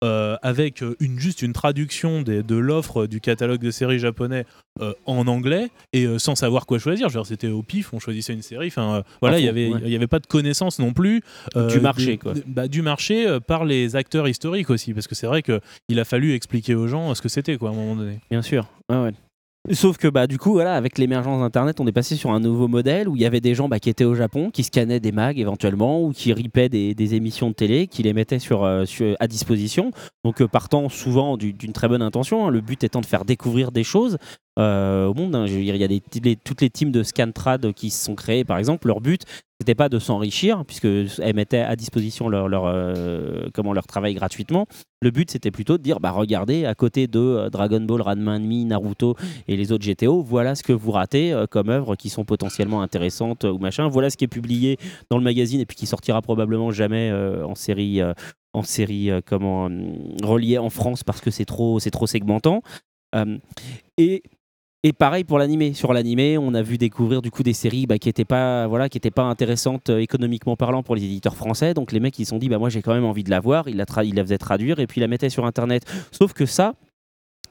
euh, 0.06 0.38
avec 0.42 0.82
euh, 0.84 0.96
une, 1.00 1.20
juste 1.20 1.42
une 1.42 1.52
traduction 1.54 2.22
des- 2.22 2.44
de 2.44 2.56
l'offre 2.56 3.08
du 3.08 3.20
catalogue 3.20 3.60
de 3.62 3.72
séries 3.72 4.00
japonais 4.00 4.46
euh, 4.82 4.94
en 5.06 5.28
anglais 5.28 5.70
et 5.94 6.06
euh, 6.06 6.20
sans 6.20 6.36
savoir 6.36 6.66
quoi 6.66 6.80
choisir. 6.80 7.10
C'était 7.26 7.48
au 7.50 7.64
pif, 7.64 7.94
on 7.94 8.00
choisissait 8.00 8.34
une 8.34 8.42
série. 8.42 8.68
Enfin, 8.68 9.04
voilà, 9.22 9.40
il 9.40 9.44
y 9.44 9.46
fond, 9.48 9.52
avait, 9.52 9.70
ouais. 9.70 9.82
il 9.86 9.90
y 9.92 9.96
avait 9.96 10.08
pas 10.08 10.20
de 10.20 10.28
connaissance 10.28 10.80
non 10.80 10.94
plus 10.94 11.22
euh, 11.56 11.70
Du 11.70 11.80
marché, 11.80 12.06
des- 12.06 12.18
quoi. 12.18 12.34
bah, 12.46 12.68
du 12.68 12.82
marché 12.82 13.38
par 13.48 13.66
les 13.66 13.96
acteurs 13.96 14.28
historiques 14.28 14.70
aussi, 14.70 14.94
parce 14.94 15.08
que 15.08 15.16
c'est 15.16 15.28
vrai 15.28 15.42
que 15.42 15.60
il 15.90 16.00
a 16.00 16.06
fallu 16.06 16.34
expliquer 16.34 16.76
aux 16.76 16.88
gens 16.88 17.14
ce 17.16 17.22
que 17.22 17.30
c'était 17.30 17.58
quoi 17.58 17.70
à 17.70 17.72
un 17.74 17.76
moment 17.76 17.96
donné. 17.96 18.20
Bien 18.30 18.42
sûr. 18.42 18.68
Ouais. 18.90 19.12
Sauf 19.72 19.98
que 19.98 20.08
bah 20.08 20.28
du 20.28 20.38
coup 20.38 20.52
voilà 20.52 20.76
avec 20.76 21.00
l'émergence 21.00 21.40
d'internet 21.40 21.80
on 21.80 21.88
est 21.88 21.92
passé 21.92 22.16
sur 22.16 22.32
un 22.32 22.40
nouveau 22.40 22.68
modèle 22.68 23.10
où 23.10 23.16
il 23.16 23.22
y 23.22 23.26
avait 23.26 23.42
des 23.42 23.56
gens 23.56 23.68
bah, 23.68 23.80
qui 23.80 23.90
étaient 23.90 24.04
au 24.04 24.14
Japon 24.14 24.52
qui 24.52 24.64
scannaient 24.64 25.00
des 25.00 25.12
mags 25.12 25.40
éventuellement 25.40 26.04
ou 26.04 26.12
qui 26.12 26.34
ripaient 26.34 26.70
des, 26.70 27.16
émissions 27.16 27.50
de 27.50 27.56
télé 27.56 27.88
qui 27.88 28.04
les 28.04 28.14
mettaient 28.14 28.38
sur, 28.38 28.64
euh, 28.64 28.84
à 29.20 29.28
disposition. 29.28 29.92
Donc 30.24 30.42
euh, 30.42 30.48
partant 30.48 30.88
souvent 30.90 31.36
du- 31.36 31.54
d'une 31.54 31.74
très 31.74 31.88
bonne 31.88 32.04
intention 32.04 32.46
hein, 32.46 32.52
le 32.52 32.62
but 32.62 32.84
étant 32.84 33.02
de 33.02 33.08
faire 33.08 33.26
découvrir 33.26 33.72
des 33.72 33.84
choses 33.84 34.18
euh, 34.58 35.08
au 35.08 35.14
monde 35.14 35.36
hein. 35.36 35.46
Il 35.48 35.64
y 35.64 35.84
a 35.84 36.00
toutes 36.44 36.62
les 36.62 36.70
teams 36.70 36.92
de 36.92 37.04
Scantrad 37.04 37.74
qui 37.74 37.90
se 37.90 38.06
sont 38.06 38.16
créées 38.16 38.46
par 38.46 38.58
exemple 38.58 38.88
leur 38.88 39.02
but 39.02 39.24
c'était 39.60 39.76
pas 39.76 39.90
de 39.90 40.00
s'enrichir 40.00 40.64
puisque 40.66 40.86
elles 40.86 41.36
mettaient 41.36 41.60
à 41.60 41.76
disposition 41.76 42.30
leur, 42.30 42.66
euh, 42.66 43.48
comment 43.54 43.74
leur 43.74 43.86
travail 43.86 44.14
gratuitement 44.14 44.66
le 45.02 45.12
but 45.12 45.30
c'était 45.30 45.52
plutôt 45.52 45.78
de 45.78 45.84
dire 45.84 46.00
bah 46.00 46.12
regardez 46.12 46.64
à 46.64 46.74
côté 46.74 47.08
de 47.08 47.20
euh, 47.20 47.50
Dragon 47.50 47.82
Ball 47.82 48.02
Ranma 48.02 48.40
Mi 48.40 48.64
Naruto 48.64 49.18
et 49.50 49.58
les 49.58 49.74
autres 49.74 49.86
GTO, 49.86 50.22
voilà 50.22 50.56
ce 50.56 50.64
que 50.64 50.72
vous 50.72 50.92
ratez 50.92 51.36
comme 51.52 51.70
œuvres 51.70 51.98
qui 51.98 52.08
sont 52.08 52.24
potentiellement 52.24 52.82
intéressantes 52.82 53.44
ou 53.44 53.58
machin. 53.58 53.90
Voilà 53.90 54.10
ce 54.10 54.16
qui 54.16 54.24
est 54.24 54.30
publié 54.30 54.78
dans 55.10 55.18
le 55.18 55.24
magazine 55.24 55.60
et 55.60 55.66
puis 55.66 55.76
qui 55.76 55.86
sortira 55.86 56.22
probablement 56.22 56.72
jamais 56.72 57.12
en 57.12 57.56
série, 57.56 58.02
en 58.54 58.64
série 58.64 59.10
comment 59.26 59.70
reliée 60.24 60.58
en 60.58 60.70
France 60.70 61.04
parce 61.04 61.20
que 61.20 61.30
c'est 61.30 61.46
trop, 61.46 61.80
c'est 61.80 61.92
trop 61.92 62.08
segmentant. 62.08 62.62
Et 63.98 64.24
et 64.86 64.94
pareil 64.94 65.24
pour 65.24 65.40
l'animé. 65.40 65.74
Sur 65.74 65.94
l'animé, 65.94 66.38
on 66.38 66.54
a 66.54 66.62
vu 66.62 66.78
découvrir 66.78 67.24
du 67.24 67.32
coup 67.32 67.42
des 67.42 67.54
séries 67.54 67.88
bah, 67.88 67.98
qui 67.98 68.08
n'étaient 68.08 68.24
pas, 68.24 68.68
voilà, 68.68 68.88
qui 68.88 69.00
étaient 69.00 69.10
pas 69.10 69.24
intéressantes 69.24 69.90
euh, 69.90 69.98
économiquement 69.98 70.56
parlant 70.56 70.84
pour 70.84 70.96
les 70.96 71.04
éditeurs 71.04 71.36
français. 71.36 71.74
Donc 71.74 71.92
les 71.92 72.00
mecs 72.00 72.20
ils 72.20 72.26
se 72.26 72.30
sont 72.30 72.38
dit 72.38 72.50
bah 72.50 72.60
moi 72.60 72.70
j'ai 72.70 72.84
quand 72.84 72.94
même 72.94 73.04
envie 73.04 73.24
de 73.24 73.32
la 73.32 73.40
voir. 73.40 73.68
Ils 73.68 73.78
la, 73.78 73.86
tra- 73.86 74.06
ils 74.06 74.14
la 74.14 74.24
faisaient 74.24 74.38
traduire 74.38 74.80
et 74.80 74.86
puis 74.86 75.00
ils 75.00 75.02
la 75.02 75.08
mettaient 75.08 75.32
sur 75.32 75.48
internet. 75.48 75.84
Sauf 76.12 76.34
que 76.34 76.46
ça, 76.46 76.76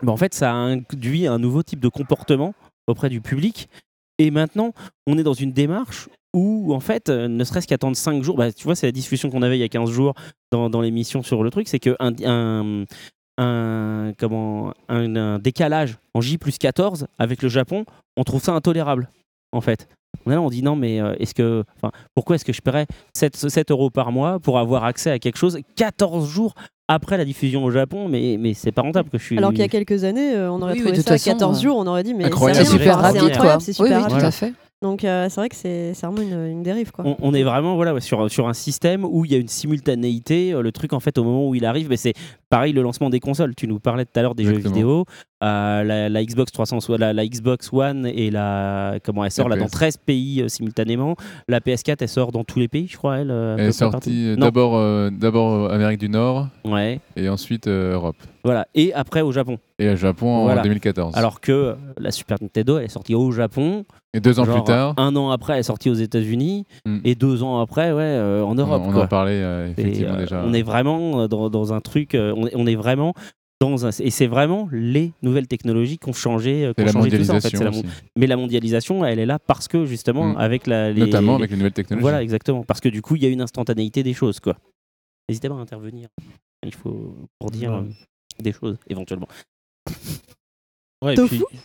bah, 0.01 0.12
en 0.12 0.16
fait, 0.16 0.32
ça 0.32 0.53
a 0.53 0.55
induit 0.55 1.26
un 1.26 1.41
nouveau 1.41 1.64
type 1.64 1.80
de 1.80 1.89
comportement 1.89 2.55
auprès 2.87 3.09
du 3.09 3.20
public. 3.20 3.68
Et 4.18 4.30
maintenant, 4.30 4.72
on 5.09 5.18
est 5.18 5.24
dans 5.24 5.35
une 5.35 5.53
démarche 5.53 6.09
où, 6.35 6.72
en 6.72 6.80
fait, 6.80 7.09
euh, 7.09 7.26
ne 7.26 7.43
serait-ce 7.43 7.66
qu'attendre 7.66 7.97
5 7.97 8.22
jours, 8.22 8.37
bah, 8.37 8.53
tu 8.53 8.62
vois, 8.62 8.76
c'est 8.76 8.87
la 8.87 8.93
discussion 8.93 9.28
qu'on 9.28 9.43
avait 9.43 9.57
il 9.57 9.61
y 9.61 9.64
a 9.64 9.68
15 9.68 9.91
jours 9.91 10.14
dans, 10.53 10.80
l'émission 10.80 11.24
sur 11.24 11.43
le 11.43 11.51
truc, 11.51 11.66
c'est 11.66 11.80
qu'un 11.80 11.97
un, 12.01 12.85
un, 13.39 14.12
comment, 14.18 14.72
un, 14.89 15.16
un 15.16 15.39
décalage 15.39 15.99
en 16.14 16.20
J 16.20 16.39
plus 16.39 16.59
14 16.59 17.07
avec 17.18 17.43
le 17.43 17.49
Japon, 17.49 17.85
on 18.16 18.24
trouve 18.24 18.43
ça 18.43 18.53
intolérable, 18.53 19.09
en 19.53 19.61
fait. 19.61 19.89
On 20.26 20.30
est 20.30 20.35
là, 20.35 20.41
on 20.41 20.49
dit 20.51 20.62
non, 20.62 20.76
mais 20.76 21.01
euh, 21.01 21.14
est-ce 21.18 21.35
que, 21.35 21.64
enfin, 21.76 21.91
pourquoi 22.14 22.37
est-ce 22.37 22.45
que 22.45 22.53
je 22.53 22.61
paierais 22.62 22.87
7, 23.14 23.37
7 23.37 23.70
euros 23.72 23.91
par 23.91 24.12
mois 24.12 24.39
pour 24.39 24.59
avoir 24.59 24.85
accès 24.85 25.11
à 25.11 25.18
quelque 25.18 25.37
chose 25.37 25.59
14 25.76 26.28
jours 26.28 26.55
après 26.87 27.16
la 27.16 27.24
diffusion 27.24 27.64
au 27.64 27.70
Japon? 27.70 28.09
Mais, 28.09 28.37
mais 28.39 28.55
c'est 28.55 28.70
pas 28.72 28.82
rentable 28.82 29.11
que 29.11 29.18
je 29.18 29.24
suis. 29.24 29.39
Alors 29.39 29.51
qu'il 29.51 29.59
y 29.61 29.64
a 29.64 29.68
quelques 29.68 30.05
années, 30.05 30.35
euh, 30.35 30.51
on 30.53 30.62
aurait 30.62 30.74
Oui, 30.74 30.78
oui, 30.78 30.85
trouvé 30.85 30.97
toute 30.99 31.09
ça 31.09 31.14
à 31.14 31.18
façon, 31.18 31.30
14 31.32 31.59
euh, 31.59 31.62
jours, 31.62 31.76
on 31.78 31.87
aurait 31.89 32.05
dit 32.05 32.14
mais 32.14 32.30
c'est 32.55 32.64
super 32.64 32.99
rapide, 33.01 33.20
c'est 33.61 33.78
Oui, 33.80 33.89
super 33.89 33.97
oui, 33.99 34.03
rapide. 34.05 34.18
tout 34.18 34.24
à 34.24 34.30
fait. 34.30 34.53
Donc 34.85 35.03
euh, 35.03 35.30
c'est 35.30 35.41
vrai 35.41 35.49
que 35.49 35.57
c'est 35.57 35.93
vraiment 36.03 36.20
une, 36.20 36.47
une 36.47 36.62
dérive 36.62 36.93
quoi. 36.93 37.07
on, 37.07 37.16
on 37.22 37.32
est 37.32 37.43
vraiment 37.43 37.74
voilà, 37.74 37.95
ouais, 37.95 38.03
sur, 38.03 38.30
sur 38.30 38.47
un 38.49 38.53
système 38.53 39.03
où 39.03 39.24
il 39.24 39.32
y 39.32 39.35
a 39.35 39.39
une 39.39 39.49
simultanéité. 39.49 40.53
euh, 40.53 40.61
Le 40.61 40.72
truc, 40.72 40.93
en 40.93 41.01
fait, 41.01 41.16
au 41.16 41.24
moment 41.24 41.49
où 41.49 41.55
il 41.55 41.64
arrive, 41.64 41.89
mais 41.89 41.97
c'est 41.97 42.12
pareil 42.51 42.74
le 42.74 42.82
lancement 42.82 43.09
des 43.09 43.18
consoles. 43.18 43.55
Tu 43.55 43.66
nous 43.66 43.80
parlais 43.80 44.05
tout 44.05 44.12
à 44.18 44.20
l'heure 44.22 44.35
des 44.35 44.45
jeux 44.45 44.59
vidéo. 44.74 45.07
Euh, 45.45 45.85
la, 45.85 46.09
la 46.09 46.25
Xbox 46.25 46.53
360, 46.53 46.99
la, 46.99 47.13
la 47.13 47.27
Xbox 47.27 47.71
One 47.73 48.07
et 48.07 48.31
la 48.31 48.95
comment 49.05 49.25
elle 49.25 49.31
sort 49.31 49.49
là 49.51 49.57
dans 49.57 49.67
PS. 49.67 49.71
13 49.73 49.97
pays 49.99 50.41
euh, 50.43 50.49
simultanément. 50.49 51.17
La 51.49 51.61
PS4 51.61 51.97
elle 52.01 52.09
sort 52.09 52.33
dans 52.33 52.45
tous 52.45 52.59
les 52.59 52.69
pays, 52.69 52.87
je 52.89 52.97
crois. 52.97 53.19
Elle, 53.19 53.31
euh, 53.31 53.57
Elle 53.59 53.67
est 53.69 53.73
sortie 53.73 54.37
d'abord 54.37 54.81
d'abord 55.13 55.71
Amérique 55.71 56.01
du 56.01 56.09
Nord 56.09 56.49
Ouais, 56.65 57.01
et 57.17 57.29
ensuite 57.29 57.69
Europe. 57.69 58.17
voilà. 58.43 58.67
Et 58.75 58.95
après 58.95 59.21
au 59.21 59.33
Japon. 59.33 59.59
Et 59.79 59.87
le 59.87 59.97
Japon 59.97 60.45
Voilà. 60.45 60.61
en 60.61 60.65
2014. 60.65 61.15
Alors 61.17 61.41
que 61.41 61.75
la 61.99 62.11
Super 62.11 62.39
Nintendo 62.41 62.79
elle 62.79 62.85
est 62.85 62.89
sortie 62.89 63.15
au 63.15 63.31
Japon. 63.33 63.85
et 64.15 64.21
deux 64.21 64.39
ans 64.41 64.45
genre, 64.45 64.55
plus 64.57 64.65
tard, 64.65 64.95
Un 64.97 65.15
an 65.17 65.31
après 65.31 65.55
elle 65.55 65.61
est 65.61 65.65
sortie 65.65 65.91
aux 65.91 65.95
États-Unis 65.95 66.65
Mm. 66.87 66.99
et 67.05 67.15
deux 67.15 67.43
ans 67.43 67.61
après 67.61 67.93
ouais 67.93 68.03
euh, 68.03 68.43
en 68.45 68.55
Europe. 68.55 68.83
on 68.87 68.93
quoi. 68.93 69.03
en 69.05 69.07
parlait 69.09 69.43
euh, 69.43 69.69
Et, 69.69 69.81
effectivement 69.81 70.15
euh, 70.15 70.19
déjà. 70.21 70.43
On 70.47 70.53
est 70.55 70.63
vraiment 70.63 71.27
dans, 71.29 71.51
dans 71.51 71.73
un 71.75 71.81
truc, 71.81 72.13
on, 72.15 72.47
est, 72.47 72.53
on 72.55 72.67
est 72.67 72.77
vraiment 72.77 73.13
dans 73.71 73.87
un, 73.87 73.91
et 73.91 74.11
c'est 74.11 74.27
vraiment 74.27 74.69
les 74.73 75.12
nouvelles 75.23 75.47
technologies 75.47 75.99
qui 75.99 76.09
ont 76.09 76.12
changé, 76.12 76.65
euh, 76.65 76.73
qui 76.75 76.83
ont 76.83 76.87
la 76.87 76.93
changé 76.93 77.11
tout 77.19 77.25
ça, 77.25 77.35
en 77.35 77.41
fait. 77.41 77.53
la 77.59 77.71
mon- 77.71 77.83
Mais 78.17 78.27
la 78.27 78.37
mondialisation, 78.37 79.05
elle 79.05 79.19
est 79.19 79.27
là 79.27 79.39
parce 79.39 79.69
que 79.69 79.85
justement 79.87 80.33
Mm. 80.33 80.37
avec 80.39 80.67
la, 80.67 80.93
les, 80.93 81.01
Notamment 81.01 81.33
les- 81.37 81.43
avec 81.43 81.51
les 81.51 81.57
nouvelles 81.57 81.73
technologies. 81.73 82.03
voilà 82.03 82.23
exactement, 82.23 82.62
parce 82.65 82.81
que 82.81 82.89
du 82.89 83.03
coup 83.03 83.17
il 83.17 83.23
y 83.23 83.27
a 83.27 83.29
une 83.29 83.41
instantanéité 83.41 84.03
des 84.03 84.15
choses 84.15 84.41
quoi. 84.41 84.57
N'hésitez 85.29 85.49
pas 85.49 85.55
à 85.57 85.59
intervenir. 85.59 86.09
Il 86.65 86.75
faut 86.75 87.15
pour 87.39 87.51
dire 87.51 87.73
Ouais. 87.73 87.79
euh, 87.79 88.43
des 88.43 88.53
choses 88.53 88.77
éventuellement. 88.89 89.29
Ouais, 91.03 91.15
Tofu 91.15 91.43
puis, 91.49 91.61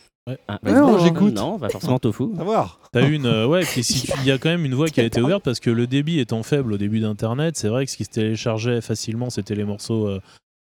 Ah, 0.47 0.59
non, 0.63 0.99
j'écoute. 0.99 1.33
Non, 1.33 1.57
pas 1.57 1.69
forcément 1.69 1.97
tofu. 1.97 2.25
Savoir. 2.37 2.79
T'as 2.91 3.07
une, 3.07 3.25
euh, 3.25 3.47
ouais, 3.47 3.61
puis 3.65 3.83
si 3.83 4.07
il 4.23 4.25
y 4.27 4.31
a 4.31 4.37
quand 4.37 4.49
même 4.49 4.63
une 4.65 4.75
voie 4.75 4.87
qui 4.89 5.01
a 5.01 5.03
été 5.03 5.21
ouverte 5.21 5.43
parce 5.43 5.59
que 5.59 5.71
le 5.71 5.87
débit 5.87 6.19
étant 6.19 6.43
faible 6.43 6.73
au 6.73 6.77
début 6.77 6.99
d'Internet, 6.99 7.55
c'est 7.57 7.67
vrai 7.69 7.85
que 7.85 7.91
ce 7.91 7.97
qui 7.97 8.05
se 8.05 8.11
téléchargeait 8.11 8.81
facilement, 8.81 9.29
c'était 9.31 9.55
les 9.55 9.63
morceaux 9.63 10.07
euh, 10.07 10.19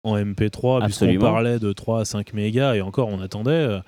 en 0.04 0.16
MP3, 0.16 0.84
puisqu'on 0.84 1.18
parlait 1.18 1.58
de 1.58 1.72
3 1.72 2.00
à 2.00 2.04
5 2.04 2.32
mégas 2.34 2.74
et 2.74 2.80
encore 2.82 3.08
on 3.08 3.20
attendait. 3.20 3.50
euh, 3.50 3.80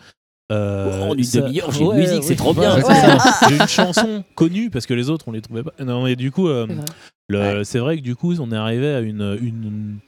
euh, 0.53 1.09
Oh, 1.11 1.15
une 1.17 1.25
ça- 1.25 1.41
demi-heure, 1.43 1.71
j'ai 1.73 1.85
une 1.85 1.95
musique, 1.95 2.23
c'est 2.25 2.37
trop 2.37 2.55
bien. 2.55 2.77
Ouais, 2.77 2.85
Ouais. 2.85 2.95
c'est 2.95 3.19
ça. 3.19 3.49
J'ai 3.49 3.57
une 3.57 3.67
chanson 3.69 4.25
connue 4.35 4.71
parce 4.71 4.87
que 4.87 4.95
les 4.95 5.11
autres 5.11 5.27
on 5.29 5.33
les 5.33 5.43
trouvait 5.43 5.63
pas. 5.65 5.73
Non, 5.85 6.05
mais 6.05 6.15
du 6.17 6.31
coup, 6.31 6.49
euh, 6.49 6.67
C'est 6.69 6.75
vrai. 7.37 7.55
le- 7.59 7.65
c'est 7.65 7.79
vrai 7.81 7.97
que 7.97 8.03
du 8.03 8.15
coup, 8.17 8.35
on 8.39 8.53
est 8.53 8.57
arrivé 8.57 8.95
à 8.95 9.01
une, 9.01 9.37
une, 9.43 9.99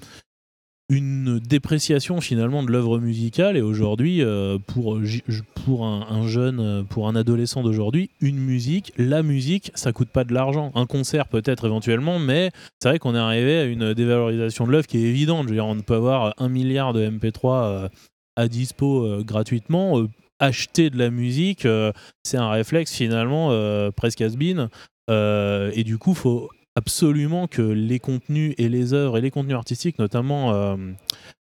une 0.90 1.38
dépréciation 1.38 2.20
finalement 2.20 2.62
de 2.62 2.70
l'œuvre 2.72 2.98
musicale 2.98 3.56
et 3.56 3.60
aujourd'hui, 3.60 4.22
euh, 4.22 4.58
pour, 4.58 5.04
j- 5.04 5.22
pour 5.66 5.84
un, 5.84 6.06
un 6.08 6.26
jeune, 6.26 6.60
euh, 6.60 6.82
pour 6.82 7.08
un 7.08 7.14
adolescent 7.16 7.62
d'aujourd'hui, 7.62 8.08
une 8.20 8.38
musique, 8.38 8.92
la 8.96 9.22
musique, 9.22 9.70
ça 9.74 9.92
coûte 9.92 10.08
pas 10.08 10.24
de 10.24 10.32
l'argent. 10.32 10.72
Un 10.74 10.86
concert 10.86 11.28
peut-être 11.28 11.66
éventuellement, 11.66 12.18
mais 12.18 12.50
c'est 12.82 12.88
vrai 12.88 12.98
qu'on 12.98 13.14
est 13.14 13.18
arrivé 13.18 13.58
à 13.58 13.64
une 13.64 13.92
dévalorisation 13.92 14.66
de 14.66 14.72
l'œuvre 14.72 14.86
qui 14.86 14.96
est 14.98 15.08
évidente. 15.08 15.44
Je 15.44 15.48
veux 15.50 15.56
dire, 15.56 15.66
on 15.66 15.78
peut 15.80 15.94
avoir 15.94 16.34
un 16.38 16.48
milliard 16.48 16.92
de 16.94 17.06
MP3 17.06 17.64
euh, 17.64 17.88
à 18.36 18.48
dispo 18.48 19.04
euh, 19.04 19.22
gratuitement. 19.22 19.98
euh, 20.00 20.08
acheter 20.40 20.88
de 20.88 20.96
la 20.96 21.10
musique, 21.10 21.66
euh, 21.66 21.90
c'est 22.22 22.36
un 22.36 22.48
réflexe 22.48 22.94
finalement 22.94 23.48
euh, 23.50 23.90
presque 23.90 24.20
has-been. 24.20 24.68
Euh, 25.10 25.72
et 25.74 25.82
du 25.82 25.98
coup, 25.98 26.14
faut 26.14 26.48
absolument 26.78 27.48
que 27.48 27.62
les 27.62 27.98
contenus 27.98 28.54
et 28.56 28.68
les 28.68 28.94
œuvres 28.94 29.18
et 29.18 29.20
les 29.20 29.32
contenus 29.32 29.56
artistiques, 29.56 29.98
notamment 29.98 30.54
euh, 30.54 30.76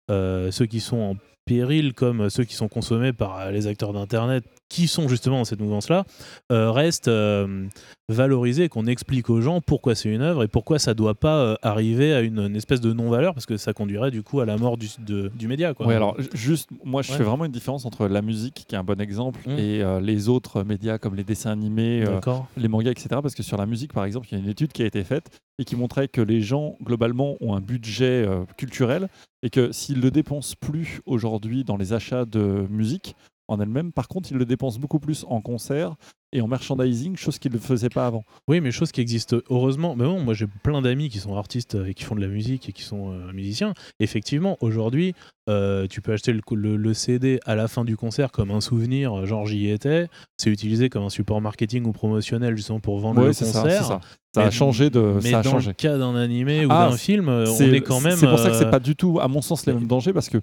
euh, 0.09 0.51
ceux 0.51 0.65
qui 0.65 0.81
sont 0.81 0.97
en 0.97 1.15
péril, 1.45 1.93
comme 1.93 2.29
ceux 2.29 2.43
qui 2.43 2.53
sont 2.53 2.67
consommés 2.67 3.13
par 3.13 3.49
les 3.49 3.65
acteurs 3.65 3.93
d'Internet, 3.93 4.43
qui 4.71 4.87
sont 4.87 5.09
justement 5.09 5.37
dans 5.39 5.43
cette 5.43 5.59
mouvance-là, 5.59 6.05
euh, 6.49 6.71
restent 6.71 7.09
euh, 7.09 7.67
valorisés, 8.07 8.69
qu'on 8.69 8.85
explique 8.87 9.29
aux 9.29 9.41
gens 9.41 9.59
pourquoi 9.59 9.95
c'est 9.95 10.07
une 10.09 10.21
œuvre 10.21 10.43
et 10.43 10.47
pourquoi 10.47 10.79
ça 10.79 10.93
doit 10.93 11.13
pas 11.13 11.39
euh, 11.39 11.55
arriver 11.61 12.13
à 12.13 12.21
une, 12.21 12.39
une 12.39 12.55
espèce 12.55 12.79
de 12.79 12.93
non-valeur, 12.93 13.33
parce 13.33 13.45
que 13.45 13.57
ça 13.57 13.73
conduirait 13.73 14.11
du 14.11 14.23
coup 14.23 14.39
à 14.39 14.45
la 14.45 14.55
mort 14.57 14.77
du, 14.77 14.87
de- 15.05 15.29
du 15.37 15.47
média. 15.49 15.73
Quoi. 15.73 15.87
Oui, 15.87 15.93
alors 15.93 16.19
ju- 16.21 16.29
juste, 16.33 16.69
moi 16.85 17.01
je 17.01 17.11
Ouais. 17.11 17.17
fais 17.17 17.23
vraiment 17.25 17.43
une 17.43 17.51
différence 17.51 17.85
entre 17.85 18.07
la 18.07 18.21
musique, 18.21 18.63
qui 18.67 18.75
est 18.75 18.77
un 18.77 18.83
bon 18.85 18.99
exemple, 19.01 19.41
Mm. 19.45 19.51
et 19.59 19.81
euh, 19.83 19.99
les 19.99 20.29
autres 20.29 20.63
médias 20.63 20.97
comme 20.97 21.15
les 21.15 21.25
dessins 21.25 21.51
animés, 21.51 22.05
euh, 22.07 22.19
les 22.55 22.69
mangas, 22.69 22.91
etc. 22.91 23.09
Parce 23.21 23.35
que 23.35 23.43
sur 23.43 23.57
la 23.57 23.65
musique, 23.65 23.91
par 23.91 24.05
exemple, 24.05 24.27
il 24.31 24.37
y 24.37 24.41
a 24.41 24.43
une 24.43 24.49
étude 24.49 24.71
qui 24.71 24.83
a 24.83 24.85
été 24.85 25.03
faite 25.03 25.27
et 25.59 25.65
qui 25.65 25.75
montrait 25.75 26.07
que 26.07 26.21
les 26.21 26.41
gens, 26.41 26.75
globalement, 26.81 27.35
ont 27.41 27.55
un 27.55 27.61
budget 27.61 28.25
culturel 28.57 29.09
et 29.43 29.49
que 29.49 29.71
s'ils 29.73 29.99
le 29.99 30.11
dépensent 30.11 30.55
plus 30.61 31.01
aujourd'hui 31.05 31.63
dans 31.65 31.75
les 31.77 31.91
achats 31.93 32.25
de 32.25 32.65
musique 32.69 33.15
en 33.51 33.59
elle-même, 33.59 33.91
par 33.91 34.07
contre, 34.07 34.31
ils 34.31 34.37
le 34.37 34.45
dépensent 34.45 34.79
beaucoup 34.79 34.99
plus 34.99 35.25
en 35.29 35.41
concert 35.41 35.95
et 36.33 36.39
en 36.41 36.47
merchandising, 36.47 37.17
chose 37.17 37.37
qu'ils 37.39 37.51
ne 37.51 37.57
faisaient 37.57 37.89
pas 37.89 38.07
avant. 38.07 38.23
Oui, 38.47 38.61
mais 38.61 38.71
chose 38.71 38.91
qui 38.93 39.01
existe 39.01 39.35
heureusement. 39.49 39.95
Mais 39.97 40.05
bon, 40.05 40.21
moi 40.21 40.33
j'ai 40.33 40.47
plein 40.63 40.81
d'amis 40.81 41.09
qui 41.09 41.19
sont 41.19 41.35
artistes 41.35 41.77
et 41.87 41.93
qui 41.93 42.05
font 42.05 42.15
de 42.15 42.21
la 42.21 42.27
musique 42.29 42.69
et 42.69 42.71
qui 42.71 42.83
sont 42.83 43.11
euh, 43.11 43.33
musiciens. 43.33 43.73
Effectivement, 43.99 44.57
aujourd'hui, 44.61 45.13
euh, 45.49 45.87
tu 45.89 45.99
peux 46.01 46.13
acheter 46.13 46.31
le, 46.31 46.39
le- 46.53 46.77
le 46.77 46.93
CD 46.93 47.41
à 47.45 47.55
la 47.55 47.67
fin 47.67 47.83
du 47.83 47.97
concert 47.97 48.31
comme 48.31 48.49
un 48.51 48.61
souvenir, 48.61 49.13
euh, 49.13 49.25
genre 49.25 49.45
j'y 49.45 49.69
étais. 49.69 50.07
C'est 50.37 50.49
utilisé 50.49 50.89
comme 50.89 51.03
un 51.03 51.09
support 51.09 51.41
marketing 51.41 51.85
ou 51.85 51.91
promotionnel 51.91 52.55
justement 52.55 52.79
pour 52.79 52.97
vendre 52.99 53.19
Ouais, 53.21 53.27
le 53.27 53.33
ça, 53.33 53.45
concert. 53.45 53.83
ça. 53.83 53.99
Ça 54.33 54.43
a 54.43 54.49
changé 54.51 54.89
de. 54.89 55.19
Mais 55.21 55.31
ça 55.31 55.39
a 55.39 55.41
dans 55.43 55.51
changé. 55.51 55.67
le 55.67 55.73
cas 55.73 55.97
d'un 55.97 56.15
animé 56.15 56.65
ou 56.65 56.69
Ah, 56.71 56.87
d'un 56.89 56.95
film, 56.95 57.27
on 57.27 57.45
C'est 57.47 57.67
est 57.67 57.81
quand 57.81 57.99
même. 57.99 58.15
c'est 58.15 58.27
pour 58.29 58.39
ça 58.39 58.49
que 58.51 58.55
c'est 58.55 58.69
pas 58.71 58.79
du 58.79 58.95
tout, 58.95 59.19
à 59.19 59.27
mon 59.27 59.41
sens, 59.41 59.65
les 59.65 59.73
mêmes 59.73 59.87
dangers 59.87 60.13
parce 60.13 60.29
que 60.29 60.37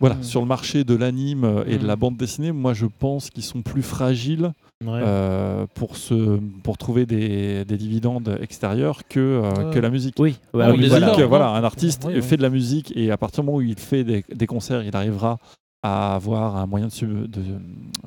voilà, 0.00 0.16
Mm. 0.16 0.22
sur 0.22 0.40
le 0.40 0.46
marché 0.46 0.84
de 0.84 0.94
l'anime 0.94 1.64
et 1.66 1.78
de 1.78 1.84
Mm. 1.84 1.86
la 1.86 1.96
bande 1.96 2.16
dessinée, 2.16 2.52
moi 2.52 2.74
je 2.74 2.86
pense 2.86 3.30
qu'ils 3.30 3.42
sont 3.44 3.62
plus 3.62 3.82
fragiles 3.82 4.52
Ouais. 4.84 5.00
euh, 5.02 5.66
pour, 5.74 5.96
se, 5.96 6.38
pour 6.62 6.76
trouver 6.76 7.06
des, 7.06 7.64
des 7.64 7.76
dividendes 7.76 8.36
extérieurs 8.42 9.02
que, 9.08 9.20
euh, 9.20 9.40
Ouais. 9.68 9.74
que 9.74 9.78
la 9.78 9.88
musique. 9.88 10.14
Oui, 10.18 10.36
bah 10.52 10.66
La 10.66 10.72
oui, 10.72 10.78
musique, 10.78 11.20
voilà. 11.28 11.50
un 11.50 11.64
artiste 11.64 12.02
Oui, 12.06 12.14
oui. 12.16 12.22
fait 12.22 12.36
de 12.36 12.42
la 12.42 12.50
musique 12.50 12.92
et 12.96 13.10
à 13.10 13.16
partir 13.16 13.42
du 13.42 13.46
moment 13.46 13.58
où 13.58 13.62
il 13.62 13.78
fait 13.78 14.04
des, 14.04 14.24
des 14.34 14.46
concerts, 14.46 14.82
il 14.84 14.94
arrivera 14.94 15.38
à 15.86 16.14
avoir 16.14 16.56
un 16.56 16.64
moyen 16.66 16.86
de, 16.86 16.92
sub- 16.92 17.26
de, 17.30 17.42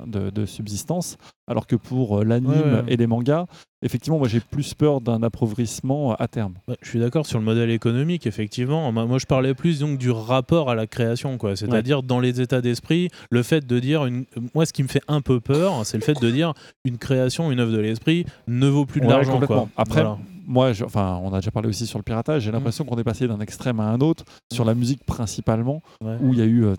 de- 0.04 0.30
de 0.30 0.46
subsistance. 0.46 1.16
Alors 1.46 1.66
que 1.68 1.76
pour 1.76 2.18
euh, 2.18 2.24
l'anime 2.24 2.50
Ouais, 2.50 2.56
ouais. 2.80 2.84
et 2.88 2.96
les 2.96 3.06
mangas, 3.06 3.46
effectivement, 3.82 4.18
moi 4.18 4.26
j'ai 4.26 4.40
plus 4.40 4.74
peur 4.74 5.00
d'un 5.00 5.22
appauvrissement 5.22 6.14
à 6.16 6.26
terme. 6.26 6.54
Ouais, 6.66 6.76
je 6.82 6.88
suis 6.88 6.98
d'accord 6.98 7.24
sur 7.24 7.38
le 7.38 7.44
modèle 7.44 7.70
économique, 7.70 8.26
effectivement. 8.26 8.90
Moi, 8.90 9.18
je 9.18 9.26
parlais 9.26 9.54
plus 9.54 9.78
donc 9.78 9.96
du 9.96 10.10
rapport 10.10 10.70
à 10.70 10.74
la 10.74 10.86
création, 10.88 11.38
quoi. 11.38 11.54
C'est-à-dire 11.56 12.02
dans 12.02 12.18
les 12.20 12.40
états 12.40 12.60
d'esprit, 12.60 13.08
le 13.30 13.42
fait 13.44 13.64
de 13.64 13.78
dire, 13.78 14.04
une... 14.06 14.24
moi, 14.54 14.66
ce 14.66 14.72
qui 14.72 14.82
me 14.82 14.88
fait 14.88 15.02
un 15.06 15.20
peu 15.20 15.38
peur, 15.40 15.86
c'est 15.86 15.96
le 15.98 16.02
fait 16.02 16.20
de 16.20 16.30
dire 16.30 16.52
une 16.84 16.98
création, 16.98 17.50
une 17.52 17.60
œuvre 17.60 17.72
de 17.72 17.78
l'esprit 17.78 18.26
ne 18.48 18.66
vaut 18.66 18.86
plus 18.86 19.00
de 19.00 19.06
l'argent. 19.06 19.40
Après, 19.76 20.02
Voilà. 20.02 20.18
Moi, 20.48 20.72
je- 20.72 20.84
enfin, 20.84 21.20
on 21.22 21.32
a 21.32 21.38
déjà 21.40 21.50
parlé 21.50 21.68
aussi 21.68 21.86
sur 21.86 21.98
le 21.98 22.02
piratage. 22.02 22.42
J'ai 22.42 22.50
l'impression 22.50 22.84
qu'on 22.84 22.96
est 22.98 23.04
passé 23.04 23.28
d'un 23.28 23.38
extrême 23.40 23.78
à 23.80 23.84
un 23.84 24.00
autre 24.00 24.24
sur 24.52 24.64
la 24.64 24.74
musique 24.74 25.04
principalement, 25.04 25.82
Ouais. 26.02 26.16
où 26.20 26.32
il 26.32 26.38
y 26.38 26.42
a 26.42 26.46
eu 26.46 26.64
euh, 26.64 26.74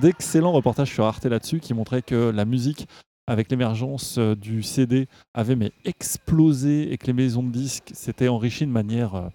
d'excellents 0.00 0.52
reportages 0.52 0.92
sur 0.92 1.04
Arte 1.06 1.24
là-dessus 1.24 1.60
qui 1.60 1.74
montraient 1.74 2.02
que 2.02 2.30
la 2.30 2.44
musique 2.44 2.86
avec 3.26 3.50
l'émergence 3.50 4.16
euh, 4.18 4.34
du 4.34 4.62
CD 4.62 5.06
avait 5.34 5.56
mais 5.56 5.72
explosé 5.84 6.92
et 6.92 6.98
que 6.98 7.06
les 7.06 7.12
maisons 7.12 7.42
de 7.42 7.50
disques 7.50 7.90
s'étaient 7.94 8.28
enrichies 8.28 8.66
de 8.66 8.72
manière 8.72 9.14
euh, 9.14 9.28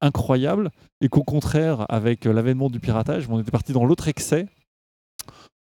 incroyable 0.00 0.70
et 1.00 1.08
qu'au 1.08 1.22
contraire 1.22 1.86
avec 1.88 2.24
l'avènement 2.24 2.68
du 2.70 2.80
piratage 2.80 3.26
on 3.30 3.40
était 3.40 3.50
parti 3.50 3.72
dans 3.72 3.84
l'autre 3.84 4.08
excès 4.08 4.46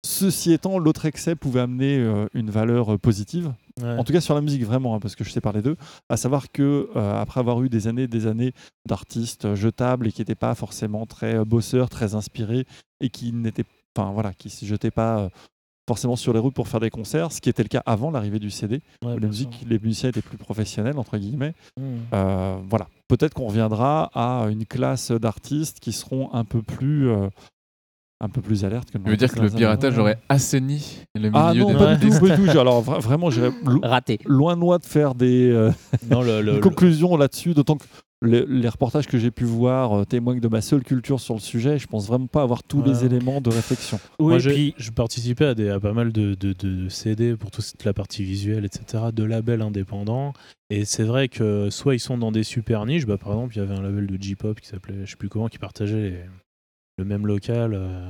ceci 0.06 0.52
étant 0.54 0.78
l'autre 0.78 1.06
excès 1.06 1.36
pouvait 1.36 1.62
amener 1.62 1.96
une 2.34 2.50
valeur 2.50 3.00
positive 3.00 3.54
Ouais. 3.82 3.97
en 3.97 4.05
tout 4.05 4.13
cas 4.13 4.21
sur 4.21 4.36
la 4.36 4.41
musique 4.41 4.63
vraiment, 4.63 4.95
hein, 4.95 4.99
parce 4.99 5.15
que 5.15 5.26
je 5.26 5.30
sais 5.30 5.41
parler 5.41 5.61
d'eux, 5.61 5.76
à 6.07 6.15
savoir 6.15 6.49
que 6.49 6.89
euh, 6.95 7.21
après 7.21 7.41
avoir 7.41 7.61
eu 7.61 7.67
des 7.67 7.88
années 7.88 8.03
et 8.03 8.07
des 8.07 8.26
années 8.26 8.53
d'artistes 8.88 9.53
jetables 9.55 10.07
et 10.07 10.11
qui 10.13 10.21
n'étaient 10.21 10.34
pas 10.34 10.55
forcément 10.55 11.05
très 11.05 11.36
euh, 11.36 11.45
bosseurs, 11.45 11.89
très 11.89 12.15
inspirés 12.15 12.65
et 13.01 13.09
qui 13.09 13.34
n'étaient, 13.34 13.65
enfin 13.97 14.11
voilà, 14.13 14.34
qui 14.34 14.49
se 14.49 14.65
jetaient 14.65 14.91
pas 14.91 15.19
euh, 15.19 15.30
forcément 15.89 16.15
sur 16.15 16.32
les 16.32 16.39
routes 16.39 16.53
pour 16.53 16.69
faire 16.69 16.80
des 16.80 16.89
concerts, 16.89 17.34
ce 17.34 17.41
qui 17.41 17.49
était 17.49 17.63
le 17.63 17.67
cas 17.67 17.84
avant 17.86 18.11
l'arrivée 18.11 18.39
du 18.39 18.49
CD. 18.49 18.82
Ouais, 19.03 19.13
où 19.13 19.19
la 19.19 19.28
musique, 19.28 19.65
les 19.67 19.78
musiciens 19.78 20.09
étaient 20.09 20.21
plus 20.21 20.38
professionnels 20.38 20.97
entre 20.97 21.17
guillemets. 21.17 21.53
Mmh. 21.78 21.84
Euh, 22.13 22.57
voilà, 22.69 22.88
peut-être 23.09 23.34
qu'on 23.34 23.47
reviendra 23.47 24.09
à 24.13 24.47
une 24.49 24.65
classe 24.65 25.11
d'artistes 25.11 25.82
qui 25.82 25.91
seront 25.91 26.34
un 26.34 26.45
peu 26.45 26.61
plus 26.61 27.09
un 28.22 28.30
peu 28.30 28.41
plus 28.41 28.63
alertes 28.66 28.89
que 28.91 28.97
Tu 28.97 29.09
veux 29.09 29.18
dire 29.18 29.32
que 29.32 29.39
le 29.41 29.49
piratage 29.49 29.97
aurait 29.97 30.18
assaini 30.30 30.99
le 31.16 31.30
milieu 31.30 31.32
Ah 31.36 31.53
non, 31.53 31.68
des 31.72 31.78
pas 31.78 31.95
du 31.95 32.09
tout, 32.09 32.20
pas 32.26 32.38
du 32.38 32.49
tout. 32.49 32.59
Alors 32.59 32.82
vra- 32.84 32.99
vraiment, 33.01 33.30
lo- 33.66 33.80
Raté. 33.84 34.20
loin 34.26 34.55
de 34.55 34.61
moi 34.61 34.78
de 34.78 34.86
faire 34.86 35.16
des 35.16 35.49
euh, 35.51 35.72
Non, 36.09 36.22
le, 36.22 36.41
le- 36.41 36.49
une 36.51 36.55
le- 36.55 36.61
conclusion 36.61 37.18
là-dessus, 37.18 37.53
d'autant 37.53 37.76
que 37.78 37.86
les, 38.22 38.45
les 38.47 38.70
reportages 38.70 39.05
que 39.07 39.18
j'ai 39.18 39.30
pu 39.32 39.43
voir 39.43 39.91
euh, 39.99 40.05
témoignent 40.05 40.39
de 40.39 40.47
ma 40.47 40.61
seule 40.61 40.82
culture 40.84 41.20
sur 41.20 41.34
le 41.34 41.41
sujet. 41.41 41.78
Je 41.78 41.86
pense 41.88 42.07
vraiment 42.07 42.28
pas 42.28 42.41
avoir 42.41 42.63
tous 42.63 42.80
Ouais. 42.82 42.88
les 42.88 43.03
éléments 43.05 43.41
de 43.41 43.49
réflexion. 43.49 43.99
Oui, 44.20 44.28
Moi, 44.30 44.38
je, 44.39 44.49
puis 44.49 44.74
je 44.78 44.91
participais 44.91 45.45
à, 45.47 45.53
des, 45.53 45.70
à 45.70 45.80
pas 45.82 45.91
mal 45.93 46.13
de, 46.13 46.34
de- 46.36 46.53
de 46.53 46.88
CD 46.89 47.36
pour 47.36 47.51
toute 47.51 47.84
la 47.84 47.93
partie 47.93 48.24
visuelle, 48.24 48.63
etc., 48.66 49.03
de 49.13 49.24
labels 49.26 49.61
indépendants. 49.61 50.32
Et 50.70 50.86
c'est 50.86 51.03
vrai 51.03 51.28
que 51.28 51.70
soit 51.70 51.93
ils 51.95 51.99
sont 51.99 52.18
dans 52.18 52.32
des 52.32 52.43
super 52.43 52.86
niches, 52.86 53.05
bah, 53.05 53.18
par 53.18 53.34
exemple, 53.34 53.55
il 53.55 53.59
y 53.59 53.61
avait 53.61 53.76
un 53.76 53.82
label 53.84 54.07
de 54.07 54.20
J-pop 54.20 54.59
qui 54.61 54.70
s'appelait, 54.70 55.05
je 55.05 55.11
sais 55.11 55.18
plus 55.18 55.30
comment, 55.30 55.49
qui 55.49 55.59
partageait 55.59 56.01
les- 56.01 56.20
le 56.98 57.06
même 57.06 57.28
local 57.28 57.74
euh, 57.74 58.10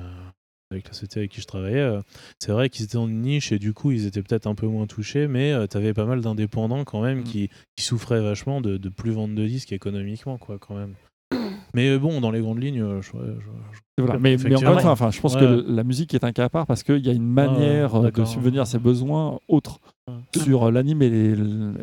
avec 0.71 0.87
la 0.87 0.93
société 0.93 1.19
avec 1.21 1.31
qui 1.31 1.41
je 1.41 1.47
travaillais. 1.47 1.77
euh, 1.79 2.01
c'est 2.39 2.51
vrai 2.51 2.69
qu'ils 2.69 2.85
étaient 2.85 2.97
dans 2.97 3.07
une 3.07 3.21
niche 3.21 3.51
et 3.51 3.59
du 3.59 3.73
coup, 3.73 3.91
ils 3.91 4.05
étaient 4.05 4.21
peut-être 4.21 4.47
un 4.47 4.55
peu 4.55 4.67
moins 4.67 4.87
touchés, 4.87 5.27
mais 5.27 5.53
tu 5.67 5.77
avais 5.77 5.93
pas 5.93 6.05
mal 6.05 6.21
d'indépendants 6.21 6.83
quand 6.83 7.01
même 7.01 7.19
Mm. 7.19 7.23
qui, 7.23 7.49
qui 7.75 7.83
souffraient 7.83 8.21
vachement 8.21 8.61
de, 8.61 8.77
de 8.77 8.89
plus 8.89 9.11
vendre 9.11 9.35
de 9.35 9.45
disques 9.45 9.71
économiquement, 9.71 10.37
quoi, 10.37 10.57
quand 10.59 10.75
même. 10.75 10.93
Mais 11.73 11.89
euh, 11.89 11.99
bon, 11.99 12.21
dans 12.21 12.31
les 12.31 12.39
grandes 12.41 12.61
lignes, 12.61 12.81
euh, 12.81 13.01
je, 13.01 13.11
je- 13.11 13.17
je- 13.17 14.03
Voilà. 14.03 14.19
Mais, 14.19 14.31
mais 14.31 14.35
encore 14.35 14.47
Effectivement. 14.47 14.73
une 14.73 14.79
fois, 14.79 14.91
enfin, 14.91 15.11
je 15.11 15.19
pense 15.21 15.35
Ouais. 15.35 15.41
que 15.41 15.65
la 15.67 15.83
musique 15.83 16.13
est 16.13 16.23
un 16.23 16.31
cas 16.31 16.45
à 16.45 16.49
part 16.49 16.65
parce 16.67 16.83
qu'il 16.83 17.05
y 17.05 17.09
a 17.09 17.13
une 17.13 17.27
manière 17.27 17.95
ouais, 17.95 18.07
euh, 18.07 18.11
de 18.11 18.25
subvenir 18.25 18.61
à 18.61 18.65
ses 18.65 18.79
besoins 18.79 19.39
autres. 19.47 19.79
Sur 20.35 20.63
euh, 20.65 20.71
l'anime 20.71 21.01
et 21.01 21.09
les, 21.09 21.31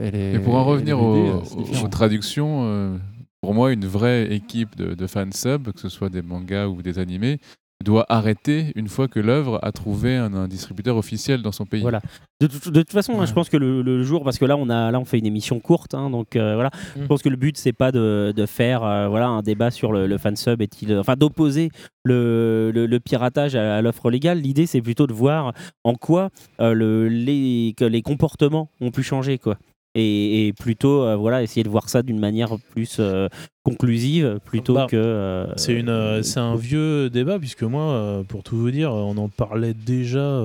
et 0.00 0.10
les- 0.10 0.34
Et 0.34 0.38
pour 0.38 0.54
en 0.54 0.64
revenir 0.64 1.00
aux, 1.02 1.16
euh, 1.16 1.88
traductions, 1.90 2.62
euh, 2.64 2.96
pour 3.42 3.54
moi, 3.54 3.72
une 3.72 3.84
vraie 3.86 4.32
équipe 4.32 4.76
de, 4.76 4.94
de 4.94 5.06
fans 5.06 5.26
sub, 5.32 5.72
que 5.72 5.80
ce 5.80 5.88
soit 5.88 6.08
des 6.08 6.22
mangas 6.22 6.68
ou 6.68 6.80
des 6.80 6.98
animés, 6.98 7.38
doit 7.84 8.06
arrêter 8.08 8.70
une 8.76 8.86
fois 8.86 9.08
que 9.08 9.18
l'œuvre 9.18 9.58
a 9.62 9.72
trouvé 9.72 10.16
un, 10.16 10.32
un 10.34 10.46
distributeur 10.46 10.96
officiel 10.96 11.42
dans 11.42 11.50
son 11.50 11.66
pays. 11.66 11.82
Voilà. 11.82 12.00
De, 12.40 12.46
toute- 12.46 12.68
de 12.72 12.80
toute 12.82 12.92
façon, 12.92 13.20
hein, 13.20 13.26
je 13.26 13.32
pense 13.32 13.48
que 13.48 13.56
le, 13.56 13.82
le 13.82 14.04
jour, 14.04 14.22
parce 14.22 14.38
que 14.38 14.44
là 14.44 14.56
on 14.56 14.68
a 14.68 14.92
là 14.92 15.00
on 15.00 15.04
fait 15.04 15.18
une 15.18 15.26
émission 15.26 15.58
courte, 15.58 15.92
hein, 15.94 16.08
donc 16.08 16.36
euh, 16.36 16.54
voilà. 16.54 16.70
Je 16.96 17.02
Mm. 17.02 17.08
pense 17.08 17.22
que 17.22 17.28
le 17.28 17.34
but 17.34 17.56
c'est 17.58 17.72
pas 17.72 17.90
de, 17.90 18.32
de 18.36 18.46
faire 18.46 18.84
euh, 18.84 19.08
voilà 19.08 19.26
un 19.26 19.42
débat 19.42 19.72
sur 19.72 19.90
le, 19.90 20.06
le 20.06 20.16
fansub 20.18 20.62
est-il, 20.62 20.96
enfin 20.96 21.16
d'opposer 21.16 21.70
le, 22.04 22.70
le, 22.72 22.86
le 22.86 23.00
piratage 23.00 23.56
à, 23.56 23.78
à 23.78 23.82
l'offre 23.82 24.10
légale. 24.12 24.38
L'idée 24.38 24.66
c'est 24.66 24.80
plutôt 24.80 25.08
de 25.08 25.12
voir 25.12 25.52
en 25.82 25.94
quoi 25.94 26.30
euh, 26.60 26.74
le, 26.74 27.08
les 27.08 27.74
que 27.76 27.84
les 27.84 28.02
comportements 28.02 28.70
ont 28.80 28.92
pu 28.92 29.02
changer 29.02 29.38
quoi. 29.38 29.56
Et, 29.94 30.46
et 30.48 30.52
plutôt 30.54 31.02
euh, 31.02 31.16
voilà 31.16 31.42
essayer 31.42 31.62
de 31.64 31.68
voir 31.68 31.90
ça 31.90 32.02
d'une 32.02 32.18
manière 32.18 32.56
plus 32.70 32.96
euh, 32.98 33.28
conclusive 33.62 34.38
plutôt 34.44 34.72
Bah, 34.74 34.86
que 34.88 34.96
euh, 34.96 35.54
C'est 35.56 35.74
une, 35.74 36.22
c'est 36.22 36.40
un 36.40 36.56
vieux 36.56 37.10
débat 37.10 37.38
puisque 37.38 37.62
moi, 37.62 38.24
pour 38.26 38.42
tout 38.42 38.56
vous 38.56 38.70
dire, 38.70 38.92
on 38.92 39.16
en 39.18 39.28
parlait 39.28 39.74
déjà 39.74 40.42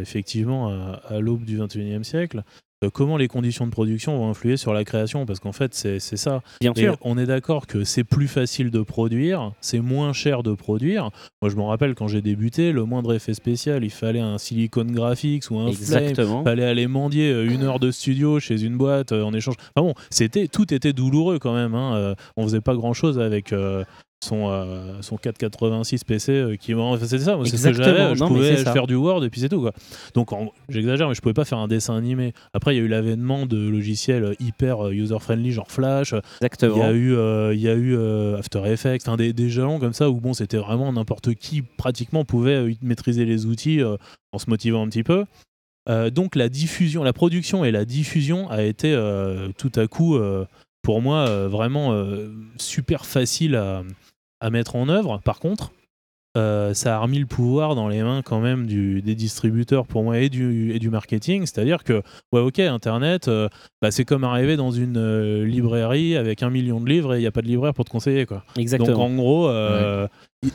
effectivement 0.00 0.68
à, 0.70 1.00
à 1.08 1.20
l'aube 1.20 1.44
du 1.44 1.58
21e 1.58 2.04
siècle. 2.04 2.42
Euh, 2.84 2.90
comment 2.92 3.16
les 3.16 3.26
conditions 3.28 3.64
de 3.66 3.70
production 3.70 4.18
vont 4.18 4.28
influer 4.28 4.58
sur 4.58 4.74
la 4.74 4.84
création 4.84 5.24
Parce 5.24 5.40
qu'en 5.40 5.52
fait, 5.52 5.72
c'est 5.72 5.98
ça. 5.98 6.42
bien 6.60 6.72
Et 6.76 6.80
sûr. 6.82 6.96
on 7.00 7.16
est 7.16 7.24
d'accord 7.24 7.66
que 7.66 7.84
c'est 7.84 8.04
plus 8.04 8.28
facile 8.28 8.70
de 8.70 8.82
produire, 8.82 9.52
c'est 9.62 9.80
moins 9.80 10.12
cher 10.12 10.42
de 10.42 10.52
produire. 10.52 11.10
Moi, 11.40 11.50
je 11.50 11.56
me 11.56 11.62
rappelle 11.62 11.94
quand 11.94 12.06
j'ai 12.08 12.20
débuté, 12.20 12.72
le 12.72 12.84
moindre 12.84 13.14
effet 13.14 13.32
spécial, 13.32 13.82
il 13.82 13.90
fallait 13.90 14.20
un 14.20 14.36
Silicon 14.36 14.84
Graphics 14.84 15.50
ou 15.50 15.58
un 15.58 15.72
Flame. 15.72 16.02
Exactement. 16.04 16.44
Fallait 16.44 16.64
aller 16.66 16.86
mendier 16.86 17.30
euh, 17.32 17.48
une 17.50 17.62
heure 17.62 17.80
de 17.80 17.90
studio 17.90 18.40
chez 18.40 18.62
une 18.62 18.76
boîte 18.76 19.12
euh, 19.12 19.22
en 19.22 19.32
échange. 19.32 19.54
Enfin 19.74 19.86
bon, 19.88 19.94
c'était 20.10 20.46
tout 20.48 20.74
était 20.74 20.92
douloureux 20.92 21.38
quand 21.38 21.54
même. 21.54 21.74
Hein. 21.74 22.14
On 22.36 22.44
faisait 22.44 22.60
pas 22.60 22.74
grand 22.74 22.92
chose 22.92 23.18
avec 23.18 23.52
euh, 23.54 23.84
son 24.24 24.48
euh, 24.50 25.02
son 25.02 25.16
486 25.18 26.02
PC 26.04 26.32
euh, 26.32 26.56
qui 26.56 26.74
enfin, 26.74 27.04
c'était 27.06 27.22
ça. 27.22 27.38
C'est 27.44 27.56
ce 27.56 27.68
que 27.68 27.72
j'avais. 27.74 28.14
Je 28.14 28.20
Non, 28.20 28.28
pouvais 28.28 28.56
faire 28.56 28.86
du 28.86 28.94
Word 28.94 29.24
et 29.24 29.30
puis 29.30 29.40
c'est 29.40 29.48
tout 29.48 29.60
quoi. 29.60 29.72
Donc 30.14 30.32
en- 30.32 30.52
j'exagère, 30.68 31.08
mais 31.08 31.14
je 31.14 31.20
pouvais 31.20 31.34
pas 31.34 31.44
faire 31.44 31.58
un 31.58 31.68
dessin 31.68 31.96
animé. 31.96 32.32
Après, 32.54 32.74
il 32.74 32.78
y 32.78 32.80
a 32.80 32.84
eu 32.84 32.88
l'avènement 32.88 33.46
de 33.46 33.56
logiciels 33.68 34.34
hyper 34.40 34.88
user 34.88 35.18
friendly 35.20 35.52
genre 35.52 35.70
Flash. 35.70 36.12
Il 36.12 36.16
Exactement. 36.46 36.76
y 36.78 36.82
a 36.82 36.92
eu, 36.92 37.14
euh, 37.14 37.54
il 37.54 37.60
y 37.60 37.68
a 37.68 37.74
eu 37.74 37.94
euh, 37.96 38.38
After 38.38 38.62
Effects, 38.66 39.02
enfin, 39.06 39.16
des, 39.16 39.32
des 39.32 39.50
jalons 39.50 39.78
comme 39.78 39.92
ça 39.92 40.08
où 40.10 40.18
bon, 40.20 40.32
c'était 40.32 40.56
vraiment 40.58 40.92
n'importe 40.92 41.34
qui 41.34 41.62
pratiquement 41.62 42.24
pouvait 42.24 42.54
euh, 42.56 42.72
maîtriser 42.82 43.26
les 43.26 43.44
outils 43.46 43.80
euh, 43.82 43.96
en 44.32 44.38
se 44.38 44.48
motivant 44.48 44.82
un 44.82 44.88
petit 44.88 45.04
peu. 45.04 45.24
Euh, 45.88 46.10
donc 46.10 46.34
la 46.34 46.48
diffusion, 46.48 47.04
la 47.04 47.12
production 47.12 47.64
et 47.64 47.70
la 47.70 47.84
diffusion 47.84 48.50
a 48.50 48.62
été 48.62 48.92
euh, 48.92 49.50
tout 49.56 49.70
à 49.76 49.86
coup 49.86 50.16
euh, 50.16 50.44
pour 50.82 51.00
moi 51.00 51.28
euh, 51.28 51.48
vraiment 51.48 51.92
euh, 51.92 52.28
super 52.58 53.06
facile 53.06 53.54
à, 53.54 53.82
à 54.46 54.50
mettre 54.50 54.76
en 54.76 54.88
œuvre. 54.88 55.20
Par 55.24 55.38
contre, 55.40 55.72
euh, 56.36 56.74
ça 56.74 56.96
a 56.96 56.98
remis 56.98 57.18
le 57.18 57.24
pouvoir 57.26 57.74
dans 57.74 57.88
les 57.88 58.02
mains 58.02 58.20
quand 58.22 58.40
même 58.40 58.66
du, 58.66 59.00
des 59.00 59.14
distributeurs 59.14 59.86
pour 59.86 60.02
moi 60.04 60.18
et 60.18 60.28
du, 60.28 60.72
et 60.74 60.78
du 60.78 60.90
marketing. 60.90 61.46
C'est-à-dire 61.46 61.82
que, 61.82 62.02
ouais, 62.32 62.40
ok, 62.40 62.58
Internet, 62.58 63.28
euh, 63.28 63.48
bah, 63.80 63.90
c'est 63.90 64.04
comme 64.04 64.22
arriver 64.22 64.56
dans 64.56 64.70
une 64.70 64.98
euh, 64.98 65.46
librairie 65.46 66.14
avec 66.14 66.42
un 66.42 66.50
million 66.50 66.78
de 66.78 66.88
livres 66.90 67.14
et 67.14 67.18
il 67.18 67.20
n'y 67.22 67.26
a 67.26 67.32
pas 67.32 67.40
de 67.40 67.46
libraire 67.46 67.72
pour 67.72 67.86
te 67.86 67.90
conseiller. 67.90 68.26
Quoi. 68.26 68.44
Exactement. 68.58 68.92
Donc 68.98 68.98
en 69.00 69.14
gros, 69.14 69.50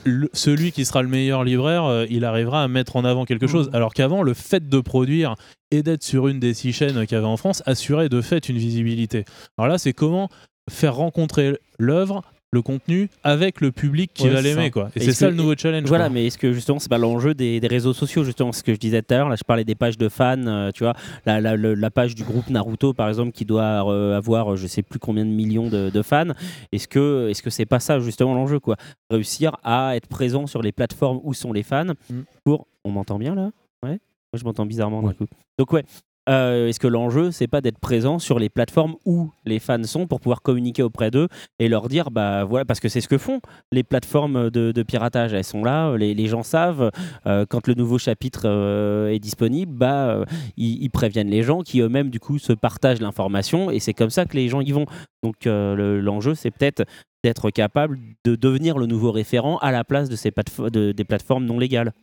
il- 0.05 0.29
celui 0.33 0.71
qui 0.71 0.85
sera 0.85 1.01
le 1.01 1.09
meilleur 1.09 1.43
libraire, 1.43 2.05
il 2.09 2.25
arrivera 2.25 2.63
à 2.63 2.67
mettre 2.67 2.95
en 2.95 3.03
avant 3.03 3.25
quelque 3.25 3.47
chose. 3.47 3.69
Alors 3.73 3.93
qu'avant, 3.95 4.21
le 4.21 4.35
fait 4.35 4.69
de 4.69 4.79
produire 4.79 5.35
et 5.71 5.81
d'être 5.81 6.03
sur 6.03 6.27
une 6.27 6.39
des 6.39 6.53
six 6.53 6.73
chaînes 6.73 7.05
qu'il 7.07 7.13
y 7.13 7.17
avait 7.17 7.25
en 7.25 7.37
France 7.37 7.63
assurait 7.65 8.07
de 8.07 8.21
fait 8.21 8.47
une 8.49 8.57
visibilité. 8.57 9.25
Alors 9.57 9.67
là, 9.67 9.77
c'est 9.79 9.93
comment 9.93 10.29
faire 10.69 10.95
rencontrer 10.95 11.57
l'œuvre, 11.79 12.21
le 12.53 12.61
contenu, 12.61 13.09
avec 13.23 13.61
le 13.61 13.71
public 13.71 14.11
qui 14.13 14.23
Ouais, 14.23 14.29
va 14.31 14.41
l'aimer. 14.41 14.71
quoi. 14.71 14.89
Et 14.95 14.99
c'est 14.99 15.13
ça 15.13 15.27
que- 15.27 15.31
le 15.31 15.37
nouveau 15.37 15.55
challenge. 15.55 15.87
Voilà, 15.87 16.05
quoi. 16.05 16.13
mais 16.13 16.27
est-ce 16.27 16.37
que 16.37 16.51
justement, 16.51 16.79
c'est 16.79 16.89
pas 16.89 16.97
l'enjeu 16.97 17.33
des, 17.33 17.61
des 17.61 17.67
réseaux 17.67 17.93
sociaux, 17.93 18.25
justement, 18.25 18.51
ce 18.51 18.61
que 18.61 18.73
je 18.73 18.77
disais 18.77 19.01
tout 19.01 19.13
à 19.13 19.17
l'heure, 19.19 19.29
là 19.29 19.37
je 19.37 19.43
parlais 19.45 19.63
des 19.63 19.73
pages 19.75 19.97
de 19.97 20.09
fans, 20.09 20.35
euh, 20.47 20.69
tu 20.73 20.83
vois, 20.83 20.93
la, 21.25 21.39
la- 21.39 21.89
page 21.91 22.13
du 22.13 22.23
groupe 22.25 22.49
Naruto, 22.49 22.93
par 22.93 23.07
exemple, 23.07 23.31
qui 23.31 23.45
doit 23.45 23.89
euh, 23.89 24.17
avoir, 24.17 24.53
euh, 24.53 24.55
je 24.57 24.67
sais 24.67 24.81
plus 24.81 24.99
combien 24.99 25.23
de 25.25 25.29
millions 25.31 25.69
de, 25.69 25.89
de 25.89 26.01
fans, 26.01 26.31
est-ce 26.73 26.87
que 26.89 27.29
est-ce 27.29 27.41
que 27.41 27.49
c'est 27.49 27.65
pas 27.65 27.79
ça, 27.79 27.99
justement, 28.01 28.33
l'enjeu, 28.33 28.59
quoi? 28.59 28.75
Réussir 29.09 29.55
à 29.63 29.95
être 29.95 30.07
présent 30.07 30.45
sur 30.45 30.61
les 30.61 30.73
plateformes 30.73 31.21
où 31.23 31.33
sont 31.33 31.53
les 31.53 31.63
fans 31.63 31.93
Mm. 32.09 32.21
pour... 32.43 32.67
On 32.83 32.91
m'entend 32.91 33.17
bien, 33.19 33.33
là? 33.35 33.51
Ouais? 33.83 33.91
Moi, 33.91 34.39
je 34.39 34.43
m'entends 34.43 34.65
bizarrement, 34.65 35.01
d'un 35.01 35.09
Ouais. 35.09 35.13
coup. 35.13 35.25
Donc, 35.57 35.71
ouais. 35.71 35.83
Euh, 36.29 36.67
Est-ce 36.67 36.79
que 36.79 36.87
l'enjeu, 36.87 37.31
c'est 37.31 37.47
pas 37.47 37.61
d'être 37.61 37.79
présent 37.79 38.19
sur 38.19 38.37
les 38.39 38.49
plateformes 38.49 38.95
où 39.05 39.31
les 39.45 39.59
fans 39.59 39.83
sont 39.83 40.07
pour 40.07 40.19
pouvoir 40.19 40.41
communiquer 40.41 40.83
auprès 40.83 41.09
d'eux 41.11 41.27
et 41.59 41.67
leur 41.67 41.87
dire, 41.87 42.11
bah 42.11 42.43
voilà, 42.43 42.63
parce 42.65 42.79
que 42.79 42.89
c'est 42.89 43.01
ce 43.01 43.07
que 43.07 43.17
font 43.17 43.41
les 43.71 43.83
plateformes 43.83 44.49
de, 44.49 44.83
piratage. 44.83 45.33
Elles 45.33 45.43
sont 45.43 45.63
là, 45.63 45.95
les, 45.97 46.13
les 46.13 46.27
gens 46.27 46.43
savent 46.43 46.91
euh, 47.25 47.45
quand 47.49 47.67
le 47.67 47.73
nouveau 47.73 47.97
chapitre 47.97 48.43
euh, 48.45 49.09
est 49.09 49.19
disponible, 49.19 49.73
bah 49.73 50.23
ils, 50.57 50.89
préviennent 50.89 51.29
les 51.29 51.43
gens 51.43 51.61
qui 51.61 51.79
eux-mêmes 51.81 52.09
du 52.09 52.19
coup 52.19 52.37
se 52.39 52.53
partagent 52.53 53.01
l'information 53.01 53.71
et 53.71 53.79
c'est 53.79 53.93
comme 53.93 54.09
ça 54.09 54.25
que 54.25 54.35
les 54.35 54.47
gens 54.49 54.61
y 54.61 54.71
vont. 54.71 54.85
Donc 55.23 55.35
le- 55.45 55.99
l'enjeu, 56.01 56.35
c'est 56.35 56.51
peut-être 56.51 56.83
d'être 57.23 57.51
capable 57.51 57.99
de 58.25 58.35
devenir 58.35 58.77
le 58.77 58.85
nouveau 58.87 59.11
référent 59.11 59.57
à 59.57 59.71
la 59.71 59.83
place 59.83 60.09
de 60.09 60.15
ces 60.15 60.31
platefo- 60.31 60.69
de- 60.71 60.91
des 60.91 61.03
plateformes 61.03 61.45
non 61.45 61.59
légales. 61.59 61.93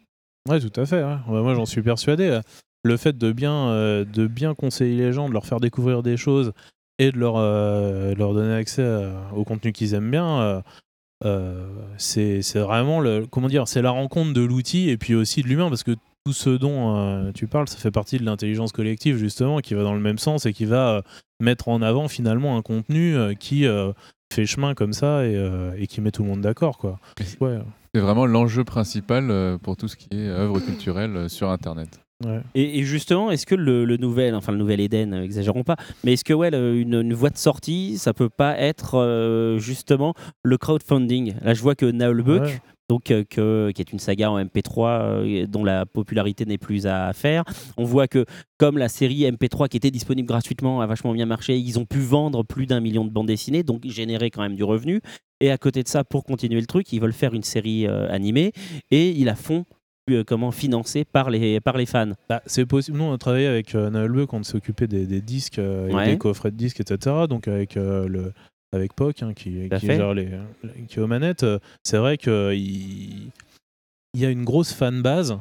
Ouais, 0.49 0.61
tout 0.61 0.81
à 0.81 0.87
fait. 0.87 1.03
ouais. 1.03 1.17
Ouais, 1.29 1.43
Moi, 1.43 1.55
j'en 1.55 1.67
suis 1.67 1.83
persuadé. 1.83 2.41
Le 2.85 2.97
fait 2.97 3.17
de 3.19 3.33
bien, 3.33 3.69
euh, 3.69 4.05
de 4.05 4.27
bien 4.27 4.55
conseiller 4.55 4.97
les 4.97 5.13
gens, 5.13 5.29
de 5.29 5.33
leur 5.35 5.47
faire 5.47 5.61
découvrir 5.61 6.03
des 6.03 6.17
choses 6.17 6.53
et 6.99 7.11
de 7.13 7.19
leur, 7.19 7.35
euh, 7.37 8.15
leur 8.15 8.35
donner 8.35 8.55
accès 8.55 8.83
à- 8.85 9.35
au 9.35 9.45
contenu 9.45 9.73
qu'ils 9.73 9.95
aiment 9.95 10.11
bien, 10.11 10.41
euh, 10.41 10.61
euh, 11.25 11.67
c'est 11.97 12.41
vraiment 12.57 13.01
le, 13.01 13.27
comment 13.27 13.49
dire, 13.49 13.67
c'est 13.69 13.83
la 13.83 13.91
rencontre 13.91 14.33
de 14.33 14.41
l'outil 14.43 14.89
et 14.89 14.97
puis 14.97 15.15
aussi 15.15 15.43
de 15.43 15.49
l'humain 15.49 15.69
parce 15.69 15.83
que 15.83 15.93
tout 16.25 16.33
ce 16.33 16.51
dont 16.51 16.97
euh, 16.97 17.33
tu 17.33 17.47
parles, 17.47 17.69
ça 17.69 17.79
fait 17.79 17.91
partie 17.91 18.19
de 18.19 18.25
l'intelligence 18.25 18.73
collective 18.73 19.17
justement, 19.17 19.59
qui 19.59 19.75
va 19.75 19.83
dans 19.83 19.95
le 19.95 20.01
même 20.01 20.19
sens 20.19 20.47
et 20.47 20.53
qui 20.53 20.65
va 20.65 20.97
euh, 20.97 21.03
mettre 21.41 21.69
en 21.69 21.83
avant 21.83 22.07
finalement 22.09 22.57
un 22.57 22.63
contenu 22.63 23.17
euh, 23.17 23.35
qui 23.35 23.67
euh, 23.67 23.93
fait 24.33 24.47
chemin 24.47 24.75
comme 24.75 24.93
ça 24.93 25.25
et, 25.25 25.35
euh, 25.35 25.73
et 25.79 25.87
qui 25.87 26.01
met 26.01 26.11
tout 26.11 26.23
le 26.23 26.29
monde 26.29 26.41
d'accord, 26.43 26.79
quoi. 26.79 27.01
Ouais, 27.41 27.59
C'est 27.95 28.01
vraiment 28.01 28.27
l'enjeu 28.27 28.63
principal 28.65 29.31
euh, 29.31 29.59
pour 29.59 29.77
tout 29.77 29.89
ce 29.89 29.97
qui 29.97 30.09
est 30.13 30.29
œuvre 30.29 30.61
culturelle 30.61 31.17
euh, 31.17 31.29
sur 31.29 31.51
Internet. 31.51 32.01
Ouais. 32.25 32.41
Et, 32.55 32.79
et 32.79 32.83
justement, 32.83 33.31
est-ce 33.31 33.47
que 33.47 33.55
le, 33.55 33.85
le 33.85 33.97
nouvel, 33.97 34.35
enfin 34.35 34.53
le 34.53 34.59
nouvel 34.59 34.81
Eden, 34.81 35.15
euh, 35.15 35.23
exagérons 35.23 35.65
pas, 35.65 35.77
mais 36.05 36.15
est-ce 36.15 36.25
que 36.25 36.33
ouais, 36.35 36.51
le- 36.51 36.77
une, 36.77 36.95
une 36.95 37.15
voie 37.15 37.31
de 37.31 37.37
sortie, 37.39 37.99
ça 37.99 38.13
peut 38.15 38.29
pas 38.31 38.59
être 38.59 38.95
euh, 38.97 39.59
justement 39.59 40.15
le 40.43 40.59
crowdfunding? 40.59 41.35
Là, 41.43 41.55
je 41.55 41.63
vois 41.63 41.75
que 41.75 41.87
Naulbuck, 41.87 42.43
Ouais. 42.43 42.61
donc 42.91 43.11
euh, 43.11 43.23
que, 43.29 43.71
qui 43.75 43.83
est 43.83 43.93
une 43.93 43.99
saga 43.99 44.31
en 44.31 44.39
MP3 44.43 44.87
euh, 45.01 45.47
dont 45.47 45.63
la 45.65 45.85
popularité 45.87 46.45
n'est 46.47 46.57
plus 46.59 46.87
à 46.87 47.13
faire, 47.13 47.45
on 47.77 47.85
voit 47.85 48.09
que 48.09 48.25
comme 48.59 48.79
la 48.79 48.89
série 48.89 49.21
MP3 49.31 49.69
qui 49.69 49.77
était 49.77 49.91
disponible 49.91 50.27
gratuitement 50.29 50.81
a 50.81 50.87
vachement 50.87 51.13
bien 51.13 51.27
marché, 51.27 51.57
ils 51.59 51.79
ont 51.79 51.85
pu 51.85 51.99
vendre 51.99 52.43
plus 52.45 52.67
d'un 52.67 52.81
million 52.81 53.05
de 53.05 53.11
bandes 53.11 53.27
dessinées, 53.27 53.63
donc 53.63 53.87
générer 53.87 54.31
quand 54.31 54.43
même 54.43 54.57
du 54.57 54.65
revenu. 54.65 55.01
Et 55.41 55.51
à 55.53 55.59
côté 55.59 55.85
de 55.85 55.89
ça, 55.89 56.03
pour 56.03 56.25
continuer 56.25 56.61
le 56.61 56.67
truc, 56.67 56.93
ils 56.93 57.01
veulent 57.01 57.13
faire 57.13 57.33
une 57.35 57.45
série 57.45 57.87
animée 57.87 58.53
et 58.91 59.11
ils 59.11 59.27
la 59.27 59.37
font 59.37 59.67
comment 60.27 60.51
financée 60.51 61.05
par 61.05 61.31
les 61.31 61.61
par 61.61 61.77
les 61.77 61.87
fans. 61.87 62.13
Bah, 62.29 62.43
c'est 62.47 62.67
possible. 62.67 62.99
Nous, 62.99 63.05
on 63.05 63.13
a 63.13 63.19
travaillé 63.19 63.47
avec 63.47 63.75
euh, 63.75 63.91
Noël 63.91 64.11
Buck, 64.11 64.33
on 64.33 64.43
s'est 64.43 64.57
occupé 64.57 64.87
des, 64.87 65.07
des 65.07 65.21
disques, 65.21 65.59
euh, 65.59 65.89
et 65.89 65.93
des 66.11 66.19
coffrets 66.19 66.51
de 66.51 66.57
disques, 66.57 66.81
etc. 66.81 67.17
Donc 67.29 67.49
avec 67.49 67.77
euh, 67.77 68.07
le 68.09 68.33
avec 68.73 68.93
Poc 68.95 69.23
hein, 69.23 69.33
qui, 69.35 69.69
qui 69.81 69.87
gère 69.97 70.13
les, 70.15 70.29
qui 70.89 70.99
est 70.99 71.03
aux 71.03 71.07
manettes. 71.07 71.43
euh, 71.43 71.59
C'est 71.85 71.97
vrai 71.99 72.19
que 72.19 72.53
il, 72.55 73.31
y 74.15 74.27
a 74.27 74.31
une 74.31 74.45
grosse 74.45 74.73
fan 74.73 75.01
base 75.03 75.39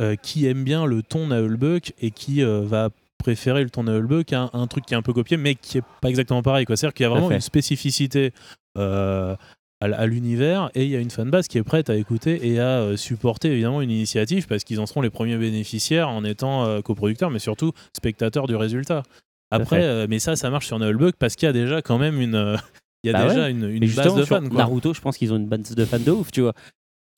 euh, 0.00 0.16
qui 0.16 0.46
aime 0.46 0.64
bien 0.64 0.84
le 0.86 1.02
ton 1.02 1.28
Noël 1.28 1.56
Buck 1.56 1.92
et 2.00 2.10
qui 2.10 2.42
euh, 2.42 2.60
va 2.64 2.90
préférer 3.18 3.64
le 3.64 3.70
ton 3.70 3.84
Noël 3.84 4.04
Buck 4.04 4.32
à 4.32 4.42
un, 4.42 4.50
un 4.52 4.66
truc 4.66 4.84
qui 4.86 4.94
est 4.94 4.96
un 4.96 5.02
peu 5.02 5.12
copié, 5.12 5.36
mais 5.36 5.54
qui 5.54 5.78
est 5.78 5.82
pas 6.00 6.08
exactement 6.08 6.42
pareil. 6.42 6.64
C'est-à-dire 6.68 6.92
qu'il 6.94 7.04
y 7.04 7.06
a 7.06 7.10
vraiment 7.10 7.30
une 7.30 7.40
spécificité. 7.40 8.32
euh, 8.76 9.34
à, 9.80 10.06
l'univers 10.06 10.70
et 10.74 10.84
il 10.84 10.90
y 10.90 10.96
a 10.96 11.00
une 11.00 11.10
fanbase 11.10 11.46
qui 11.46 11.58
est 11.58 11.62
prête 11.62 11.88
à 11.88 11.96
écouter 11.96 12.48
et 12.48 12.58
à 12.58 12.80
euh, 12.80 12.96
supporter 12.96 13.52
évidemment 13.52 13.80
une 13.80 13.90
initiative 13.90 14.46
parce 14.48 14.64
qu'ils 14.64 14.80
en 14.80 14.86
seront 14.86 15.02
les 15.02 15.10
premiers 15.10 15.36
bénéficiaires 15.36 16.08
en 16.08 16.24
étant 16.24 16.64
euh, 16.64 16.80
coproducteurs 16.80 17.30
mais 17.30 17.38
surtout 17.38 17.72
spectateurs 17.96 18.46
du 18.46 18.56
résultat. 18.56 19.02
Après, 19.50 19.82
euh, 19.82 20.06
mais 20.10 20.18
ça, 20.18 20.36
ça 20.36 20.50
marche 20.50 20.66
sur 20.66 20.78
Nullbug 20.78 21.14
parce 21.18 21.34
qu'il 21.34 21.46
y 21.46 21.50
a 21.50 21.52
déjà 21.52 21.80
quand 21.80 21.98
même 21.98 22.20
une, 22.20 22.58
il 23.02 23.10
y 23.10 23.14
a 23.14 23.18
Bah 23.18 23.28
déjà 23.28 23.42
ouais. 23.44 23.50
une, 23.50 23.64
une 23.70 23.90
base 23.90 24.14
de 24.14 24.24
fans. 24.24 24.46
Quoi. 24.46 24.58
Naruto, 24.58 24.92
je 24.92 25.00
pense 25.00 25.16
qu'ils 25.16 25.32
ont 25.32 25.36
une 25.36 25.46
base 25.46 25.74
de 25.74 25.84
fans 25.84 25.98
de 25.98 26.10
ouf, 26.10 26.30
tu 26.30 26.42
vois. 26.42 26.52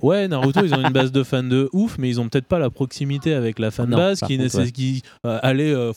Ouais, 0.02 0.28
Naruto, 0.28 0.64
ils 0.64 0.74
ont 0.74 0.80
une 0.80 0.92
base 0.92 1.12
de 1.12 1.22
fans 1.22 1.42
de 1.42 1.68
ouf, 1.72 1.98
mais 1.98 2.08
ils 2.08 2.20
ont 2.20 2.28
peut-être 2.28 2.46
pas 2.46 2.58
la 2.58 2.70
proximité 2.70 3.34
avec 3.34 3.58
la 3.58 3.70
fanbase 3.70 4.20
qui, 4.20 4.38
contre, 4.38 4.58
ouais. 4.58 4.72
qui 4.72 5.02
euh, 5.26 5.40
euh, 5.44 5.92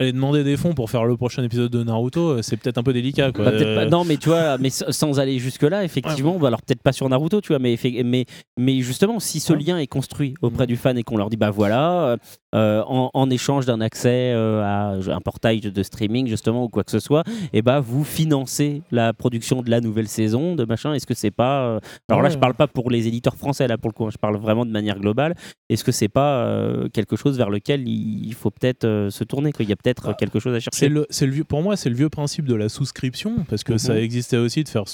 aller 0.00 0.12
demander 0.12 0.42
des 0.44 0.56
fonds 0.56 0.72
pour 0.72 0.90
faire 0.90 1.04
le 1.04 1.16
prochain 1.16 1.42
épisode 1.42 1.70
de 1.70 1.82
Naruto, 1.84 2.30
euh, 2.30 2.42
c'est 2.42 2.56
peut-être 2.56 2.78
un 2.78 2.82
peu 2.82 2.92
délicat. 2.92 3.32
Quoi. 3.32 3.44
Bah, 3.44 3.50
pas- 3.52 3.58
Euh, 3.58 3.88
non, 3.88 4.04
mais 4.04 4.16
tu 4.16 4.30
vois, 4.30 4.56
mais 4.58 4.70
sans 4.70 5.20
aller 5.20 5.38
jusque-là, 5.38 5.84
effectivement, 5.84 6.38
bah, 6.38 6.48
alors 6.48 6.62
peut-être 6.62 6.82
pas 6.82 6.92
sur 6.92 7.08
Naruto, 7.08 7.40
tu 7.40 7.48
vois, 7.48 7.58
mais, 7.58 7.76
mais, 8.04 8.24
mais 8.58 8.80
justement, 8.80 9.20
si 9.20 9.40
ce 9.40 9.52
Ouais. 9.52 9.58
lien 9.60 9.78
est 9.78 9.86
construit 9.86 10.34
auprès 10.42 10.64
Mm. 10.64 10.68
du 10.68 10.76
fan 10.76 10.96
et 10.98 11.02
qu'on 11.02 11.16
leur 11.18 11.28
dit, 11.28 11.36
bah 11.36 11.50
voilà, 11.50 12.16
euh, 12.54 12.82
en, 12.86 13.10
en 13.12 13.30
échange 13.30 13.66
d'un 13.66 13.80
accès 13.80 14.32
euh, 14.34 14.62
à 14.62 14.94
un 15.14 15.20
portail 15.20 15.60
de 15.60 15.82
streaming, 15.82 16.26
justement, 16.28 16.64
ou 16.64 16.68
quoi 16.68 16.82
que 16.82 16.90
ce 16.90 16.98
soit, 16.98 17.22
et 17.52 17.60
bah 17.62 17.80
vous 17.80 18.02
financez 18.04 18.82
la 18.90 19.12
production 19.12 19.60
de 19.62 19.70
la 19.70 19.80
nouvelle 19.80 20.08
saison, 20.08 20.54
de 20.56 20.64
machin, 20.64 20.94
est-ce 20.94 21.06
que 21.06 21.14
c'est 21.14 21.30
pas. 21.30 21.62
euh, 21.64 21.80
Alors 22.08 22.22
là, 22.22 22.30
je 22.30 22.38
parle 22.38 22.54
pas 22.54 22.66
pour 22.66 22.90
les 22.90 23.06
éditeurs 23.06 23.36
français, 23.36 23.68
là, 23.68 23.76
pour 23.76 23.90
le 23.90 23.94
coup, 23.94 24.06
hein, 24.06 24.10
je 24.10 24.18
parle 24.18 24.36
vraiment 24.36 24.64
de 24.64 24.70
manière 24.70 24.98
globale. 24.98 25.34
Est-ce 25.68 25.84
que 25.84 25.92
c'est 25.92 26.08
pas 26.08 26.58
quelque 26.92 27.16
chose 27.16 27.36
vers 27.36 27.50
lequel 27.50 27.86
il 27.86 28.28
il 28.30 28.34
faut 28.34 28.50
peut-être 28.50 29.08
se 29.10 29.24
tourner, 29.24 29.52
qu'il 29.52 29.68
y 29.68 29.72
a 29.72 29.76
peut-être 29.76 29.89
Bah, 29.94 30.14
quelque 30.18 30.38
chose 30.40 30.54
à 30.54 30.58
C'est 30.60 30.64
chercher 30.64 30.88
le, 30.88 31.06
c'est 31.10 31.26
le 31.26 31.32
vieux, 31.32 31.44
pour 31.44 31.62
moi, 31.62 31.76
c'est 31.76 31.88
le 31.90 31.96
vieux 31.96 32.08
principe 32.08 32.46
de 32.46 32.54
la 32.54 32.68
souscription, 32.68 33.44
parce 33.48 33.64
que 33.64 33.78
ça 33.78 33.94
Mhm. 33.94 33.98
existait 34.00 34.36
aussi 34.36 34.64
de 34.64 34.68
faire, 34.68 34.84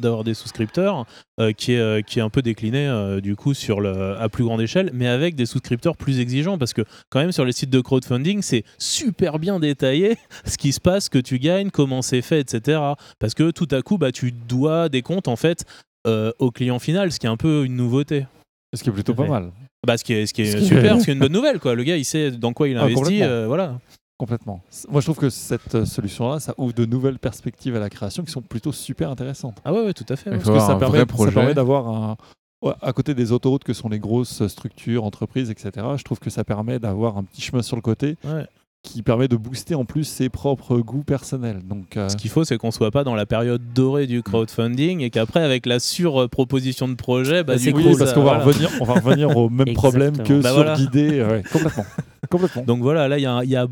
d'avoir 0.00 0.24
des 0.24 0.34
souscripteurs, 0.34 1.06
euh, 1.40 1.52
qui, 1.52 1.72
est, 1.72 1.78
euh, 1.78 2.02
qui 2.02 2.18
est 2.18 2.22
un 2.22 2.28
peu 2.30 2.42
décliné 2.42 2.86
euh, 2.86 3.20
du 3.20 3.36
coup 3.36 3.54
sur 3.54 3.80
le, 3.80 4.16
à 4.18 4.28
plus 4.28 4.44
grande 4.44 4.60
échelle, 4.60 4.90
mais 4.92 5.06
avec 5.06 5.34
des 5.34 5.46
souscripteurs 5.46 5.96
plus 5.96 6.20
exigeants, 6.20 6.58
parce 6.58 6.72
que 6.72 6.82
quand 7.10 7.20
même 7.20 7.32
sur 7.32 7.44
les 7.44 7.52
sites 7.52 7.70
de 7.70 7.80
crowdfunding, 7.80 8.42
c'est 8.42 8.64
super 8.78 9.38
bien 9.38 9.58
détaillé 9.60 10.16
ce 10.44 10.58
qui 10.58 10.72
se 10.72 10.80
passe, 10.80 11.08
que 11.08 11.18
tu 11.18 11.38
gagnes, 11.38 11.70
comment 11.70 12.02
c'est 12.02 12.22
fait, 12.22 12.40
etc. 12.40 12.80
Parce 13.18 13.34
que 13.34 13.50
tout 13.50 13.68
à 13.70 13.82
coup, 13.82 13.98
bah, 13.98 14.12
tu 14.12 14.32
dois 14.32 14.88
des 14.88 15.02
comptes 15.02 15.28
en 15.28 15.36
fait 15.36 15.64
euh, 16.06 16.32
au 16.38 16.50
client 16.50 16.78
final, 16.78 17.12
ce 17.12 17.18
qui 17.20 17.26
est 17.26 17.30
un 17.30 17.36
peu 17.36 17.64
une 17.64 17.76
nouveauté. 17.76 18.26
Ce 18.74 18.82
qui 18.82 18.88
est 18.88 18.92
plutôt 18.92 19.14
pas 19.14 19.26
mal. 19.26 19.52
Bah, 19.86 19.96
ce 19.96 20.04
qui 20.04 20.12
est, 20.14 20.26
ce 20.26 20.32
qui 20.34 20.42
est 20.42 20.52
Ce 20.52 20.64
super, 20.64 20.96
ce 21.00 21.04
qui 21.04 21.10
est 21.10 21.14
une 21.14 21.20
bonne 21.20 21.32
nouvelle, 21.32 21.58
quoi. 21.58 21.74
Le 21.74 21.82
gars, 21.84 21.96
il 21.96 22.04
sait 22.04 22.30
dans 22.30 22.52
quoi 22.52 22.68
il 22.68 22.76
Ah, 22.76 22.84
investit, 22.84 23.22
euh, 23.22 23.46
voilà. 23.46 23.78
Complètement. 24.22 24.62
Moi, 24.88 25.00
je 25.00 25.06
trouve 25.06 25.16
que 25.16 25.30
cette 25.30 25.74
euh, 25.74 25.84
solution-là, 25.84 26.38
ça 26.38 26.54
ouvre 26.56 26.72
de 26.72 26.84
nouvelles 26.84 27.18
perspectives 27.18 27.74
à 27.74 27.80
la 27.80 27.90
création 27.90 28.22
qui 28.22 28.30
sont 28.30 28.40
plutôt 28.40 28.70
super 28.70 29.10
intéressantes. 29.10 29.58
Ah 29.64 29.72
ouais, 29.72 29.84
ouais, 29.84 29.94
tout 29.94 30.06
à 30.08 30.14
fait. 30.14 30.30
Ouais. 30.30 30.36
Parce 30.36 30.48
que 30.48 30.60
ça 30.60 30.76
permet, 30.76 31.00
ça 31.00 31.54
d'avoir 31.54 31.88
un. 31.88 32.16
ouais, 32.62 32.72
à 32.80 32.92
côté 32.92 33.14
des 33.14 33.32
autoroutes 33.32 33.64
que 33.64 33.72
sont 33.72 33.88
les 33.88 33.98
grosses 33.98 34.46
structures, 34.46 35.02
entreprises, 35.02 35.50
etc., 35.50 35.72
je 35.96 36.04
trouve 36.04 36.20
que 36.20 36.30
ça 36.30 36.44
permet 36.44 36.78
d'avoir 36.78 37.18
un 37.18 37.24
petit 37.24 37.40
chemin 37.40 37.62
sur 37.62 37.74
le 37.74 37.82
côté 37.82 38.16
Ouais. 38.22 38.46
Qui 38.82 39.02
permet 39.02 39.28
de 39.28 39.36
booster 39.36 39.76
en 39.76 39.84
plus 39.84 40.02
ses 40.04 40.28
propres 40.28 40.78
goûts 40.78 41.04
personnels. 41.04 41.60
Donc, 41.64 41.96
euh, 41.96 42.08
Ce 42.08 42.16
qu'il 42.16 42.30
faut, 42.30 42.42
c'est 42.44 42.58
qu'on 42.58 42.72
soit 42.72 42.90
pas 42.90 43.04
dans 43.04 43.14
la 43.14 43.26
période 43.26 43.62
dorée 43.72 44.08
du 44.08 44.22
crowdfunding 44.24 45.00
et 45.02 45.10
qu'après, 45.10 45.40
avec 45.44 45.66
la 45.66 45.78
sur-proposition 45.78 46.88
de 46.88 46.94
projet, 46.94 47.44
bah, 47.44 47.58
C'est 47.58 47.70
du 47.70 47.78
oui, 47.78 47.84
coup, 47.92 47.96
parce 47.96 48.10
ça- 48.10 48.14
qu'on 48.16 48.24
va 48.24 48.38
voilà. 48.38 48.44
revenir, 48.44 48.70
on 48.80 48.84
va 48.84 48.94
revenir 48.94 49.36
au 49.36 49.48
même 49.48 49.72
problème 49.74 50.16
que 50.16 50.34
Exactement. 50.34 50.42
Bah 50.42 50.48
sur 50.48 50.56
voilà. 50.56 50.74
l'idée. 50.74 51.22
ouais, 51.22 51.42
complètement. 51.52 51.84
complètement. 52.30 52.62
Donc 52.64 52.82
voilà, 52.82 53.06
là, 53.06 53.18
il 53.18 53.22
y, 53.22 53.26
a 53.26 53.44
y 53.44 53.66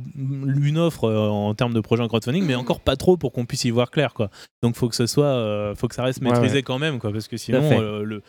une 0.65 0.79
offre 0.79 1.05
euh, 1.05 1.29
en 1.29 1.55
termes 1.55 1.75
de 1.75 1.81
projet 1.81 2.03
en 2.05 2.09
crowdfunding, 2.09 2.45
mais 2.45 2.55
encore 2.55 2.79
pas 2.81 2.95
trop 2.97 3.17
pour 3.17 3.33
qu'on 3.33 3.47
puisse 3.47 3.65
y 3.65 3.71
voir 3.71 3.91
clair, 3.91 4.15
quoi. 4.15 4.31
Donc 4.63 4.77
faut 4.77 4.89
que 4.89 4.95
ce 4.97 5.07
soit, 5.07 5.25
euh, 5.25 5.75
faut 5.75 5.89
que 5.89 5.95
ça 5.97 6.05
reste 6.05 6.23
Ouais, 6.23 6.31
maîtrisé 6.31 6.57
ouais. 6.57 6.63
quand 6.63 6.79
même, 6.79 7.01
quoi, 7.01 7.13
parce 7.13 7.27
que 7.27 7.37
sinon, 7.37 7.61
euh, 7.63 8.05
le, 8.05 8.23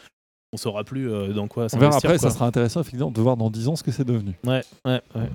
on 0.51 0.57
saura 0.57 0.83
plus 0.83 1.11
euh, 1.11 1.27
dans 1.31 1.47
quoi 1.47 1.67
On 1.73 1.77
verra 1.77 1.95
après, 1.97 2.17
quoi. 2.17 2.29
ça 2.29 2.31
sera 2.31 2.47
intéressant 2.47 2.81
effectivement 2.81 3.11
de 3.11 3.21
voir 3.21 3.37
dans 3.37 3.51
10 3.51 3.67
ans 3.67 3.75
ce 3.75 3.83
que 3.83 3.91
c'est 3.91 4.03
devenu. 4.03 4.31
Ouais, 4.47 4.63
ouais, 4.85 4.99
ouais. 5.15 5.29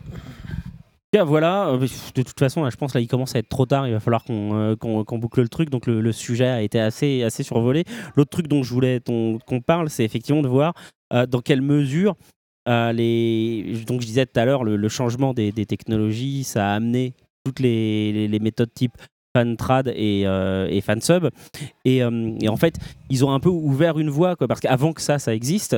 Voilà, 1.25 1.69
euh, 1.69 1.79
de 1.79 2.23
toute 2.23 2.39
façon, 2.39 2.69
je 2.69 2.77
pense 2.77 2.95
là, 2.95 3.01
il 3.01 3.09
commence 3.09 3.35
à 3.35 3.39
être 3.39 3.49
trop 3.49 3.67
tard. 3.67 3.87
Il 3.87 3.93
va 3.93 4.01
falloir 4.01 4.25
qu'on 4.25 4.55
euh, 4.55 4.75
boucle 5.13 5.41
le 5.41 5.49
truc. 5.49 5.71
Donc 5.71 5.87
le, 5.87 6.13
sujet 6.13 6.47
a 6.47 6.63
été 6.63 6.81
assez, 6.81 7.23
assez 7.23 7.43
survolé. 7.43 7.85
L'autre 8.17 8.31
truc 8.31 8.49
dont 8.49 8.63
je 8.63 8.73
voulais 8.73 9.01
qu'on 9.01 9.61
parle, 9.61 9.91
c'est 9.91 10.05
effectivement 10.05 10.43
de 10.43 10.49
voir 10.49 10.75
euh, 11.13 11.27
dans 11.27 11.41
quelle 11.41 11.63
mesure. 11.63 12.17
Donc 12.67 12.97
je 12.97 14.07
disais 14.07 14.27
tout 14.27 14.41
à 14.41 14.45
l'heure, 14.45 14.65
le, 14.65 14.89
changement 14.89 15.35
des, 15.35 15.53
technologies, 15.67 16.45
ça 16.45 16.73
a 16.73 16.75
amené 16.75 17.15
toutes 17.45 17.61
les, 17.61 18.39
méthodes 18.41 18.73
type 18.75 18.97
fantrad 19.37 19.89
et, 19.95 20.23
et 20.23 20.81
fansub. 20.81 21.31
Et, 21.85 21.99
et 21.99 22.49
en 22.49 22.57
fait, 22.57 22.75
ils 23.09 23.25
ont 23.25 23.31
un 23.31 23.39
peu 23.39 23.51
ouvert 23.51 24.01
une 24.01 24.11
voie, 24.11 24.35
quoi, 24.35 24.49
parce 24.49 24.61
qu'avant 24.61 24.93
que 24.93 25.01
ça, 25.01 25.21
ça 25.21 25.33
existe, 25.33 25.77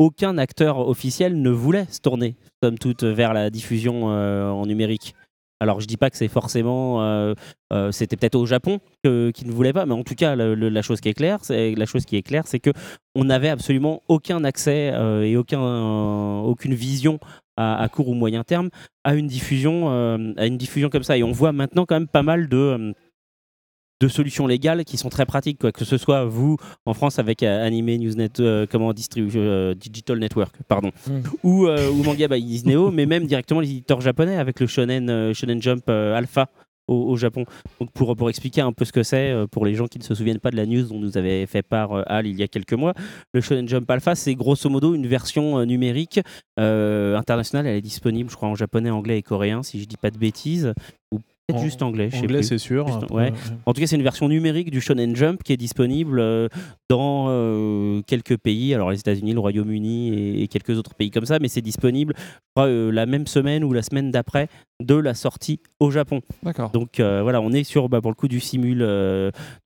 aucun 0.00 0.38
acteur 0.38 0.78
officiel 0.88 1.40
ne 1.40 1.50
voulait 1.50 1.84
se 1.90 2.00
tourner, 2.00 2.34
somme 2.64 2.78
toute, 2.78 3.04
vers 3.04 3.34
la 3.34 3.50
diffusion 3.50 4.10
euh, 4.10 4.48
en 4.48 4.64
numérique. 4.64 5.14
Alors, 5.60 5.78
je 5.82 5.86
dis 5.86 5.98
pas 5.98 6.08
que 6.08 6.16
c'est 6.16 6.28
forcément, 6.28 7.02
euh, 7.02 7.34
euh, 7.74 7.92
c'était 7.92 8.16
peut-être 8.16 8.36
au 8.36 8.46
Japon 8.46 8.80
que- 9.04 9.30
qui 9.30 9.44
ne 9.46 9.52
voulait 9.52 9.74
pas, 9.74 9.84
mais 9.84 9.92
en 9.92 10.02
tout 10.02 10.14
cas, 10.14 10.34
la 10.34 10.82
chose 10.82 11.02
qui 11.02 11.10
est 11.10 11.14
claire, 11.14 11.40
c'est 11.42 11.74
la 11.74 11.84
que 12.60 12.70
n'avait 13.24 13.50
absolument 13.50 14.00
aucun 14.08 14.42
accès 14.42 14.90
et 15.22 15.36
aucun, 15.36 16.40
aucune 16.40 16.72
vision 16.72 17.18
à, 17.58 17.76
à 17.82 17.88
court 17.90 18.08
ou 18.08 18.14
moyen 18.14 18.42
terme 18.42 18.70
à 19.04 19.14
une 19.14 19.26
diffusion, 19.26 19.90
à 20.38 20.46
une 20.46 20.56
diffusion 20.56 20.88
comme 20.88 21.02
ça. 21.02 21.18
Et 21.18 21.22
on 21.22 21.32
voit 21.32 21.52
maintenant 21.52 21.84
quand 21.84 21.96
même 21.96 22.08
pas 22.08 22.22
mal 22.22 22.48
de 22.48 22.94
de 24.00 24.08
solutions 24.08 24.46
légales 24.46 24.84
qui 24.84 24.96
sont 24.96 25.10
très 25.10 25.26
pratiques, 25.26 25.58
quoi. 25.60 25.72
que 25.72 25.84
ce 25.84 25.98
soit 25.98 26.24
vous 26.24 26.56
en 26.86 26.94
France 26.94 27.18
avec 27.18 27.42
euh, 27.42 27.66
Anime 27.66 27.96
Newsnet, 27.98 28.30
euh, 28.40 28.66
comment 28.70 28.92
distribu- 28.92 29.32
euh, 29.36 29.74
Digital 29.74 30.18
Network, 30.18 30.54
pardon, 30.68 30.90
Mm. 31.06 31.20
ou, 31.42 31.66
euh, 31.66 31.90
ou 31.90 32.02
Manga 32.02 32.26
by 32.28 32.42
Disney, 32.42 32.76
mais 32.92 33.04
même 33.06 33.26
directement 33.26 33.60
les 33.60 33.70
éditeurs 33.70 34.00
japonais 34.00 34.36
avec 34.36 34.58
le 34.60 34.66
Shonen, 34.66 35.10
euh, 35.10 35.34
Shonen 35.34 35.60
Jump 35.60 35.88
Alpha 35.88 36.48
au, 36.88 37.10
au 37.10 37.16
Japon. 37.16 37.44
Donc 37.78 37.92
pour, 37.92 38.16
pour 38.16 38.30
expliquer 38.30 38.62
un 38.62 38.72
peu 38.72 38.84
ce 38.84 38.92
que 38.92 39.02
c'est, 39.02 39.34
pour 39.52 39.64
les 39.66 39.74
gens 39.74 39.86
qui 39.86 39.98
ne 39.98 40.02
se 40.04 40.14
souviennent 40.14 40.40
pas 40.40 40.50
de 40.50 40.56
la 40.56 40.66
news 40.66 40.82
dont 40.84 40.98
nous 40.98 41.16
avait 41.18 41.44
fait 41.46 41.62
part 41.62 42.02
Al 42.10 42.26
il 42.26 42.36
y 42.38 42.42
a 42.42 42.48
quelques 42.48 42.72
mois, 42.72 42.94
le 43.34 43.40
Shonen 43.40 43.68
Jump 43.68 43.88
Alpha, 43.90 44.14
c'est 44.14 44.34
grosso 44.34 44.68
modo 44.70 44.94
une 44.94 45.06
version 45.06 45.64
numérique 45.66 46.20
internationale. 46.56 47.66
Elle 47.66 47.76
est 47.76 47.80
disponible, 47.82 48.30
je 48.30 48.36
crois, 48.36 48.48
en 48.48 48.54
japonais, 48.54 48.90
anglais 48.90 49.18
et 49.18 49.22
coréen, 49.22 49.62
si 49.62 49.80
je 49.80 49.84
dis 49.84 49.96
pas 49.96 50.10
de 50.10 50.18
bêtises, 50.18 50.72
ou 51.12 51.18
peut-être 51.52 51.64
juste 51.64 51.82
anglais. 51.82 52.08
je 52.10 52.16
sais 52.16 52.22
Anglais, 52.22 52.38
plus. 52.38 52.46
c'est 52.46 52.58
sûr. 52.58 52.86
Juste- 52.86 53.10
ouais. 53.10 53.32
En 53.66 53.72
tout 53.72 53.80
cas, 53.80 53.86
c'est 53.86 53.96
une 53.96 54.02
version 54.02 54.28
numérique 54.28 54.70
du 54.70 54.80
Shonen 54.80 55.14
Jump 55.16 55.42
qui 55.42 55.52
est 55.52 55.56
disponible 55.56 56.20
euh, 56.20 56.48
dans 56.88 57.26
euh, 57.28 58.02
quelques 58.06 58.36
pays, 58.36 58.74
alors 58.74 58.90
les 58.90 58.98
États-Unis, 58.98 59.32
le 59.32 59.40
Royaume-Uni 59.40 60.42
et, 60.42 60.48
quelques 60.48 60.76
autres 60.78 60.94
pays 60.94 61.10
comme 61.10 61.26
ça, 61.26 61.38
mais 61.38 61.48
c'est 61.48 61.60
disponible 61.60 62.14
euh, 62.58 62.90
la 62.90 63.06
même 63.06 63.26
semaine 63.26 63.64
ou 63.64 63.72
la 63.72 63.82
semaine 63.82 64.10
d'après 64.10 64.48
de 64.80 64.94
la 64.94 65.14
sortie 65.14 65.60
au 65.78 65.90
Japon. 65.90 66.20
D'accord. 66.42 66.70
Donc 66.70 67.00
euh, 67.00 67.22
voilà, 67.22 67.40
on 67.40 67.52
est 67.52 67.64
sur 67.64 67.88
bah, 67.88 68.00
pour 68.00 68.10
le 68.10 68.16
coup 68.16 68.28
du 68.28 68.40
simul, 68.40 68.86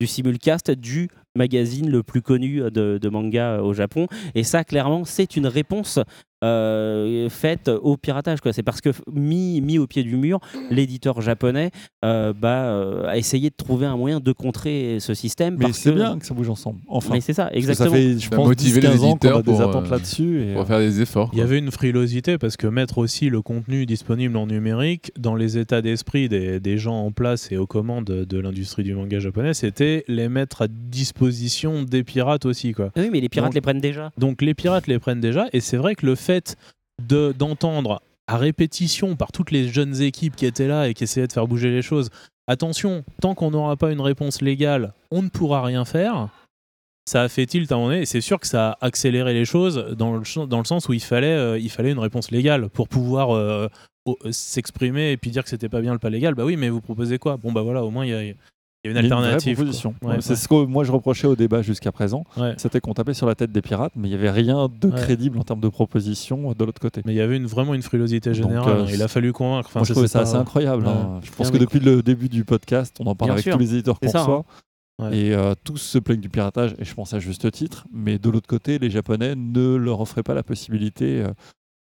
du 0.00 0.06
simulcast 0.06 0.70
du 0.70 1.08
magazine 1.36 1.90
le 1.90 2.02
plus 2.02 2.22
connu 2.22 2.60
de, 2.70 2.98
de 3.00 3.08
manga 3.08 3.60
au 3.62 3.72
Japon. 3.72 4.06
Et 4.34 4.44
ça, 4.44 4.64
clairement, 4.64 5.04
c'est 5.04 5.36
une 5.36 5.46
réponse 5.46 5.98
euh, 6.42 7.28
faite 7.28 7.68
au 7.68 7.96
piratage. 7.96 8.40
quoi. 8.40 8.52
C'est 8.52 8.62
parce 8.62 8.80
que 8.80 8.90
mis, 9.12 9.60
mis 9.60 9.78
au 9.78 9.86
pied 9.86 10.02
du 10.02 10.16
mur, 10.16 10.40
l'éditeur 10.70 11.20
japonais 11.20 11.70
euh, 12.04 12.32
bah, 12.32 12.64
euh, 12.66 13.06
a 13.06 13.16
essayé 13.16 13.50
de 13.50 13.54
trouver 13.56 13.86
un 13.86 13.96
moyen 13.96 14.20
de 14.20 14.32
contrer 14.32 14.98
ce 15.00 15.14
système. 15.14 15.56
Mais 15.58 15.66
parce 15.66 15.78
c'est 15.78 15.90
que- 15.90 15.94
bien 15.96 16.18
que 16.18 16.26
ça 16.26 16.34
bouge 16.34 16.50
ensemble. 16.50 16.80
Enfin, 16.88 17.14
Mais 17.14 17.20
c'est 17.20 17.32
ça, 17.32 17.50
exactement. 17.52 17.90
ça 17.90 17.96
fait, 17.96 18.18
je 18.18 18.28
pense, 18.28 18.46
motiver 18.46 18.80
les 18.80 18.88
10-15 18.88 18.94
ans 18.94 18.98
qu'on 18.98 19.04
a 19.06 19.10
éditeurs 19.10 19.42
des 19.42 19.52
pour, 19.52 19.60
attentes 19.62 19.86
euh, 19.86 19.90
là-dessus. 19.90 20.42
et, 20.42 20.52
Pour 20.52 20.62
euh, 20.62 20.66
faire 20.66 20.78
des 20.80 21.00
efforts. 21.00 21.30
Il 21.32 21.38
y 21.38 21.42
avait 21.42 21.58
une 21.58 21.70
frilosité 21.70 22.38
parce 22.38 22.56
que 22.56 22.66
mettre 22.66 22.98
aussi 22.98 23.28
le 23.30 23.40
contenu 23.42 23.86
disponible 23.86 24.36
en 24.36 24.46
numérique 24.46 25.12
dans 25.18 25.34
les 25.34 25.58
états 25.58 25.82
d'esprit 25.82 26.28
des, 26.28 26.60
des 26.60 26.78
gens 26.78 26.96
en 27.06 27.10
place 27.12 27.50
et 27.52 27.56
aux 27.56 27.66
commandes 27.66 28.04
de, 28.04 28.24
de 28.24 28.38
l'industrie 28.38 28.82
du 28.82 28.94
manga 28.94 29.18
japonais, 29.18 29.54
c'était 29.54 30.04
les 30.08 30.28
mettre 30.28 30.62
à 30.62 30.68
disposition 30.68 31.82
des 31.82 32.02
pirates 32.04 32.44
aussi. 32.46 32.72
Quoi. 32.72 32.90
Oui, 32.96 33.08
mais 33.12 33.20
les 33.20 33.28
pirates 33.28 33.48
Donc- 33.50 33.54
les 33.54 33.60
prennent 33.60 33.80
déjà. 33.80 34.10
Donc 34.18 34.42
les 34.42 34.54
pirates 34.54 34.86
les 34.86 34.98
prennent 34.98 35.20
déjà 35.20 35.46
et 35.52 35.60
c'est 35.60 35.76
vrai 35.76 35.94
que 35.94 36.04
le 36.06 36.14
fait 36.14 36.33
de- 37.02 37.32
d'entendre 37.32 38.02
à 38.26 38.36
répétition 38.38 39.16
par 39.16 39.32
toutes 39.32 39.50
les 39.50 39.68
jeunes 39.68 40.00
équipes 40.00 40.36
qui 40.36 40.46
étaient 40.46 40.68
là 40.68 40.88
et 40.88 40.94
qui 40.94 41.04
essayaient 41.04 41.26
de 41.26 41.32
faire 41.32 41.46
bouger 41.46 41.70
les 41.70 41.82
choses, 41.82 42.10
attention, 42.46 43.04
tant 43.20 43.34
qu'on 43.34 43.50
n'aura 43.50 43.76
pas 43.76 43.92
une 43.92 44.00
réponse 44.00 44.40
légale, 44.40 44.92
on 45.10 45.22
ne 45.22 45.28
pourra 45.28 45.62
rien 45.62 45.84
faire. 45.84 46.28
Ça 47.06 47.22
a 47.22 47.28
fait 47.28 47.44
tilt 47.44 47.70
à 47.70 47.74
un 47.74 47.78
moment 47.78 47.90
donné, 47.90 48.02
et 48.02 48.06
c'est 48.06 48.22
sûr 48.22 48.40
que 48.40 48.46
ça 48.46 48.70
a 48.70 48.86
accéléré 48.86 49.34
les 49.34 49.44
choses 49.44 49.94
dans 49.98 50.16
le, 50.16 50.46
dans 50.46 50.58
le 50.58 50.64
sens 50.64 50.88
où 50.88 50.94
il 50.94 51.02
fallait, 51.02 51.26
euh, 51.26 51.58
il 51.58 51.70
fallait 51.70 51.92
une 51.92 51.98
réponse 51.98 52.30
légale 52.30 52.70
pour 52.70 52.88
pouvoir 52.88 53.36
euh, 53.36 53.68
s'exprimer 54.30 55.12
et 55.12 55.18
puis 55.18 55.30
dire 55.30 55.42
que 55.44 55.50
c'était 55.50 55.68
pas 55.68 55.82
bien 55.82 55.92
le 55.92 55.98
pas 55.98 56.08
légal. 56.08 56.34
Bah 56.34 56.46
oui, 56.46 56.56
mais 56.56 56.70
vous 56.70 56.80
proposez 56.80 57.18
quoi? 57.18 57.36
Bon 57.36 57.52
bah 57.52 57.60
voilà, 57.60 57.84
au 57.84 57.90
moins 57.90 58.06
il 58.06 58.10
y 58.10 58.30
a, 58.30 58.34
il 58.84 58.92
y 58.92 58.96
a 58.96 59.00
une 59.00 59.04
alternative. 59.12 59.56
proposition. 59.56 59.94
Ouais, 60.02 60.16
c'est 60.20 60.36
ce 60.36 60.46
que 60.46 60.64
moi 60.66 60.84
je 60.84 60.92
reprochais 60.92 61.26
au 61.26 61.36
débat 61.36 61.62
jusqu'à 61.62 61.90
présent. 61.92 62.24
C'était 62.56 62.80
qu'on 62.80 62.94
tapait 62.94 63.14
sur 63.14 63.26
la 63.26 63.34
tête 63.34 63.50
des 63.52 63.62
pirates, 63.62 63.92
mais 63.96 64.08
il 64.08 64.10
n'y 64.10 64.16
avait 64.16 64.30
rien 64.30 64.68
de 64.80 64.90
crédible 64.90 65.38
en 65.38 65.42
termes 65.42 65.60
de 65.60 65.68
propositions 65.68 66.52
de 66.52 66.64
l'autre 66.64 66.80
côté. 66.80 67.02
Mais 67.06 67.12
il 67.12 67.16
y 67.16 67.20
avait 67.20 67.36
une, 67.36 67.46
vraiment 67.46 67.74
une 67.74 67.82
frilosité 67.82 68.30
Donc, 68.30 68.36
générale. 68.50 68.68
euh, 68.76 68.82
hein. 68.84 68.88
il 68.92 69.02
a 69.02 69.08
fallu 69.08 69.32
convaincre. 69.32 69.68
Enfin, 69.70 69.80
Moi, 69.80 69.86
je 69.86 69.92
trouvais 69.92 70.08
ça 70.08 70.20
assez 70.20 70.36
incroyable. 70.36 70.86
Hein. 70.86 71.20
Je 71.22 71.30
pense 71.32 71.50
que 71.50 71.56
depuis 71.58 71.80
le 71.80 72.02
début 72.02 72.28
du 72.28 72.44
podcast, 72.44 72.96
on 73.00 73.06
en 73.06 73.14
parle 73.14 73.28
Bien 73.30 73.34
avec 73.34 73.44
sûr. 73.44 73.52
tous 73.54 73.58
les 73.60 73.72
éditeurs 73.74 73.98
qu'on 73.98 74.06
reçoit. 74.06 74.44
Ouais. 75.02 75.16
Et 75.16 75.34
euh, 75.34 75.54
tous 75.64 75.78
se 75.78 75.98
plaignent 75.98 76.20
du 76.20 76.28
piratage, 76.28 76.76
et 76.78 76.84
je 76.84 76.94
pense 76.94 77.14
à 77.14 77.18
juste 77.18 77.50
titre. 77.50 77.84
Mais 77.92 78.18
de 78.18 78.30
l'autre 78.30 78.46
côté, 78.46 78.78
les 78.78 78.90
Japonais 78.90 79.34
ne 79.34 79.74
leur 79.74 80.00
offraient 80.00 80.22
pas 80.22 80.34
la 80.34 80.44
possibilité 80.44 81.22
euh, 81.22 81.32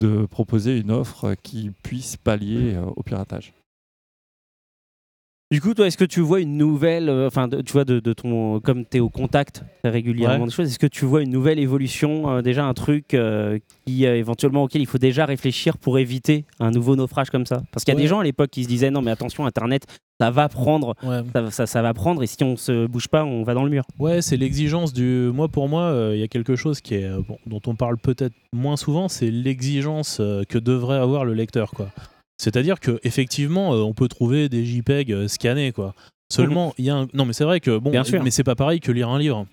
de 0.00 0.26
proposer 0.26 0.78
une 0.78 0.90
offre 0.92 1.34
qui 1.42 1.70
puisse 1.82 2.16
pallier 2.16 2.76
au 2.96 3.02
piratage. 3.02 3.54
Du 5.52 5.60
coup, 5.60 5.74
toi, 5.74 5.86
est-ce 5.86 5.98
que 5.98 6.06
tu 6.06 6.20
vois 6.20 6.40
une 6.40 6.56
nouvelle, 6.56 7.10
euh, 7.10 7.26
enfin, 7.26 7.46
tu 7.46 7.72
vois, 7.74 7.84
de, 7.84 8.00
de 8.00 8.12
ton, 8.14 8.58
comme 8.60 8.86
tu 8.86 8.96
es 8.96 9.00
au 9.00 9.10
contact 9.10 9.62
régulièrement 9.84 10.38
Ouais. 10.44 10.44
des 10.46 10.50
choses, 10.50 10.68
est-ce 10.68 10.78
que 10.78 10.86
tu 10.86 11.04
vois 11.04 11.20
une 11.20 11.28
nouvelle 11.30 11.58
évolution, 11.58 12.30
euh, 12.30 12.40
déjà 12.40 12.64
un 12.64 12.72
truc 12.72 13.12
euh, 13.12 13.58
qui 13.84 14.06
éventuellement 14.06 14.62
auquel 14.62 14.80
il 14.80 14.86
faut 14.86 14.96
déjà 14.96 15.26
réfléchir 15.26 15.76
pour 15.76 15.98
éviter 15.98 16.46
un 16.58 16.70
nouveau 16.70 16.96
naufrage 16.96 17.28
comme 17.28 17.44
ça? 17.44 17.62
Parce 17.70 17.84
qu'il 17.84 17.92
y 17.92 17.94
a 17.94 17.98
Ouais. 17.98 18.02
des 18.02 18.08
gens 18.08 18.20
à 18.20 18.24
l'époque 18.24 18.48
qui 18.48 18.64
se 18.64 18.68
disaient 18.68 18.90
non, 18.90 19.02
mais 19.02 19.10
attention, 19.10 19.44
Internet, 19.44 19.84
ça 20.18 20.30
va 20.30 20.48
prendre, 20.48 20.94
Ouais. 21.02 21.20
ça, 21.34 21.50
ça- 21.50 21.66
ça 21.66 21.82
va 21.82 21.92
prendre, 21.92 22.22
et 22.22 22.26
si 22.26 22.42
on 22.42 22.56
se 22.56 22.86
bouge 22.86 23.08
pas, 23.08 23.22
on 23.26 23.42
va 23.42 23.52
dans 23.52 23.64
le 23.64 23.70
mur. 23.70 23.84
Ouais, 23.98 24.22
c'est 24.22 24.38
l'exigence 24.38 24.94
du. 24.94 25.30
Moi, 25.34 25.48
pour 25.48 25.68
moi, 25.68 26.12
il 26.14 26.18
y 26.18 26.22
a 26.22 26.28
quelque 26.28 26.56
chose 26.56 26.80
qui 26.80 26.94
est 26.94 27.10
bon, 27.28 27.36
dont 27.46 27.60
on 27.66 27.74
parle 27.74 27.98
peut-être 27.98 28.32
moins 28.54 28.78
souvent, 28.78 29.08
c'est 29.08 29.30
l'exigence 29.30 30.16
que 30.48 30.58
devrait 30.58 30.96
avoir 30.96 31.26
le 31.26 31.34
lecteur, 31.34 31.72
quoi. 31.72 31.90
C'est-à-dire 32.42 32.80
que 32.80 32.98
effectivement, 33.04 33.72
euh, 33.72 33.82
on 33.82 33.94
peut 33.94 34.08
trouver 34.08 34.48
des 34.48 34.64
JPEG 34.64 35.12
euh, 35.12 35.28
scannés, 35.28 35.70
quoi. 35.70 35.94
Seulement, 36.28 36.74
il 36.76 36.86
y 36.86 36.90
a 36.90 36.96
un... 36.96 37.06
non, 37.12 37.24
mais 37.24 37.34
c'est 37.34 37.44
vrai 37.44 37.60
que 37.60 37.76
bon, 37.78 37.90
Bien 37.90 38.02
sûr. 38.04 38.20
mais 38.22 38.30
c'est 38.30 38.42
pas 38.42 38.56
pareil 38.56 38.80
que 38.80 38.90
lire 38.90 39.10
un 39.10 39.18
livre. 39.18 39.46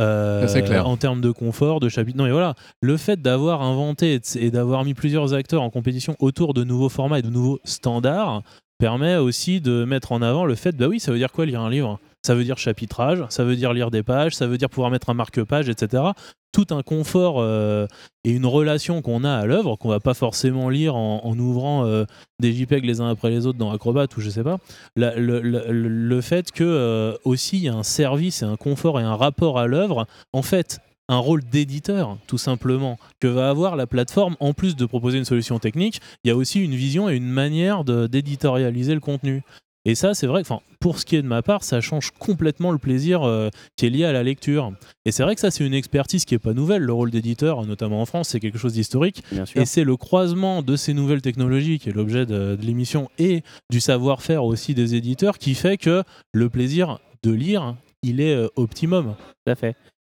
Euh, 0.00 0.48
c'est 0.48 0.62
clair. 0.62 0.88
En 0.88 0.96
termes 0.96 1.20
de 1.20 1.30
confort, 1.30 1.78
de 1.78 1.88
chapitre. 1.88 2.16
Non, 2.18 2.24
mais 2.24 2.32
voilà, 2.32 2.54
le 2.80 2.96
fait 2.96 3.20
d'avoir 3.20 3.62
inventé 3.62 4.14
et 4.14 4.44
et 4.46 4.50
d'avoir 4.50 4.84
mis 4.84 4.94
plusieurs 4.94 5.34
acteurs 5.34 5.62
en 5.62 5.70
compétition 5.70 6.16
autour 6.18 6.52
de 6.54 6.64
nouveaux 6.64 6.88
formats 6.88 7.18
et 7.20 7.22
de 7.22 7.28
nouveaux 7.30 7.60
standards 7.64 8.42
permet 8.78 9.16
aussi 9.16 9.60
de 9.60 9.84
mettre 9.84 10.10
en 10.10 10.22
avant 10.22 10.44
le 10.44 10.56
fait, 10.56 10.72
bah 10.76 10.88
oui, 10.88 10.98
ça 10.98 11.12
veut 11.12 11.18
dire 11.18 11.30
quoi 11.30 11.46
lire 11.46 11.60
un 11.60 11.70
livre? 11.70 12.00
Ça 12.24 12.34
veut 12.34 12.44
dire 12.44 12.56
chapitrage, 12.56 13.24
ça 13.30 13.42
veut 13.42 13.56
dire 13.56 13.72
lire 13.72 13.90
des 13.90 14.04
pages, 14.04 14.34
ça 14.34 14.46
veut 14.46 14.56
dire 14.56 14.70
pouvoir 14.70 14.90
mettre 14.90 15.10
un 15.10 15.14
marque-page, 15.14 15.68
etc. 15.68 16.04
Tout 16.52 16.66
un 16.70 16.82
confort 16.82 17.40
euh, 17.40 17.86
et 18.22 18.30
une 18.30 18.46
relation 18.46 19.02
qu'on 19.02 19.24
a 19.24 19.32
à 19.32 19.46
l'œuvre, 19.46 19.74
qu'on 19.76 19.88
va 19.88 19.98
pas 19.98 20.14
forcément 20.14 20.68
lire 20.68 20.94
en, 20.94 21.36
ouvrant 21.38 21.84
euh, 21.84 22.04
des 22.38 22.52
JPEG 22.52 22.84
les 22.84 23.00
uns 23.00 23.08
après 23.08 23.30
les 23.30 23.46
autres 23.46 23.58
dans 23.58 23.72
Acrobat 23.72 24.06
ou 24.16 24.20
je 24.20 24.30
sais 24.30 24.44
pas. 24.44 24.58
Le, 24.94 26.20
fait 26.20 26.52
que 26.52 26.62
euh, 26.62 27.16
aussi 27.24 27.56
il 27.56 27.64
y 27.64 27.68
a 27.68 27.74
un 27.74 27.82
service 27.82 28.42
et 28.42 28.44
un 28.44 28.56
confort 28.56 29.00
et 29.00 29.02
un 29.02 29.16
rapport 29.16 29.58
à 29.58 29.66
l'œuvre, 29.66 30.06
en 30.32 30.42
fait, 30.42 30.80
un 31.08 31.18
rôle 31.18 31.42
d'éditeur, 31.42 32.16
tout 32.26 32.38
simplement, 32.38 32.98
que 33.20 33.26
va 33.26 33.50
avoir 33.50 33.76
la 33.76 33.86
plateforme, 33.86 34.36
en 34.40 34.52
plus 34.52 34.76
de 34.76 34.86
proposer 34.86 35.18
une 35.18 35.24
solution 35.24 35.58
technique, 35.58 36.00
il 36.24 36.28
y 36.28 36.30
a 36.30 36.36
aussi 36.36 36.60
une 36.60 36.74
vision 36.74 37.08
et 37.08 37.16
une 37.16 37.28
manière 37.28 37.84
d'éditorialiser 37.84 38.94
le 38.94 39.00
contenu. 39.00 39.42
Et 39.84 39.94
ça, 39.94 40.14
c'est 40.14 40.26
vrai 40.26 40.42
que, 40.42 40.48
enfin, 40.48 40.62
pour 40.78 40.98
ce 40.98 41.04
qui 41.04 41.16
est 41.16 41.22
de 41.22 41.26
ma 41.26 41.42
part, 41.42 41.64
ça 41.64 41.80
change 41.80 42.12
complètement 42.12 42.70
le 42.70 42.78
plaisir 42.78 43.22
euh, 43.22 43.48
qui 43.76 43.86
est 43.86 43.90
lié 43.90 44.04
à 44.04 44.12
la 44.12 44.22
lecture. 44.22 44.72
Et 45.04 45.10
c'est 45.10 45.24
vrai 45.24 45.34
que 45.34 45.40
ça, 45.40 45.50
c'est 45.50 45.66
une 45.66 45.74
expertise 45.74 46.24
qui 46.24 46.34
est 46.34 46.38
pas 46.38 46.52
nouvelle. 46.52 46.82
Le 46.82 46.92
rôle 46.92 47.10
d'éditeur, 47.10 47.66
notamment 47.66 48.00
en 48.00 48.06
France, 48.06 48.28
c'est 48.28 48.40
quelque 48.40 48.58
chose 48.58 48.74
d'historique. 48.74 49.24
Et 49.56 49.64
c'est 49.64 49.84
le 49.84 49.96
croisement 49.96 50.62
de 50.62 50.76
ces 50.76 50.94
nouvelles 50.94 51.22
technologies 51.22 51.80
qui 51.80 51.88
est 51.88 51.92
l'objet 51.92 52.26
de, 52.26 52.56
de 52.56 52.62
l'émission 52.64 53.10
et 53.18 53.42
du 53.70 53.80
savoir-faire 53.80 54.44
aussi 54.44 54.74
des 54.74 54.94
éditeurs 54.94 55.38
qui 55.38 55.54
fait 55.54 55.78
que 55.78 56.04
le 56.32 56.48
plaisir 56.48 57.00
de 57.22 57.30
lire, 57.30 57.76
il 58.02 58.20
est 58.20 58.34
euh, 58.34 58.48
optimum. 58.56 59.14
Tout 59.44 59.52
à 59.52 59.54
fait. 59.54 59.76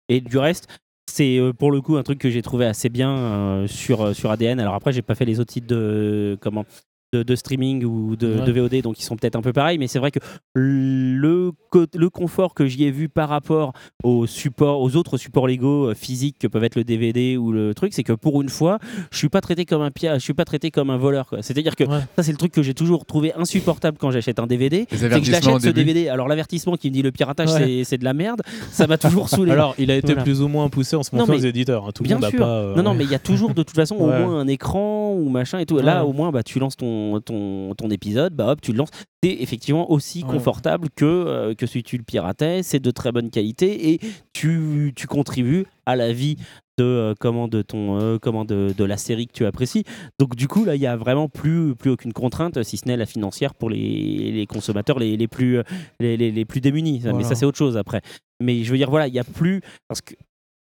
Et 0.09 0.21
du 0.21 0.39
reste, 0.39 0.69
c'est 1.11 1.39
euh, 1.39 1.53
pour 1.53 1.71
le 1.71 1.81
coup 1.81 1.97
un 1.97 2.03
truc 2.03 2.19
que 2.19 2.31
j'ai 2.31 2.43
trouvé 2.43 2.67
assez 2.67 2.89
bien 2.89 3.17
euh, 3.17 3.67
sur, 3.67 4.15
sur 4.15 4.31
ADN. 4.31 4.61
Alors 4.61 4.75
après, 4.75 4.93
j'ai 4.93 5.03
pas 5.03 5.15
fait 5.15 5.25
les 5.25 5.41
autres 5.41 5.53
sites 5.53 5.67
de 5.67 6.39
comment 6.41 6.65
de, 7.13 7.23
de 7.23 7.37
streaming 7.37 7.85
ou 7.85 8.17
de, 8.17 8.37
Ouais. 8.39 8.45
de 8.47 8.53
VOD, 8.53 8.81
donc 8.83 8.99
ils 8.99 9.03
sont 9.05 9.17
peut-être 9.17 9.37
un 9.37 9.43
peu 9.43 9.53
pareils, 9.53 9.77
mais 9.79 9.87
c'est 9.87 9.99
vrai 9.99 10.11
que 10.11 10.19
le, 10.55 11.51
co- 11.71 11.85
le 11.95 12.09
confort 12.11 12.55
que 12.55 12.67
j'y 12.67 12.85
ai 12.85 12.91
vu 12.91 13.09
par 13.09 13.29
rapport 13.29 13.73
aux 14.03 14.27
supports, 14.27 14.81
aux 14.81 14.97
autres 14.97 15.17
supports 15.19 15.47
légaux 15.47 15.91
euh, 15.91 15.95
physiques 15.95 16.37
que 16.39 16.47
peuvent 16.47 16.65
être 16.65 16.77
le 16.77 16.85
DVD 16.85 17.37
ou 17.37 17.53
le 17.53 17.75
truc, 17.75 17.93
c'est 17.93 18.03
que 18.03 18.13
pour 18.13 18.41
une 18.41 18.49
fois, 18.49 18.79
je 19.11 19.19
suis 19.19 19.29
pas 19.29 19.41
traité 19.41 19.65
comme 19.67 19.83
un 19.83 19.91
pia, 19.91 20.15
je 20.19 20.23
suis 20.25 20.35
pas 20.35 20.45
traité 20.45 20.71
comme 20.71 20.91
un 20.91 20.97
voleur. 20.97 21.35
C'est-à-dire 21.43 21.77
que 21.77 21.85
Ouais. 21.85 22.01
ça, 22.17 22.23
c'est 22.23 22.33
le 22.33 22.39
truc 22.39 22.53
que 22.53 22.63
j'ai 22.63 22.75
toujours 22.75 23.05
trouvé 23.05 23.35
insupportable 23.35 23.99
quand 23.99 24.11
j'achète 24.11 24.39
un 24.39 24.47
DVD. 24.47 24.87
C'est 24.91 25.09
que 25.09 25.31
l'achète 25.31 25.43
ce 25.61 25.67
début. 25.69 25.85
DVD. 25.93 26.09
Alors 26.09 26.29
l'avertissement 26.29 26.77
qui 26.77 26.89
me 26.89 26.95
dit 26.95 27.03
le 27.03 27.11
piratage 27.13 27.51
Ouais. 27.53 27.83
c'est- 27.85 27.99
de 27.99 28.05
la 28.05 28.15
merde, 28.15 28.41
ça 28.71 28.87
m'a 28.87 28.97
toujours 28.99 29.29
saoulé. 29.29 29.51
Alors, 29.53 29.75
il 29.79 29.91
a 29.91 29.97
été 29.97 30.09
Voilà. 30.09 30.23
plus 30.23 30.41
ou 30.41 30.49
moins 30.49 30.69
poussé 30.71 30.97
en 30.97 31.03
ce 31.03 31.15
Non, 31.15 31.27
moment 31.27 31.35
aux 31.39 31.43
éditeurs. 31.43 31.87
hein. 31.87 31.91
Tout 31.95 32.03
le 32.05 32.09
Bien 32.09 32.17
monde 32.17 32.23
n'a 32.23 32.31
sûr. 32.31 32.39
pas. 32.39 32.47
euh, 32.49 32.75
non, 32.77 32.83
non, 32.85 32.91
ouais. 32.93 32.97
mais 32.99 33.05
il 33.05 33.11
y 33.11 33.15
a 33.15 33.19
toujours 33.19 33.51
de 33.51 33.63
toute 33.63 33.75
façon 33.77 33.97
au 33.97 34.07
moins 34.07 34.41
un 34.41 34.47
écran 34.49 35.13
ou 35.15 35.29
machin 35.29 35.59
et 35.59 35.67
tout. 35.67 35.79
Là, 35.79 36.03
Ouais. 36.05 36.09
au 36.11 36.13
moins, 36.13 36.31
bah, 36.31 36.43
tu 36.43 36.59
lances 36.59 36.77
ton, 36.77 37.02
ton, 37.25 37.75
ton 37.75 37.91
épisode, 37.91 38.35
bah 38.35 38.49
hop, 38.53 38.61
tu 38.61 38.73
le 38.73 38.79
lances. 38.79 38.91
C'est 39.23 39.31
effectivement 39.41 39.91
aussi 39.91 40.23
confortable 40.23 40.89
que, 40.97 41.05
euh, 41.05 41.55
que 41.55 41.67
si 41.67 41.83
tu 41.83 41.97
le 41.97 42.03
piratais. 42.03 42.63
C'est 42.63 42.81
de 42.81 42.91
très 42.91 43.13
bonne 43.13 43.31
qualité 43.31 43.93
et 43.93 44.01
tu, 44.33 44.93
tu 44.97 45.07
contribues 45.07 45.67
à 45.87 45.97
la 45.97 46.13
vie 46.13 46.37
de 46.79 46.85
euh, 46.85 47.15
comment 47.21 47.49
de 47.49 47.61
ton 47.63 48.01
euh, 48.01 48.19
comment 48.19 48.45
de, 48.45 48.73
de 48.77 48.85
la 48.85 48.97
série 48.97 49.27
que 49.27 49.33
tu 49.33 49.45
apprécies. 49.45 49.85
Donc 50.19 50.35
du 50.37 50.49
coup 50.49 50.65
là, 50.65 50.75
il 50.75 50.81
y 50.81 50.87
a 50.87 50.97
vraiment 50.97 51.29
plus 51.29 51.75
plus 51.77 51.91
aucune 51.91 52.13
contrainte 52.13 52.63
si 52.63 52.77
ce 52.79 52.89
n'est 52.89 52.97
la 52.97 53.07
financière 53.07 53.55
pour 53.55 53.69
les, 53.71 54.33
les 54.33 54.47
consommateurs 54.47 54.99
les, 54.99 55.17
les 55.17 55.29
plus 55.29 55.61
les, 56.01 56.17
les- 56.17 56.45
plus 56.45 56.61
démunis. 56.61 57.03
Mais 57.15 57.25
ça 57.25 57.35
c'est 57.35 57.45
autre 57.45 57.59
chose 57.59 57.77
après. 57.77 58.01
Mais 58.41 58.65
je 58.65 58.71
veux 58.73 58.79
dire 58.79 58.91
voilà, 58.91 59.07
il 59.07 59.15
y 59.15 59.19
a 59.19 59.25
plus 59.25 59.61
parce 59.87 60.01
que 60.01 60.15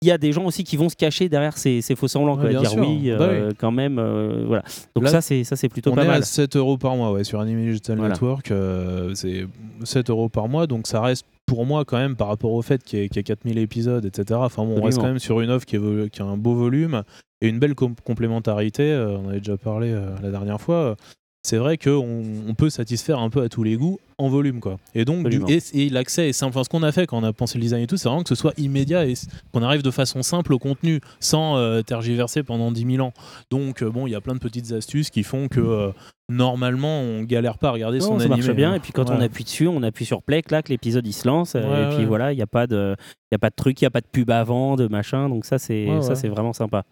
il 0.03 0.09
y 0.09 0.11
a 0.12 0.18
des 0.18 0.32
gens 0.32 0.44
aussi 0.44 0.62
qui 0.64 0.76
vont 0.76 0.88
se 0.88 0.94
cacher 0.96 1.28
derrière 1.28 1.59
ces, 1.59 1.80
ces 1.82 1.96
faux 1.96 2.07
semblants, 2.09 2.36
Ouais, 2.36 2.53
quoi, 2.53 2.61
dire 2.61 2.70
sûr. 2.70 2.80
oui, 2.86 3.11
Bah 3.11 3.24
euh, 3.24 3.51
quand 3.59 3.72
même, 3.72 3.99
euh, 3.99 4.44
voilà. 4.46 4.62
Donc 4.94 5.05
Là, 5.05 5.11
ça 5.11 5.20
c'est 5.20 5.42
ça 5.44 5.57
c'est 5.57 5.68
plutôt 5.68 5.90
on 5.90 5.94
pas 5.96 6.05
est 6.05 6.09
mal. 6.09 6.22
à 6.22 6.24
7 6.24 6.55
euros 6.57 6.78
par 6.78 6.94
mois 6.94 7.11
ouais, 7.12 7.24
sur 7.24 7.40
Anime 7.40 7.61
Digital 7.64 7.96
Voilà. 7.99 8.14
Network. 8.14 8.51
euh, 8.53 9.12
c'est 9.14 9.46
7 9.82 10.11
euros 10.11 10.28
par 10.28 10.49
mois, 10.49 10.66
donc 10.68 10.86
ça 10.86 11.01
reste 11.01 11.26
pour 11.46 11.64
moi, 11.66 11.84
quand 11.84 11.96
même, 11.96 12.14
par 12.14 12.28
rapport 12.28 12.53
au 12.53 12.62
fait 12.62 12.82
qu'il 12.84 12.99
y, 12.99 13.03
y 13.03 13.05
ait 13.07 13.22
4000 13.22 13.59
épisodes, 13.59 14.05
etc., 14.05 14.38
enfin 14.42 14.64
bon, 14.64 14.76
on 14.78 14.82
reste 14.84 14.99
quand 14.99 15.07
même 15.07 15.18
sur 15.18 15.40
une 15.40 15.51
offre 15.51 15.64
qui, 15.66 15.76
a 15.76 16.24
un 16.24 16.36
beau 16.36 16.55
volume 16.55 17.03
et 17.40 17.49
une 17.49 17.59
belle 17.59 17.74
com- 17.74 17.94
complémentarité. 18.05 18.94
on 18.94 19.28
avait 19.30 19.38
déjà 19.38 19.57
parlé 19.57 19.96
la 20.22 20.30
dernière 20.30 20.61
fois. 20.61 20.96
C'est 21.45 21.57
vrai 21.57 21.78
qu'on 21.78 22.24
on 22.47 22.55
peut 22.55 22.68
satisfaire 22.68 23.20
un 23.20 23.30
peu 23.30 23.41
à 23.43 23.49
tous 23.49 23.62
les 23.62 23.76
goûts 23.76 23.99
en 24.18 24.28
volume. 24.28 24.61
quoi. 24.61 24.78
Et 24.95 25.05
donc, 25.05 25.28
du- 25.28 25.41
et, 25.49 25.61
et 25.72 25.89
l'accès 25.89 26.28
est 26.28 26.32
simple. 26.32 26.51
Enfin, 26.51 26.64
ce 26.64 26.68
qu'on 26.68 26.82
a 26.82 26.93
fait 26.93 27.07
quand 27.07 27.18
on 27.18 27.24
a 27.24 27.32
pensé 27.32 27.57
le 27.57 27.62
design 27.62 27.82
et 27.82 27.86
tout, 27.86 27.97
c'est 27.97 28.09
vraiment 28.09 28.22
que 28.24 28.28
ce 28.28 28.34
soit 28.34 28.53
immédiat 28.59 29.07
et 29.07 29.14
qu'on 29.53 29.62
arrive 29.62 29.82
de 29.82 29.91
façon 29.91 30.22
simple 30.22 30.53
au 30.53 30.59
contenu 30.59 31.01
sans 31.20 31.57
euh, 31.57 31.80
tergiverser 31.82 32.43
pendant 32.43 32.70
10 32.72 32.97
000 32.97 33.07
ans. 33.07 33.12
Donc, 33.51 33.82
euh, 33.82 33.89
bon, 33.91 34.07
il 34.07 34.11
y 34.11 34.14
a 34.16 34.20
plein 34.20 34.34
de 34.34 34.41
petites 34.41 34.72
astuces 34.72 35.09
qui 35.11 35.22
font 35.22 35.49
que 35.49 35.61
euh, 35.61 35.91
normalement, 36.28 37.01
on 37.01 37.22
galère 37.22 37.57
pas 37.57 37.68
à 37.68 37.72
regarder 37.72 37.99
Non, 38.01 38.05
son 38.07 38.18
ça 38.18 38.24
animé. 38.26 38.41
marche 38.43 38.57
bien. 38.57 38.72
hein. 38.72 38.74
Et 38.74 38.80
puis 38.80 38.93
quand 38.93 39.09
on 39.09 39.20
appuie 39.20 39.45
dessus, 39.45 39.68
on 39.68 39.82
appuie 39.84 40.05
sur 40.05 40.22
play, 40.22 40.43
clac, 40.43 40.68
l'épisode 40.68 41.07
il 41.07 41.12
se 41.14 41.26
lance. 41.26 41.55
Ouais, 41.55 41.61
et 41.93 41.97
puis 41.97 42.05
voilà, 42.05 42.32
il 42.32 42.36
n'y 42.36 42.43
a 42.43 42.47
pas 42.49 42.66
de, 42.66 42.95
il 43.30 43.34
y 43.34 43.36
a 43.36 43.39
pas 43.39 43.51
de 43.51 43.55
truc, 43.57 43.80
il 43.80 43.84
y 43.84 43.86
a 43.86 43.91
pas 43.91 44.01
de 44.03 44.07
pub 44.11 44.28
avant, 44.30 44.76
de 44.76 44.86
machin. 44.89 45.28
Donc 45.30 45.47
ça 45.47 45.59
c'est 45.59 45.86
vraiment 46.28 46.53
sympa. 46.53 46.82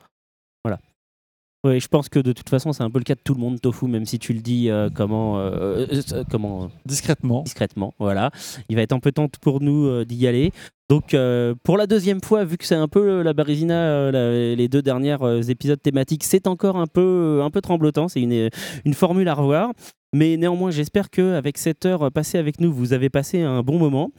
Voilà. 0.64 0.78
Ouais, 1.64 1.80
je 1.80 1.88
pense 1.88 2.09
que 2.09 2.20
de 2.20 2.32
toute 2.32 2.48
façon 2.48 2.72
c'est 2.72 2.82
un 2.84 2.90
peu 2.90 2.98
le 2.98 3.04
cas 3.04 3.14
de 3.16 3.20
tout 3.24 3.34
le 3.34 3.40
monde 3.40 3.61
tofu, 3.61 3.86
même 3.86 4.04
si 4.07 4.18
tu 4.20 4.32
le 4.32 4.40
dis 4.40 4.70
euh, 4.70 4.88
comment, 4.94 5.38
euh, 5.40 5.86
euh, 6.12 6.24
comment 6.30 6.70
Discrètement. 6.84 7.42
discrètement. 7.42 7.92
Voilà. 7.98 8.30
Il 8.68 8.76
va 8.76 8.82
être 8.82 8.92
un 8.92 9.00
peu 9.00 9.11
temps 9.11 9.26
pour 9.40 9.61
nous 9.61 10.04
d'y 10.04 10.26
aller. 10.28 10.52
Donc, 10.88 11.16
pour 11.64 11.76
la 11.76 11.88
deuxième 11.88 12.20
fois, 12.22 12.44
vu 12.44 12.57
que 12.57 12.64
c'est 12.64 12.76
un 12.76 12.86
peu 12.86 13.22
la 13.22 13.32
Barisina, 13.32 14.12
la- 14.12 14.54
les 14.54 14.68
deux 14.68 14.82
dernières 14.82 15.50
épisodes 15.50 15.82
thématiques, 15.82 16.22
c'est 16.22 16.46
encore 16.46 16.76
un 16.76 16.86
peu, 16.86 17.40
un 17.42 17.50
peu 17.50 17.61
tremblotant. 17.61 18.07
C'est 18.07 18.20
une, 18.22 18.48
une 18.84 18.94
formule 18.94 19.26
à 19.26 19.34
revoir. 19.34 19.72
Mais 20.14 20.36
néanmoins, 20.36 20.70
j'espère 20.70 21.11
qu'avec 21.11 21.59
cette 21.59 21.84
heure 21.86 22.12
passée 22.12 22.38
avec 22.38 22.61
nous, 22.61 22.72
vous 22.72 22.92
avez 22.92 23.11
passé 23.11 23.42
un 23.42 23.62
bon 23.64 23.78
moment. 23.80 24.12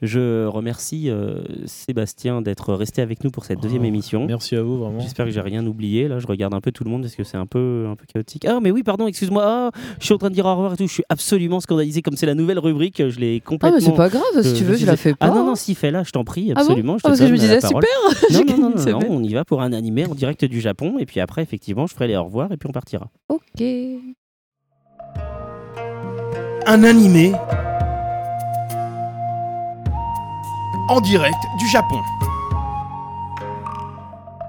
Je 0.00 0.46
remercie 0.46 1.10
euh, 1.10 1.42
Sébastien 1.66 2.40
d'être 2.42 2.72
resté 2.74 3.02
avec 3.02 3.22
nous 3.24 3.30
pour 3.30 3.44
cette 3.44 3.60
deuxième 3.60 3.82
Oh, 3.82 3.86
émission. 3.86 4.26
Merci 4.26 4.56
à 4.56 4.62
vous, 4.62 4.78
vraiment. 4.78 5.00
J'espère 5.00 5.26
que 5.26 5.32
j'ai 5.32 5.40
rien 5.40 5.64
oublié. 5.66 6.08
Là, 6.08 6.18
je 6.18 6.26
regarde 6.26 6.54
un 6.54 6.60
peu 6.60 6.72
tout 6.72 6.82
le 6.84 6.90
monde 6.90 7.02
parce 7.02 7.14
que 7.16 7.24
c'est 7.24 7.36
un 7.36 7.46
peu, 7.46 7.86
un 7.90 7.94
peu 7.96 8.04
chaotique. 8.12 8.44
Ah, 8.44 8.58
mais 8.60 8.70
oui, 8.70 8.82
pardon, 8.82 9.06
excuse-moi. 9.06 9.42
Ah, 9.44 9.70
je 10.00 10.04
suis 10.04 10.14
en 10.14 10.18
train 10.18 10.30
de 10.30 10.34
dire 10.34 10.46
au 10.46 10.52
revoir 10.54 10.74
et 10.74 10.76
tout. 10.76 10.86
Je 10.86 10.92
suis 10.92 11.04
absolument 11.08 11.60
scandalisé. 11.60 12.00
Comme 12.02 12.16
c'est 12.16 12.26
la 12.26 12.34
nouvelle 12.34 12.58
rubrique, 12.60 13.08
je 13.08 13.18
l'ai 13.20 13.40
Ah, 13.44 13.48
complètement. 13.48 13.78
mais 13.78 13.84
c'est 13.84 13.94
pas 13.96 14.08
grave, 14.08 14.22
si 14.42 14.48
euh, 14.48 14.54
tu 14.56 14.64
veux, 14.64 14.76
je 14.76 14.86
la 14.86 14.96
fais 14.96 15.14
pas. 15.14 15.26
Ah 15.26 15.30
non, 15.30 15.44
non, 15.44 15.54
si, 15.56 15.74
fais-la, 15.74 16.02
je 16.04 16.10
t'en 16.12 16.24
prie, 16.24 16.50
Ah 16.50 16.54
bon 16.54 16.60
absolument. 16.60 16.98
je 16.98 17.02
te 17.02 17.06
Ah, 17.06 17.10
parce 17.10 17.20
que 17.20 17.26
je 17.26 17.32
me 17.32 17.38
disais, 17.38 17.60
super 17.60 17.82
Non, 18.32 18.44
non, 18.46 18.56
non, 18.70 18.70
non, 18.76 19.00
non, 19.00 19.06
on 19.10 19.22
y 19.22 19.32
va 19.34 19.44
pour 19.44 19.62
un 19.62 19.72
animé 19.72 20.06
en 20.06 20.14
direct 20.14 20.44
du 20.44 20.60
Japon. 20.60 20.96
Et 21.00 21.06
puis 21.06 21.20
après, 21.20 21.42
effectivement, 21.42 21.86
je 21.86 21.94
ferai 21.94 22.08
les 22.08 22.16
au 22.16 22.24
revoir 22.24 22.50
et 22.52 22.56
puis 22.56 22.68
on 22.68 22.72
partira. 22.72 23.08
Ok. 23.28 23.62
Un 26.66 26.84
animé 26.84 27.32
en 30.88 31.00
direct 31.00 31.38
du 31.58 31.68
Japon. 31.68 32.00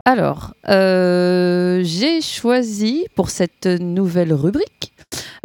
Alors, 0.06 0.54
euh, 0.68 1.82
j'ai 1.84 2.22
choisi 2.22 3.06
pour 3.16 3.30
cette 3.30 3.66
nouvelle 3.66 4.34
rubrique. 4.34 4.94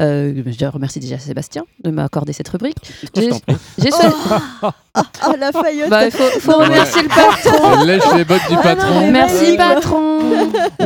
Euh, 0.00 0.32
je 0.46 0.64
remercie 0.66 1.00
déjà 1.00 1.18
Sébastien 1.18 1.64
de 1.82 1.90
m'accorder 1.90 2.32
cette 2.32 2.48
rubrique. 2.48 2.76
J'ai 3.16 3.30
j'ai 3.78 3.90
choisi. 3.90 4.14
Ah, 4.94 5.32
la 5.38 5.52
faillotte. 5.52 5.90
Bah, 5.90 6.06
il 6.06 6.10
faut, 6.10 6.40
faut 6.40 6.58
remercier 6.58 7.02
le 7.02 7.08
patron. 7.08 7.84
Lèche 7.84 8.02
les 8.16 8.24
bottes 8.24 8.40
du 8.48 8.56
Ah 8.56 8.74
non, 8.74 8.80
patron. 8.80 9.10
Merci 9.12 9.56
patron. 9.56 10.18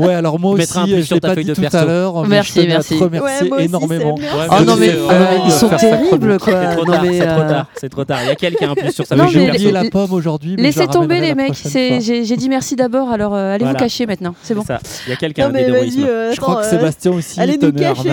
Ouais, 0.03 0.15
alors 0.15 0.39
moi 0.39 0.53
aussi, 0.53 0.79
un 0.79 0.85
plus 0.85 0.97
je 0.99 1.03
sur 1.03 1.15
l'ai 1.17 1.21
ta 1.21 1.29
pas 1.29 1.35
dit 1.37 1.45
de 1.45 1.55
tout 1.55 1.61
perso. 1.61 1.77
à 1.79 1.85
l'heure, 1.85 2.27
Merci, 2.27 2.63
je 2.63 2.67
merci. 2.67 2.99
te 2.99 3.05
remercier 3.05 3.49
Ouais, 3.49 3.57
aussi, 3.57 3.65
énormément. 3.65 4.15
Ouais, 4.15 4.23
Oh 4.51 4.65
non 4.65 4.77
mais 4.77 4.91
euh, 4.91 5.07
ouais, 5.09 5.41
ils 5.47 5.53
sont 5.53 5.69
terribles 5.69 6.39
quoi. 6.39 6.53
C'est 6.53 6.77
trop 6.77 6.85
trop 6.85 6.93
euh, 6.93 7.49
tard, 7.49 7.67
c'est 7.75 7.89
trop 7.89 8.05
tard. 8.05 8.19
Il 8.23 8.29
y 8.29 8.31
a 8.31 8.35
quelqu'un 8.35 8.71
en 8.71 8.75
plus 8.75 8.93
sur 8.93 9.07
sa 9.07 9.17
J'ai 9.29 9.49
oublié 9.49 9.73
la 9.73 9.85
pomme 9.85 10.13
aujourd'hui, 10.13 10.57
Laissez 10.57 10.87
tomber 10.87 11.21
les 11.21 11.35
mecs. 11.35 11.55
J'ai 11.65 12.37
dit 12.37 12.49
merci 12.49 12.77
d'abord. 12.77 13.11
Alors 13.11 13.35
euh, 13.35 13.55
allez 13.55 13.65
vous 13.65 13.75
cacher 13.75 14.07
maintenant. 14.07 14.35
C'est 14.43 14.55
bon. 14.55 14.65
Il 15.07 15.11
y 15.11 15.13
a 15.13 15.17
quelqu'un 15.17 15.53
euh, 15.55 16.33
Je 16.35 16.41
crois 16.41 16.57
que 16.57 16.67
euh, 16.67 16.71
Sébastien 16.71 17.13
aussi 17.13 17.41
allez 17.41 17.59
nous 17.61 17.73
cacher, 17.73 18.11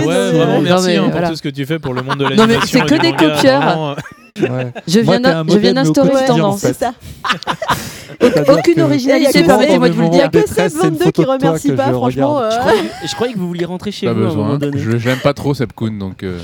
remercier. 0.97 0.97
Ouais, 0.97 0.97
vraiment, 0.97 0.97
non, 0.97 0.97
merci 0.97 0.97
mais 0.97 0.97
hein, 0.97 1.01
pour 1.03 1.11
voilà. 1.11 1.29
tout 1.29 1.35
ce 1.35 1.41
que 1.41 1.49
tu 1.49 1.65
fais 1.65 1.79
pour 1.79 1.93
le 1.93 2.01
monde 2.01 2.17
de 2.19 2.23
mais 2.25 2.35
l'animation. 2.35 2.67
c'est 2.79 2.85
que 2.85 3.01
des 3.01 3.11
manga, 3.11 3.35
copieurs. 3.35 3.61
vraiment, 3.61 3.95
Ouais. 4.39 4.71
Je 4.87 4.99
viens 5.01 5.17
je 5.17 5.71
d'instaurer 5.73 6.11
une 6.21 6.25
tendance. 6.27 6.59
C'est 6.61 6.73
ça. 6.75 6.93
Aucune 8.57 8.81
originalité, 8.81 9.39
Il 9.39 9.39
y 9.39 9.39
a 9.39 9.41
que 9.41 9.47
permettez-moi 9.47 9.89
de 9.89 9.93
vous 9.93 10.01
le 10.01 10.07
Il 10.07 10.13
y 10.17 10.21
a 10.21 10.27
dire. 10.27 10.31
que 10.31 10.37
une 10.47 10.53
722 10.53 11.11
qui 11.11 11.23
remercie 11.25 11.71
pas, 11.73 11.87
je 11.87 11.93
franchement. 11.93 12.39
euh, 12.39 12.49
Je 12.51 12.57
croyais, 12.59 12.81
je 13.05 13.15
croyais 13.15 13.33
que 13.33 13.37
vous 13.39 13.47
vouliez 13.47 13.65
rentrer 13.65 13.91
chez 13.91 14.05
Pas 14.07 14.13
vous 14.13 14.23
à 14.23 14.27
un 14.29 14.33
moment 14.33 14.43
besoin. 14.57 14.57
donné. 14.71 14.79
Je 14.81 14.97
j'aime 14.97 15.19
pas 15.19 15.33
trop 15.33 15.53
Seb 15.53 15.73
Kuhn, 15.73 15.97
donc 15.97 16.23
euh, 16.23 16.39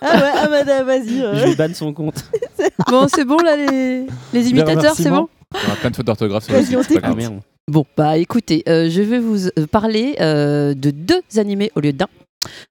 Ah 0.00 0.16
ouais, 0.16 0.22
ah 0.36 0.48
bah 0.64 0.82
vas-y. 0.84 1.20
euh. 1.22 1.34
Je 1.36 1.46
vais 1.46 1.54
ban 1.56 1.74
son 1.74 1.92
compte. 1.92 2.24
Bon, 2.88 3.06
c'est 3.14 3.24
bon 3.24 3.36
là 3.38 3.56
les, 3.56 4.06
les 4.32 4.48
imitateurs, 4.50 4.94
c'est 4.94 5.10
bon 5.10 5.28
il 5.52 5.58
y 5.60 5.66
aura 5.66 5.76
plein 5.76 5.90
de 5.90 5.96
fautes 5.96 6.06
d'orthographe 6.06 6.44
sur 6.44 6.54
le 6.54 6.62
site. 6.62 7.00
Bon, 7.68 7.84
bah 7.96 8.16
écoutez, 8.18 8.62
euh, 8.68 8.88
je 8.88 9.02
vais 9.02 9.18
vous 9.18 9.48
parler 9.70 10.14
euh, 10.20 10.74
de 10.74 10.90
deux 10.90 11.20
animés 11.36 11.70
au 11.74 11.80
lieu 11.80 11.92
d'un. 11.92 12.06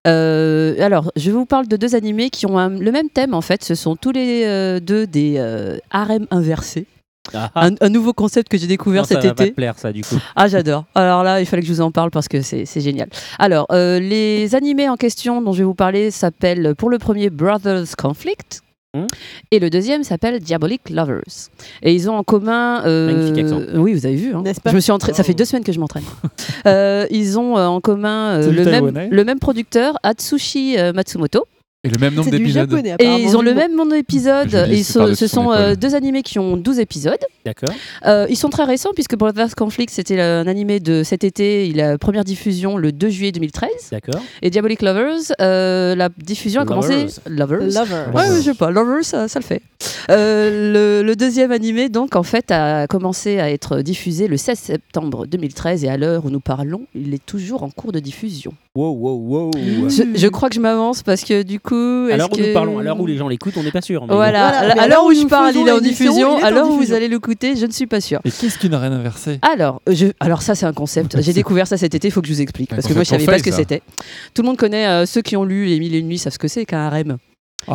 Euh, 0.08 0.76
alors, 0.82 1.12
je 1.16 1.32
vous 1.32 1.46
parle 1.46 1.68
de 1.68 1.78
deux 1.78 1.96
animés 1.96 2.30
qui 2.30 2.46
ont 2.46 2.58
un- 2.58 2.70
le 2.70 2.92
même 2.92 3.10
thème 3.10 3.34
en 3.34 3.42
fait. 3.42 3.64
Ce 3.64 3.76
sont 3.76 3.96
tous 3.96 4.12
les 4.12 4.44
euh, 4.46 4.80
deux 4.80 5.08
des 5.08 5.36
euh, 5.38 5.78
harems 5.92 6.28
inversés. 6.32 6.86
Ah, 7.34 7.52
ah. 7.54 7.66
Un, 7.68 7.76
un 7.82 7.90
nouveau 7.90 8.14
concept 8.14 8.50
que 8.50 8.58
j'ai 8.58 8.66
découvert 8.66 9.02
Non, 9.04 9.08
ça 9.08 9.16
cet 9.16 9.24
va 9.26 9.30
été. 9.32 9.50
te 9.50 9.56
plaire 9.56 9.78
ça 9.78 9.92
du 9.92 10.02
coup. 10.04 10.16
Ah, 10.36 10.48
j'adore. 10.48 10.86
Alors 10.96 11.22
là, 11.24 11.40
il 11.42 11.46
fallait 11.46 11.62
que 11.62 11.68
je 11.68 11.74
vous 11.74 11.82
en 11.82 11.92
parle 11.92 12.10
parce 12.10 12.28
que 12.28 12.42
c'est 12.42 12.66
c'est 12.66 12.82
génial. 12.82 13.10
Alors, 13.38 13.68
euh, 13.72 14.00
les 14.00 14.56
animés 14.56 14.90
en 14.90 14.96
question 14.96 15.42
dont 15.42 15.52
je 15.52 15.60
vais 15.60 15.64
vous 15.66 15.76
parler 15.76 16.10
s'appellent 16.12 16.74
pour 16.76 16.90
le 16.90 16.98
premier 16.98 17.30
Brothers 17.30 17.96
Conflict. 17.98 18.62
Hmm? 18.98 19.06
Et 19.52 19.60
le 19.60 19.70
deuxième 19.70 20.04
s'appelle 20.04 20.40
Diabolic 20.40 20.90
Lovers. 20.90 21.22
Et 21.84 21.94
ils 21.94 22.10
ont 22.10 22.16
en 22.16 22.24
commun. 22.24 22.84
euh, 22.86 23.06
Magnifique 23.14 23.44
accent. 23.46 23.62
Oui, 23.80 23.94
vous 23.94 24.08
avez 24.08 24.16
vu. 24.16 24.34
hein. 24.34 24.42
N'est-ce 24.44 24.60
pas 24.62 24.72
Je 24.72 24.76
me 24.76 24.80
suis 24.80 24.92
entraînée. 24.92 25.16
Ça 25.16 25.22
fait 25.24 25.34
Wow. 25.34 25.38
deux 25.38 25.46
semaines 25.46 25.64
que 25.64 25.72
je 25.72 25.80
m'entraîne. 25.80 26.04
Euh, 26.66 27.06
ils 27.12 27.40
ont 27.40 27.58
euh, 27.58 27.68
en 27.68 27.80
commun 27.80 28.32
euh, 28.42 28.52
le, 28.52 28.66
même, 28.66 29.08
le 29.12 29.24
même 29.24 29.40
producteur, 29.40 29.96
Atsushi 30.04 30.78
euh, 30.78 30.92
Matsumoto. 30.92 31.46
Et 31.86 31.90
le 31.90 31.98
même 31.98 32.14
nombre 32.14 32.30
d'épisodes. 32.30 32.74
Et 33.00 33.06
ils 33.24 33.38
ont 33.38 33.42
le 33.42 33.54
même 33.54 33.74
nombre 33.74 33.94
d'épisodes. 33.94 34.68
Ils 34.70 34.84
sont- 34.84 35.16
Ce 35.16 35.28
son 35.28 35.44
sont 35.46 35.52
euh, 35.54 35.76
deux 35.76 35.96
animés 35.96 36.24
qui 36.24 36.38
ont 36.38 36.58
12 36.58 36.78
épisodes. 36.80 37.18
D'accord. 37.46 37.74
Euh, 38.06 38.28
ils 38.30 38.36
sont 38.36 38.50
très 38.50 38.66
récents 38.66 38.90
puisque 38.94 39.16
Brothers 39.16 39.56
Conflict, 39.56 39.90
c'était 39.94 40.20
un 40.20 40.46
animé 40.48 40.82
de 40.82 41.04
cet 41.04 41.24
été. 41.24 41.68
Il 41.70 41.80
a 41.80 41.98
première 41.98 42.26
diffusion 42.26 42.76
le 42.76 42.92
2 42.92 43.08
juillet 43.10 43.32
2013. 43.32 43.70
D'accord. 43.94 44.22
Et 44.42 44.50
Diabolic 44.50 44.82
Lovers, 44.82 45.20
euh, 45.40 45.96
la 45.96 46.10
diffusion 46.10 46.62
a 46.62 46.66
commencé. 46.66 47.06
Lovers. 47.30 47.60
Lovers. 47.60 47.60
Lover. 47.62 48.04
Ouais, 48.14 48.30
ouais, 48.30 48.36
je 48.38 48.42
sais 48.42 48.54
pas. 48.56 48.72
Lovers, 48.72 49.06
ça, 49.06 49.30
ça 49.30 49.40
le 49.40 49.46
fait. 49.46 49.62
Euh, 50.10 51.00
le, 51.02 51.08
le 51.08 51.16
deuxième 51.16 51.52
animé, 51.54 51.88
donc, 51.88 52.18
en 52.18 52.24
fait, 52.24 52.52
a 52.52 52.88
commencé 52.88 53.40
à 53.40 53.50
être 53.52 53.80
diffusé 53.82 54.28
le 54.28 54.36
16 54.36 54.60
septembre 54.60 55.28
2013 55.28 55.86
et 55.86 55.88
à 55.90 55.96
l'heure 55.96 56.26
où 56.26 56.30
nous 56.30 56.42
parlons, 56.42 56.82
il 56.94 57.14
est 57.14 57.26
toujours 57.26 57.64
en 57.64 57.70
cours 57.70 57.94
de 57.94 58.00
diffusion. 58.00 58.52
Wow, 58.76 58.92
wow, 58.92 59.16
wow. 59.18 59.52
Je, 59.90 60.04
je 60.16 60.28
crois 60.28 60.50
que 60.50 60.56
je 60.56 60.60
m'avance 60.60 61.04
parce 61.04 61.24
que 61.24 61.42
du 61.44 61.60
coup. 61.62 61.69
À 61.76 62.10
est-ce 62.10 62.18
l'heure 62.18 62.32
où 62.32 62.36
que- 62.36 62.42
nous 62.48 62.54
parlons, 62.54 62.80
à 62.80 62.84
l'heure 62.84 63.00
où 63.00 63.06
les 63.06 63.18
gens 63.18 63.28
l'écoutent, 63.28 63.56
on 63.58 63.64
n'est 63.64 63.72
pas 63.72 63.82
sûr. 63.82 64.06
mais 64.08 64.14
Voilà, 64.14 64.50
Voilà, 64.50 64.58
à- 64.72 64.76
mais 64.76 64.80
à 64.82 64.84
à 64.84 64.88
l'heure 64.88 65.04
où 65.06 65.10
où 65.10 65.14
je 65.14 65.26
parle, 65.28 65.56
il 65.56 65.68
est 65.68 65.72
en 65.72 65.80
diffusion. 65.80 66.38
À 66.44 66.52
l'heure 66.52 66.68
où 66.70 66.78
vous 66.78 66.94
allez 66.94 67.08
l'écouter, 67.08 67.56
je 67.56 67.66
ne 67.66 67.72
suis 67.72 67.88
pas 67.88 68.02
sûre. 68.02 68.20
Et 68.26 68.32
qu'est-ce 68.32 68.58
qu'une 68.60 68.74
arène 68.74 68.94
inversée? 68.94 69.40
Alors, 69.42 69.82
je, 69.88 70.08
alors 70.20 70.42
ça 70.42 70.56
c'est 70.56 70.66
un 70.66 70.74
concept. 70.74 71.18
J'ai 71.22 71.34
découvert 71.34 71.68
ça 71.68 71.78
cet 71.78 71.96
été. 71.96 72.08
Il 72.08 72.12
faut 72.12 72.22
que 72.22 72.28
je 72.28 72.34
vous 72.34 72.42
explique 72.42 72.72
Un 72.74 72.76
parce 72.78 72.88
que 72.88 72.94
moi 72.94 73.04
je 73.04 73.10
concept 73.10 73.22
savais 73.26 73.38
pas 73.38 73.40
ce 73.40 73.44
que 73.44 73.52
ça. 73.52 73.58
c'était. 73.58 73.82
Tout 74.34 74.42
le 74.42 74.48
monde 74.48 74.58
connaît 74.58 74.88
euh, 74.88 75.06
ceux 75.06 75.22
qui 75.22 75.36
ont 75.38 75.44
lu 75.44 75.66
les 75.66 75.80
mille 75.80 75.94
et 75.96 76.00
une 76.00 76.08
nuits 76.08 76.18
savent 76.18 76.34
ce 76.34 76.40
que 76.40 76.48
c'est 76.48 76.66
qu'un 76.66 76.80
harem. 76.80 77.18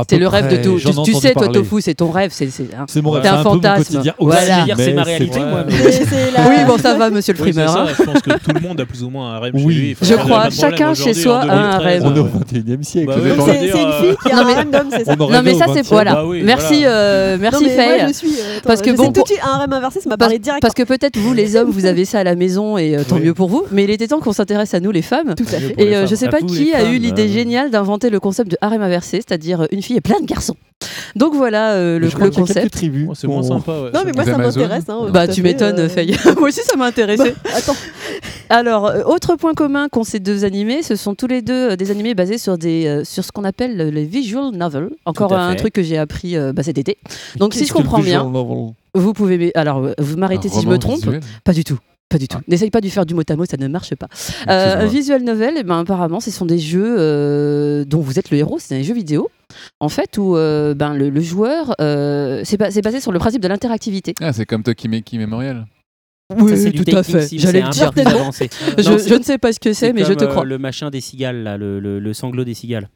C'est 0.08 0.18
le 0.18 0.26
rêve 0.28 0.48
de 0.48 0.56
tout. 0.62 0.78
Tu, 1.04 1.14
sais, 1.14 1.32
toi 1.32 1.44
parler. 1.44 1.60
Tofu, 1.60 1.80
c'est 1.80 1.94
ton 1.94 2.10
rêve. 2.10 2.30
C'est 2.32 2.50
c'est 2.50 2.64
un- 2.74 2.86
C'est 2.88 3.00
mon 3.02 3.10
rêve, 3.10 3.26
un 3.26 3.34
un 3.34 3.42
peu 3.42 3.48
mon 3.48 3.54
fantasme. 3.54 4.02
Voilà. 4.18 4.66
c'est 4.76 4.92
ma 4.92 5.02
réalité, 5.02 5.38
moi. 5.40 5.64
la- 5.64 6.48
Oui, 6.48 6.56
bon, 6.66 6.78
ça 6.78 6.94
va, 6.94 7.10
monsieur 7.10 7.32
le 7.34 7.42
Oui, 7.42 7.52
frimeur. 7.52 7.70
ça, 7.70 7.82
hein. 7.82 7.86
je 7.98 8.02
pense 8.02 8.20
que 8.22 8.30
tout 8.30 8.50
le 8.54 8.60
monde 8.60 8.80
a 8.80 8.86
plus 8.86 9.02
ou 9.04 9.10
moins 9.10 9.32
un 9.32 9.36
harem 9.36 9.52
Oui. 9.54 9.74
chez 9.74 9.80
lui. 9.80 9.96
Enfin, 10.00 10.06
Je 10.10 10.14
crois, 10.16 10.50
chacun 10.50 10.94
chez 10.94 11.14
soi 11.14 11.38
a 11.38 11.42
un 11.42 11.78
2013, 11.78 12.02
harem. 12.04 12.12
On 12.12 12.16
est 12.16 12.20
au 12.20 12.24
euh, 12.24 12.28
21 12.52 12.80
e 12.80 12.82
siècle. 12.82 13.06
Bah 13.08 13.14
oui, 13.22 13.30
on 13.38 13.42
va 13.44 13.52
C'est 13.52 13.66
une 13.66 13.74
euh, 13.76 14.02
fille 14.02 14.16
qui 14.24 14.32
a 14.32 14.36
Non, 14.36 14.42
un 14.56 14.64
d'homme, 14.64 14.88
c'est 14.90 15.04
ça. 15.04 15.16
Non 15.16 15.42
mais 15.44 15.54
ça 15.54 15.66
c'est 15.72 15.80
20e. 15.82 15.88
voilà. 15.88 16.26
Oui, 16.26 16.42
merci 16.44 16.82
euh, 16.84 17.36
merci 17.40 17.68
Faye. 17.68 18.00
euh, 18.02 18.60
Parce 18.64 18.82
que 18.82 18.90
bon, 18.90 19.06
sais 19.06 19.12
tout 19.12 19.22
de 19.22 19.26
suite, 19.28 19.40
un 19.44 19.54
harem 19.56 19.72
inversé, 19.72 20.00
ça 20.00 20.08
m'a 20.08 20.16
parlé 20.16 20.38
direct. 20.38 20.60
parce 20.62 20.74
que 20.74 20.82
peut-être 20.82 21.16
vous 21.18 21.32
les 21.34 21.56
hommes 21.56 21.70
vous 21.70 21.86
avez 21.86 22.04
ça 22.04 22.20
à 22.20 22.24
la 22.24 22.34
maison 22.34 22.78
et 22.78 22.96
euh, 22.96 23.02
tant 23.08 23.16
Oui. 23.16 23.22
mieux 23.22 23.34
pour 23.34 23.48
vous. 23.48 23.64
Mais 23.70 23.84
il 23.84 23.90
était 23.90 24.08
temps 24.08 24.20
qu'on 24.20 24.32
s'intéresse 24.32 24.74
à 24.74 24.80
nous 24.80 24.90
les 24.90 25.02
femmes. 25.02 25.34
Tout 25.36 25.44
à 25.44 25.58
fait. 25.58 25.68
Pour 25.74 25.84
les 25.84 25.90
Et 25.90 25.96
euh, 25.96 26.06
je 26.06 26.14
sais 26.14 26.26
À 26.28 26.30
pas 26.30 26.40
qui 26.40 26.72
a 26.74 26.84
eu 26.90 26.98
l'idée 26.98 27.28
euh. 27.28 27.32
géniale 27.32 27.70
d'inventer 27.70 28.10
le 28.10 28.20
concept 28.20 28.50
de 28.50 28.56
harem 28.60 28.82
inversé, 28.82 29.18
c'est-à-dire 29.26 29.62
euh, 29.62 29.66
une 29.74 29.82
fille 29.82 29.96
et 29.96 30.00
plein 30.00 30.20
de 30.20 30.26
garçons. 30.26 30.56
Donc 31.16 31.34
voilà 31.34 31.72
euh, 31.74 31.98
le, 31.98 32.10
concept. 32.30 32.72
tribus. 32.72 33.06
Oh, 33.08 33.14
c'est 33.14 33.26
moins 33.26 33.42
sympa. 33.42 33.72
ouais. 33.72 33.90
Non, 33.94 34.00
mais 34.04 34.12
moi, 34.12 34.24
ça 34.24 34.36
m'intéresse. 34.36 34.84
hein, 34.88 35.06
Bah 35.10 35.28
tu 35.28 35.42
m'étonnes 35.42 35.78
euh, 35.78 35.88
Faye. 35.88 36.14
Moi 36.38 36.48
aussi 36.48 36.60
ça 36.62 36.76
m'a 36.76 36.86
intéressé. 36.86 37.34
bah, 37.44 37.50
Attends, 37.56 37.76
Alors, 38.50 38.86
euh, 38.86 39.02
autre 39.04 39.36
point 39.36 39.54
commun 39.54 39.88
qu'ont 39.88 40.04
ces 40.04 40.18
deux 40.20 40.44
animés, 40.44 40.82
ce 40.82 40.96
sont 40.96 41.14
tous 41.14 41.26
les 41.26 41.40
deux 41.42 41.76
des 41.76 41.90
animés 41.90 42.14
basés 42.14 42.36
sur, 42.38 42.58
des, 42.58 42.86
euh, 42.86 43.04
sur 43.04 43.24
ce 43.24 43.32
qu'on 43.32 43.44
appelle 43.44 43.76
les 43.76 44.04
visual 44.04 44.50
novels. 44.52 44.90
Encore 45.06 45.32
un 45.32 45.54
truc 45.54 45.72
que 45.72 45.82
j'ai 45.82 45.96
appris 45.96 46.36
euh, 46.36 46.52
bah, 46.52 46.62
cet 46.62 46.76
été. 46.76 46.98
Donc, 47.36 47.54
si 47.54 47.64
je 47.64 47.72
comprends 47.72 48.00
bien, 48.00 48.24
novel? 48.24 48.74
vous 48.94 49.12
pouvez. 49.14 49.52
Alors, 49.54 49.88
vous 49.98 50.16
m'arrêtez 50.16 50.48
si 50.48 50.60
je 50.60 50.66
me 50.68 50.78
trompe. 50.78 50.96
visuel? 50.96 51.20
Pas 51.44 51.52
du 51.52 51.64
tout. 51.64 51.78
Pas 52.08 52.18
du 52.18 52.28
tout. 52.28 52.38
N'essaye 52.46 52.70
pas 52.70 52.80
de 52.80 52.88
faire 52.88 53.06
du 53.06 53.14
mot 53.14 53.22
à 53.28 53.36
mot, 53.36 53.44
ça 53.44 53.56
ne 53.56 53.66
marche 53.66 53.94
pas. 53.96 54.06
Euh, 54.48 54.86
visual 54.86 55.22
novel, 55.22 55.54
eh 55.58 55.62
ben, 55.64 55.80
apparemment, 55.80 56.20
ce 56.20 56.30
sont 56.30 56.46
des 56.46 56.58
jeux 56.58 56.96
euh, 56.98 57.84
dont 57.84 58.00
vous 58.00 58.18
êtes 58.18 58.30
le 58.30 58.36
héros, 58.38 58.58
c'est 58.60 58.76
des 58.76 58.84
jeux 58.84 58.94
vidéo. 58.94 59.30
En 59.80 59.88
fait, 59.88 60.16
où 60.18 60.36
euh, 60.36 60.74
ben, 60.74 60.94
le, 60.94 61.10
le 61.10 61.20
joueur, 61.20 61.74
euh, 61.80 62.42
c'est 62.44 62.56
ba- 62.56 62.70
c'est 62.70 62.82
basé 62.82 63.00
sur 63.00 63.10
le 63.10 63.18
principe 63.18 63.42
de 63.42 63.48
l'interactivité. 63.48 64.14
Ah, 64.20 64.32
c'est 64.32 64.46
comme 64.46 64.62
Tokimeki 64.62 65.18
Memorial. 65.18 65.66
Ça, 66.30 66.56
c'est 66.56 66.70
du 66.70 66.84
taking 66.84 67.20
sim, 67.20 67.36
j'allais 67.38 67.60
le 67.62 67.68
dire. 67.68 67.92
Je, 67.96 68.90
Non, 68.90 68.98
je 68.98 69.14
ne 69.14 69.22
sais 69.22 69.38
pas 69.38 69.52
ce 69.52 69.60
que 69.60 69.72
c'est, 69.72 69.92
mais 69.92 70.04
je 70.04 70.12
te 70.14 70.24
euh, 70.24 70.28
crois. 70.28 70.44
le 70.44 70.58
machin 70.58 70.90
des 70.90 71.00
cigales, 71.00 71.42
là, 71.42 71.56
le, 71.58 71.80
le- 71.80 71.98
le 71.98 72.14
sanglot 72.14 72.44
des 72.44 72.54
cigales. 72.54 72.88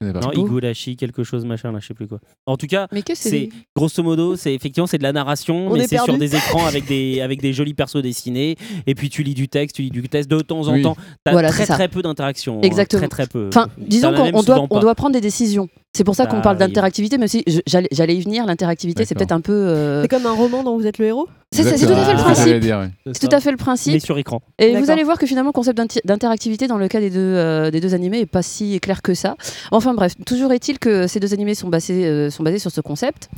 Non. 0.00 0.30
Igurashi, 0.32 0.96
quelque 0.96 1.24
chose, 1.24 1.44
machin, 1.44 1.72
là, 1.72 1.78
je 1.80 1.86
sais 1.86 1.94
plus 1.94 2.06
quoi. 2.06 2.18
En 2.44 2.56
tout 2.56 2.66
cas, 2.66 2.86
Mais 2.92 3.02
que 3.02 3.14
c'est 3.14 3.48
grosso 3.74 4.02
modo, 4.02 4.36
c'est 4.36 4.52
effectivement 4.54 4.86
c'est 4.86 4.98
de 4.98 5.02
la 5.02 5.12
narration, 5.12 5.68
On 5.68 5.72
mais 5.74 5.84
est 5.84 5.88
c'est 5.88 5.98
sur 5.98 6.18
des 6.18 6.36
écrans 6.36 6.66
avec 6.66 6.86
des 6.86 7.20
avec 7.22 7.40
des 7.40 7.52
jolis 7.52 7.74
persos 7.74 8.02
dessinés. 8.02 8.56
Et 8.86 8.94
puis 8.94 9.08
tu 9.08 9.22
lis 9.22 9.34
du 9.34 9.48
texte, 9.48 9.76
tu 9.76 9.82
lis 9.82 9.90
du 9.90 10.06
texte 10.08 10.30
de 10.30 10.40
temps 10.40 10.68
en 10.68 10.74
Oui. 10.74 10.82
temps. 10.82 10.96
T'as 11.24 11.32
Voilà, 11.32 11.48
très 11.48 11.66
très 11.66 11.88
peu 11.88 12.02
d'interaction. 12.02 12.58
hein, 12.58 12.62
Exactement. 12.62 13.00
Très 13.00 13.08
très 13.08 13.26
peu. 13.26 13.48
Enfin, 13.48 13.68
disons 13.78 14.12
qu'on 14.12 14.42
doit, 14.42 14.66
on 14.68 14.80
doit 14.80 14.94
prendre 14.94 15.14
des 15.14 15.20
décisions. 15.20 15.68
C'est 15.96 16.04
pour 16.04 16.14
ça 16.14 16.26
qu'on 16.26 16.42
parle 16.42 16.56
arrive. 16.56 16.68
d'interactivité, 16.68 17.16
même 17.16 17.26
si 17.28 17.42
j'allais 17.66 18.14
y 18.16 18.20
venir, 18.20 18.44
l'interactivité, 18.44 19.06
c'est 19.06 19.14
peut-être 19.14 19.32
un 19.32 19.40
peu. 19.40 19.52
euh, 19.52 20.02
C'est 20.02 20.08
comme 20.08 20.26
un 20.26 20.32
roman 20.32 20.62
dont 20.62 20.76
vous 20.76 20.86
êtes 20.86 20.98
le 20.98 21.06
héros 21.06 21.26
C'est 21.52 21.62
tout 21.62 21.68
à 21.70 22.04
fait 22.04 22.12
le. 22.12 22.18
C'est 22.18 22.22
principe. 22.22 22.62
oui. 22.62 23.12
C'est 23.14 23.28
tout 23.28 23.34
à 23.34 23.40
fait 23.40 23.50
le 23.50 23.56
principe. 23.56 23.94
Mais 23.94 24.00
sur 24.00 24.18
écran. 24.18 24.42
Et 24.58 24.76
vous 24.76 24.90
allez 24.90 25.04
voir 25.04 25.16
que 25.18 25.26
finalement, 25.26 25.48
le 25.50 25.54
concept 25.54 25.80
d'interactivité 26.04 26.66
dans 26.66 26.76
le 26.76 26.88
cas 26.88 27.00
des 27.00 27.08
deux, 27.08 27.18
euh, 27.20 27.70
des 27.70 27.80
deux 27.80 27.94
animés 27.94 28.20
est 28.20 28.26
pas 28.26 28.42
si 28.42 28.78
clair 28.80 29.00
que 29.00 29.14
ça. 29.14 29.36
Enfin 29.70 29.94
bref, 29.94 30.12
toujours 30.26 30.52
est-il 30.52 30.78
que 30.78 31.06
ces 31.06 31.18
deux 31.18 31.32
animés 31.32 31.54
sont 31.54 31.68
basés, 31.68 32.04
euh, 32.06 32.28
sont 32.28 32.42
basés 32.42 32.58
sur 32.58 32.70
ce 32.70 32.82
concept. 32.82 33.30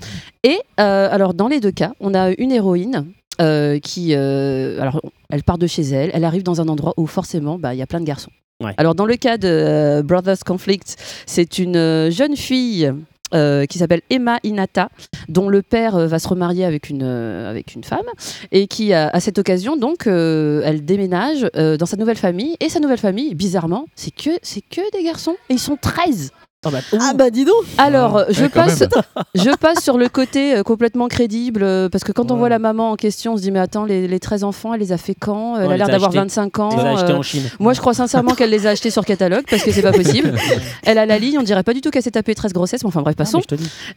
Et 0.43 0.59
euh, 0.81 1.09
alors, 1.13 1.35
dans 1.35 1.47
les 1.47 1.61
deux 1.61 1.71
cas, 1.71 1.93
on 2.01 2.13
a 2.13 2.31
une 2.39 2.51
héroïne. 2.51 3.07
Euh, 3.41 3.79
qui, 3.79 4.15
euh, 4.15 4.81
alors, 4.81 5.01
elle 5.31 5.43
part 5.43 5.59
de 5.59 5.67
chez 5.67 5.83
elle, 5.83 6.11
elle 6.13 6.25
arrive 6.25 6.43
dans 6.43 6.61
un 6.61 6.69
endroit 6.69 6.95
où 6.97 7.07
forcément, 7.07 7.59
bah, 7.59 7.75
il 7.75 7.79
y 7.79 7.83
a 7.83 7.87
plein 7.87 8.01
de 8.01 8.05
garçons. 8.05 8.31
Ouais. 8.63 8.75
Alors, 8.77 8.95
dans 8.95 9.07
le 9.07 9.17
cas 9.17 9.39
de 9.39 9.49
euh, 9.49 10.03
Brothers 10.03 10.41
Conflict, 10.45 10.97
c'est 11.27 11.59
une 11.59 12.11
jeune 12.11 12.37
fille 12.37 12.93
euh, 13.35 13.67
qui 13.67 13.77
s'appelle 13.77 14.01
Emma 14.09 14.39
Inata, 14.43 14.89
dont 15.29 15.51
le 15.51 15.61
père 15.61 15.97
euh, 15.97 16.07
va 16.07 16.19
se 16.19 16.27
remarier 16.27 16.65
avec 16.65 16.89
une, 16.89 17.03
euh, 17.03 17.51
avec 17.51 17.75
une 17.75 17.85
femme, 17.85 18.07
et 18.53 18.67
qui, 18.67 18.95
à, 18.95 19.09
à 19.09 19.21
cette 19.21 19.39
occasion, 19.39 19.77
donc, 19.77 20.07
elle 20.07 20.85
déménage 20.85 21.47
dans 21.53 21.87
sa 21.87 21.97
nouvelle 21.97 22.17
famille, 22.17 22.57
et 22.61 22.71
sa 22.71 22.81
nouvelle 22.81 22.99
famille, 22.99 23.35
bizarrement, 23.35 23.87
c'est 23.95 24.15
que, 24.15 24.31
c'est 24.43 24.63
que 24.63 24.81
des 24.97 25.05
garçons, 25.05 25.37
et 25.51 25.55
ils 25.55 25.59
sont 25.59 25.77
13 25.77 26.33
Bah, 26.65 26.71
Ah 26.99 27.13
bah 27.15 27.31
dis 27.31 27.45
donc 27.45 27.55
alors, 27.79 28.25
je, 28.31 28.43
Ouais, 28.43 28.49
quand 28.53 28.63
passe, 28.65 28.83
je 29.37 29.57
passe 29.57 29.81
sur 29.85 29.97
le 29.97 30.09
côté 30.09 30.57
euh, 30.57 30.63
complètement 30.65 31.07
crédible, 31.07 31.63
euh, 31.63 31.89
parce 31.89 32.03
que 32.03 32.11
quand 32.11 32.33
on 32.33 32.37
voit 32.37 32.49
la 32.49 32.59
maman 32.59 32.91
en 32.91 32.97
question, 32.97 33.35
on 33.35 33.37
se 33.37 33.43
dit, 33.43 33.53
mais 33.53 33.61
attends, 33.61 33.85
les, 33.85 34.09
les 34.09 34.19
13 34.19 34.43
enfants, 34.43 34.75
elle 34.75 34.81
les 34.81 34.91
a 34.91 34.99
fait 34.99 35.15
quand 35.15 35.57
Elle 35.57 35.67
elle 35.67 35.71
a 35.75 35.77
l'air 35.77 35.87
d'avoir 35.87 36.09
achetés. 36.11 36.19
25 36.19 36.59
ans. 36.59 36.71
Euh, 36.77 37.15
en 37.15 37.23
Chine. 37.23 37.45
moi, 37.61 37.75
je 37.75 37.81
crois 37.81 37.95
sincèrement 37.95 38.35
qu'elle 38.35 38.51
les 38.51 38.67
a 38.67 38.71
achetés 38.71 38.91
sur 38.91 39.05
catalogue, 39.05 39.45
parce 39.49 39.63
que 39.63 39.71
c'est 39.71 39.83
pas 39.83 39.93
possible. 39.93 40.35
Elle 40.85 40.99
a 40.99 41.07
la 41.07 41.19
ligne, 41.21 41.39
on 41.39 41.45
dirait 41.45 41.63
pas 41.63 41.75
du 41.75 41.81
tout 41.81 41.91
qu'elle 41.91 42.03
s'est 42.03 42.11
tapée 42.11 42.35
13 42.35 42.53
grossesses, 42.53 42.83
mais 42.83 42.89
enfin 42.89 43.03
bref, 43.03 43.15
Ah, 43.17 43.23
passons. 43.23 43.41
je. 43.49 43.55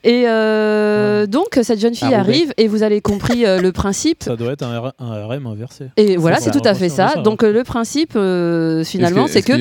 Et 0.07 0.25
euh, 0.27 1.25
donc, 1.25 1.57
cette 1.63 1.79
jeune 1.79 1.95
fille 1.95 2.09
Roubaix. 2.09 2.19
arrive, 2.19 2.53
et 2.57 2.67
vous 2.67 2.83
avez 2.83 3.01
compris 3.01 3.43
euh, 3.43 3.59
le 3.59 3.71
principe. 3.71 4.21
Ça 4.21 4.35
doit 4.35 4.51
être 4.51 4.61
un, 4.63 4.79
R- 4.79 4.91
un 4.99 5.25
RM 5.25 5.47
inversé. 5.47 5.85
Et 5.97 6.15
voilà, 6.15 6.37
c'est 6.39 6.51
tout 6.51 6.61
à 6.63 6.75
fait 6.75 6.89
ça. 6.89 7.15
Donc, 7.23 7.43
euh, 7.43 7.51
le 7.51 7.63
principe, 7.63 8.13
euh, 8.15 8.83
finalement, 8.83 9.25
c'est 9.27 9.41
que 9.41 9.53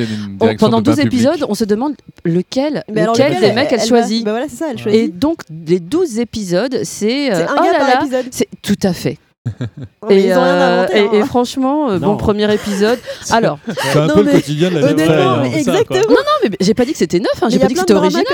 pendant 0.58 0.80
de 0.82 0.90
bain 0.90 0.92
12 0.92 0.96
public 1.04 1.06
épisodes, 1.14 1.46
on 1.48 1.54
se 1.54 1.64
demande 1.64 1.94
lequel, 2.26 2.84
Mais 2.92 3.00
alors, 3.02 3.14
lequel 3.14 3.40
des 3.40 3.52
mecs 3.52 3.68
elle, 3.72 3.78
va- 3.78 3.86
choisit. 3.86 4.24
Bah 4.24 4.30
voilà, 4.32 4.46
c'est 4.48 4.56
ça, 4.56 4.66
elle 4.70 4.78
Et 4.78 4.82
choisit. 4.82 5.18
donc, 5.18 5.38
les 5.66 5.80
12 5.80 6.18
épisodes, 6.18 6.80
c'est. 6.84 7.32
euh, 7.32 7.46
un 7.46 7.54
oh 7.58 7.62
gars 7.64 7.72
là 7.72 7.78
par 7.78 7.88
là, 7.88 8.00
épisode. 8.02 8.26
C'est 8.30 8.48
tout 8.62 8.78
à 8.82 8.92
fait. 8.92 9.18
Non, 10.02 10.08
Et, 10.10 10.32
euh, 10.32 10.36
inventé. 10.82 10.98
et- 10.98 11.00
hein. 11.00 11.10
et 11.12 11.22
franchement, 11.24 11.90
euh, 11.90 11.98
bon 11.98 12.08
Non. 12.08 12.16
premier 12.16 12.52
épisode. 12.52 12.98
Alors, 13.30 13.58
C'est 13.92 13.98
un 13.98 14.06
Non, 14.06 14.14
peu 14.14 14.22
mais 14.24 14.32
le 14.32 14.38
quotidien 14.38 14.70
de 14.70 14.78
la 14.78 14.86
Honnêtement, 14.90 15.14
hein. 15.14 15.40
mais 15.42 15.62
ça, 15.62 15.70
quoi. 15.72 15.80
exactement. 15.80 16.02
non, 16.14 16.48
mais 16.50 16.50
j'ai 16.60 16.74
pas 16.74 16.84
dit 16.84 16.92
que 16.92 16.98
c'était 16.98 17.18
neuf, 17.20 17.30
hein, 17.42 17.48
j'ai 17.48 17.58
pas 17.58 17.64
a 17.64 17.68
dit 17.68 17.74
que 17.74 17.80
c'était 17.80 17.94
original. 17.94 18.24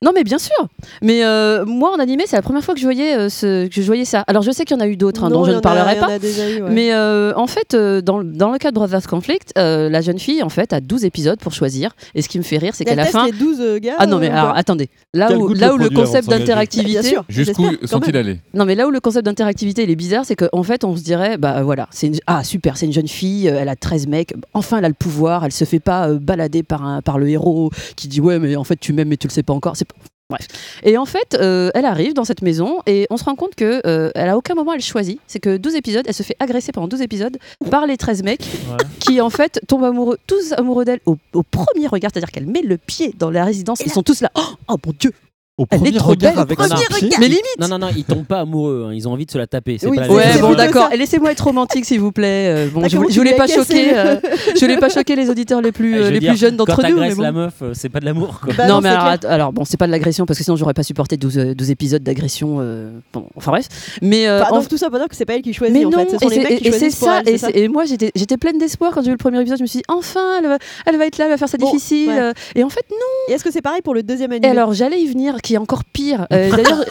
Non, 0.00 0.12
mais 0.14 0.22
bien 0.22 0.38
sûr. 0.38 0.54
Mais 1.02 1.24
euh, 1.24 1.64
moi, 1.66 1.90
en 1.92 1.98
animé, 1.98 2.22
c'est 2.28 2.36
la 2.36 2.42
première 2.42 2.62
fois 2.62 2.72
que 2.74 2.78
je 2.80 2.84
voyais, 2.84 3.16
euh, 3.16 3.28
ce, 3.28 3.66
que 3.66 3.82
je 3.82 3.86
voyais 3.86 4.04
ça. 4.04 4.22
Alors, 4.28 4.42
je 4.44 4.52
sais 4.52 4.64
qu'il 4.64 4.76
y 4.76 4.80
en 4.80 4.82
a 4.82 4.86
eu 4.86 4.96
d'autres 4.96 5.24
hein, 5.24 5.30
dont 5.30 5.44
je 5.44 5.50
ne 5.50 5.56
a- 5.56 5.60
parlerai 5.60 5.94
il 5.94 5.96
y 5.96 6.00
en 6.00 6.06
pas. 6.06 6.12
a 6.12 6.18
déjà 6.20 6.48
eu, 6.48 6.62
ouais. 6.62 6.70
Mais 6.70 6.92
euh, 6.92 7.32
en 7.34 7.48
fait, 7.48 7.74
euh, 7.74 8.00
dans, 8.00 8.18
le- 8.18 8.24
dans 8.32 8.52
le 8.52 8.58
cas 8.58 8.70
de 8.70 8.76
Brothers 8.76 9.08
Conflict, 9.08 9.52
euh, 9.58 9.88
la 9.88 10.00
jeune 10.00 10.20
fille, 10.20 10.40
en 10.44 10.50
fait, 10.50 10.72
a 10.72 10.80
12 10.80 11.04
épisodes 11.04 11.40
pour 11.40 11.52
choisir. 11.52 11.96
Et 12.14 12.22
ce 12.22 12.28
qui 12.28 12.38
me 12.38 12.44
fait 12.44 12.58
rire, 12.58 12.74
c'est 12.76 12.84
qu'à 12.84 12.94
la 12.94 13.06
fin. 13.06 13.26
les 13.26 13.32
12 13.32 13.60
euh, 13.60 13.78
gars. 13.80 13.96
Ah 13.98 14.06
non, 14.06 14.18
mais 14.18 14.28
alors 14.30 14.56
attendez. 14.56 14.88
Là 15.14 15.26
Quel 15.30 15.38
où, 15.38 15.52
là 15.52 15.72
le 15.76 15.86
où 15.86 15.90
concept 15.90 16.28
d'interactivité. 16.28 17.16
Jusqu'où 17.28 17.66
sont-ils 17.84 18.16
allés? 18.16 18.38
Non, 18.54 18.66
mais 18.66 18.76
là 18.76 18.86
où 18.86 18.90
le 18.92 19.00
concept 19.00 19.24
d'interactivité 19.26 19.82
il 19.82 19.90
est 19.90 19.96
bizarre, 19.96 20.24
c'est 20.24 20.36
qu'en 20.36 20.62
fait, 20.62 20.84
on 20.84 20.96
se 20.96 21.02
dirait, 21.02 21.38
bah 21.38 21.64
voilà, 21.64 21.88
c'est 21.90 22.06
une... 22.06 22.16
ah 22.28 22.44
super, 22.44 22.76
c'est 22.76 22.86
une 22.86 22.92
jeune 22.92 23.08
fille, 23.08 23.48
elle 23.48 23.68
a 23.68 23.74
13 23.74 24.06
mecs, 24.06 24.32
enfin 24.54 24.78
elle 24.78 24.84
a 24.84 24.88
le 24.88 24.94
pouvoir, 24.94 25.44
elle 25.44 25.50
se 25.52 25.64
fait 25.64 25.80
pas 25.80 26.08
euh, 26.08 26.18
balader 26.20 26.62
par, 26.62 26.84
un, 26.84 27.02
par 27.02 27.18
le 27.18 27.28
héros 27.28 27.70
qui 27.96 28.06
dit 28.06 28.20
ouais, 28.20 28.38
mais 28.38 28.54
en 28.54 28.62
fait 28.64 28.76
tu 28.78 28.92
m'aimes 28.92 29.08
mais 29.08 29.16
tu 29.16 29.26
le 29.26 29.32
sais 29.32 29.42
pas 29.42 29.52
encore. 29.54 29.76
C'est 29.76 29.87
Bref. 30.30 30.46
Et 30.82 30.98
en 30.98 31.06
fait, 31.06 31.38
euh, 31.40 31.70
elle 31.74 31.86
arrive 31.86 32.12
dans 32.12 32.24
cette 32.24 32.42
maison 32.42 32.80
et 32.86 33.06
on 33.08 33.16
se 33.16 33.24
rend 33.24 33.34
compte 33.34 33.54
que 33.54 33.80
euh, 33.86 34.10
elle 34.14 34.28
a 34.28 34.36
aucun 34.36 34.54
moment 34.54 34.74
elle 34.74 34.82
choisit. 34.82 35.18
C'est 35.26 35.38
que 35.40 35.56
12 35.56 35.74
épisodes, 35.74 36.04
elle 36.06 36.12
se 36.12 36.22
fait 36.22 36.36
agresser 36.38 36.70
pendant 36.70 36.86
12 36.86 37.00
épisodes 37.00 37.38
par 37.70 37.86
les 37.86 37.96
13 37.96 38.22
mecs 38.22 38.42
Ouais. 38.70 38.76
qui 39.00 39.22
en 39.22 39.30
fait 39.30 39.58
tombent 39.66 39.84
amoureux, 39.84 40.18
tous 40.26 40.52
amoureux 40.52 40.84
d'elle 40.84 41.00
au, 41.06 41.16
au 41.32 41.42
premier 41.42 41.86
regard, 41.86 42.10
c'est-à-dire 42.12 42.30
qu'elle 42.30 42.46
met 42.46 42.60
le 42.60 42.76
pied 42.76 43.14
dans 43.18 43.30
la 43.30 43.44
résidence, 43.46 43.80
ils 43.80 43.90
sont 43.90 44.02
tous 44.02 44.20
là. 44.20 44.30
Oh, 44.34 44.42
oh 44.68 44.76
mon 44.86 44.92
dieu, 44.98 45.12
Au 45.58 45.64
est 45.64 45.76
premier 45.76 45.92
trop 45.92 46.10
regard 46.10 46.32
belle. 46.32 46.40
avec 46.40 46.60
son 46.60 46.76
pied. 46.98 47.10
mais 47.20 47.26
limite. 47.26 47.42
Non, 47.60 47.68
non, 47.68 47.78
non, 47.78 47.88
ils 47.96 48.04
tombent 48.04 48.24
pas 48.24 48.40
amoureux. 48.40 48.86
hein, 48.88 48.94
Ils 48.94 49.06
ont 49.08 49.12
envie 49.12 49.26
de 49.26 49.30
se 49.30 49.38
la 49.38 49.46
taper. 49.46 49.76
C'est 49.78 49.88
Oui, 49.88 49.96
pas 49.96 50.02
la 50.02 50.08
c'est- 50.08 50.14
Ouais, 50.14 50.22
vérité. 50.24 50.40
bon, 50.42 50.54
d'accord. 50.54 50.88
Et 50.92 50.96
laissez-moi 50.96 51.32
être 51.32 51.44
romantique, 51.44 51.84
s'il 51.84 52.00
vous 52.00 52.12
plaît. 52.12 52.48
Euh, 52.48 52.68
bon, 52.72 52.80
Ah, 52.84 52.88
je, 52.88 52.96
comment 52.96 53.08
voulais- 53.08 53.30
je 53.32 53.36
pas 53.36 53.46
cassé 53.46 53.54
choquer, 53.58 53.98
euh, 53.98 54.16
je 54.54 54.60
voulais 54.60 54.76
pas 54.78 54.88
choquer 54.88 55.16
les 55.16 55.28
auditeurs 55.30 55.60
les 55.60 55.72
plus, 55.72 55.94
Je 55.94 55.98
euh, 55.98 56.02
veux 56.04 56.10
les 56.10 56.20
dire, 56.20 56.30
plus 56.30 56.38
jeunes 56.38 56.56
d'entre 56.56 56.76
Quand 56.76 56.82
nous. 56.88 56.94
Mais 56.94 57.00
t'agresses 57.00 57.16
bon. 57.16 57.22
la 57.22 57.32
meuf, 57.32 57.54
euh, 57.62 57.72
c'est 57.74 57.88
pas 57.88 58.00
de 58.00 58.04
l'amour. 58.04 58.40
quoi. 58.42 58.54
Bah 58.56 58.66
non, 58.68 58.74
non, 58.76 58.80
mais 58.80 58.88
c'est 58.88 58.94
alors, 58.94 59.04
clair. 59.04 59.12
att- 59.14 59.24
alors, 59.26 59.52
bon, 59.52 59.64
c'est 59.64 59.76
pas 59.76 59.86
de 59.86 59.92
l'agression 59.92 60.26
parce 60.26 60.38
que 60.38 60.44
sinon 60.44 60.56
j'aurais 60.56 60.74
pas 60.74 60.82
supporté 60.84 61.16
12, 61.16 61.38
euh, 61.38 61.54
12 61.54 61.70
épisodes 61.70 62.02
d'agression. 62.02 62.58
euh, 62.60 62.90
bon, 63.12 63.26
enfin 63.36 63.50
bref. 63.50 63.66
Mais 64.00 64.28
euh, 64.28 64.42
Enfin, 64.42 64.52
en- 64.52 64.58
donc 64.60 64.68
tout 64.68 64.76
ça 64.78 64.88
pour 64.90 64.98
dire 64.98 65.08
que 65.08 65.16
c'est 65.16 65.24
pas 65.24 65.34
elle 65.34 65.42
qui 65.42 65.52
choisit 65.52 65.76
mais 65.76 65.84
en 65.84 65.90
non, 65.90 65.98
fait. 65.98 66.10
Ce 66.12 66.18
sont 66.18 66.28
et 66.30 66.34
les 66.36 66.42
c'est- 66.42 66.48
mecs 66.50 66.58
qui 66.60 66.68
et 66.68 66.72
c'est 66.72 66.78
choisissent 66.78 66.96
pour 66.96 67.08
ça, 67.08 67.20
elle, 67.20 67.28
et, 67.28 67.32
c'est 67.32 67.38
ça. 67.38 67.46
c'est- 67.52 67.58
et 67.58 67.68
moi 67.68 67.84
j'étais 67.84 68.12
j'étais 68.14 68.36
pleine 68.36 68.58
d'espoir 68.58 68.92
quand 68.92 69.00
j'ai 69.00 69.06
vu 69.06 69.12
le 69.12 69.16
premier 69.18 69.40
épisode. 69.40 69.58
Je 69.58 69.62
me 69.62 69.66
suis 69.68 69.78
dit 69.80 69.84
enfin, 69.88 70.20
elle 70.40 70.48
va, 70.48 70.58
elle 70.86 70.96
va 70.98 71.06
être 71.06 71.18
là, 71.18 71.24
elle 71.26 71.30
va 71.32 71.36
faire 71.36 71.48
ça 71.48 71.58
Bon, 71.58 71.66
difficile. 71.70 72.08
ouais. 72.10 72.18
euh, 72.20 72.32
Et 72.54 72.62
en 72.64 72.68
fait, 72.68 72.84
non. 72.90 72.96
Et 73.28 73.32
est-ce 73.32 73.44
que 73.44 73.50
c'est 73.52 73.62
pareil 73.62 73.82
pour 73.82 73.94
le 73.94 74.02
deuxième 74.02 74.32
Et 74.32 74.44
alors 74.46 74.72
j'allais 74.74 75.00
y 75.00 75.06
venir, 75.06 75.36
qui 75.48 75.54
est 75.54 75.58
encore 75.58 75.82
pire. 75.84 76.26
Euh, 76.30 76.50
D'ailleurs, 76.56 76.84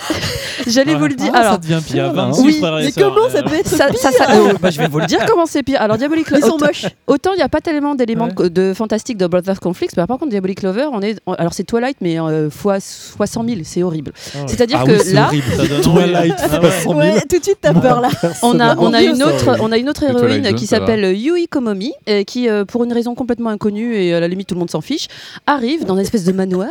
j'allais 0.66 0.96
vous 0.96 1.06
le 1.06 1.14
dire. 1.14 1.30
Ah, 1.34 1.42
ça 1.44 1.48
Alors, 1.50 1.60
devient 1.60 1.80
pire. 1.86 1.96
Il 1.96 1.98
y 1.98 2.00
a 2.00 2.10
hein. 2.10 2.14
26 2.32 2.42
Oui, 2.44 2.60
Mais 2.62 2.92
comment 2.92 3.26
euh, 3.28 3.30
ça 3.30 3.44
peut 3.44 3.54
être 3.54 3.68
ça, 3.68 3.88
ça- 3.94 4.12
ça- 4.12 4.32
euh, 4.32 4.54
bah, 4.62 4.72
je 4.72 4.80
vais 4.80 4.88
vous 4.88 5.00
le 5.00 5.06
dire 5.06 5.20
comment 5.28 5.46
c'est 5.46 5.62
pire. 5.62 5.80
Alors 5.80 5.98
Diabolic 5.98 6.26
Ils 6.32 6.40
sont 6.42 6.54
autant- 6.54 6.66
moches. 6.66 6.86
Autant 7.06 7.34
il 7.34 7.38
n'y 7.38 7.44
a 7.44 7.50
pas 7.50 7.62
tellement 7.62 7.94
d'éléments 7.94 8.30
Ouais. 8.36 8.50
de, 8.50 8.70
de 8.70 8.74
fantastique 8.74 9.18
de 9.18 9.28
Brothers 9.28 9.60
Conflicts, 9.60 9.92
mais 9.96 10.06
par 10.08 10.18
contre 10.18 10.32
Diabolic 10.32 10.64
Lover, 10.64 10.88
on 10.92 11.02
est, 11.02 11.20
alors 11.38 11.54
c'est 11.54 11.64
Twilight, 11.66 11.98
mais 12.02 12.20
euh, 12.20 12.50
fois, 12.50 12.78
fois 12.80 13.28
100 13.28 13.44
000, 13.48 13.58
c'est 13.64 13.84
horrible. 13.84 14.12
Ah 14.34 14.40
ouais. 14.40 14.44
C'est-à-dire 14.48 14.80
Ah 14.82 14.86
que 14.88 14.92
oui, 15.08 15.14
là. 15.14 15.30
Ça 15.56 15.82
Twilight. 15.84 16.34
Ah 16.40 16.48
fois 16.50 16.60
ouais. 16.62 16.72
100 16.72 16.90
000. 16.90 16.98
Ouais, 17.00 17.22
tout 17.30 17.38
de 17.38 17.44
suite 17.44 17.60
t'as 17.62 17.74
peur 17.76 18.02
là. 18.02 18.10
on 18.42 18.60
a, 18.60 18.76
on 18.78 18.92
a 18.94 19.04
une 19.04 19.18
ça, 19.18 19.28
autre, 19.28 19.58
on 19.62 19.72
a 19.72 19.78
une 19.78 19.88
autre 19.90 20.02
héroïne 20.04 20.44
Zone, 20.46 20.56
qui 20.56 20.66
ça 20.66 20.78
s'appelle 20.80 21.16
Yui 21.16 21.48
Komomi, 21.48 21.94
et 22.08 22.26
qui, 22.26 22.50
euh, 22.50 22.66
pour 22.66 22.84
une 22.84 22.94
raison 22.94 23.14
complètement 23.14 23.52
inconnue 23.52 23.96
et 23.96 24.16
à 24.16 24.20
la 24.20 24.28
limite 24.28 24.48
tout 24.48 24.56
le 24.56 24.60
monde 24.60 24.72
s'en 24.72 24.82
fiche, 24.82 25.08
arrive 25.46 25.86
dans 25.86 25.94
une 25.96 26.02
espèce 26.02 26.24
de 26.24 26.32
manoir 26.32 26.70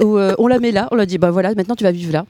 où 0.00 0.16
euh, 0.16 0.34
on 0.38 0.46
la 0.46 0.58
met 0.58 0.72
là, 0.72 0.88
on 0.94 0.96
la 0.96 1.06
dit 1.06 1.18
bah 1.18 1.30
voilà, 1.30 1.54
maintenant 1.54 1.74
tu 1.76 1.84
vas 1.84 1.92
vivre 1.92 2.12
là. 2.12 2.24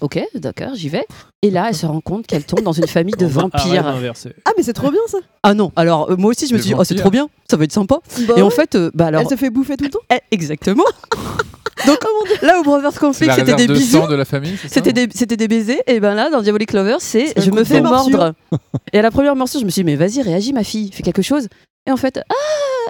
Ok, 0.00 0.20
d'accord, 0.34 0.74
j'y 0.74 0.88
vais. 0.88 1.06
Et 1.42 1.50
là, 1.50 1.66
elle 1.68 1.74
se 1.74 1.86
rend 1.86 2.00
compte 2.00 2.26
qu'elle 2.26 2.44
tombe 2.44 2.62
dans 2.62 2.72
une 2.72 2.86
famille 2.86 3.14
de 3.16 3.26
vampires. 3.26 3.96
Ah 4.44 4.50
mais 4.56 4.62
c'est 4.62 4.72
trop 4.72 4.90
bien 4.90 5.00
ça. 5.06 5.18
Ah 5.42 5.54
non, 5.54 5.72
alors 5.76 6.10
euh, 6.10 6.16
moi 6.16 6.30
aussi 6.30 6.46
je 6.46 6.54
me 6.54 6.58
suis 6.58 6.68
dit, 6.70 6.74
oh, 6.78 6.84
c'est 6.84 6.94
trop 6.94 7.10
bien, 7.10 7.28
ça 7.50 7.56
va 7.56 7.64
être 7.64 7.72
sympa. 7.72 7.98
Bah 8.26 8.34
et 8.36 8.42
en 8.42 8.50
fait, 8.50 8.74
euh, 8.74 8.90
bah 8.94 9.06
alors. 9.06 9.22
Elle 9.22 9.28
se 9.28 9.36
fait 9.36 9.50
bouffer 9.50 9.76
tout 9.76 9.84
le 9.84 9.90
temps. 9.90 10.00
Eh, 10.12 10.18
exactement. 10.30 10.84
Donc, 11.86 11.98
là 12.42 12.58
où 12.58 12.64
Brothers 12.64 12.98
Conflict 12.98 13.32
c'était 13.34 13.54
des 13.54 13.68
de 13.68 13.72
bisous, 13.72 13.98
sang 14.00 14.08
de 14.08 14.16
la 14.16 14.24
famille 14.24 14.58
c'était 14.66 14.92
des, 14.92 15.08
c'était 15.14 15.36
des 15.36 15.46
baisers, 15.46 15.80
et 15.86 16.00
ben 16.00 16.12
là 16.14 16.28
dans 16.28 16.42
Diabolic 16.42 16.72
Lover 16.72 16.96
c'est 16.98 17.40
je 17.40 17.50
me 17.52 17.62
fais 17.62 17.80
mordre. 17.80 18.34
et 18.92 18.98
à 18.98 19.02
la 19.02 19.12
première 19.12 19.36
morsure 19.36 19.60
je 19.60 19.64
me 19.64 19.70
suis 19.70 19.84
dit 19.84 19.86
mais 19.86 19.94
vas-y 19.94 20.20
réagis 20.20 20.52
ma 20.52 20.64
fille, 20.64 20.90
fais 20.92 21.04
quelque 21.04 21.22
chose. 21.22 21.46
Et 21.86 21.92
en 21.92 21.96
fait 21.96 22.18
ah 22.28 22.34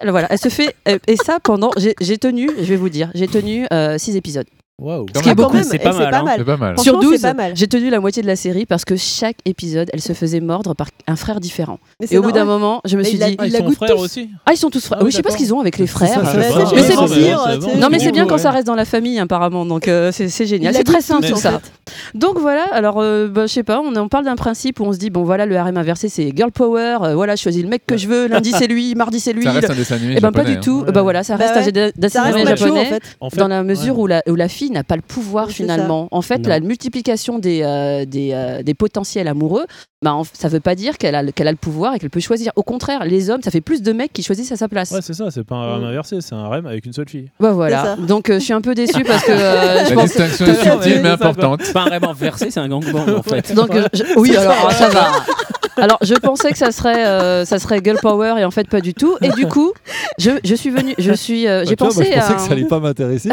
alors 0.01 0.13
voilà 0.13 0.27
elle 0.31 0.39
se 0.39 0.49
fait 0.49 0.75
euh, 0.89 0.99
et 1.07 1.17
ça 1.17 1.39
pendant 1.39 1.71
j'ai 1.77 1.95
j'ai 2.01 2.17
tenu 2.17 2.51
je 2.57 2.65
vais 2.65 2.77
vous 2.77 2.89
dire 2.89 3.11
j'ai 3.15 3.29
tenu 3.29 3.67
6 3.71 4.17
épisodes. 4.17 4.47
Ce 4.81 5.23
qui 5.23 5.29
est 5.29 5.35
beaucoup, 5.35 5.57
même, 5.57 5.65
c'est 5.65 5.75
et 5.75 5.79
pas 5.81 5.91
c'est 5.91 5.99
mal, 5.99 6.11
pas 6.13 6.19
hein. 6.21 6.35
C'est 6.37 6.45
pas 6.45 6.57
mal. 6.57 6.79
Sur 6.79 7.03
c'est 7.03 7.09
12 7.09 7.21
pas 7.21 7.35
mal. 7.35 7.53
j'ai 7.57 7.67
tenu 7.67 7.91
la 7.91 7.99
moitié 7.99 8.23
de 8.23 8.29
la 8.29 8.37
série 8.37 8.65
parce 8.65 8.85
que 8.85 8.95
chaque 8.95 9.39
épisode 9.45 9.91
elle 9.93 10.01
se 10.01 10.13
faisait 10.13 10.39
mordre 10.39 10.75
par 10.75 10.87
un 11.09 11.17
frère 11.17 11.41
différent. 11.41 11.81
Et 12.09 12.17
au 12.17 12.23
bout 12.23 12.31
d'un 12.31 12.45
moment 12.45 12.81
je 12.85 12.97
me 12.97 13.03
suis 13.03 13.19
dit 13.19 13.37
Ah, 13.39 13.47
ils 13.47 13.53
sont 13.53 13.73
frères 13.73 13.97
tous. 13.97 14.03
aussi 14.03 14.31
ah 14.47 14.53
ils 14.53 14.57
sont 14.57 14.71
tous 14.71 14.87
frères. 14.87 14.99
Ah 15.01 15.03
oui, 15.03 15.07
oui 15.07 15.11
je 15.11 15.17
sais 15.17 15.23
pas 15.23 15.31
ce 15.31 15.37
qu'ils 15.37 15.53
ont 15.53 15.59
avec 15.59 15.79
les 15.79 15.89
frères. 15.89 16.23
Mais 16.23 16.83
c'est-. 16.83 17.77
Non 17.77 17.89
mais 17.91 17.99
c'est 17.99 18.13
bien 18.13 18.27
quand 18.27 18.39
ça 18.39 18.53
reste 18.53 18.69
dans 18.69 18.77
la 18.77 18.85
famille 18.85 19.19
apparemment 19.19 19.67
donc 19.67 19.89
euh, 19.89 20.13
c'est 20.13 20.47
génial. 20.47 20.73
C'est 20.75 20.85
très 20.85 21.01
simple 21.03 21.27
tous, 21.27 21.33
en 21.33 21.37
ça. 21.37 21.59
fait. 21.59 21.73
Donc 22.15 22.39
voilà, 22.39 22.65
alors 22.71 22.99
euh, 23.01 23.27
bah, 23.27 23.47
je 23.47 23.53
sais 23.53 23.63
pas, 23.65 23.81
on, 23.81 24.09
parle 24.09 24.27
d'un 24.27 24.37
principe 24.37 24.79
où 24.79 24.85
on 24.85 24.93
se 24.93 24.99
dit 24.99 25.11
bon 25.11 25.25
voilà 25.25 25.45
le 25.45 25.57
harem 25.57 25.77
inversé 25.77 26.09
c'est 26.09 26.33
girl 26.37 26.53
power, 26.53 26.99
euh, 27.03 27.15
voilà 27.15 27.35
je 27.35 27.43
choisis 27.43 27.63
le 27.63 27.69
mec 27.69 27.83
que 27.85 27.97
je 27.97 28.07
veux, 28.07 28.29
lundi 28.29 28.53
c'est 28.53 28.69
lui, 28.69 28.95
mardi 28.95 29.19
c'est 29.19 29.33
lui. 29.33 29.43
Ça 29.43 29.53
reste 29.53 29.71
un 29.71 29.75
dessin 29.75 29.97
animé 29.97 30.17
Et 30.17 30.21
ben 30.21 30.31
pas 30.31 30.45
du 30.45 30.61
tout, 30.61 30.85
bah 30.85 31.03
voilà 31.03 31.25
ça 31.25 31.35
reste 31.35 31.57
un 31.57 31.91
dessin 31.97 32.09
Ça 32.09 32.23
reste 32.23 32.37
animé 32.37 32.51
macho 32.51 32.65
en 32.65 32.77
japonais 32.77 33.01
dans 33.37 33.49
la 33.49 33.65
mesure 33.65 33.97
ouais. 33.99 34.03
où, 34.03 34.07
la, 34.07 34.23
où 34.29 34.35
la 34.37 34.49
fille 34.49 34.68
n'a 34.73 34.85
pas 34.85 34.97
le 34.97 35.03
pouvoir 35.03 35.51
finalement. 35.51 36.09
En 36.11 36.23
fait, 36.23 36.39
Non. 36.39 36.49
la 36.49 36.61
multiplication 36.61 37.39
des, 37.39 37.63
euh, 37.63 38.05
des, 38.05 38.31
euh, 38.33 38.63
des 38.63 38.75
potentiels 38.75 39.29
amoureux, 39.29 39.67
bah, 40.03 40.15
en- 40.15 40.25
ça 40.25 40.49
veut 40.49 40.61
pas 40.61 40.75
dire 40.75 40.97
qu'elle 40.99 41.15
a, 41.15 41.23
le- 41.23 41.33
qu'elle 41.33 41.49
a 41.49 41.51
le 41.51 41.57
pouvoir 41.57 41.95
et 41.95 41.99
qu'elle 41.99 42.11
peut 42.11 42.21
choisir. 42.21 42.53
Au 42.57 42.63
contraire, 42.63 43.05
les 43.05 43.31
hommes, 43.31 43.43
ça 43.43 43.51
fait 43.51 43.61
plus 43.61 43.83
de 43.83 43.93
mecs 43.93 44.13
qui 44.13 44.23
choisissent 44.23 44.53
à 44.53 44.57
sa 44.57 44.69
place. 44.69 44.91
Ouais, 44.93 45.01
c'est 45.03 45.15
ça, 45.15 45.31
c'est 45.31 45.45
pas 45.45 45.57
un 45.57 45.75
REM 45.75 45.83
Mm. 45.83 45.85
inversé, 45.87 46.21
c'est 46.21 46.35
un 46.35 46.47
REM 46.49 46.67
avec 46.67 46.87
une 46.87 46.93
seule 46.93 47.09
fille. 47.09 47.31
Bah 47.41 47.53
voilà. 47.53 47.97
Donc 47.97 48.31
euh, 48.31 48.39
je 48.39 48.45
suis 48.45 48.53
un 48.53 48.61
peu 48.61 48.75
déçue 48.75 49.03
parce 49.05 49.25
que 49.25 49.33
euh, 49.33 49.85
je 49.85 49.91
La 49.91 49.95
pense. 49.95 50.05
distinction 50.07 50.47
est 50.47 50.55
subtile 50.71 51.01
mais 51.03 51.09
importante. 51.11 51.61
Pas 51.73 51.83
un 51.83 51.87
vraiment 51.87 52.13
versé, 52.13 52.51
c'est 52.51 52.61
un 52.61 52.69
gangbang 52.69 53.09
en 53.19 53.23
fait. 53.23 53.53
Donc 53.55 53.75
euh, 53.75 53.87
je- 53.93 54.05
oui, 54.19 54.37
alors 54.37 54.71
ça 54.73 54.89
va. 54.89 55.09
Alors 55.81 55.99
je 56.03 56.15
pensais 56.15 56.51
que 56.53 56.59
ça 56.59 56.73
serait 56.73 57.07
euh, 57.07 57.45
ça 57.45 57.59
serait 57.59 57.81
girl 57.85 57.99
power 58.01 58.35
et 58.39 58.45
en 58.45 58.51
fait 58.51 58.69
pas 58.69 58.81
du 58.81 58.95
tout. 58.95 59.17
Et 59.23 59.31
du 59.31 59.47
coup, 59.47 59.73
je, 60.19 60.31
je 60.45 60.55
suis 60.55 60.71
venue, 60.71 60.95
je 60.99 61.13
suis, 61.13 61.47
euh, 61.47 61.65
j'ai 61.65 61.77
Bah, 61.77 61.87
tu 61.89 61.95
vois, 61.95 62.05
pensé 62.05 62.05
je 62.13 62.19
pensais 62.19 62.33
à. 62.33 62.35
que 62.37 62.41
ça 62.43 62.53
allait 62.53 62.65
pas 62.65 62.81
m'intéresser. 62.81 63.29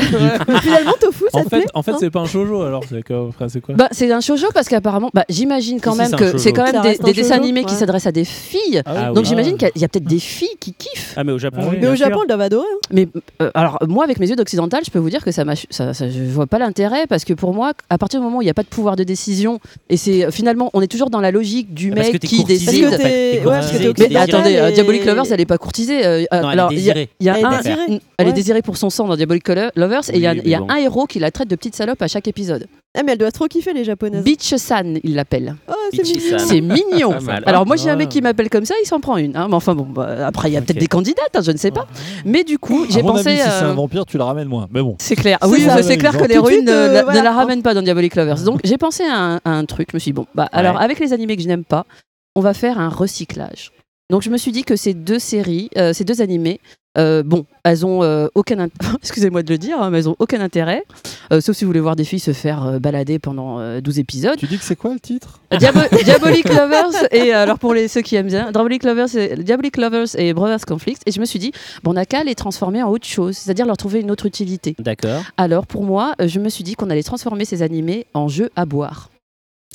Mais 0.47 0.59
finalement, 0.59 0.93
Tofu, 0.99 1.25
ça 1.31 1.39
En 1.39 1.43
te 1.43 1.49
fait, 1.49 1.57
plaît 1.61 1.65
en 1.73 1.81
fait 1.83 1.91
hein 1.91 1.97
c'est 1.99 2.09
pas 2.09 2.19
un 2.21 2.25
shoujo 2.25 2.61
alors, 2.61 2.83
c'est 2.89 3.03
quoi, 3.05 3.29
frère, 3.35 3.49
c'est 3.49 3.61
quoi 3.61 3.75
Bah, 3.75 3.87
c'est 3.91 4.11
un 4.11 4.21
shoujo 4.21 4.47
parce 4.53 4.67
qu'apparemment, 4.67 5.09
bah, 5.13 5.25
j'imagine 5.29 5.79
quand 5.81 5.93
Si, 5.93 6.05
si, 6.05 6.11
même 6.11 6.19
que 6.19 6.37
c'est 6.37 6.53
quand 6.53 6.71
même 6.71 6.81
des, 7.03 7.13
dessins 7.13 7.35
animés 7.35 7.63
qui 7.63 7.73
s'adressent 7.75 8.07
à 8.07 8.11
des 8.11 8.25
filles. 8.25 8.81
Ah 8.85 9.07
Donc 9.07 9.19
oui. 9.19 9.25
j'imagine 9.25 9.57
qu'il 9.57 9.71
y 9.75 9.83
a- 9.83 9.87
peut-être 9.87 10.03
des 10.05 10.19
filles 10.19 10.55
qui 10.59 10.73
kiffent. 10.73 11.13
Ah, 11.17 11.23
mais 11.23 11.31
au 11.31 11.37
Japon, 11.39 11.57
Ah 11.61 11.67
oui. 11.71 11.77
Mais 11.81 11.87
au. 11.87 11.95
Japon, 11.95 12.21
ils 12.23 12.27
doivent 12.27 12.41
adorer. 12.41 12.65
hein. 12.73 12.77
Mais 12.91 13.07
euh, 13.41 13.49
alors 13.53 13.77
moi, 13.87 14.03
avec 14.03 14.19
mes 14.19 14.29
yeux 14.29 14.35
d'occidental, 14.35 14.81
je 14.85 14.91
peux 14.91 14.99
vous 14.99 15.09
dire 15.09 15.23
que 15.23 15.31
ça, 15.31 15.45
m'a, 15.45 15.53
ça, 15.69 15.93
ça- 15.93 16.09
je 16.09 16.23
vois 16.23 16.47
pas 16.47 16.59
l'intérêt 16.59 17.07
parce 17.07 17.23
que 17.23 17.33
pour 17.33 17.53
moi, 17.53 17.71
à 17.89 17.97
partir 17.97 18.19
du 18.19 18.25
moment 18.25 18.37
où 18.39 18.41
il 18.41 18.45
n'y 18.45 18.51
a 18.51 18.53
pas 18.53 18.63
de 18.63 18.67
pouvoir 18.67 18.95
de 18.95 19.03
décision 19.03 19.59
et 19.89 19.97
c'est 19.97 20.29
finalement, 20.31 20.69
on 20.73 20.81
est 20.81 20.87
toujours 20.87 21.09
dans 21.09 21.21
la 21.21 21.31
logique 21.31 21.73
du 21.73 21.91
mec 21.91 22.19
t'es 22.19 22.27
qui 22.37 22.43
décide. 22.43 22.85
en 22.85 22.91
fait. 22.91 23.41
Ouais, 23.45 23.59
Mais 24.09 24.15
attendez, 24.17 24.55
euh, 24.57 24.69
et- 24.69 24.71
Diabolic 24.73 25.05
Lovers, 25.05 25.25
elle 25.31 25.41
est 25.41 25.45
pas 25.45 25.57
courtisée. 25.57 26.05
euh, 26.05 26.19
Non, 26.21 26.25
elle 26.31 26.45
est 26.45 26.51
alors, 26.51 26.71
il 26.71 26.79
y 26.79 26.89
a- 26.89 26.93
désirée. 26.93 27.09
y 27.19 27.29
a 27.29 27.33
Elle 27.37 27.41
est 27.41 27.45
un- 27.45 27.57
désirée. 27.57 27.75
Mm, 27.89 27.97
Elle 28.17 28.25
est 28.27 28.29
Ouais. 28.29 28.33
désirée 28.35 28.61
pour 28.61 28.77
son 28.77 28.89
sang 28.89 29.07
dans 29.07 29.15
Diabolic 29.15 29.47
Lovers 29.75 30.09
et 30.11 30.15
il 30.15 30.21
y 30.21 30.27
a, 30.27 30.33
y 30.33 30.55
bon. 30.55 30.67
un 30.69 30.75
héros 30.77 31.05
qui 31.05 31.19
la 31.19 31.31
traite 31.31 31.49
de 31.49 31.55
petite 31.55 31.75
salope 31.75 32.01
à 32.01 32.07
chaque 32.07 32.27
épisode. 32.27 32.67
Ah, 32.97 33.01
mais 33.03 33.11
elle 33.11 33.17
doit 33.17 33.31
trop 33.31 33.47
kiffer, 33.47 33.73
les 33.73 33.83
japonaises. 33.83 34.23
Bitch-san, 34.23 34.99
il 35.03 35.15
l'appelle. 35.15 35.55
Oh, 35.67 35.73
c'est 35.91 36.61
mignon. 36.61 37.19
Mal. 37.21 37.43
Alors 37.45 37.65
moi, 37.65 37.75
j'ai 37.75 37.89
un 37.89 37.93
Ouais. 37.93 37.97
mec 37.99 38.09
qui 38.09 38.21
m'appelle 38.21 38.49
comme 38.49 38.63
ça, 38.65 38.73
il 38.81 38.87
s'en 38.87 39.01
prend 39.01 39.17
une. 39.17 39.35
hein. 39.35 39.47
Mais 39.49 39.55
enfin 39.55 39.75
bon, 39.75 39.83
bah, 39.83 40.25
après 40.27 40.49
il 40.49 40.53
y 40.53 40.57
a 40.57 40.61
peut-être 40.61 40.79
des 40.79 40.87
candidates, 40.87 41.29
hein, 41.35 41.41
je 41.43 41.51
ne 41.51 41.57
sais 41.57 41.71
pas. 41.71 41.87
Mais 42.23 42.43
du 42.45 42.57
coup, 42.57 42.85
j'ai 42.89 43.01
pensé. 43.01 43.29
avis, 43.31 43.37
si 43.39 43.43
c'est 43.43 43.63
euh, 43.65 43.71
un 43.71 43.73
vampire, 43.73 44.05
tu 44.05 44.17
la 44.17 44.23
ramènes 44.25 44.47
moins. 44.47 44.67
Mais 44.71 44.81
bon. 44.81 44.95
C'est 44.99 45.15
clair. 45.17 45.37
Oui, 45.45 45.65
c'est 45.83 45.97
clair 45.97 46.17
que 46.17 46.23
de 46.23 46.45
suite, 46.47 46.63
ne, 46.65 46.71
euh, 46.71 46.93
la- 46.93 47.03
voilà. 47.03 47.19
ne 47.19 47.23
la 47.25 47.31
ramène 47.33 47.61
pas 47.61 47.73
dans 47.73 47.81
Diabolic 47.81 48.15
Lovers. 48.15 48.43
Donc 48.43 48.61
j'ai 48.63 48.77
pensé 48.77 49.03
à 49.03 49.39
un, 49.43 49.65
truc. 49.65 49.89
Je 49.91 49.97
me 49.97 49.99
suis 49.99 50.11
dit, 50.11 50.15
bon, 50.15 50.25
bah, 50.33 50.47
alors 50.53 50.79
avec 50.79 50.99
les 50.99 51.11
animés 51.11 51.35
que 51.35 51.41
je 51.43 51.47
n'aime 51.49 51.65
pas, 51.65 51.85
on 52.35 52.41
va 52.41 52.53
faire 52.53 52.79
un 52.79 52.89
recyclage. 52.89 53.71
Donc 54.11 54.21
je 54.21 54.29
me 54.29 54.37
suis 54.37 54.51
dit 54.51 54.63
que 54.63 54.75
ces 54.75 54.93
deux 54.93 55.19
séries, 55.19 55.69
euh, 55.77 55.91
ces 55.93 56.03
deux 56.03 56.21
animés, 56.21 56.59
euh, 56.97 57.23
bon, 57.23 57.45
elles 57.65 57.85
ont 57.85 58.03
euh, 58.03 58.27
aucun, 58.35 58.67
excusez-moi 59.01 59.41
de 59.43 59.51
le 59.51 59.57
dire, 59.57 59.81
hein, 59.81 59.89
mais 59.89 59.97
elles 59.97 60.07
ont 60.09 60.15
aucun 60.19 60.39
intérêt, 60.39 60.83
euh, 61.33 61.41
sauf 61.41 61.57
si 61.57 61.65
vous 61.65 61.69
voulez 61.69 61.79
voir 61.81 61.95
des 61.95 62.03
filles 62.05 62.19
se 62.19 62.31
faire 62.31 62.65
euh, 62.65 62.79
balader 62.79 63.17
pendant 63.19 63.59
euh, 63.59 63.81
12 63.81 63.99
épisodes. 63.99 64.37
Tu 64.37 64.45
dis 64.45 64.57
que 64.59 64.63
c'est 64.63 64.75
quoi 64.75 64.93
le 64.93 64.99
titre? 64.99 65.39
Diabo- 65.51 65.79
Diabolic 66.03 66.47
Lovers 66.49 66.93
et 67.11 67.33
alors 67.33 67.57
pour 67.59 67.73
les 67.73 67.87
ceux 67.87 68.01
qui 68.01 68.15
aiment 68.15 68.27
bien, 68.27 68.51
Diabolic 68.51 68.83
Lovers, 68.83 69.13
et, 69.17 69.35
Diabolic 69.37 69.75
Lovers 69.77 70.17
et 70.19 70.33
Brothers 70.33 70.65
Conflicts. 70.67 71.01
Et 71.07 71.11
je 71.11 71.19
me 71.19 71.25
suis 71.25 71.39
dit, 71.39 71.51
bon, 71.83 71.91
on 71.91 71.93
n'a 71.95 72.05
qu'à 72.05 72.23
les 72.23 72.35
transformer 72.35 72.81
en 72.83 72.89
autre 72.91 73.07
chose, 73.07 73.35
c'est-à-dire 73.35 73.65
leur 73.65 73.75
trouver 73.77 73.99
une 74.01 74.11
autre 74.11 74.27
utilité. 74.27 74.75
D'accord. 74.79 75.23
Alors 75.35 75.65
pour 75.67 75.83
moi, 75.83 76.13
je 76.23 76.39
me 76.39 76.47
suis 76.49 76.63
dit 76.63 76.75
qu'on 76.75 76.89
allait 76.91 77.03
transformer 77.03 77.43
ces 77.43 77.61
animés 77.63 78.05
en 78.13 78.27
jeux 78.27 78.51
à 78.55 78.65
boire. 78.65 79.09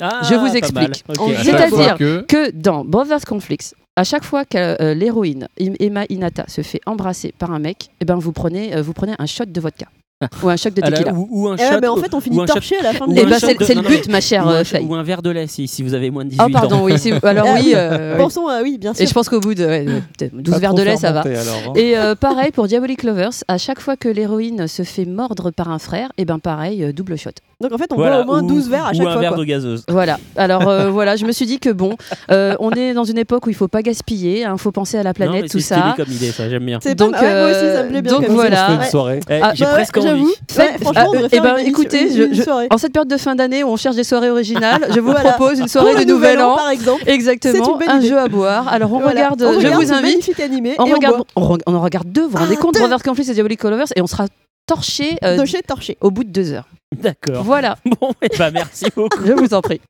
Ah, 0.01 0.21
Je 0.29 0.35
vous 0.35 0.47
pas 0.47 0.57
explique. 0.57 1.03
C'est-à-dire 1.43 1.97
que 1.97 2.21
Que 2.27 2.51
dans 2.51 2.83
Brothers 2.85 3.25
Conflicts, 3.25 3.73
à 3.95 4.03
chaque 4.03 4.23
fois 4.23 4.45
que 4.45 4.81
euh, 4.81 4.93
l'héroïne 4.93 5.47
Emma 5.57 6.03
Inata 6.09 6.45
se 6.47 6.61
fait 6.61 6.81
embrasser 6.85 7.33
par 7.37 7.51
un 7.51 7.59
mec, 7.59 7.89
eh 8.01 8.05
ben 8.05 8.15
vous 8.15 8.31
prenez, 8.31 8.75
euh, 8.75 8.81
vous 8.81 8.93
prenez 8.93 9.13
un 9.19 9.25
shot 9.25 9.45
de 9.47 9.61
vodka 9.61 9.85
ou 10.43 10.49
un 10.49 10.55
shot 10.55 10.69
de 10.69 10.81
Ah 10.83 10.91
tequila. 10.91 11.13
ou, 11.13 11.27
ou 11.31 11.47
un 11.49 11.55
Eh 11.57 11.63
shot. 11.73 11.79
mais 11.81 11.87
en 11.87 11.97
fait, 11.97 12.13
on 12.13 12.19
finit 12.21 12.45
torché 12.45 12.77
à 12.77 12.83
la 12.83 12.93
fin 12.93 13.07
de 13.07 13.13
Eh 13.17 13.25
ben, 13.25 13.39
shot 13.39 13.47
c'est 13.61 13.73
le 13.73 13.81
non, 13.81 13.89
but, 13.89 14.05
non, 14.05 14.11
ma 14.11 14.21
chère 14.21 14.45
ou, 14.45 14.49
euh, 14.49 14.61
un, 14.61 14.63
Faye. 14.63 14.85
ou 14.85 14.93
un 14.93 15.01
verre 15.03 15.23
de 15.23 15.31
lait 15.31 15.47
si, 15.47 15.67
si 15.67 15.81
vous 15.81 15.95
avez 15.95 16.11
moins 16.11 16.23
de 16.25 16.29
18 16.29 16.41
Oh 16.43 16.45
ans. 16.47 16.51
pardon, 16.51 16.83
oui. 16.83 16.93
Alors 17.23 17.45
Ah 17.49 17.55
oui. 17.59 17.73
euh. 17.75 18.17
Pensons 18.17 18.47
à 18.47 18.61
oui, 18.61 18.77
bien 18.77 18.93
sûr. 18.93 19.03
Et 19.03 19.07
je 19.07 19.13
pense 19.13 19.27
qu'au 19.29 19.39
bout 19.39 19.55
de 19.55 19.65
ouais, 19.65 19.83
de- 19.83 19.99
peut-être 20.17 20.35
12 20.37 20.53
Pas 20.53 20.59
verres 20.59 20.73
de 20.75 20.83
lait, 20.83 20.95
ça 20.97 21.11
va. 21.11 21.21
alors, 21.21 21.35
hein. 21.69 21.73
Et 21.75 21.97
euh, 21.97 22.13
pareil 22.15 22.51
pour 22.51 22.67
Diabolic 22.67 23.01
Lovers, 23.01 23.31
à 23.47 23.57
chaque 23.57 23.79
fois 23.79 23.97
que 23.97 24.07
l'héroïne 24.09 24.67
se 24.67 24.83
fait 24.83 25.05
mordre 25.05 25.49
par 25.49 25.69
un 25.71 25.79
frère, 25.79 26.11
et 26.19 26.25
ben 26.25 26.37
pareil, 26.37 26.83
euh, 26.83 26.93
double 26.93 27.17
shot. 27.17 27.31
Donc 27.61 27.71
en 27.71 27.77
fait, 27.77 27.91
on 27.91 27.95
Voilà, 27.95 28.23
boit 28.23 28.35
au 28.37 28.41
moins 28.41 28.43
ou- 28.43 28.53
12 28.55 28.69
verres 28.69 28.87
à 28.87 28.91
Ou 28.91 28.95
chaque 28.95 29.07
un 29.07 29.11
fois. 29.11 29.21
verre 29.21 29.29
quoi. 29.31 29.39
de 29.39 29.43
gazeuse. 29.45 29.83
Voilà. 29.87 30.17
Alors 30.35 30.67
euh, 30.67 30.89
voilà, 30.91 31.15
je 31.15 31.25
me 31.25 31.31
suis 31.31 31.45
dit 31.45 31.59
que 31.59 31.69
bon, 31.69 31.95
euh, 32.31 32.55
on 32.59 32.71
est 32.71 32.93
dans 32.93 33.03
une 33.03 33.17
époque 33.17 33.45
où 33.45 33.49
il 33.49 33.55
faut 33.55 33.67
pas 33.67 33.81
gaspiller, 33.81 34.41
il 34.51 34.57
faut 34.57 34.71
penser 34.71 34.97
à 34.97 35.03
la 35.03 35.09
Non, 35.09 35.13
planète, 35.13 35.43
mais 35.43 35.49
tout 35.49 35.59
c'est 35.59 35.75
ça. 35.75 35.75
stylé 35.93 35.93
comme 36.05 36.13
idée, 36.13 36.31
ça, 36.31 36.49
j'aime 36.49 36.65
bien. 36.65 36.79
C'est 36.81 36.95
Donc, 36.95 37.11
pas 37.11 37.21
mal. 37.21 37.33
Ouais, 37.35 37.41
moi 37.41 37.49
aussi, 37.51 37.59
ça 37.59 37.65
euh, 37.65 37.83
me 37.85 37.89
plaît 37.89 38.01
bien. 38.01 38.11
donc 38.13 38.25
comme 38.25 38.35
voilà. 38.35 38.71
une 38.71 38.83
soirée. 38.89 39.19
Eh, 39.29 39.39
Ah, 39.41 39.51
J'ai 39.55 39.65
Bah 39.65 39.71
presque 39.73 39.97
envie. 39.97 40.23
Ouais, 40.57 40.75
franchement, 40.81 41.11
on 41.13 41.27
eh 41.31 41.39
ben, 41.39 41.57
une 41.57 41.67
écoutez, 41.67 42.07
une- 42.09 42.15
je- 42.17 42.21
une 42.23 42.33
je- 42.35 42.41
soirée. 42.43 42.67
En 42.71 42.77
cette 42.77 42.93
période 42.93 43.09
de 43.09 43.17
fin 43.17 43.35
d'année 43.35 43.63
où 43.63 43.67
on 43.69 43.77
cherche 43.77 43.95
des 43.95 44.03
soirées 44.03 44.29
originales, 44.29 44.87
je 44.93 44.99
vous 44.99 45.11
Voilà. 45.11 45.33
propose 45.33 45.59
une 45.59 45.65
Pour 45.65 45.69
soirée 45.71 45.93
le 45.99 46.05
de 46.05 46.11
Nouvel 46.11 46.39
An. 46.41 46.55
par 46.55 46.69
exemple. 46.69 47.01
C'est 47.05 47.11
Exactement, 47.13 47.79
un 47.87 48.01
jeu 48.01 48.17
à 48.17 48.27
boire. 48.27 48.67
Alors 48.67 48.91
on 48.93 48.99
regarde, 48.99 49.39
je 49.41 49.67
vous 49.67 49.91
invite, 49.93 50.01
magnifique 50.01 50.39
animé. 50.39 50.75
on 50.79 50.85
regarde, 50.85 51.23
on, 51.35 51.57
en 51.65 51.81
regarde 51.81 52.07
deux, 52.11 52.23
vous 52.23 52.29
vous 52.29 52.37
rendez 52.37 52.55
Ah, 52.57 52.61
compte. 52.61 52.75
Brothers 52.77 53.03
Conflict 53.03 53.29
et 53.29 53.33
Diabolic 53.33 53.63
Lovers, 53.63 53.87
et 53.95 54.01
on 54.01 54.07
sera 54.07 54.25
torché 54.67 55.17
euh, 55.23 55.37
Torché, 55.37 55.61
torché. 55.67 55.97
au 56.01 56.11
bout 56.11 56.23
de 56.23 56.29
deux 56.29 56.51
heures. 56.53 56.65
D'accord. 56.95 57.43
Voilà, 57.43 57.77
Bon, 58.01 58.11
eh 58.21 58.27
ben, 58.37 58.51
merci 58.51 58.85
beaucoup. 58.95 59.25
je 59.25 59.33
vous 59.33 59.53
en 59.53 59.61
prie. 59.61 59.81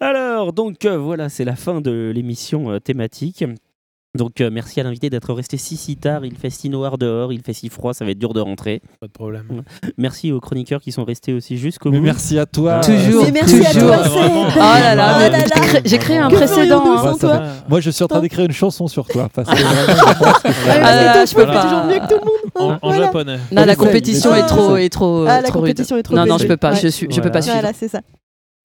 Alors, 0.00 0.52
donc 0.52 0.84
euh, 0.84 0.96
voilà, 0.96 1.28
c'est 1.28 1.44
la 1.44 1.56
fin 1.56 1.80
de 1.80 2.12
l'émission 2.14 2.70
euh, 2.70 2.78
thématique. 2.78 3.44
Donc 4.16 4.40
euh, 4.40 4.48
merci 4.50 4.80
à 4.80 4.82
l'invité 4.84 5.10
d'être 5.10 5.32
resté 5.34 5.58
si 5.58 5.76
si 5.76 5.96
tard. 5.96 6.24
Il 6.24 6.34
fait 6.36 6.48
si 6.50 6.70
noir 6.70 6.96
dehors, 6.96 7.32
il 7.32 7.42
fait 7.42 7.52
si 7.52 7.68
froid, 7.68 7.92
ça 7.92 8.04
va 8.06 8.10
être 8.12 8.18
dur 8.18 8.32
de 8.32 8.40
rentrer. 8.40 8.80
Pas 9.00 9.06
de 9.06 9.12
problème. 9.12 9.62
Merci 9.98 10.32
aux 10.32 10.40
chroniqueurs 10.40 10.80
qui 10.80 10.92
sont 10.92 11.04
restés 11.04 11.34
aussi 11.34 11.58
jusqu'au 11.58 11.90
Mais 11.90 11.98
bout. 11.98 12.04
merci 12.06 12.38
à 12.38 12.46
toi. 12.46 12.80
Toujours, 12.80 13.26
Et 13.26 13.32
merci 13.32 13.64
à 13.66 13.72
toujours. 13.72 13.90
toi. 13.90 14.02
Oh 14.56 14.58
là 14.58 14.94
là, 14.94 15.18
Oh 15.18 15.22
j'ai 15.24 15.30
là. 15.30 15.42
créé- 15.66 15.82
j'ai 15.84 15.98
créé 15.98 16.16
un 16.16 16.30
Que 16.30 16.36
précédent. 16.36 16.82
hein. 16.96 17.14
toi. 17.20 17.42
Moi, 17.68 17.80
je 17.80 17.90
suis 17.90 18.02
en 18.02 18.08
train 18.08 18.20
d'écrire 18.20 18.46
une 18.46 18.52
chanson 18.52 18.88
sur 18.88 19.06
toi. 19.06 19.28
Parce 19.32 19.48
que 19.50 19.56
je 19.56 19.64
Ah 19.64 21.24
peux 21.34 21.46
pas. 21.46 21.62
toujours 21.62 21.84
mieux 21.84 21.98
que 21.98 22.08
tout 22.08 22.18
le 22.20 22.24
monde. 22.24 22.50
En, 22.54 22.70
hein, 22.72 22.78
en 22.82 22.88
voilà. 22.88 23.04
japonais. 23.04 23.38
Non, 23.52 23.64
la 23.66 23.76
compétition 23.76 24.34
est 24.34 24.46
trop, 24.46 24.76
est 24.76 24.88
trop, 24.88 25.26
Ah, 25.28 25.38
euh, 25.38 25.40
la 25.42 25.42
trop 25.48 25.60
rude. 25.60 25.70
compétition 25.72 25.96
est 25.98 26.02
trop 26.02 26.16
Non, 26.16 26.24
non, 26.26 26.38
je 26.38 26.46
peux 26.46 26.56
pas, 26.56 26.72
Ouais. 26.72 26.80
je, 26.82 26.88
suis, 26.88 27.06
je 27.10 27.20
peux 27.20 27.30
pas 27.30 27.42
suivre. 27.42 27.58
Voilà, 27.60 27.74
c'est 27.78 27.88
ça. 27.88 28.00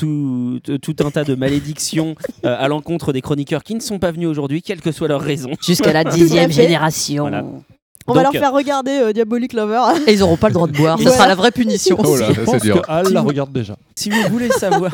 Tout, 0.04 0.60
tout 0.82 0.96
un 1.06 1.12
tas 1.12 1.24
de 1.24 1.36
malédictions 1.36 2.16
euh, 2.46 2.56
à 2.58 2.68
l'encontre 2.68 3.14
des 3.14 3.22
chroniqueurs 3.22 3.64
qui 3.64 3.76
ne 3.76 3.80
sont 3.80 4.00
pas 4.00 4.12
venus 4.12 4.28
aujourd'hui, 4.28 4.62
quelle 4.62 4.82
que 4.82 4.92
soit 4.92 5.08
leur 5.08 5.22
raison. 5.22 5.52
Jusqu'à 5.66 5.94
la 5.94 6.04
dixième 6.04 6.52
génération. 6.52 7.24
Voilà. 7.24 7.46
On 8.06 8.14
va 8.14 8.24
leur 8.24 8.34
faire 8.34 8.52
regarder 8.52 8.92
euh, 8.92 9.14
Diabolic 9.14 9.54
Lover. 9.54 9.82
Et 10.08 10.14
ils 10.14 10.20
n'auront 10.20 10.36
pas 10.36 10.50
le 10.50 10.54
droit 10.56 10.68
de 10.68 10.74
boire. 10.76 11.00
Ce 11.00 11.10
sera 11.10 11.28
la 11.28 11.36
vraie 11.36 11.52
punition. 11.52 11.98
Oh 12.04 12.18
là, 12.18 12.28
Je 12.30 12.34
c'est 12.34 12.44
pense 12.44 12.62
dur. 12.62 12.82
que 12.82 12.92
Al 12.92 13.14
la 13.14 13.22
regarde 13.22 13.54
déjà. 13.54 13.78
Si 13.96 14.10
vous 14.10 14.22
voulez 14.30 14.50
savoir, 14.50 14.92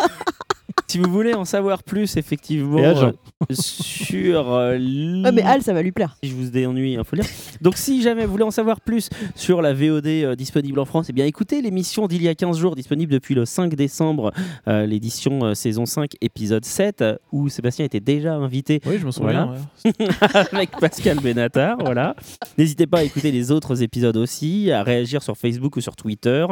si 0.87 0.97
vous 0.97 1.09
voulez 1.11 1.33
en 1.33 1.45
savoir 1.45 1.83
plus, 1.83 2.17
effectivement, 2.17 2.79
euh, 2.79 3.11
sur 3.51 4.53
euh, 4.53 4.73
l- 4.75 5.23
Ah, 5.25 5.31
mais 5.31 5.41
Al, 5.41 5.61
ça 5.61 5.73
va 5.73 5.81
lui 5.81 5.91
plaire. 5.91 6.15
si 6.23 6.29
je 6.29 6.35
vous 6.35 6.49
dénuis, 6.49 6.93
il 6.93 7.03
faut 7.03 7.15
le 7.15 7.21
dire. 7.21 7.31
Donc, 7.61 7.77
si 7.77 8.01
jamais 8.01 8.25
vous 8.25 8.31
voulez 8.31 8.43
en 8.43 8.51
savoir 8.51 8.81
plus 8.81 9.09
sur 9.35 9.61
la 9.61 9.73
VOD 9.73 10.07
euh, 10.07 10.35
disponible 10.35 10.79
en 10.79 10.85
France, 10.85 11.07
eh 11.09 11.13
bien 11.13 11.25
écoutez 11.25 11.61
l'émission 11.61 12.07
d'il 12.07 12.21
y 12.23 12.27
a 12.27 12.35
15 12.35 12.57
jours, 12.57 12.75
disponible 12.75 13.11
depuis 13.11 13.35
le 13.35 13.45
5 13.45 13.75
décembre, 13.75 14.31
euh, 14.67 14.85
l'édition 14.85 15.43
euh, 15.45 15.53
saison 15.53 15.85
5, 15.85 16.11
épisode 16.21 16.65
7, 16.65 17.01
euh, 17.01 17.15
où 17.31 17.49
Sébastien 17.49 17.85
était 17.85 17.99
déjà 17.99 18.35
invité 18.35 18.81
Oui, 18.85 18.97
je 18.99 19.05
me 19.05 19.11
souviens. 19.11 19.45
Voilà. 19.85 19.95
ouais. 19.99 20.07
avec 20.51 20.71
Pascal 20.71 21.19
Benatar. 21.19 21.77
Voilà. 21.79 22.15
N'hésitez 22.57 22.87
pas 22.87 22.99
à 22.99 23.03
écouter 23.03 23.31
les 23.31 23.51
autres 23.51 23.81
épisodes 23.83 24.17
aussi, 24.17 24.71
à 24.71 24.83
réagir 24.83 25.23
sur 25.23 25.37
Facebook 25.37 25.75
ou 25.77 25.81
sur 25.81 25.95
Twitter, 25.95 26.45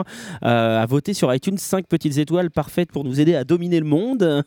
euh, 0.44 0.82
à 0.82 0.86
voter 0.86 1.14
sur 1.14 1.34
iTunes 1.34 1.58
5 1.58 1.88
petites 1.88 2.18
étoiles 2.18 2.52
parfaites 2.52 2.92
pour 2.92 3.04
nous 3.04 3.20
aider 3.20 3.36
à 3.36 3.44
dominer 3.44 3.80
le 3.80 3.86
monde 3.86 4.07
monde. 4.08 4.46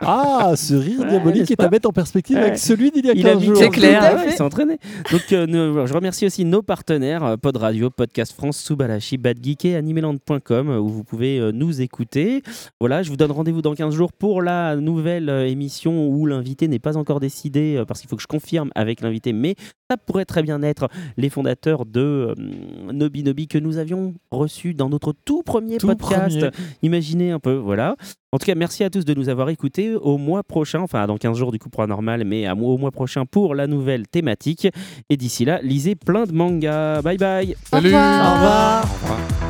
Ah, 0.00 0.52
ce 0.56 0.74
rire 0.74 1.00
Ouais, 1.00 1.08
diabolique 1.10 1.50
est 1.50 1.60
à 1.60 1.68
mettre 1.68 1.88
en 1.88 1.92
perspective 1.92 2.36
Ouais. 2.36 2.42
avec 2.44 2.58
celui 2.58 2.90
d'il 2.92 3.04
y 3.06 3.10
a 3.10 3.14
Il 3.14 3.26
a 3.26 3.32
15 3.32 3.40
mis 3.40 3.46
jours. 3.48 3.56
C'est 3.58 3.68
clair. 3.70 4.22
Il 4.26 4.32
s'est 4.32 4.42
entraîné. 4.42 4.78
Donc, 5.10 5.22
euh, 5.32 5.46
nous- 5.46 5.86
je 5.86 5.92
remercie 5.92 6.24
aussi 6.24 6.44
nos 6.44 6.62
partenaires 6.62 7.24
euh, 7.24 7.36
Pod 7.36 7.56
Radio, 7.56 7.90
Podcast 7.90 8.32
France, 8.32 8.58
Subalashi, 8.58 9.18
Bad 9.18 9.38
Geek 9.42 9.64
et 9.64 9.76
Animeland.com 9.76 10.68
euh, 10.70 10.78
où 10.78 10.88
vous 10.88 11.02
pouvez 11.04 11.38
euh, 11.40 11.50
nous 11.52 11.80
écouter. 11.80 12.42
Voilà, 12.80 13.02
je 13.02 13.10
vous 13.10 13.16
donne 13.16 13.32
rendez-vous 13.32 13.60
dans 13.62 13.74
15 13.74 13.92
jours 13.94 14.12
pour 14.12 14.40
la 14.40 14.76
nouvelle 14.76 15.28
euh, 15.30 15.46
émission 15.48 16.06
où 16.08 16.26
l'invité 16.26 16.68
n'est 16.68 16.78
pas 16.78 16.96
encore 16.96 17.18
décidé 17.18 17.76
euh, 17.76 17.84
parce 17.84 18.00
qu'il 18.00 18.08
faut 18.08 18.16
que 18.16 18.22
je 18.22 18.28
confirme 18.28 18.70
avec 18.76 19.00
l'invité, 19.00 19.32
mais 19.32 19.56
ça 19.90 19.96
pourrait 19.96 20.26
très 20.26 20.42
bien 20.42 20.62
être 20.62 20.88
les 21.16 21.28
fondateurs 21.28 21.86
de 21.86 22.34
euh, 22.38 22.92
Nobi 22.92 23.24
Nobi 23.24 23.48
que 23.48 23.58
nous 23.58 23.78
avions 23.78 24.14
reçus 24.30 24.74
dans 24.74 24.88
notre 24.88 25.12
tout 25.24 25.42
premier 25.42 25.78
Tout 25.78 25.88
podcast. 25.88 26.38
premier. 26.38 26.50
Imaginez 26.82 27.32
un 27.32 27.40
peu, 27.40 27.54
voilà. 27.54 27.96
En 28.32 28.38
tout 28.38 28.46
cas, 28.46 28.54
merci 28.54 28.84
à 28.84 28.90
tous 28.90 29.04
de 29.04 29.14
nous 29.14 29.28
avoir 29.28 29.48
écoutés. 29.48 29.94
Au 29.94 30.18
mois 30.18 30.42
prochain, 30.42 30.80
enfin 30.80 31.06
dans 31.06 31.16
15 31.16 31.36
jours 31.36 31.52
du 31.52 31.58
coup 31.58 31.70
pour 31.70 31.82
un 31.82 31.86
normal, 31.86 32.24
mais 32.24 32.46
à, 32.46 32.54
au 32.54 32.76
mois 32.78 32.90
prochain 32.90 33.24
pour 33.24 33.54
la 33.54 33.66
nouvelle 33.66 34.06
thématique. 34.06 34.68
Et 35.08 35.16
d'ici 35.16 35.44
là, 35.44 35.60
lisez 35.62 35.94
plein 35.94 36.24
de 36.24 36.32
mangas. 36.32 37.02
Bye 37.02 37.16
bye 37.16 37.52
Au 37.52 37.76
Salut 37.76 37.86
revoir. 37.86 38.30
Au 38.30 38.34
revoir. 38.34 38.84
Au 38.84 39.04
revoir. 39.04 39.47